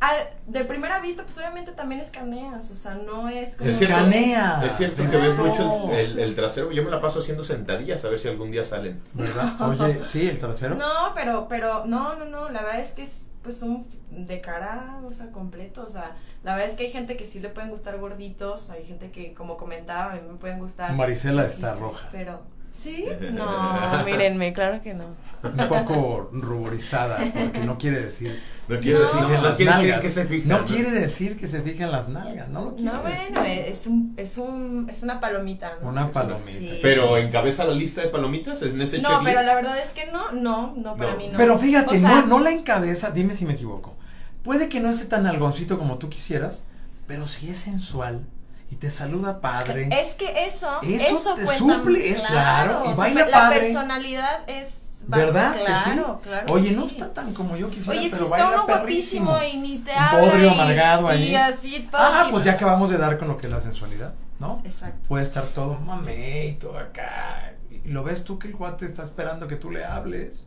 al- 0.01 0.29
de 0.47 0.65
primera 0.65 1.01
vista, 1.01 1.23
pues 1.25 1.37
obviamente 1.39 1.73
también 1.73 2.01
escaneas, 2.01 2.71
o 2.71 2.77
sea, 2.77 2.95
no 2.95 3.29
es 3.29 3.57
como... 3.57 3.69
Es 3.71 3.79
cierto, 3.79 3.97
Escanea. 3.97 4.63
es 4.65 4.77
cierto 4.77 5.11
que 5.11 5.17
ves 5.17 5.37
mucho 5.37 5.91
el, 5.93 5.99
el- 6.13 6.19
el 6.19 6.35
trasero. 6.35 6.71
Yo 6.73 6.83
me 6.85 6.91
la 6.91 7.01
paso 7.01 7.19
haciendo 7.21 7.43
sentadillas 7.45 8.05
a 8.05 8.09
ver 8.09 8.19
si 8.19 8.29
algún 8.29 8.51
día 8.51 8.65
salen. 8.65 9.03
¿Verdad? 9.15 9.61
Oye, 9.61 10.01
sí, 10.07 10.29
el 10.29 10.39
trasero. 10.39 10.75
No, 10.77 11.13
pero, 11.15 11.49
pero, 11.49 11.85
no, 11.87 12.15
no, 12.17 12.25
no, 12.27 12.51
la 12.51 12.63
verdad 12.63 12.81
es 12.81 12.93
que 12.93 13.03
es 13.03 13.27
pues 13.43 13.63
un 13.63 13.87
de 14.11 14.41
cara, 14.41 14.99
o 15.09 15.13
sea, 15.13 15.31
completo, 15.31 15.83
o 15.83 15.87
sea, 15.87 16.17
la 16.43 16.57
verdad 16.57 16.69
es 16.73 16.77
que 16.77 16.87
hay 16.87 16.91
gente 16.91 17.17
que 17.17 17.25
sí 17.25 17.39
le 17.39 17.49
pueden 17.49 17.71
gustar 17.71 17.97
gorditos, 17.97 18.71
hay 18.71 18.85
gente 18.85 19.13
que, 19.13 19.35
como 19.35 19.57
comentaba, 19.57 20.13
a 20.13 20.17
mí 20.17 20.21
me 20.29 20.35
pueden 20.37 20.59
gustar. 20.59 20.93
Marisela 20.95 21.45
está 21.45 21.75
roja. 21.77 22.09
Pero, 22.11 22.41
¿sí? 22.77 23.05
No, 23.33 24.05
mírenme, 24.05 24.53
claro 24.53 24.83
que 24.83 24.95
no. 24.95 25.05
Un 25.43 25.69
poco 25.69 26.29
ruborizada, 26.33 27.19
porque 27.19 27.61
no 27.61 27.79
quiere 27.79 28.01
decir 28.01 28.41
No 28.69 28.77
que 28.77 28.81
quiere, 28.81 28.99
se 28.99 29.03
No. 29.05 29.09
fije 29.11 29.25
en 29.35 29.43
no 29.43 29.43
las 29.49 29.57
quiere 29.57 29.71
decir 29.73 29.87
nalgas. 29.87 30.01
que 30.01 30.09
se 30.11 30.25
fija. 30.27 30.49
no 30.49 30.65
quiere 30.65 30.91
decir 30.91 31.37
que 31.37 31.47
se 31.47 31.63
fije 31.63 31.85
en 31.85 31.93
las 31.93 32.09
nalgas, 32.09 32.49
no 32.49 32.65
lo 32.65 32.75
quiere 32.77 32.91
No, 32.93 33.03
decir. 33.05 33.33
bueno, 33.35 33.45
es 33.47 33.87
un, 33.87 34.15
es 34.17 34.39
un, 34.39 34.89
es 34.91 35.03
una 35.03 35.21
palomita, 35.21 35.75
¿no? 35.81 35.89
Una 35.89 36.11
palomita. 36.11 36.51
Sí, 36.51 36.79
Pero 36.83 37.17
sí. 37.17 37.23
encabeza 37.23 37.65
la 37.65 37.75
lista 37.75 38.01
de 38.01 38.09
palomitas 38.09 38.61
en 38.63 38.81
ese 38.81 38.99
No, 38.99 39.09
checklist. 39.11 39.25
pero 39.37 39.47
la 39.47 39.55
verdad 39.55 39.79
es 39.79 39.91
que 39.93 40.07
no, 40.11 40.33
no, 40.33 40.75
no, 40.77 40.97
para 40.97 41.13
No. 41.13 41.17
mí 41.19 41.29
no. 41.29 41.37
Pero 41.37 41.59
fíjate, 41.59 41.97
O 41.97 42.01
sea, 42.01 42.09
no, 42.23 42.27
no 42.27 42.41
la 42.41 42.51
encabeza, 42.51 43.11
dime 43.11 43.35
si 43.37 43.45
me 43.47 43.53
equivoco. 43.55 43.95
Puede 44.43 44.69
que 44.69 44.81
no 44.81 44.91
esté 44.91 45.05
tan 45.07 45.27
algoncito 45.27 45.79
como 45.79 45.99
tú 45.99 46.09
quisieras, 46.09 46.63
pero 47.07 47.29
si 47.29 47.51
es 47.51 47.59
sensual 47.59 48.23
y 48.71 48.77
te 48.77 48.91
saluda 48.91 49.41
padre. 49.41 49.89
Es 49.93 50.15
que 50.15 50.47
eso, 50.47 50.81
Eso 50.83 51.15
eso, 51.17 51.35
te 51.35 51.45
cuenta, 51.45 51.77
suple, 51.77 52.11
es 52.11 52.21
claro, 52.23 52.83
y 52.91 52.95
baila 52.95 53.27
la 53.27 53.39
padre. 53.39 53.61
personalidad 53.61 54.41
es 54.49 54.83
¿Verdad? 55.09 55.55
sí? 55.55 55.61
Claro, 55.93 56.21
claro. 56.21 56.53
Oye, 56.53 56.73
no 56.73 56.87
está 56.87 57.15
tan 57.15 57.33
como 57.33 57.57
yo 57.57 57.71
quisiera, 57.71 57.99
Oye, 57.99 58.11
si 58.11 58.17
pero 58.17 58.25
está 58.25 58.37
baila 58.45 58.63
uno 58.63 58.67
perrísimo. 58.67 59.31
guapísimo 59.31 59.55
y 59.55 59.69
ni 59.69 59.79
te 59.79 59.93
habla 59.93 60.21
bodrio 60.21 60.49
y- 60.49 60.55
amargado 60.55 61.09
ahí. 61.09 61.29
Y 61.31 61.35
así 61.37 61.89
todo. 61.91 62.01
Ah, 62.03 62.25
y- 62.29 62.33
pues 62.33 62.45
ya 62.45 62.53
acabamos 62.53 62.91
de 62.91 62.99
dar 62.99 63.17
con 63.19 63.29
lo 63.29 63.37
que 63.39 63.47
es 63.47 63.53
la 63.53 63.61
sensualidad, 63.61 64.15
¿no? 64.41 64.61
Exacto. 64.65 65.09
Puede 65.09 65.23
estar 65.23 65.45
todo 65.45 65.79
mameito 65.79 66.77
acá. 66.77 67.53
Y 67.85 67.91
lo 67.91 68.03
ves 68.03 68.25
tú 68.25 68.39
que 68.41 68.49
el 68.49 68.57
cuate 68.57 68.85
está 68.85 69.05
esperando 69.05 69.47
que 69.47 69.55
tú 69.57 69.71
le 69.71 69.85
hables. 69.85 70.47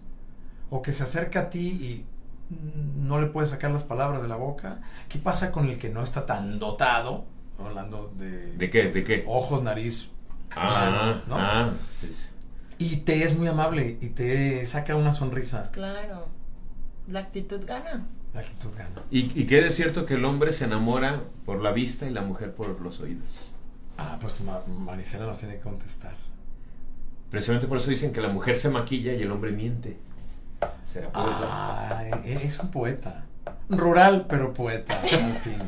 O 0.69 0.81
que 0.81 0.91
se 0.93 1.03
acerca 1.03 1.39
a 1.41 1.49
ti 1.49 1.67
y 1.67 2.05
no 2.97 3.21
le 3.21 3.27
puedes 3.27 3.51
sacar 3.51 3.71
las 3.71 3.83
palabras 3.83 4.21
de 4.21 4.27
la 4.27 4.35
boca. 4.35 4.81
¿Qué 5.07 5.19
pasa 5.19 5.51
con 5.51 5.69
el 5.69 5.77
que 5.79 5.89
no 5.89 6.03
está 6.03 6.25
tan 6.25 6.59
dotado? 6.59 7.23
Hablando 7.59 8.13
de, 8.17 8.53
¿De 8.57 8.69
qué? 8.69 8.83
¿De 8.91 9.03
qué? 9.03 9.23
ojos, 9.27 9.61
nariz. 9.63 10.07
Ah, 10.51 10.89
manos, 10.91 11.27
¿no? 11.27 11.35
ah, 11.37 11.71
pues, 12.01 12.31
Y 12.77 12.97
te 12.97 13.23
es 13.23 13.37
muy 13.37 13.47
amable 13.47 13.97
y 14.01 14.09
te 14.09 14.65
saca 14.65 14.95
una 14.95 15.13
sonrisa. 15.13 15.69
Claro. 15.71 16.27
La 17.07 17.19
actitud 17.21 17.65
gana. 17.65 18.05
La 18.33 18.39
actitud 18.41 18.69
gana. 18.77 19.01
¿Y, 19.11 19.39
y 19.39 19.45
qué 19.45 19.65
es 19.67 19.75
cierto 19.75 20.05
que 20.05 20.13
el 20.15 20.25
hombre 20.25 20.53
se 20.53 20.65
enamora 20.65 21.21
por 21.45 21.61
la 21.61 21.71
vista 21.71 22.07
y 22.07 22.11
la 22.11 22.21
mujer 22.21 22.53
por 22.53 22.79
los 22.81 22.99
oídos? 22.99 23.51
Ah, 23.97 24.17
pues 24.21 24.39
Ma- 24.41 24.61
Marisela 24.67 25.25
nos 25.25 25.37
tiene 25.39 25.55
que 25.55 25.61
contestar. 25.61 26.15
Precisamente 27.29 27.67
por 27.67 27.77
eso 27.77 27.89
dicen 27.89 28.11
que 28.13 28.21
la 28.21 28.29
mujer 28.29 28.55
se 28.57 28.69
maquilla 28.69 29.13
y 29.13 29.21
el 29.21 29.31
hombre 29.31 29.51
miente. 29.51 29.97
¿Será 30.83 31.11
por 31.11 31.29
eso? 31.29 31.47
Ah, 31.51 32.03
e- 32.23 32.39
es 32.43 32.59
un 32.59 32.71
poeta. 32.71 33.25
Rural, 33.69 34.25
pero 34.27 34.51
poeta, 34.53 34.99
al 34.99 35.35
fin. 35.37 35.59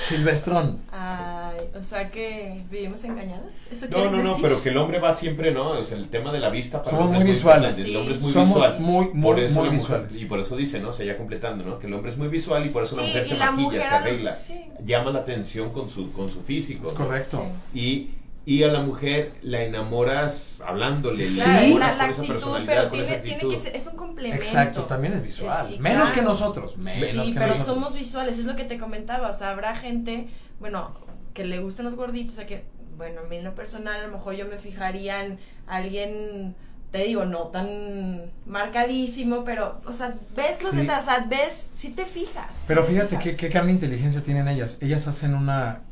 Silvestrón. 0.00 0.80
Ay, 0.92 1.56
o 1.78 1.82
sea 1.82 2.10
que 2.10 2.62
vivimos 2.70 3.02
engañadas. 3.04 3.68
¿Eso 3.70 3.86
No, 3.90 4.04
no, 4.10 4.10
no, 4.22 4.28
decir? 4.30 4.42
pero 4.42 4.62
que 4.62 4.68
el 4.70 4.76
hombre 4.76 4.98
va 4.98 5.12
siempre, 5.14 5.52
¿no? 5.52 5.70
O 5.70 5.84
sea, 5.84 5.96
el 5.98 6.08
tema 6.08 6.32
de 6.32 6.40
la 6.40 6.48
vista 6.50 6.82
para 6.82 6.96
Somos 6.96 7.12
muy 7.12 7.20
es 7.22 7.24
visuales. 7.36 7.78
El 7.78 7.96
hombre 7.96 8.14
es 8.14 8.20
muy 8.22 8.32
Somos 8.32 8.48
visual. 8.54 8.76
muy, 8.80 9.06
muy, 9.12 9.22
por 9.34 9.38
eso 9.40 9.60
muy 9.60 9.68
mujer- 9.70 9.80
visuales. 10.02 10.16
y 10.16 10.24
por 10.26 10.40
eso 10.40 10.56
dice, 10.56 10.80
¿no? 10.80 10.88
O 10.90 10.92
sea, 10.92 11.06
ya 11.06 11.16
completando, 11.16 11.64
¿no? 11.64 11.78
Que 11.78 11.86
el 11.86 11.94
hombre 11.94 12.10
es 12.10 12.18
muy 12.18 12.28
visual 12.28 12.64
y 12.66 12.70
por 12.70 12.82
eso 12.82 12.96
la 12.96 13.02
mujer 13.02 13.24
se 13.24 13.36
la 13.36 13.50
maquilla, 13.50 13.62
mujer 13.64 13.82
se 13.82 13.88
arregla. 13.88 14.32
sí. 14.32 14.64
Llama 14.84 15.10
la 15.10 15.20
atención 15.20 15.70
con 15.70 15.88
su, 15.88 16.12
con 16.12 16.28
su 16.28 16.42
físico. 16.42 16.88
Es 16.88 16.98
¿no? 16.98 17.04
correcto. 17.06 17.46
Sí. 17.72 17.78
Y, 17.78 18.10
y 18.46 18.62
a 18.62 18.68
la 18.68 18.80
mujer 18.80 19.32
la 19.42 19.62
enamoras 19.64 20.62
hablándole, 20.66 21.24
Sí. 21.24 21.40
la 21.40 21.44
Claro, 21.44 21.60
enamoras 21.66 21.88
la, 21.88 21.96
la 21.96 21.98
con 21.98 22.10
esa 22.10 22.20
actitud, 22.22 22.32
personalidad, 22.34 22.66
pero 22.76 22.88
con 22.90 23.00
esa 23.00 23.08
tiene, 23.08 23.22
tiene 23.22 23.34
actitud. 23.36 23.52
que 23.54 23.60
ser, 23.60 23.76
es 23.76 23.86
un 23.88 23.96
complemento. 23.96 24.42
Exacto, 24.44 24.82
también 24.84 25.12
es 25.14 25.22
visual. 25.22 25.66
Sí, 25.66 25.78
menos 25.80 26.04
claro. 26.10 26.14
que 26.14 26.22
nosotros. 26.22 26.76
Menos 26.78 27.26
Sí, 27.26 27.32
que 27.34 27.38
pero 27.40 27.52
nosotros. 27.54 27.66
somos 27.66 27.94
visuales, 27.94 28.38
es 28.38 28.44
lo 28.44 28.56
que 28.56 28.64
te 28.64 28.78
comentaba, 28.78 29.28
o 29.28 29.32
sea, 29.32 29.50
habrá 29.50 29.74
gente, 29.76 30.28
bueno, 30.60 30.94
que 31.34 31.44
le 31.44 31.58
gusten 31.58 31.84
los 31.84 31.96
gorditos, 31.96 32.32
o 32.32 32.36
sea, 32.36 32.46
que, 32.46 32.64
bueno, 32.96 33.20
a 33.20 33.24
mí 33.24 33.36
en 33.36 33.44
lo 33.44 33.54
personal, 33.54 34.00
a 34.00 34.06
lo 34.06 34.12
mejor 34.12 34.34
yo 34.34 34.46
me 34.46 34.56
fijaría 34.58 35.24
en 35.24 35.38
alguien 35.66 36.54
te 36.92 36.98
digo, 37.02 37.24
no 37.24 37.48
tan 37.48 38.30
marcadísimo, 38.46 39.42
pero, 39.44 39.80
o 39.86 39.92
sea, 39.92 40.14
ves 40.36 40.62
los 40.62 40.74
detalles, 40.74 41.04
o 41.04 41.10
sea, 41.10 41.26
ves, 41.28 41.70
si 41.74 41.90
te 41.90 42.06
fijas. 42.06 42.60
Pero 42.66 42.84
fíjate 42.84 43.18
qué, 43.18 43.36
qué 43.36 43.48
gran 43.48 43.68
inteligencia 43.68 44.22
tienen 44.22 44.46
ellas. 44.48 44.78
Ellas 44.80 45.06
hacen 45.08 45.34
una... 45.34 45.82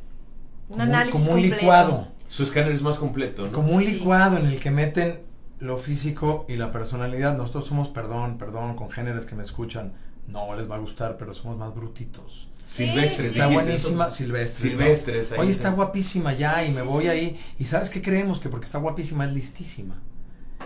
Un 0.69 0.81
análisis 0.81 1.21
Como 1.21 1.33
un 1.35 1.43
licuado. 1.43 2.09
Su 2.35 2.43
escáner 2.43 2.72
es 2.72 2.82
más 2.82 2.99
completo, 2.99 3.47
¿no? 3.47 3.53
Como 3.53 3.74
un 3.74 3.85
licuado 3.85 4.39
en 4.39 4.47
el 4.47 4.59
que 4.59 4.72
meten 4.72 5.20
lo 5.61 5.78
físico 5.78 6.47
y 6.49 6.57
la 6.57 6.72
personalidad. 6.72 7.37
Nosotros 7.37 7.66
somos, 7.66 7.91
perdón, 7.91 8.39
perdón, 8.39 8.74
con 8.74 8.91
géneros 8.91 9.24
que 9.24 9.37
me 9.37 9.45
escuchan, 9.45 9.93
no 10.26 10.53
les 10.57 10.68
va 10.68 10.74
a 10.74 10.78
gustar, 10.80 11.16
pero 11.16 11.32
somos 11.32 11.57
más 11.57 11.72
brutitos. 11.72 12.49
Silvestres. 12.64 13.30
Está 13.30 13.47
buenísima, 13.47 14.11
Silvestres. 14.11 14.72
Silvestres. 14.72 15.32
Oye, 15.39 15.53
está 15.53 15.70
guapísima 15.70 16.32
ya 16.32 16.66
y 16.66 16.72
me 16.72 16.82
voy 16.82 17.07
ahí. 17.07 17.41
Y 17.61 17.66
¿sabes 17.66 17.89
qué 17.89 18.03
creemos? 18.03 18.41
Que 18.41 18.49
porque 18.49 18.66
está 18.66 18.78
guapísima 18.78 19.26
es 19.26 19.32
listísima. 19.32 20.03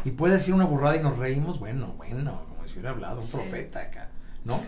Y 0.07 0.13
puede 0.13 0.37
decir 0.37 0.55
una 0.55 0.65
burrada 0.65 0.97
y 0.97 1.03
nos 1.03 1.19
reímos. 1.19 1.61
Bueno, 1.61 1.93
bueno, 1.99 2.45
como 2.49 2.67
si 2.67 2.77
hubiera 2.77 2.93
hablado 2.93 3.21
un 3.21 3.31
profeta 3.31 3.81
acá. 3.81 4.09
¿No? 4.43 4.59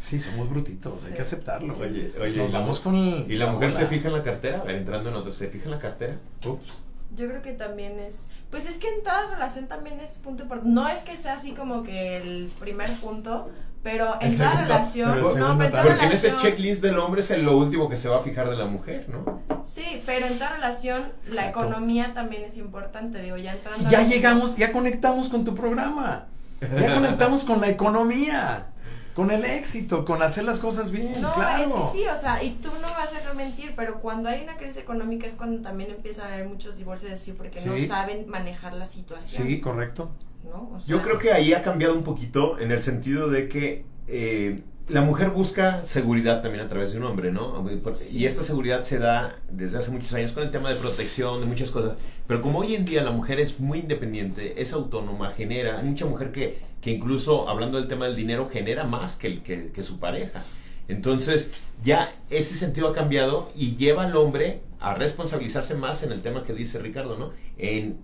Sí, 0.00 0.18
somos 0.20 0.48
brutitos, 0.48 1.04
hay 1.04 1.12
que 1.12 1.22
aceptarlo. 1.22 1.72
Oye, 1.76 2.10
oye, 2.20 2.36
Nos 2.36 2.48
y 2.48 2.52
la, 2.52 2.58
vamos 2.60 2.80
con 2.80 2.94
el- 2.96 3.30
¿Y 3.30 3.36
la 3.36 3.46
la 3.46 3.52
mujer 3.52 3.70
bola. 3.70 3.80
se 3.80 3.86
fija 3.86 4.08
en 4.08 4.14
la 4.14 4.22
cartera? 4.22 4.58
A 4.60 4.64
ver, 4.64 4.76
entrando 4.76 5.08
en 5.10 5.16
otro, 5.16 5.32
¿se 5.32 5.48
fija 5.48 5.64
en 5.66 5.70
la 5.72 5.78
cartera? 5.78 6.16
Ups. 6.46 6.84
Yo 7.16 7.28
creo 7.28 7.42
que 7.42 7.52
también 7.52 8.00
es, 8.00 8.28
pues 8.50 8.66
es 8.66 8.78
que 8.78 8.88
en 8.88 9.02
toda 9.04 9.30
relación 9.30 9.66
también 9.68 10.00
es 10.00 10.16
punto 10.18 10.42
importante. 10.42 10.72
No 10.74 10.88
es 10.88 11.04
que 11.04 11.16
sea 11.16 11.34
así 11.34 11.52
como 11.52 11.84
que 11.84 12.16
el 12.16 12.50
primer 12.58 12.92
punto, 12.96 13.48
pero 13.84 14.16
en 14.20 14.32
El 14.32 14.36
toda 14.36 14.50
segundo, 14.50 14.72
relación, 14.74 15.12
pero 15.14 15.36
no, 15.36 15.52
pero 15.56 15.64
en 15.66 15.70
toda. 15.70 15.82
Porque 15.84 16.04
en 16.06 16.12
ese 16.12 16.34
checklist 16.36 16.82
del 16.82 16.98
hombre 16.98 17.20
es 17.20 17.30
lo 17.42 17.56
último 17.56 17.88
que 17.88 17.96
se 17.96 18.08
va 18.08 18.18
a 18.18 18.22
fijar 18.22 18.50
de 18.50 18.56
la 18.56 18.66
mujer, 18.66 19.06
¿no? 19.08 19.40
Sí, 19.64 19.84
pero 20.04 20.26
en 20.26 20.34
toda 20.38 20.54
relación 20.56 21.02
la 21.32 21.48
economía 21.50 22.12
también 22.14 22.42
es 22.44 22.56
importante, 22.58 23.22
digo, 23.22 23.36
ya 23.36 23.52
entrando 23.52 23.86
a 23.86 23.90
Ya 23.90 24.02
llegamos, 24.02 24.56
ya 24.56 24.72
conectamos 24.72 25.28
con 25.28 25.44
tu 25.44 25.54
programa. 25.54 26.26
Ya 26.60 26.94
conectamos 26.94 27.44
con 27.44 27.60
la 27.60 27.68
economía, 27.68 28.66
con 29.14 29.30
el 29.30 29.44
éxito, 29.44 30.04
con 30.04 30.20
hacer 30.22 30.44
las 30.44 30.58
cosas 30.60 30.90
bien. 30.90 31.20
No, 31.20 31.32
claro. 31.32 31.64
es 31.64 31.72
que 31.72 31.98
sí, 31.98 32.04
o 32.06 32.16
sea, 32.16 32.42
y 32.42 32.50
tú 32.54 32.68
no 32.82 32.88
vas 32.88 33.12
a 33.12 33.16
dejar 33.18 33.34
mentir, 33.36 33.72
pero 33.76 34.00
cuando 34.00 34.28
hay 34.28 34.42
una 34.42 34.56
crisis 34.56 34.78
económica 34.78 35.26
es 35.26 35.34
cuando 35.34 35.62
también 35.62 35.90
empiezan 35.90 36.30
a 36.30 36.34
haber 36.34 36.48
muchos 36.48 36.76
divorcios 36.78 37.12
así 37.12 37.32
porque 37.32 37.60
no 37.60 37.76
Sí. 37.76 37.86
saben 37.86 38.28
manejar 38.28 38.74
la 38.74 38.86
situación. 38.86 39.46
Sí, 39.46 39.60
correcto. 39.60 40.10
¿no? 40.44 40.70
O 40.74 40.80
sea, 40.80 40.94
Yo 40.94 41.00
creo 41.02 41.18
que 41.18 41.32
ahí 41.32 41.52
ha 41.54 41.62
cambiado 41.62 41.94
un 41.94 42.02
poquito 42.04 42.58
en 42.58 42.70
el 42.72 42.82
sentido 42.82 43.30
de 43.30 43.48
que 43.48 43.84
eh, 44.08 44.62
la 44.88 45.00
mujer 45.00 45.30
busca 45.30 45.82
seguridad 45.82 46.42
también 46.42 46.64
a 46.64 46.68
través 46.68 46.92
de 46.92 46.98
un 46.98 47.04
hombre, 47.04 47.32
¿no? 47.32 47.64
Y 48.12 48.26
esta 48.26 48.42
seguridad 48.42 48.84
se 48.84 48.98
da 48.98 49.36
desde 49.50 49.78
hace 49.78 49.90
muchos 49.90 50.12
años 50.12 50.32
con 50.32 50.42
el 50.42 50.50
tema 50.50 50.68
de 50.68 50.76
protección, 50.76 51.40
de 51.40 51.46
muchas 51.46 51.70
cosas. 51.70 51.96
Pero 52.26 52.42
como 52.42 52.58
hoy 52.58 52.74
en 52.74 52.84
día 52.84 53.02
la 53.02 53.10
mujer 53.10 53.40
es 53.40 53.60
muy 53.60 53.78
independiente, 53.78 54.60
es 54.60 54.74
autónoma, 54.74 55.30
genera, 55.30 55.78
hay 55.78 55.84
mucha 55.84 56.04
mujer 56.04 56.32
que, 56.32 56.58
que 56.82 56.90
incluso 56.90 57.48
hablando 57.48 57.78
del 57.78 57.88
tema 57.88 58.04
del 58.06 58.16
dinero 58.16 58.46
genera 58.46 58.84
más 58.84 59.16
que, 59.16 59.28
el, 59.28 59.42
que, 59.42 59.70
que 59.70 59.82
su 59.82 59.98
pareja. 59.98 60.44
Entonces 60.86 61.52
ya 61.82 62.12
ese 62.28 62.54
sentido 62.56 62.88
ha 62.88 62.92
cambiado 62.92 63.50
y 63.56 63.76
lleva 63.76 64.04
al 64.04 64.14
hombre 64.16 64.60
a 64.80 64.94
responsabilizarse 64.94 65.76
más 65.76 66.02
en 66.02 66.12
el 66.12 66.20
tema 66.20 66.42
que 66.42 66.52
dice 66.52 66.78
Ricardo, 66.78 67.16
¿no? 67.16 67.30
En 67.56 67.96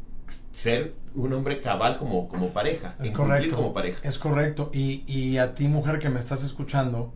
ser 0.53 0.95
un 1.15 1.33
hombre 1.33 1.61
cabal 1.61 1.97
como, 1.99 2.29
como 2.29 2.49
pareja, 2.51 2.95
Es 3.03 3.11
correcto. 3.13 3.57
como 3.57 3.73
pareja. 3.73 4.01
Es 4.09 4.19
correcto. 4.19 4.71
Y, 4.73 5.05
y 5.07 5.39
a 5.39 5.55
ti, 5.55 5.69
mujer 5.69 5.99
que 5.99 6.09
me 6.09 6.19
estás 6.21 6.43
escuchando, 6.43 7.13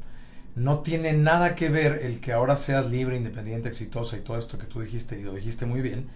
no 0.55 0.81
tiene 0.81 1.13
nada 1.13 1.55
que 1.55 1.69
ver 1.69 2.01
el 2.03 2.21
que 2.21 2.33
ahora 2.33 2.57
seas 2.57 2.87
libre, 2.91 3.17
independiente, 3.17 3.69
exitosa 3.69 4.17
y 4.17 4.21
todo 4.21 4.39
esto 4.39 4.59
que 4.59 4.67
tú 4.67 4.81
dijiste, 4.81 5.19
y 5.19 5.23
lo 5.25 5.35
dijiste 5.35 5.67
muy 5.67 5.81
bien, 5.81 6.09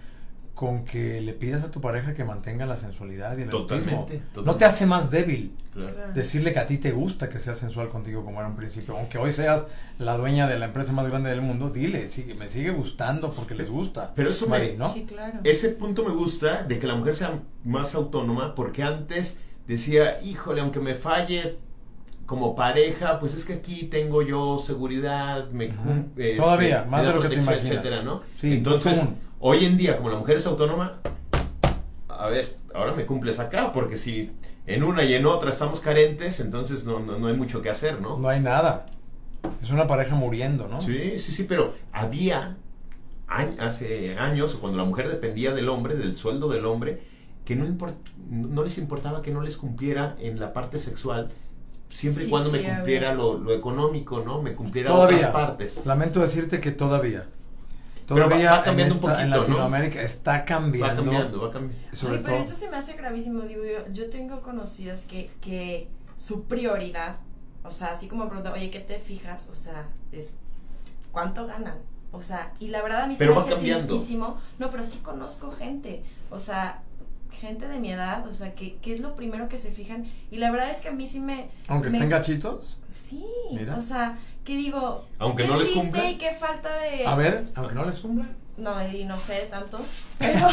con 0.59 0.83
que 0.83 1.21
le 1.21 1.31
pidas 1.31 1.63
a 1.63 1.71
tu 1.71 1.79
pareja 1.79 2.13
que 2.13 2.25
mantenga 2.25 2.65
la 2.65 2.75
sensualidad 2.75 3.37
y 3.37 3.43
el 3.43 3.49
Totalmente, 3.49 3.93
erotismo. 3.93 4.19
totalmente. 4.33 4.41
No 4.51 4.55
te 4.57 4.65
hace 4.65 4.85
más 4.85 5.09
débil 5.09 5.55
Claro. 5.73 5.95
Decirle 6.13 6.51
que 6.51 6.59
a 6.59 6.67
ti 6.67 6.77
te 6.79 6.91
gusta 6.91 7.29
que 7.29 7.39
sea 7.39 7.55
sensual 7.55 7.87
contigo 7.87 8.25
como 8.25 8.39
era 8.41 8.49
un 8.49 8.57
principio. 8.57 8.97
Aunque 8.97 9.17
hoy 9.17 9.31
seas 9.31 9.67
la 9.99 10.17
dueña 10.17 10.47
de 10.47 10.59
la 10.59 10.65
empresa 10.65 10.91
más 10.91 11.07
grande 11.07 11.29
del 11.29 11.41
mundo, 11.41 11.69
dile, 11.69 12.09
sigue, 12.09 12.33
me 12.35 12.49
sigue 12.49 12.71
gustando 12.71 13.31
porque 13.31 13.55
les 13.55 13.69
gusta. 13.69 14.11
Pero 14.15 14.31
eso 14.31 14.49
me- 14.49 14.73
¿no? 14.73 14.91
Sí, 14.91 15.05
claro. 15.05 15.39
Ese 15.45 15.69
punto 15.69 16.03
me 16.03 16.11
gusta 16.11 16.63
de 16.63 16.77
que 16.77 16.87
la 16.87 16.95
mujer 16.95 17.15
sea 17.15 17.39
más 17.63 17.95
autónoma 17.95 18.53
porque 18.53 18.83
antes 18.83 19.39
decía, 19.65 20.21
híjole, 20.21 20.59
aunque 20.59 20.81
me 20.81 20.93
falle 20.95 21.57
como 22.29 22.53
pareja, 22.55 23.17
pues 23.17 23.33
es 23.33 23.43
que 23.43 23.53
aquí 23.53 23.85
tengo 23.85 24.21
yo 24.21 24.59
seguridad, 24.59 25.49
me 25.49 25.69
Ujú. 25.69 25.77
cum- 25.77 26.05
este, 26.15 26.35
Todavía, 26.35 26.85
más 26.87 27.01
de 27.01 27.07
lo 27.07 27.13
que 27.21 27.29
te 27.29 27.35
protección, 27.37 27.53
imaginas. 27.55 27.71
etcétera, 27.71 28.03
¿no? 28.03 28.21
Sí, 28.35 28.53
Entonces, 28.53 29.01
hoy 29.39 29.65
en 29.65 29.77
día, 29.77 29.97
como 29.97 30.11
la 30.11 30.15
mujer 30.17 30.37
es 30.37 30.45
autónoma, 30.45 30.99
a 32.07 32.27
ver, 32.27 32.55
ahora 32.75 32.93
me 32.93 33.07
cumples 33.07 33.39
acá, 33.39 33.71
porque 33.71 33.97
si 33.97 34.29
en 34.67 34.83
una 34.83 35.03
y 35.05 35.15
en 35.15 35.25
otra 35.25 35.49
estamos 35.49 35.79
carentes, 35.79 36.39
entonces 36.39 36.85
no, 36.85 36.99
no, 36.99 37.17
no 37.17 37.27
hay 37.29 37.33
mucho 37.35 37.63
que 37.63 37.71
hacer, 37.71 37.99
¿no? 37.99 38.19
No 38.19 38.29
hay 38.29 38.39
nada. 38.41 38.85
Es 39.63 39.71
una 39.71 39.87
pareja 39.87 40.13
muriendo, 40.13 40.67
¿no? 40.67 40.81
Sí, 40.81 41.17
sí, 41.17 41.31
sí, 41.31 41.45
pero 41.45 41.73
había 41.91 42.57
hace 43.27 44.17
años, 44.19 44.53
cuando 44.55 44.77
la 44.77 44.83
mujer 44.85 45.09
dependía 45.09 45.51
del 45.51 45.67
hombre, 45.67 45.95
del 45.95 46.15
sueldo 46.15 46.47
del 46.47 46.65
hombre, 46.67 47.01
que 47.43 47.55
no, 47.55 47.65
import- 47.65 47.95
no 48.29 48.63
les 48.63 48.77
importaba 48.77 49.23
que 49.23 49.31
no 49.31 49.41
les 49.41 49.57
cumpliera 49.57 50.15
en 50.19 50.39
la 50.39 50.53
parte 50.53 50.77
sexual, 50.77 51.29
siempre 51.89 52.23
y 52.23 52.25
Sí, 52.25 52.29
cuando 52.31 52.51
sí, 52.51 52.57
me 52.59 52.73
cumpliera 52.75 53.13
lo, 53.13 53.37
lo 53.37 53.53
económico, 53.53 54.21
¿no? 54.21 54.41
Me 54.41 54.55
cumpliera 54.55 54.89
Todavía. 54.91 55.17
otras 55.17 55.31
partes. 55.33 55.85
Lamento 55.85 56.19
decirte 56.21 56.59
que 56.61 56.71
todavía. 56.71 57.27
Pero 58.07 58.21
va- 58.21 58.25
Todavía 58.27 58.51
va 58.51 58.63
cambiando 58.63 58.95
en, 58.95 59.03
un 59.03 59.09
esta- 59.09 59.21
en 59.23 59.29
poquito, 59.29 59.41
¿no? 59.41 59.47
Latinoamérica 59.59 60.01
está 60.01 60.45
cambiando. 60.45 60.87
Va 60.87 60.95
cambiando, 60.95 61.41
va 61.41 61.51
cambiando. 61.51 61.95
Sobre 61.97 62.15
Ay, 62.17 62.21
pero 62.25 62.37
todo. 62.37 62.45
eso 62.47 62.55
se 62.55 62.69
me 62.71 62.77
hace 62.77 62.93
gravísimo, 62.93 63.41
digo 63.41 63.63
yo, 63.65 63.91
yo 63.93 64.09
tengo 64.09 64.41
conocidas 64.41 65.05
que, 65.05 65.29
que 65.41 65.89
su 66.15 66.45
prioridad, 66.45 67.17
o 67.63 67.71
sea, 67.71 67.91
así 67.91 68.07
como 68.07 68.25
pregunta, 68.27 68.51
oye, 68.53 68.71
¿qué 68.71 68.79
te 68.79 68.97
fijas? 68.99 69.49
O 69.51 69.55
sea, 69.55 69.87
es 70.11 70.37
cuánto 71.11 71.45
ganan. 71.45 71.77
O 72.11 72.23
sea, 72.23 72.53
y 72.59 72.69
la 72.69 72.81
verdad 72.81 73.01
a 73.03 73.07
mí 73.07 73.13
se 73.13 73.19
Pero 73.19 73.31
me 73.33 73.37
va 73.37 73.41
hace 73.43 73.51
cambiando. 73.53 73.87
tristísimo. 73.93 74.39
No, 74.57 74.71
pero 74.71 74.83
sí 74.83 74.97
conozco 75.03 75.51
gente, 75.51 76.01
o 76.31 76.39
sea, 76.39 76.81
gente 77.31 77.67
de 77.67 77.79
mi 77.79 77.91
edad, 77.91 78.27
o 78.27 78.33
sea, 78.33 78.55
que, 78.55 78.75
que 78.77 78.93
es 78.93 78.99
lo 78.99 79.15
primero 79.15 79.47
que 79.49 79.57
se 79.57 79.71
fijan. 79.71 80.05
Y 80.31 80.37
la 80.37 80.51
verdad 80.51 80.69
es 80.71 80.81
que 80.81 80.89
a 80.89 80.91
mí 80.91 81.07
sí 81.07 81.19
me... 81.19 81.49
Aunque 81.67 81.89
me- 81.89 81.97
estén 81.97 82.09
gachitos. 82.09 82.77
Sí, 82.91 83.23
Mira. 83.51 83.75
o 83.77 83.81
sea, 83.81 84.17
que 84.43 84.55
digo... 84.55 85.05
Aunque 85.19 85.43
qué 85.43 85.49
no 85.49 85.57
les 85.59 85.69
cumplan. 85.69 86.09
y 86.09 86.17
qué 86.17 86.31
falta 86.31 86.69
de... 86.81 87.05
A 87.05 87.15
ver, 87.15 87.45
aunque 87.55 87.75
no 87.75 87.85
les 87.85 87.99
cumplan. 87.99 88.35
No, 88.57 88.75
y 88.91 89.05
no 89.05 89.17
sé 89.17 89.47
tanto. 89.49 89.79
Pero, 90.19 90.47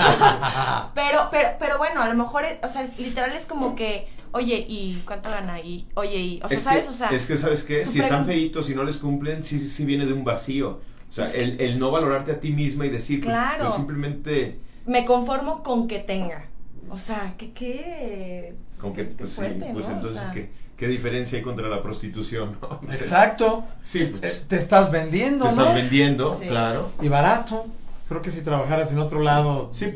pero, 0.95 1.29
pero, 1.31 1.49
pero 1.59 1.79
bueno, 1.79 2.03
a 2.03 2.09
lo 2.09 2.15
mejor, 2.15 2.45
es- 2.45 2.59
o 2.63 2.69
sea, 2.69 2.89
literal 2.99 3.33
es 3.33 3.47
como 3.47 3.75
que, 3.75 4.09
oye, 4.33 4.65
¿y 4.69 5.03
cuánto 5.05 5.29
gana? 5.29 5.61
Y, 5.61 5.89
oye, 5.95 6.17
y, 6.19 6.41
o 6.45 6.49
sea, 6.49 6.59
es, 6.59 6.63
¿sabes? 6.63 6.85
que, 6.85 6.91
o 6.91 6.93
sea, 6.95 7.11
es 7.11 7.27
que, 7.27 7.37
¿sabes 7.37 7.63
qué? 7.65 7.85
Si 7.85 7.99
están 8.01 8.25
feitos 8.25 8.71
y 8.71 8.75
no 8.77 8.85
les 8.85 8.99
cumplen, 8.99 9.43
sí, 9.43 9.59
sí, 9.59 9.67
sí 9.69 9.85
viene 9.85 10.07
de 10.07 10.13
un 10.13 10.25
vacío. 10.25 10.81
O 11.09 11.13
sea, 11.13 11.31
el, 11.33 11.61
el 11.61 11.79
no 11.79 11.91
valorarte 11.91 12.33
a 12.33 12.41
ti 12.41 12.51
misma 12.53 12.87
y 12.87 12.91
decir, 12.91 13.21
pues, 13.21 13.33
Claro. 13.35 13.65
pues, 13.65 13.75
simplemente... 13.77 14.59
me 14.87 15.05
conformo 15.05 15.63
con 15.63 15.89
que 15.89 15.99
tenga. 15.99 16.47
O 16.91 16.99
sea, 16.99 17.35
que 17.37 17.53
qué. 17.53 18.55
Con 18.81 18.95
que, 18.95 19.09
qué 19.09 19.15
pues, 19.15 19.31
sí, 19.31 19.37
fuerte, 19.37 19.69
pues 19.73 19.87
¿no? 19.87 19.93
O 19.93 19.97
entonces, 19.97 20.21
sea, 20.23 20.31
¿qué, 20.33 20.51
¿qué 20.77 20.87
diferencia 20.89 21.39
hay 21.39 21.45
contra 21.45 21.69
la 21.69 21.83
prostitución? 21.83 22.59
no? 22.61 22.81
Exacto. 22.93 23.65
Sí, 23.83 24.05
pues, 24.07 24.45
Te 24.49 24.57
estás 24.57 24.91
vendiendo, 24.91 25.45
te 25.45 25.51
estás 25.51 25.75
vendiendo, 25.75 26.35
Sí. 26.35 26.47
claro. 26.47 26.91
Y 27.01 27.09
barato. 27.09 27.67
Creo 28.09 28.23
que 28.23 28.31
si 28.31 28.43
trabajaras 28.43 28.93
en 28.93 28.99
otro 29.01 29.21
lado 29.21 29.71
Sí. 29.73 29.95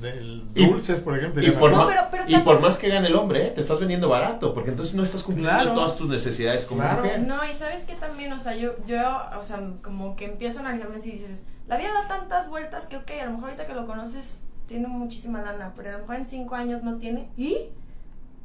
del 0.00 0.44
Y- 0.54 0.66
dulces, 0.66 1.00
por 1.00 1.16
ejemplo, 1.18 1.42
Y 1.42 1.50
por, 1.52 1.70
pero- 1.70 2.08
pero 2.10 2.24
y 2.26 2.36
por 2.38 2.60
más 2.60 2.76
que 2.76 2.88
gane 2.88 3.08
el 3.08 3.14
hombre, 3.14 3.46
¿eh? 3.48 3.50
te 3.50 3.60
estás 3.60 3.78
vendiendo 3.78 4.08
barato, 4.08 4.52
porque 4.54 4.70
entonces 4.70 4.94
no 4.94 5.04
estás 5.04 5.22
cumpliendo 5.22 5.52
Claro. 5.54 5.74
todas 5.74 5.94
tus 5.96 6.08
necesidades 6.08 6.64
como 6.64 6.80
Claro. 6.80 7.02
mujer. 7.04 7.20
No, 7.20 7.38
y 7.48 7.52
sabes 7.54 7.82
que 7.82 7.94
también, 7.94 8.32
o 8.32 8.38
sea, 8.38 8.56
yo, 8.56 8.72
yo, 8.86 9.00
o 9.38 9.42
sea, 9.42 9.60
como 9.82 10.16
que 10.16 10.24
empiezo 10.24 10.58
a 10.58 10.62
analizarme 10.62 10.96
y 11.04 11.10
dices, 11.12 11.46
la 11.68 11.76
vida 11.76 11.90
da 11.92 12.08
tantas 12.08 12.48
vueltas 12.48 12.86
que, 12.86 12.96
ok, 12.96 13.10
a 13.20 13.26
lo 13.26 13.32
mejor 13.32 13.44
ahorita 13.50 13.66
que 13.66 13.74
lo 13.74 13.86
conoces 13.86 14.44
tiene 14.72 14.88
muchísima 14.88 15.42
lana, 15.42 15.74
pero 15.76 15.90
a 15.90 15.92
lo 15.92 15.98
mejor 15.98 16.16
en 16.16 16.26
cinco 16.26 16.54
años 16.54 16.82
no 16.82 16.96
tiene. 16.96 17.28
¿Y? 17.36 17.68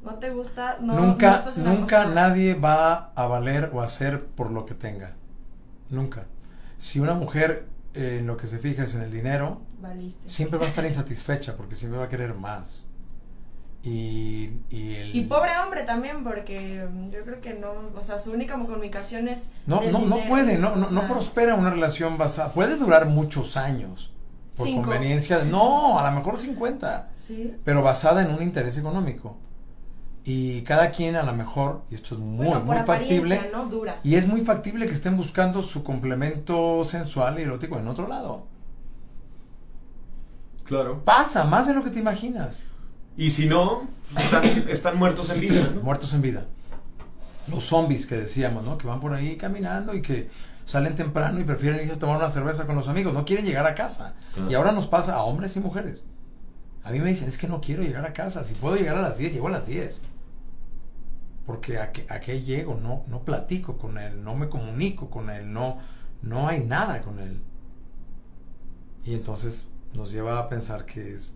¿No 0.03 0.15
te 0.15 0.29
gusta? 0.29 0.77
No, 0.81 0.93
no 0.93 1.05
nunca, 1.07 1.45
la 1.55 1.63
nunca 1.63 2.03
cosa. 2.03 2.13
nadie 2.13 2.53
va 2.53 3.11
a 3.15 3.27
valer 3.27 3.71
o 3.73 3.81
a 3.81 3.85
hacer 3.85 4.25
por 4.25 4.51
lo 4.51 4.65
que 4.65 4.75
tenga. 4.75 5.13
Nunca. 5.89 6.25
Si 6.77 6.99
una 6.99 7.13
mujer 7.13 7.65
eh, 7.93 8.17
en 8.19 8.27
lo 8.27 8.35
que 8.35 8.47
se 8.47 8.59
fija 8.59 8.83
es 8.83 8.93
en 8.93 9.03
el 9.03 9.11
dinero, 9.11 9.61
Valiste. 9.79 10.29
siempre 10.29 10.59
va 10.59 10.65
a 10.65 10.67
estar 10.67 10.85
insatisfecha 10.93 11.55
porque 11.55 11.75
siempre 11.75 11.97
va 11.97 12.05
a 12.05 12.09
querer 12.09 12.33
más. 12.33 12.87
Y, 13.83 14.49
y, 14.69 14.95
el, 14.95 15.15
Y 15.15 15.21
pobre 15.23 15.51
hombre 15.63 15.83
también, 15.83 16.25
porque 16.25 16.85
yo 17.09 17.23
creo 17.23 17.39
que 17.39 17.53
no, 17.53 17.71
o 17.95 18.01
sea, 18.01 18.19
su 18.19 18.33
única 18.33 18.55
comunicación 18.55 19.29
es. 19.29 19.51
No, 19.65 19.81
no, 19.81 19.99
no 19.99 20.15
dinero, 20.15 20.29
puede, 20.29 20.57
no, 20.57 20.75
no, 20.75 20.89
no 20.91 20.99
sea, 20.99 21.07
prospera 21.07 21.55
una 21.55 21.69
relación 21.69 22.17
basada. 22.17 22.51
Puede 22.51 22.75
durar 22.75 23.05
muchos 23.05 23.55
años. 23.55 24.11
Por 24.57 24.67
Cinco. 24.67 24.81
conveniencia. 24.81 25.37
de- 25.39 25.45
No, 25.45 25.99
a 25.99 26.09
lo 26.09 26.15
mejor 26.17 26.39
50. 26.39 27.09
Sí. 27.13 27.53
Pero 27.63 27.81
basada 27.83 28.23
en 28.23 28.33
un 28.33 28.41
interés 28.41 28.77
económico. 28.77 29.37
Y 30.23 30.61
cada 30.63 30.91
quien 30.91 31.15
a 31.15 31.23
lo 31.23 31.31
mejor, 31.33 31.83
y 31.89 31.95
esto 31.95 32.15
es 32.15 32.19
muy, 32.19 32.47
muy 32.47 32.77
factible, 32.85 33.49
¿no? 33.53 33.67
Dura. 33.67 34.01
y 34.03 34.15
es 34.15 34.27
muy 34.27 34.41
factible 34.41 34.85
que 34.85 34.91
estén 34.93 35.15
buscando 35.15 35.61
su 35.61 35.83
complemento 35.85 36.83
sensual 36.83 37.39
y 37.39 37.43
erótico 37.43 37.79
en 37.79 37.87
otro 37.87 38.07
lado. 38.09 38.45
Claro. 40.65 41.01
Pasa, 41.05 41.45
más 41.45 41.67
de 41.67 41.73
lo 41.73 41.83
que 41.83 41.91
te 41.91 41.99
imaginas. 41.99 42.59
Y 43.15 43.29
si 43.29 43.45
no, 43.47 43.87
están, 44.67 44.97
muertos 44.97 45.29
en 45.29 45.39
vida. 45.39 45.71
Muertos 45.81 46.13
en 46.13 46.21
vida. 46.21 46.45
Los 47.47 47.63
zombies 47.63 48.05
que 48.05 48.15
decíamos, 48.15 48.63
¿no? 48.65 48.77
Que 48.77 48.85
van 48.85 48.99
por 48.99 49.13
ahí 49.13 49.37
caminando 49.37 49.93
y 49.93 50.01
que 50.01 50.29
salen 50.67 50.95
temprano 50.95 51.39
y 51.39 51.45
prefieren 51.45 51.79
irse 51.79 51.93
a 51.93 51.99
tomar 51.99 52.17
una 52.17 52.29
cerveza 52.29 52.67
con 52.67 52.75
los 52.75 52.89
amigos. 52.89 53.13
No 53.13 53.23
quieren 53.23 53.45
llegar 53.45 53.65
a 53.65 53.73
casa. 53.73 54.15
Y 54.49 54.53
ahora 54.53 54.73
nos 54.73 54.85
pasa 54.87 55.15
a 55.15 55.23
hombres 55.23 55.55
y 55.55 55.61
mujeres. 55.61 56.03
A 56.83 56.91
mí 56.91 56.99
me 56.99 57.09
dicen, 57.09 57.29
es 57.29 57.37
que 57.37 57.47
no 57.47 57.61
quiero 57.61 57.83
llegar 57.83 58.05
a 58.05 58.11
casa. 58.11 58.43
Si 58.43 58.53
puedo 58.53 58.75
llegar 58.75 58.97
a 58.97 59.01
las 59.01 59.17
10, 59.17 59.31
llego 59.31 59.47
a 59.47 59.51
las 59.51 59.65
10. 59.65 60.01
Porque 61.45 61.79
a 61.79 61.91
qué, 61.93 62.41
llego, 62.41 62.75
no, 62.75 63.03
no 63.07 63.23
platico 63.23 63.77
con 63.77 63.97
él, 63.97 64.21
no 64.25 64.35
me 64.35 64.49
comunico 64.49 65.09
con 65.09 65.29
él, 65.29 65.53
no, 65.53 65.79
no 66.21 66.49
hay 66.49 66.59
nada 66.59 67.01
con 67.01 67.19
él. 67.19 67.41
Y 69.05 69.13
entonces 69.13 69.69
nos 69.93 70.11
lleva 70.11 70.37
a 70.37 70.49
pensar 70.49 70.85
que 70.85 71.15
es, 71.15 71.31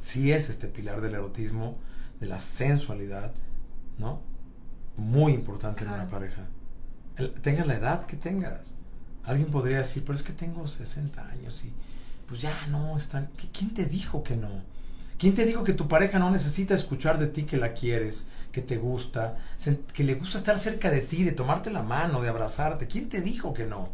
sí 0.00 0.32
es 0.32 0.48
este 0.48 0.68
pilar 0.68 1.02
del 1.02 1.12
erotismo, 1.12 1.76
de 2.18 2.28
la 2.28 2.40
sensualidad, 2.40 3.32
¿no? 3.98 4.22
Muy 4.96 5.34
importante 5.34 5.84
en 5.84 5.90
una 5.90 6.08
pareja. 6.08 6.48
Tengas 7.42 7.66
la 7.66 7.74
edad 7.74 8.06
que 8.06 8.16
tengas. 8.16 8.72
Alguien 9.24 9.50
podría 9.50 9.78
decir, 9.78 10.02
pero 10.04 10.16
es 10.16 10.22
que 10.22 10.32
tengo 10.32 10.66
60 10.66 11.28
años 11.28 11.64
y 11.64 11.72
pues 12.26 12.40
ya 12.40 12.66
no 12.68 12.96
están. 12.96 13.28
¿Quién 13.52 13.74
te 13.74 13.86
dijo 13.86 14.22
que 14.22 14.36
no? 14.36 14.62
¿Quién 15.18 15.34
te 15.34 15.44
dijo 15.44 15.64
que 15.64 15.74
tu 15.74 15.88
pareja 15.88 16.18
no 16.18 16.30
necesita 16.30 16.74
escuchar 16.74 17.18
de 17.18 17.26
ti 17.26 17.42
que 17.42 17.58
la 17.58 17.74
quieres, 17.74 18.26
que 18.52 18.62
te 18.62 18.78
gusta, 18.78 19.36
que 19.92 20.04
le 20.04 20.14
gusta 20.14 20.38
estar 20.38 20.58
cerca 20.58 20.90
de 20.90 21.02
ti, 21.02 21.24
de 21.24 21.32
tomarte 21.32 21.70
la 21.70 21.82
mano, 21.82 22.22
de 22.22 22.28
abrazarte? 22.30 22.86
¿Quién 22.86 23.08
te 23.08 23.20
dijo 23.20 23.52
que 23.52 23.66
no? 23.66 23.90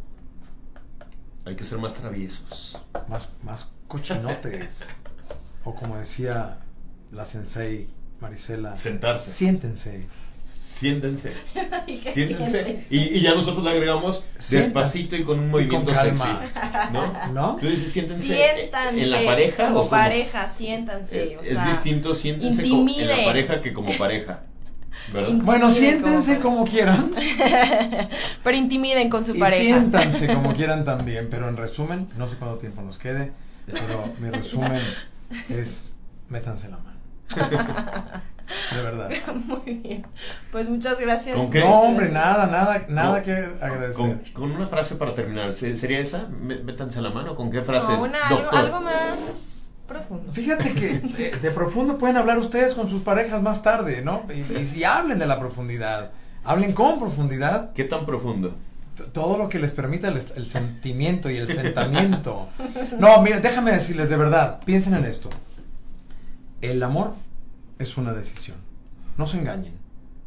Hay 1.44 1.56
que 1.56 1.64
ser 1.64 1.78
más 1.78 1.94
traviesos. 1.94 2.78
Más, 3.08 3.30
más 3.42 3.72
cochinotes. 3.88 4.86
o 5.64 5.74
como 5.74 5.96
decía 5.96 6.58
la 7.10 7.24
sensei 7.24 7.88
Marisela. 8.20 8.76
Sentarse. 8.76 9.30
Siéntense. 9.30 10.06
Siéntense. 10.76 11.32
Siéntense. 12.12 12.86
Y, 12.90 13.20
ya 13.20 13.34
nosotros 13.34 13.64
le 13.64 13.70
agregamos 13.70 14.24
despacito 14.50 15.14
y 15.14 15.22
con 15.22 15.38
un 15.38 15.50
movimiento 15.50 15.94
sexy. 15.94 16.24
¿No? 16.92 17.12
¿No? 17.32 17.56
Tú 17.56 17.68
dices 17.68 17.92
siéntense. 17.92 18.34
Siéntanse. 18.34 19.02
En 19.02 19.10
la 19.10 19.24
pareja. 19.24 19.68
Como, 19.68 19.88
pareja, 19.88 20.48
siéntanse. 20.48 21.22
Eh, 21.22 21.38
es 21.40 21.66
distinto 21.66 22.12
siéntense 22.14 22.62
en 22.62 23.08
la 23.08 23.24
pareja 23.24 23.60
que 23.60 23.72
como 23.72 23.96
pareja. 23.96 24.40
¿verdad? 25.12 25.34
Bueno, 25.34 25.70
siéntense 25.70 26.40
como, 26.40 26.64
quieran. 26.64 27.12
pero 28.42 28.56
intimiden 28.56 29.08
con 29.08 29.24
su 29.24 29.36
y 29.36 29.38
pareja. 29.38 29.62
Siéntanse 29.62 30.26
como 30.34 30.52
quieran 30.52 30.84
también. 30.84 31.28
Pero 31.30 31.48
en 31.48 31.56
resumen, 31.56 32.08
no 32.18 32.28
sé 32.28 32.36
cuánto 32.36 32.58
tiempo 32.58 32.82
nos 32.82 32.98
quede. 32.98 33.32
Pero 33.66 34.12
mi 34.20 34.30
resumen 34.30 34.82
es 35.48 35.92
métanse 36.28 36.68
la 36.68 36.78
mano. 36.78 36.98
De 38.74 38.82
verdad. 38.82 39.10
Muy 39.46 39.74
bien. 39.74 40.06
Pues 40.52 40.68
muchas 40.68 40.98
gracias. 41.00 41.36
¿Con 41.36 41.50
qué? 41.50 41.60
No, 41.60 41.80
hombre, 41.80 42.10
nada, 42.10 42.46
nada, 42.46 42.86
nada 42.88 43.22
que 43.22 43.32
agradecer. 43.32 44.22
Con, 44.32 44.52
una 44.52 44.66
frase 44.66 44.96
para 44.96 45.14
terminar. 45.14 45.52
¿Sería 45.52 46.00
esa? 46.00 46.28
Métanse 46.28 47.00
la 47.00 47.10
mano. 47.10 47.34
¿Con 47.34 47.50
qué 47.50 47.62
frase? 47.62 47.92
algo, 47.92 48.80
más 48.80 49.72
profundo. 49.86 50.32
Fíjate 50.32 50.74
que 50.74 50.98
de, 51.42 51.50
profundo 51.50 51.98
pueden 51.98 52.16
hablar 52.16 52.38
ustedes 52.38 52.74
con 52.74 52.88
sus 52.88 53.02
parejas 53.02 53.42
más 53.42 53.62
tarde, 53.62 54.02
¿no? 54.02 54.24
Y, 54.32 54.66
si 54.66 54.84
hablen 54.84 55.18
de 55.18 55.26
la 55.26 55.38
profundidad. 55.38 56.10
Hablen 56.44 56.72
con 56.72 57.00
profundidad. 57.00 57.72
¿Qué 57.72 57.84
tan 57.84 58.06
profundo? 58.06 58.54
todo 59.12 59.36
lo 59.36 59.50
que 59.50 59.58
les 59.58 59.72
permita 59.72 60.08
el, 60.08 60.16
el, 60.16 60.46
sentimiento 60.46 61.28
y 61.28 61.36
el 61.36 61.52
sentimiento. 61.52 62.48
No, 62.98 63.20
mira, 63.20 63.40
déjame 63.40 63.70
decirles 63.72 64.08
de 64.08 64.16
verdad, 64.16 64.60
piensen 64.64 64.94
en 64.94 65.04
esto. 65.04 65.28
El 66.62 66.82
amor 66.82 67.12
es 67.78 67.96
una 67.96 68.12
decisión. 68.12 68.56
No 69.16 69.26
se 69.26 69.38
engañen. 69.38 69.74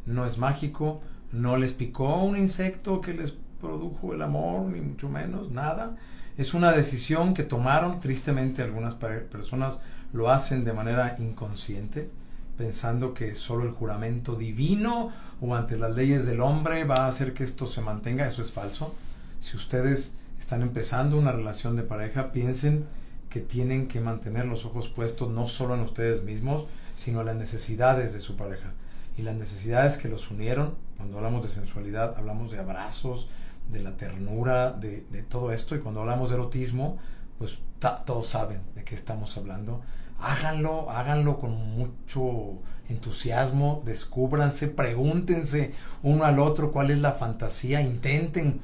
No 0.06 0.26
es 0.26 0.38
mágico, 0.38 1.00
no 1.32 1.56
les 1.56 1.72
picó 1.72 2.22
un 2.22 2.36
insecto 2.36 3.00
que 3.00 3.14
les 3.14 3.34
produjo 3.60 4.14
el 4.14 4.22
amor, 4.22 4.62
ni 4.62 4.80
mucho 4.80 5.08
menos, 5.08 5.50
nada. 5.50 5.96
Es 6.36 6.54
una 6.54 6.72
decisión 6.72 7.34
que 7.34 7.42
tomaron, 7.42 8.00
tristemente 8.00 8.62
algunas 8.62 8.94
personas 8.94 9.78
lo 10.12 10.30
hacen 10.30 10.64
de 10.64 10.72
manera 10.72 11.16
inconsciente, 11.18 12.10
pensando 12.56 13.14
que 13.14 13.34
solo 13.34 13.64
el 13.64 13.72
juramento 13.72 14.34
divino 14.34 15.12
o 15.40 15.54
ante 15.54 15.76
las 15.76 15.94
leyes 15.94 16.26
del 16.26 16.40
hombre 16.40 16.84
va 16.84 16.96
a 16.96 17.08
hacer 17.08 17.32
que 17.34 17.44
esto 17.44 17.66
se 17.66 17.80
mantenga. 17.80 18.26
Eso 18.26 18.42
es 18.42 18.52
falso. 18.52 18.94
Si 19.40 19.56
ustedes 19.56 20.14
están 20.38 20.62
empezando 20.62 21.18
una 21.18 21.32
relación 21.32 21.76
de 21.76 21.82
pareja, 21.82 22.32
piensen 22.32 22.86
que 23.28 23.40
tienen 23.40 23.86
que 23.86 24.00
mantener 24.00 24.46
los 24.46 24.64
ojos 24.64 24.88
puestos 24.88 25.30
no 25.30 25.46
solo 25.46 25.74
en 25.74 25.80
ustedes 25.82 26.24
mismos, 26.24 26.64
sino 27.00 27.22
las 27.22 27.36
necesidades 27.36 28.12
de 28.12 28.20
su 28.20 28.36
pareja. 28.36 28.74
Y 29.16 29.22
las 29.22 29.34
necesidades 29.34 29.96
que 29.96 30.10
los 30.10 30.30
unieron, 30.30 30.74
cuando 30.98 31.16
hablamos 31.16 31.42
de 31.42 31.48
sensualidad, 31.48 32.14
hablamos 32.18 32.50
de 32.50 32.58
abrazos, 32.58 33.30
de 33.72 33.80
la 33.80 33.96
ternura, 33.96 34.72
de, 34.72 35.00
todo 35.22 35.50
esto. 35.50 35.74
Y 35.74 35.78
cuando 35.78 36.00
hablamos 36.00 36.28
de 36.28 36.34
erotismo, 36.34 36.98
pues 37.38 37.58
todos 38.04 38.26
saben 38.26 38.60
de 38.74 38.84
qué 38.84 38.94
estamos 38.94 39.34
hablando. 39.38 39.80
Háganlo, 40.18 40.90
háganlo 40.90 41.38
con 41.40 41.52
mucho 41.52 42.58
entusiasmo, 42.90 43.82
descúbranse, 43.86 44.68
pregúntense 44.68 45.72
uno 46.02 46.24
al 46.24 46.38
otro 46.38 46.70
cuál 46.70 46.90
es 46.90 46.98
la 46.98 47.12
fantasía, 47.12 47.80
intenten 47.80 48.60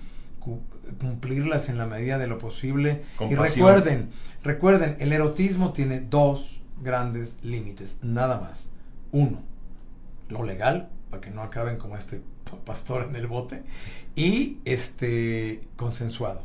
cumplirlas 1.01 1.71
en 1.71 1.79
la 1.79 1.87
medida 1.87 2.19
de 2.19 2.27
lo 2.27 2.39
posible. 2.39 3.03
Y 3.31 3.35
recuerden, 3.35 4.11
recuerden, 4.43 4.99
el 5.01 5.15
erotismo 5.15 5.73
tiene 5.73 6.01
dos 6.01 6.61
grandes 6.81 7.39
límites, 7.43 7.99
nada 8.03 8.41
más. 8.41 8.71
Uno, 9.13 9.43
lo 10.29 10.43
legal, 10.43 10.91
para 11.11 11.21
que 11.21 11.31
no 11.31 11.43
acaben 11.43 11.79
como 11.79 11.97
este 11.97 12.23
pastor 12.65 13.07
en 13.09 13.17
el 13.17 13.27
bote, 13.27 13.65
y 14.15 14.59
este 14.65 15.69
consensuado, 15.77 16.45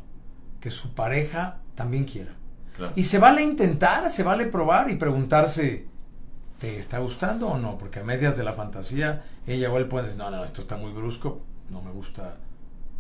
que 0.60 0.70
su 0.70 0.94
pareja 0.94 1.60
también 1.76 2.06
quiera. 2.06 2.36
Y 2.95 3.03
se 3.03 3.20
vale 3.20 3.44
intentar, 3.44 4.10
se 4.10 4.24
vale 4.24 4.48
probar 4.48 4.90
y 4.90 4.95
preguntarse, 4.95 5.86
¿te 6.60 6.80
está 6.80 6.99
gustando 6.99 7.49
o 7.49 7.58
no? 7.58 7.78
Porque 7.78 7.99
a 7.99 8.03
medias 8.03 8.36
de 8.38 8.44
la 8.44 8.53
fantasía, 8.53 9.24
ella 9.45 9.72
o 9.72 9.78
él 9.78 9.88
puede 9.88 10.06
decir, 10.06 10.20
no, 10.20 10.32
no, 10.32 10.44
esto 10.44 10.62
está 10.62 10.78
muy 10.78 10.91
brusco, 10.91 11.41
no 11.70 11.82
me 11.82 11.91
gusta 11.91 12.38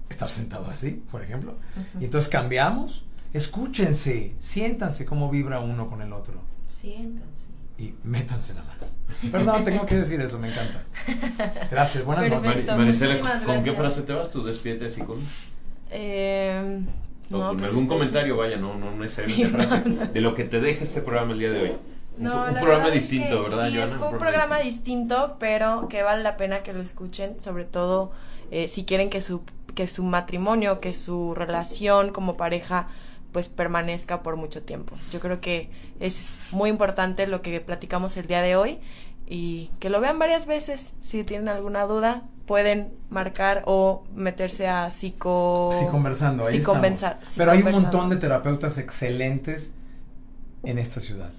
estar 0.09 0.29
sentado 0.29 0.67
así, 0.69 1.03
por 1.09 1.23
ejemplo. 1.23 1.55
Y 1.99 2.05
entonces 2.05 2.29
cambiamos, 2.29 3.05
escúchense, 3.33 4.35
siéntanse 4.39 5.05
cómo 5.05 5.29
vibra 5.31 5.59
uno 5.59 5.89
con 5.89 6.01
el 6.01 6.13
otro. 6.13 6.41
Siéntanse. 6.81 7.49
Y 7.77 7.93
métanse 8.03 8.55
la 8.55 8.63
mano. 8.63 8.87
Perdón, 9.31 9.63
tengo 9.63 9.85
que 9.85 9.97
decir 9.97 10.19
eso, 10.19 10.39
me 10.39 10.49
encanta. 10.49 10.83
Gracias, 11.69 12.03
buenas 12.03 12.27
noches. 12.27 12.75
Maricela, 12.75 13.43
¿con 13.45 13.63
qué 13.63 13.71
frase 13.73 14.01
te 14.01 14.13
vas 14.13 14.31
tú? 14.31 14.43
Despídete 14.43 14.85
así 14.85 15.01
con... 15.01 15.17
Eh, 15.91 16.81
o 17.31 17.37
con 17.39 17.57
pues 17.57 17.69
algún 17.69 17.87
comentario, 17.87 18.35
vaya, 18.35 18.57
no, 18.57 18.79
no 18.79 18.95
necesariamente 18.95 19.47
frase, 19.55 19.81
de 20.11 20.21
lo 20.21 20.33
que 20.33 20.43
te 20.43 20.59
deja 20.59 20.83
este 20.83 21.01
programa 21.01 21.33
el 21.33 21.39
día 21.39 21.51
de 21.51 21.61
hoy. 21.61 21.71
Un, 22.17 22.23
no, 22.23 22.45
un 22.45 22.55
programa 22.55 22.89
distinto, 22.89 23.43
¿verdad? 23.43 23.69
Sí, 23.69 23.77
es 23.77 23.93
un, 23.93 24.17
programa, 24.17 24.59
distinto, 24.59 25.35
pero 25.39 25.87
que 25.87 26.01
vale 26.01 26.23
la 26.23 26.35
pena 26.35 26.63
que 26.63 26.73
lo 26.73 26.81
escuchen, 26.81 27.39
sobre 27.39 27.65
todo 27.65 28.11
eh, 28.49 28.67
si 28.67 28.85
quieren 28.85 29.11
que 29.11 29.21
su, 29.21 29.43
que 29.75 29.87
su 29.87 30.03
matrimonio, 30.03 30.79
que 30.79 30.93
su 30.93 31.35
relación 31.35 32.11
como 32.11 32.37
pareja 32.37 32.87
pues 33.31 33.47
permanezca 33.47 34.23
por 34.23 34.35
mucho 34.35 34.61
tiempo. 34.63 34.95
Yo 35.11 35.19
creo 35.19 35.41
que 35.41 35.69
es 35.99 36.39
muy 36.51 36.69
importante 36.69 37.27
lo 37.27 37.41
que 37.41 37.61
platicamos 37.61 38.17
el 38.17 38.27
día 38.27 38.41
de 38.41 38.55
hoy 38.55 38.79
y 39.27 39.71
que 39.79 39.89
lo 39.89 40.01
vean 40.01 40.19
varias 40.19 40.45
veces. 40.45 40.95
Si 40.99 41.23
tienen 41.23 41.47
alguna 41.47 41.83
duda, 41.83 42.23
pueden 42.45 42.93
marcar 43.09 43.63
o 43.65 44.03
meterse 44.13 44.67
a 44.67 44.89
psico... 44.89 45.69
Sí, 45.71 45.85
conversando, 45.89 46.45
ahí 46.45 46.61
Pero 47.37 47.51
hay 47.51 47.61
un 47.61 47.71
montón 47.71 48.09
de 48.09 48.17
terapeutas 48.17 48.77
excelentes 48.77 49.71
en 50.63 50.77
esta 50.77 50.99
ciudad, 50.99 51.29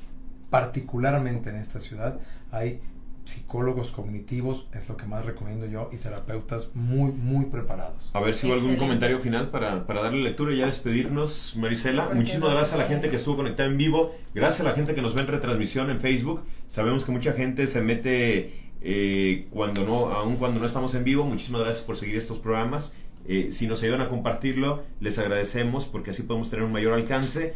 particularmente 0.48 1.50
en 1.50 1.56
esta 1.56 1.80
ciudad. 1.80 2.18
Hay 2.50 2.80
psicólogos 3.24 3.92
cognitivos, 3.92 4.66
es 4.74 4.88
lo 4.88 4.96
que 4.96 5.06
más 5.06 5.24
recomiendo 5.24 5.66
yo, 5.66 5.88
y 5.92 5.96
terapeutas 5.96 6.70
muy, 6.74 7.12
muy 7.12 7.46
preparados. 7.46 8.10
A 8.14 8.20
ver 8.20 8.34
si 8.34 8.46
hubo 8.46 8.54
algún 8.54 8.76
comentario 8.76 9.20
final 9.20 9.50
para, 9.50 9.86
para, 9.86 10.02
darle 10.02 10.22
lectura 10.22 10.52
y 10.52 10.58
ya 10.58 10.66
despedirnos, 10.66 11.54
Marisela. 11.56 12.10
Muchísimas 12.14 12.50
gracias 12.50 12.74
a 12.78 12.82
la 12.82 12.88
gente 12.88 13.10
que 13.10 13.16
estuvo 13.16 13.36
conectada 13.36 13.68
en 13.68 13.78
vivo, 13.78 14.14
gracias 14.34 14.62
a 14.62 14.70
la 14.70 14.74
gente 14.74 14.94
que 14.94 15.02
nos 15.02 15.14
ve 15.14 15.22
en 15.22 15.28
retransmisión 15.28 15.90
en 15.90 16.00
Facebook. 16.00 16.42
Sabemos 16.68 17.04
que 17.04 17.12
mucha 17.12 17.32
gente 17.32 17.66
se 17.66 17.80
mete 17.80 18.72
eh, 18.80 19.46
cuando 19.50 19.84
no, 19.84 20.08
aún 20.12 20.36
cuando 20.36 20.60
no 20.60 20.66
estamos 20.66 20.94
en 20.94 21.04
vivo. 21.04 21.24
Muchísimas 21.24 21.62
gracias 21.62 21.84
por 21.84 21.96
seguir 21.96 22.16
estos 22.16 22.38
programas. 22.38 22.92
Eh, 23.26 23.48
si 23.52 23.68
nos 23.68 23.82
ayudan 23.82 24.00
a 24.00 24.08
compartirlo, 24.08 24.82
les 25.00 25.18
agradecemos 25.18 25.86
porque 25.86 26.10
así 26.10 26.24
podemos 26.24 26.50
tener 26.50 26.64
un 26.64 26.72
mayor 26.72 26.92
alcance. 26.92 27.54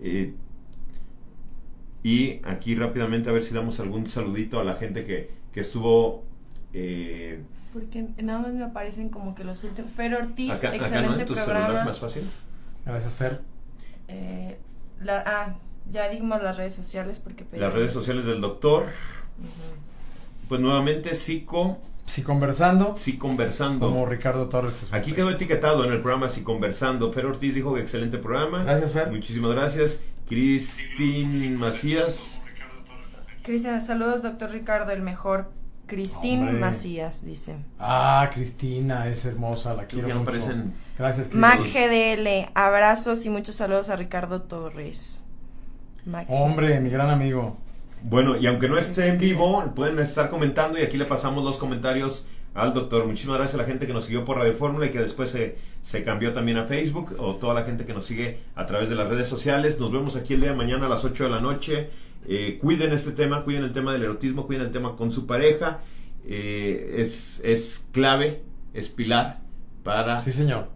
Eh, 0.00 0.34
y 2.02 2.40
aquí 2.44 2.74
rápidamente 2.74 3.28
a 3.30 3.32
ver 3.32 3.42
si 3.42 3.54
damos 3.54 3.80
algún 3.80 4.06
saludito 4.06 4.60
a 4.60 4.64
la 4.64 4.74
gente 4.74 5.04
que, 5.04 5.30
que 5.52 5.60
estuvo 5.60 6.24
Eh, 6.72 7.42
Porque 7.72 8.06
nada 8.22 8.38
más 8.40 8.52
me 8.52 8.62
aparecen 8.64 9.08
como 9.08 9.34
que 9.34 9.42
los 9.44 9.64
últimos. 9.64 9.90
Fer 9.90 10.14
Ortiz, 10.14 10.50
acá, 10.50 10.68
acá, 10.68 10.76
excelente 10.76 11.08
¿no? 11.14 11.20
En 11.20 11.26
tu 11.26 11.34
programa. 11.34 11.64
celular 11.66 11.86
más 11.86 11.98
fácil. 12.00 12.22
Gracias, 12.84 13.14
Fer. 13.14 13.40
Eh, 14.08 14.58
la, 15.00 15.22
ah, 15.26 15.56
ya 15.90 16.08
dijimos 16.08 16.42
las 16.42 16.56
redes 16.56 16.74
sociales 16.74 17.20
porque 17.22 17.44
pedí- 17.44 17.60
Las 17.60 17.72
redes 17.74 17.92
sociales 17.92 18.24
del 18.26 18.40
doctor. 18.40 18.84
Pues 20.48 20.60
nuevamente, 20.60 21.14
psico, 21.14 21.78
Si 22.06 22.22
conversando, 22.22 22.94
sí 22.96 23.18
conversando. 23.18 23.86
como 23.86 24.06
Ricardo 24.06 24.48
Torres. 24.48 24.82
es 24.82 24.92
Aquí 24.94 25.12
quedó 25.12 25.30
etiquetado 25.30 25.84
en 25.84 25.92
el 25.92 26.00
programa 26.00 26.30
Si 26.30 26.42
Conversando. 26.42 27.12
Fer 27.12 27.26
Ortiz 27.26 27.54
dijo 27.54 27.74
que 27.74 27.80
excelente 27.82 28.16
programa. 28.18 28.64
Gracias, 28.64 28.92
Fer. 28.92 29.10
Muchísimas 29.10 29.50
gracias. 29.52 30.02
Cristín 30.28 31.58
Macías. 31.58 32.40
Cristian, 33.42 33.80
saludos, 33.80 34.22
doctor 34.22 34.50
Ricardo, 34.50 34.92
el 34.92 35.00
mejor. 35.02 35.50
Cristín. 35.86 36.60
Macías, 36.60 37.24
dice. 37.24 37.56
Ah, 37.78 38.28
Cristina, 38.34 39.06
es 39.06 39.24
hermosa, 39.24 39.72
la 39.72 39.86
quiero 39.86 40.08
mucho. 40.18 40.30
Gracias, 40.98 41.28
Cristina. 41.28 41.40
Mac 41.48 41.60
GDL, 41.60 42.50
abrazos 42.54 43.24
y 43.24 43.30
muchos 43.30 43.54
saludos 43.54 43.88
a 43.88 43.96
Ricardo 43.96 44.42
Torres. 44.42 45.24
Mac 46.04 46.26
Hombre, 46.28 46.78
mi 46.80 46.90
gran 46.90 47.08
amigo. 47.08 47.56
Bueno, 48.02 48.36
y 48.36 48.46
aunque 48.46 48.68
no 48.68 48.74
Sí. 48.74 48.80
esté 48.82 49.06
en 49.06 49.16
vivo, 49.16 49.64
pueden 49.74 49.98
estar 49.98 50.28
comentando 50.28 50.78
y 50.78 50.82
aquí 50.82 50.98
le 50.98 51.06
pasamos 51.06 51.42
los 51.42 51.56
comentarios 51.56 52.26
al 52.58 52.74
doctor. 52.74 53.06
Muchísimas 53.06 53.38
gracias 53.38 53.54
a 53.54 53.62
la 53.62 53.68
gente 53.68 53.86
que 53.86 53.92
nos 53.92 54.04
siguió 54.04 54.24
por 54.24 54.36
Radio 54.38 54.52
Fórmula 54.54 54.86
y 54.86 54.90
que 54.90 55.00
después 55.00 55.30
se, 55.30 55.56
se 55.82 56.02
cambió 56.02 56.32
también 56.32 56.58
a 56.58 56.64
Facebook 56.66 57.14
o 57.18 57.36
toda 57.36 57.54
la 57.54 57.64
gente 57.64 57.84
que 57.84 57.94
nos 57.94 58.04
sigue 58.06 58.38
a 58.54 58.66
través 58.66 58.88
de 58.90 58.94
las 58.96 59.08
redes 59.08 59.28
sociales. 59.28 59.78
Nos 59.80 59.92
vemos 59.92 60.16
aquí 60.16 60.34
el 60.34 60.40
día 60.40 60.50
de 60.50 60.56
mañana 60.56 60.86
a 60.86 60.88
las 60.88 61.04
8 61.04 61.24
de 61.24 61.30
la 61.30 61.40
noche. 61.40 61.88
Eh, 62.26 62.58
cuiden 62.60 62.92
este 62.92 63.12
tema, 63.12 63.42
cuiden 63.44 63.64
el 63.64 63.72
tema 63.72 63.92
del 63.92 64.02
erotismo, 64.02 64.46
cuiden 64.46 64.62
el 64.66 64.70
tema 64.70 64.96
con 64.96 65.10
su 65.10 65.26
pareja. 65.26 65.78
Eh, 66.26 66.96
es, 66.98 67.40
es 67.44 67.86
clave, 67.92 68.42
es 68.74 68.88
pilar 68.88 69.40
para 69.82 70.20
Sí, 70.20 70.32
señor. 70.32 70.68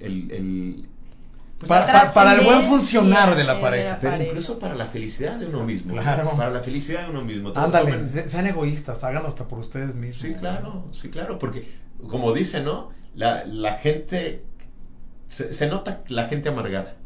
el, 0.00 0.30
el- 0.30 0.88
Pues 1.58 1.68
Para, 1.70 1.86
la 1.86 1.92
para- 1.92 2.12
para 2.12 2.34
el 2.34 2.44
buen 2.44 2.66
funcionar 2.66 3.34
de 3.34 3.42
la 3.44 3.54
de 3.54 3.60
pareja. 3.62 3.88
la 3.92 3.98
pero 3.98 4.12
pareja. 4.12 4.28
incluso 4.30 4.58
para 4.58 4.74
la 4.74 4.84
felicidad 4.86 5.36
de 5.36 5.46
uno 5.46 5.64
mismo. 5.64 5.94
Claro. 5.94 6.30
Para 6.36 6.50
la 6.50 6.60
felicidad 6.60 7.04
de 7.04 7.10
uno 7.10 7.22
mismo. 7.22 7.52
Ándale, 7.56 8.06
sean 8.28 8.46
egoístas, 8.46 9.02
háganlo 9.04 9.28
hasta 9.28 9.48
por 9.48 9.60
ustedes 9.60 9.94
mismos. 9.94 10.20
Sí, 10.20 10.34
claro, 10.34 10.84
sí, 10.92 11.08
claro, 11.08 11.38
porque 11.38 11.66
como 12.08 12.34
dice, 12.34 12.60
¿no? 12.62 12.90
La, 13.14 13.46
la 13.46 13.72
gente, 13.72 14.44
se, 15.28 15.54
se 15.54 15.66
nota 15.68 16.02
la 16.08 16.26
gente 16.26 16.50
amargada. 16.50 16.96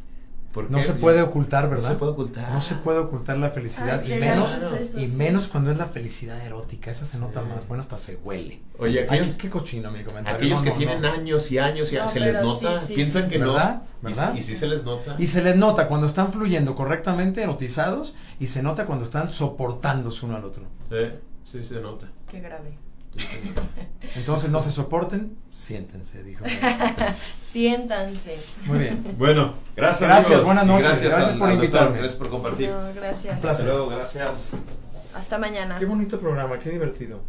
Porque 0.53 0.73
No 0.73 0.83
se 0.83 0.95
puede 0.95 1.23
ocultar, 1.23 1.69
¿verdad? 1.71 1.85
No 1.85 1.89
se 1.91 1.95
puede 1.95 2.13
ocultar. 2.13 2.51
No 2.51 2.61
se 2.61 2.75
puede 2.75 2.99
ocultar 2.99 3.39
la 3.39 3.51
felicidad. 3.51 4.01
Ay, 4.05 4.13
y 4.13 4.17
menos, 4.17 4.53
eso, 4.53 4.99
y 4.99 5.07
sí. 5.07 5.17
menos 5.17 5.47
cuando 5.47 5.71
es 5.71 5.79
la 5.79 5.87
felicidad 5.87 6.45
erótica. 6.45 6.91
Esa 6.91 7.05
se 7.05 7.19
Sí. 7.19 7.23
nota 7.23 7.43
más. 7.43 7.69
Bueno, 7.69 7.83
hasta 7.83 7.97
se 7.99 8.17
huele. 8.17 8.61
Oye, 8.79 8.99
Ay, 9.01 9.05
aquellos, 9.19 9.37
qué, 9.37 9.43
qué 9.43 9.51
cochino 9.51 9.93
mi 9.93 10.03
comentario. 10.03 10.37
aquellos 10.37 10.59
No, 10.59 10.65
que 10.65 10.71
no, 10.71 10.77
tienen 10.77 11.03
no. 11.03 11.13
años 11.13 11.53
y 11.53 11.59
años 11.59 11.93
y 11.93 11.97
No, 11.97 12.09
se 12.09 12.19
les 12.19 12.35
nota, 12.43 12.77
sí, 12.79 12.87
sí, 12.89 12.95
piensan 12.95 13.23
sí. 13.25 13.29
que 13.29 13.39
no. 13.39 13.53
¿Verdad? 13.53 13.83
Y- 14.03 14.05
¿Verdad? 14.07 14.35
Y, 14.35 14.41
sí 14.43 14.57
se 14.57 14.67
les 14.67 14.83
nota. 14.83 15.15
Y 15.19 15.27
se 15.29 15.43
les 15.43 15.57
nota 15.57 15.87
cuando 15.87 16.09
están 16.09 16.33
fluyendo 16.33 16.75
correctamente, 16.75 17.43
erotizados, 17.45 18.15
y 18.41 18.49
se 18.49 18.63
nota 18.63 18.87
cuando 18.87 19.05
están 19.05 19.31
soportándose 19.31 20.27
uno 20.27 20.35
al 20.37 20.45
otro. 20.45 20.65
Sí, 20.89 20.97
sí 21.45 21.63
se 21.65 21.81
nota. 21.81 22.09
Qué 22.29 22.41
grave. 22.41 22.77
Entonces 24.17 24.51
no 24.51 24.61
se 24.61 24.71
soporten, 24.71 25.37
siéntense, 25.53 26.23
dijo. 26.25 26.45
Siéntanse. 27.45 28.39
Muy 28.67 28.79
bien. 28.79 29.15
Bueno, 29.19 29.55
gracias. 29.77 30.09
Gracias, 30.09 30.27
amigos, 30.29 30.45
buenas 30.47 30.67
noches, 30.67 30.87
Gracias, 30.87 31.09
gracias 31.11 31.33
al- 31.33 31.39
por 31.39 31.49
al 31.49 31.55
doctor, 31.57 31.65
invitarme. 31.65 31.99
Gracias 31.99 32.19
por 32.19 32.29
compartir. 32.31 32.71
No, 32.71 32.95
gracias. 32.95 33.35
Un 33.35 33.41
placer. 33.41 33.61
Hasta 33.61 33.73
luego, 33.73 33.89
gracias. 33.89 34.51
Hasta 35.15 35.39
mañana. 35.39 35.77
Qué 35.79 35.87
bonito 35.87 36.19
programa, 36.21 36.59
qué 36.59 36.71
divertido. 36.71 37.21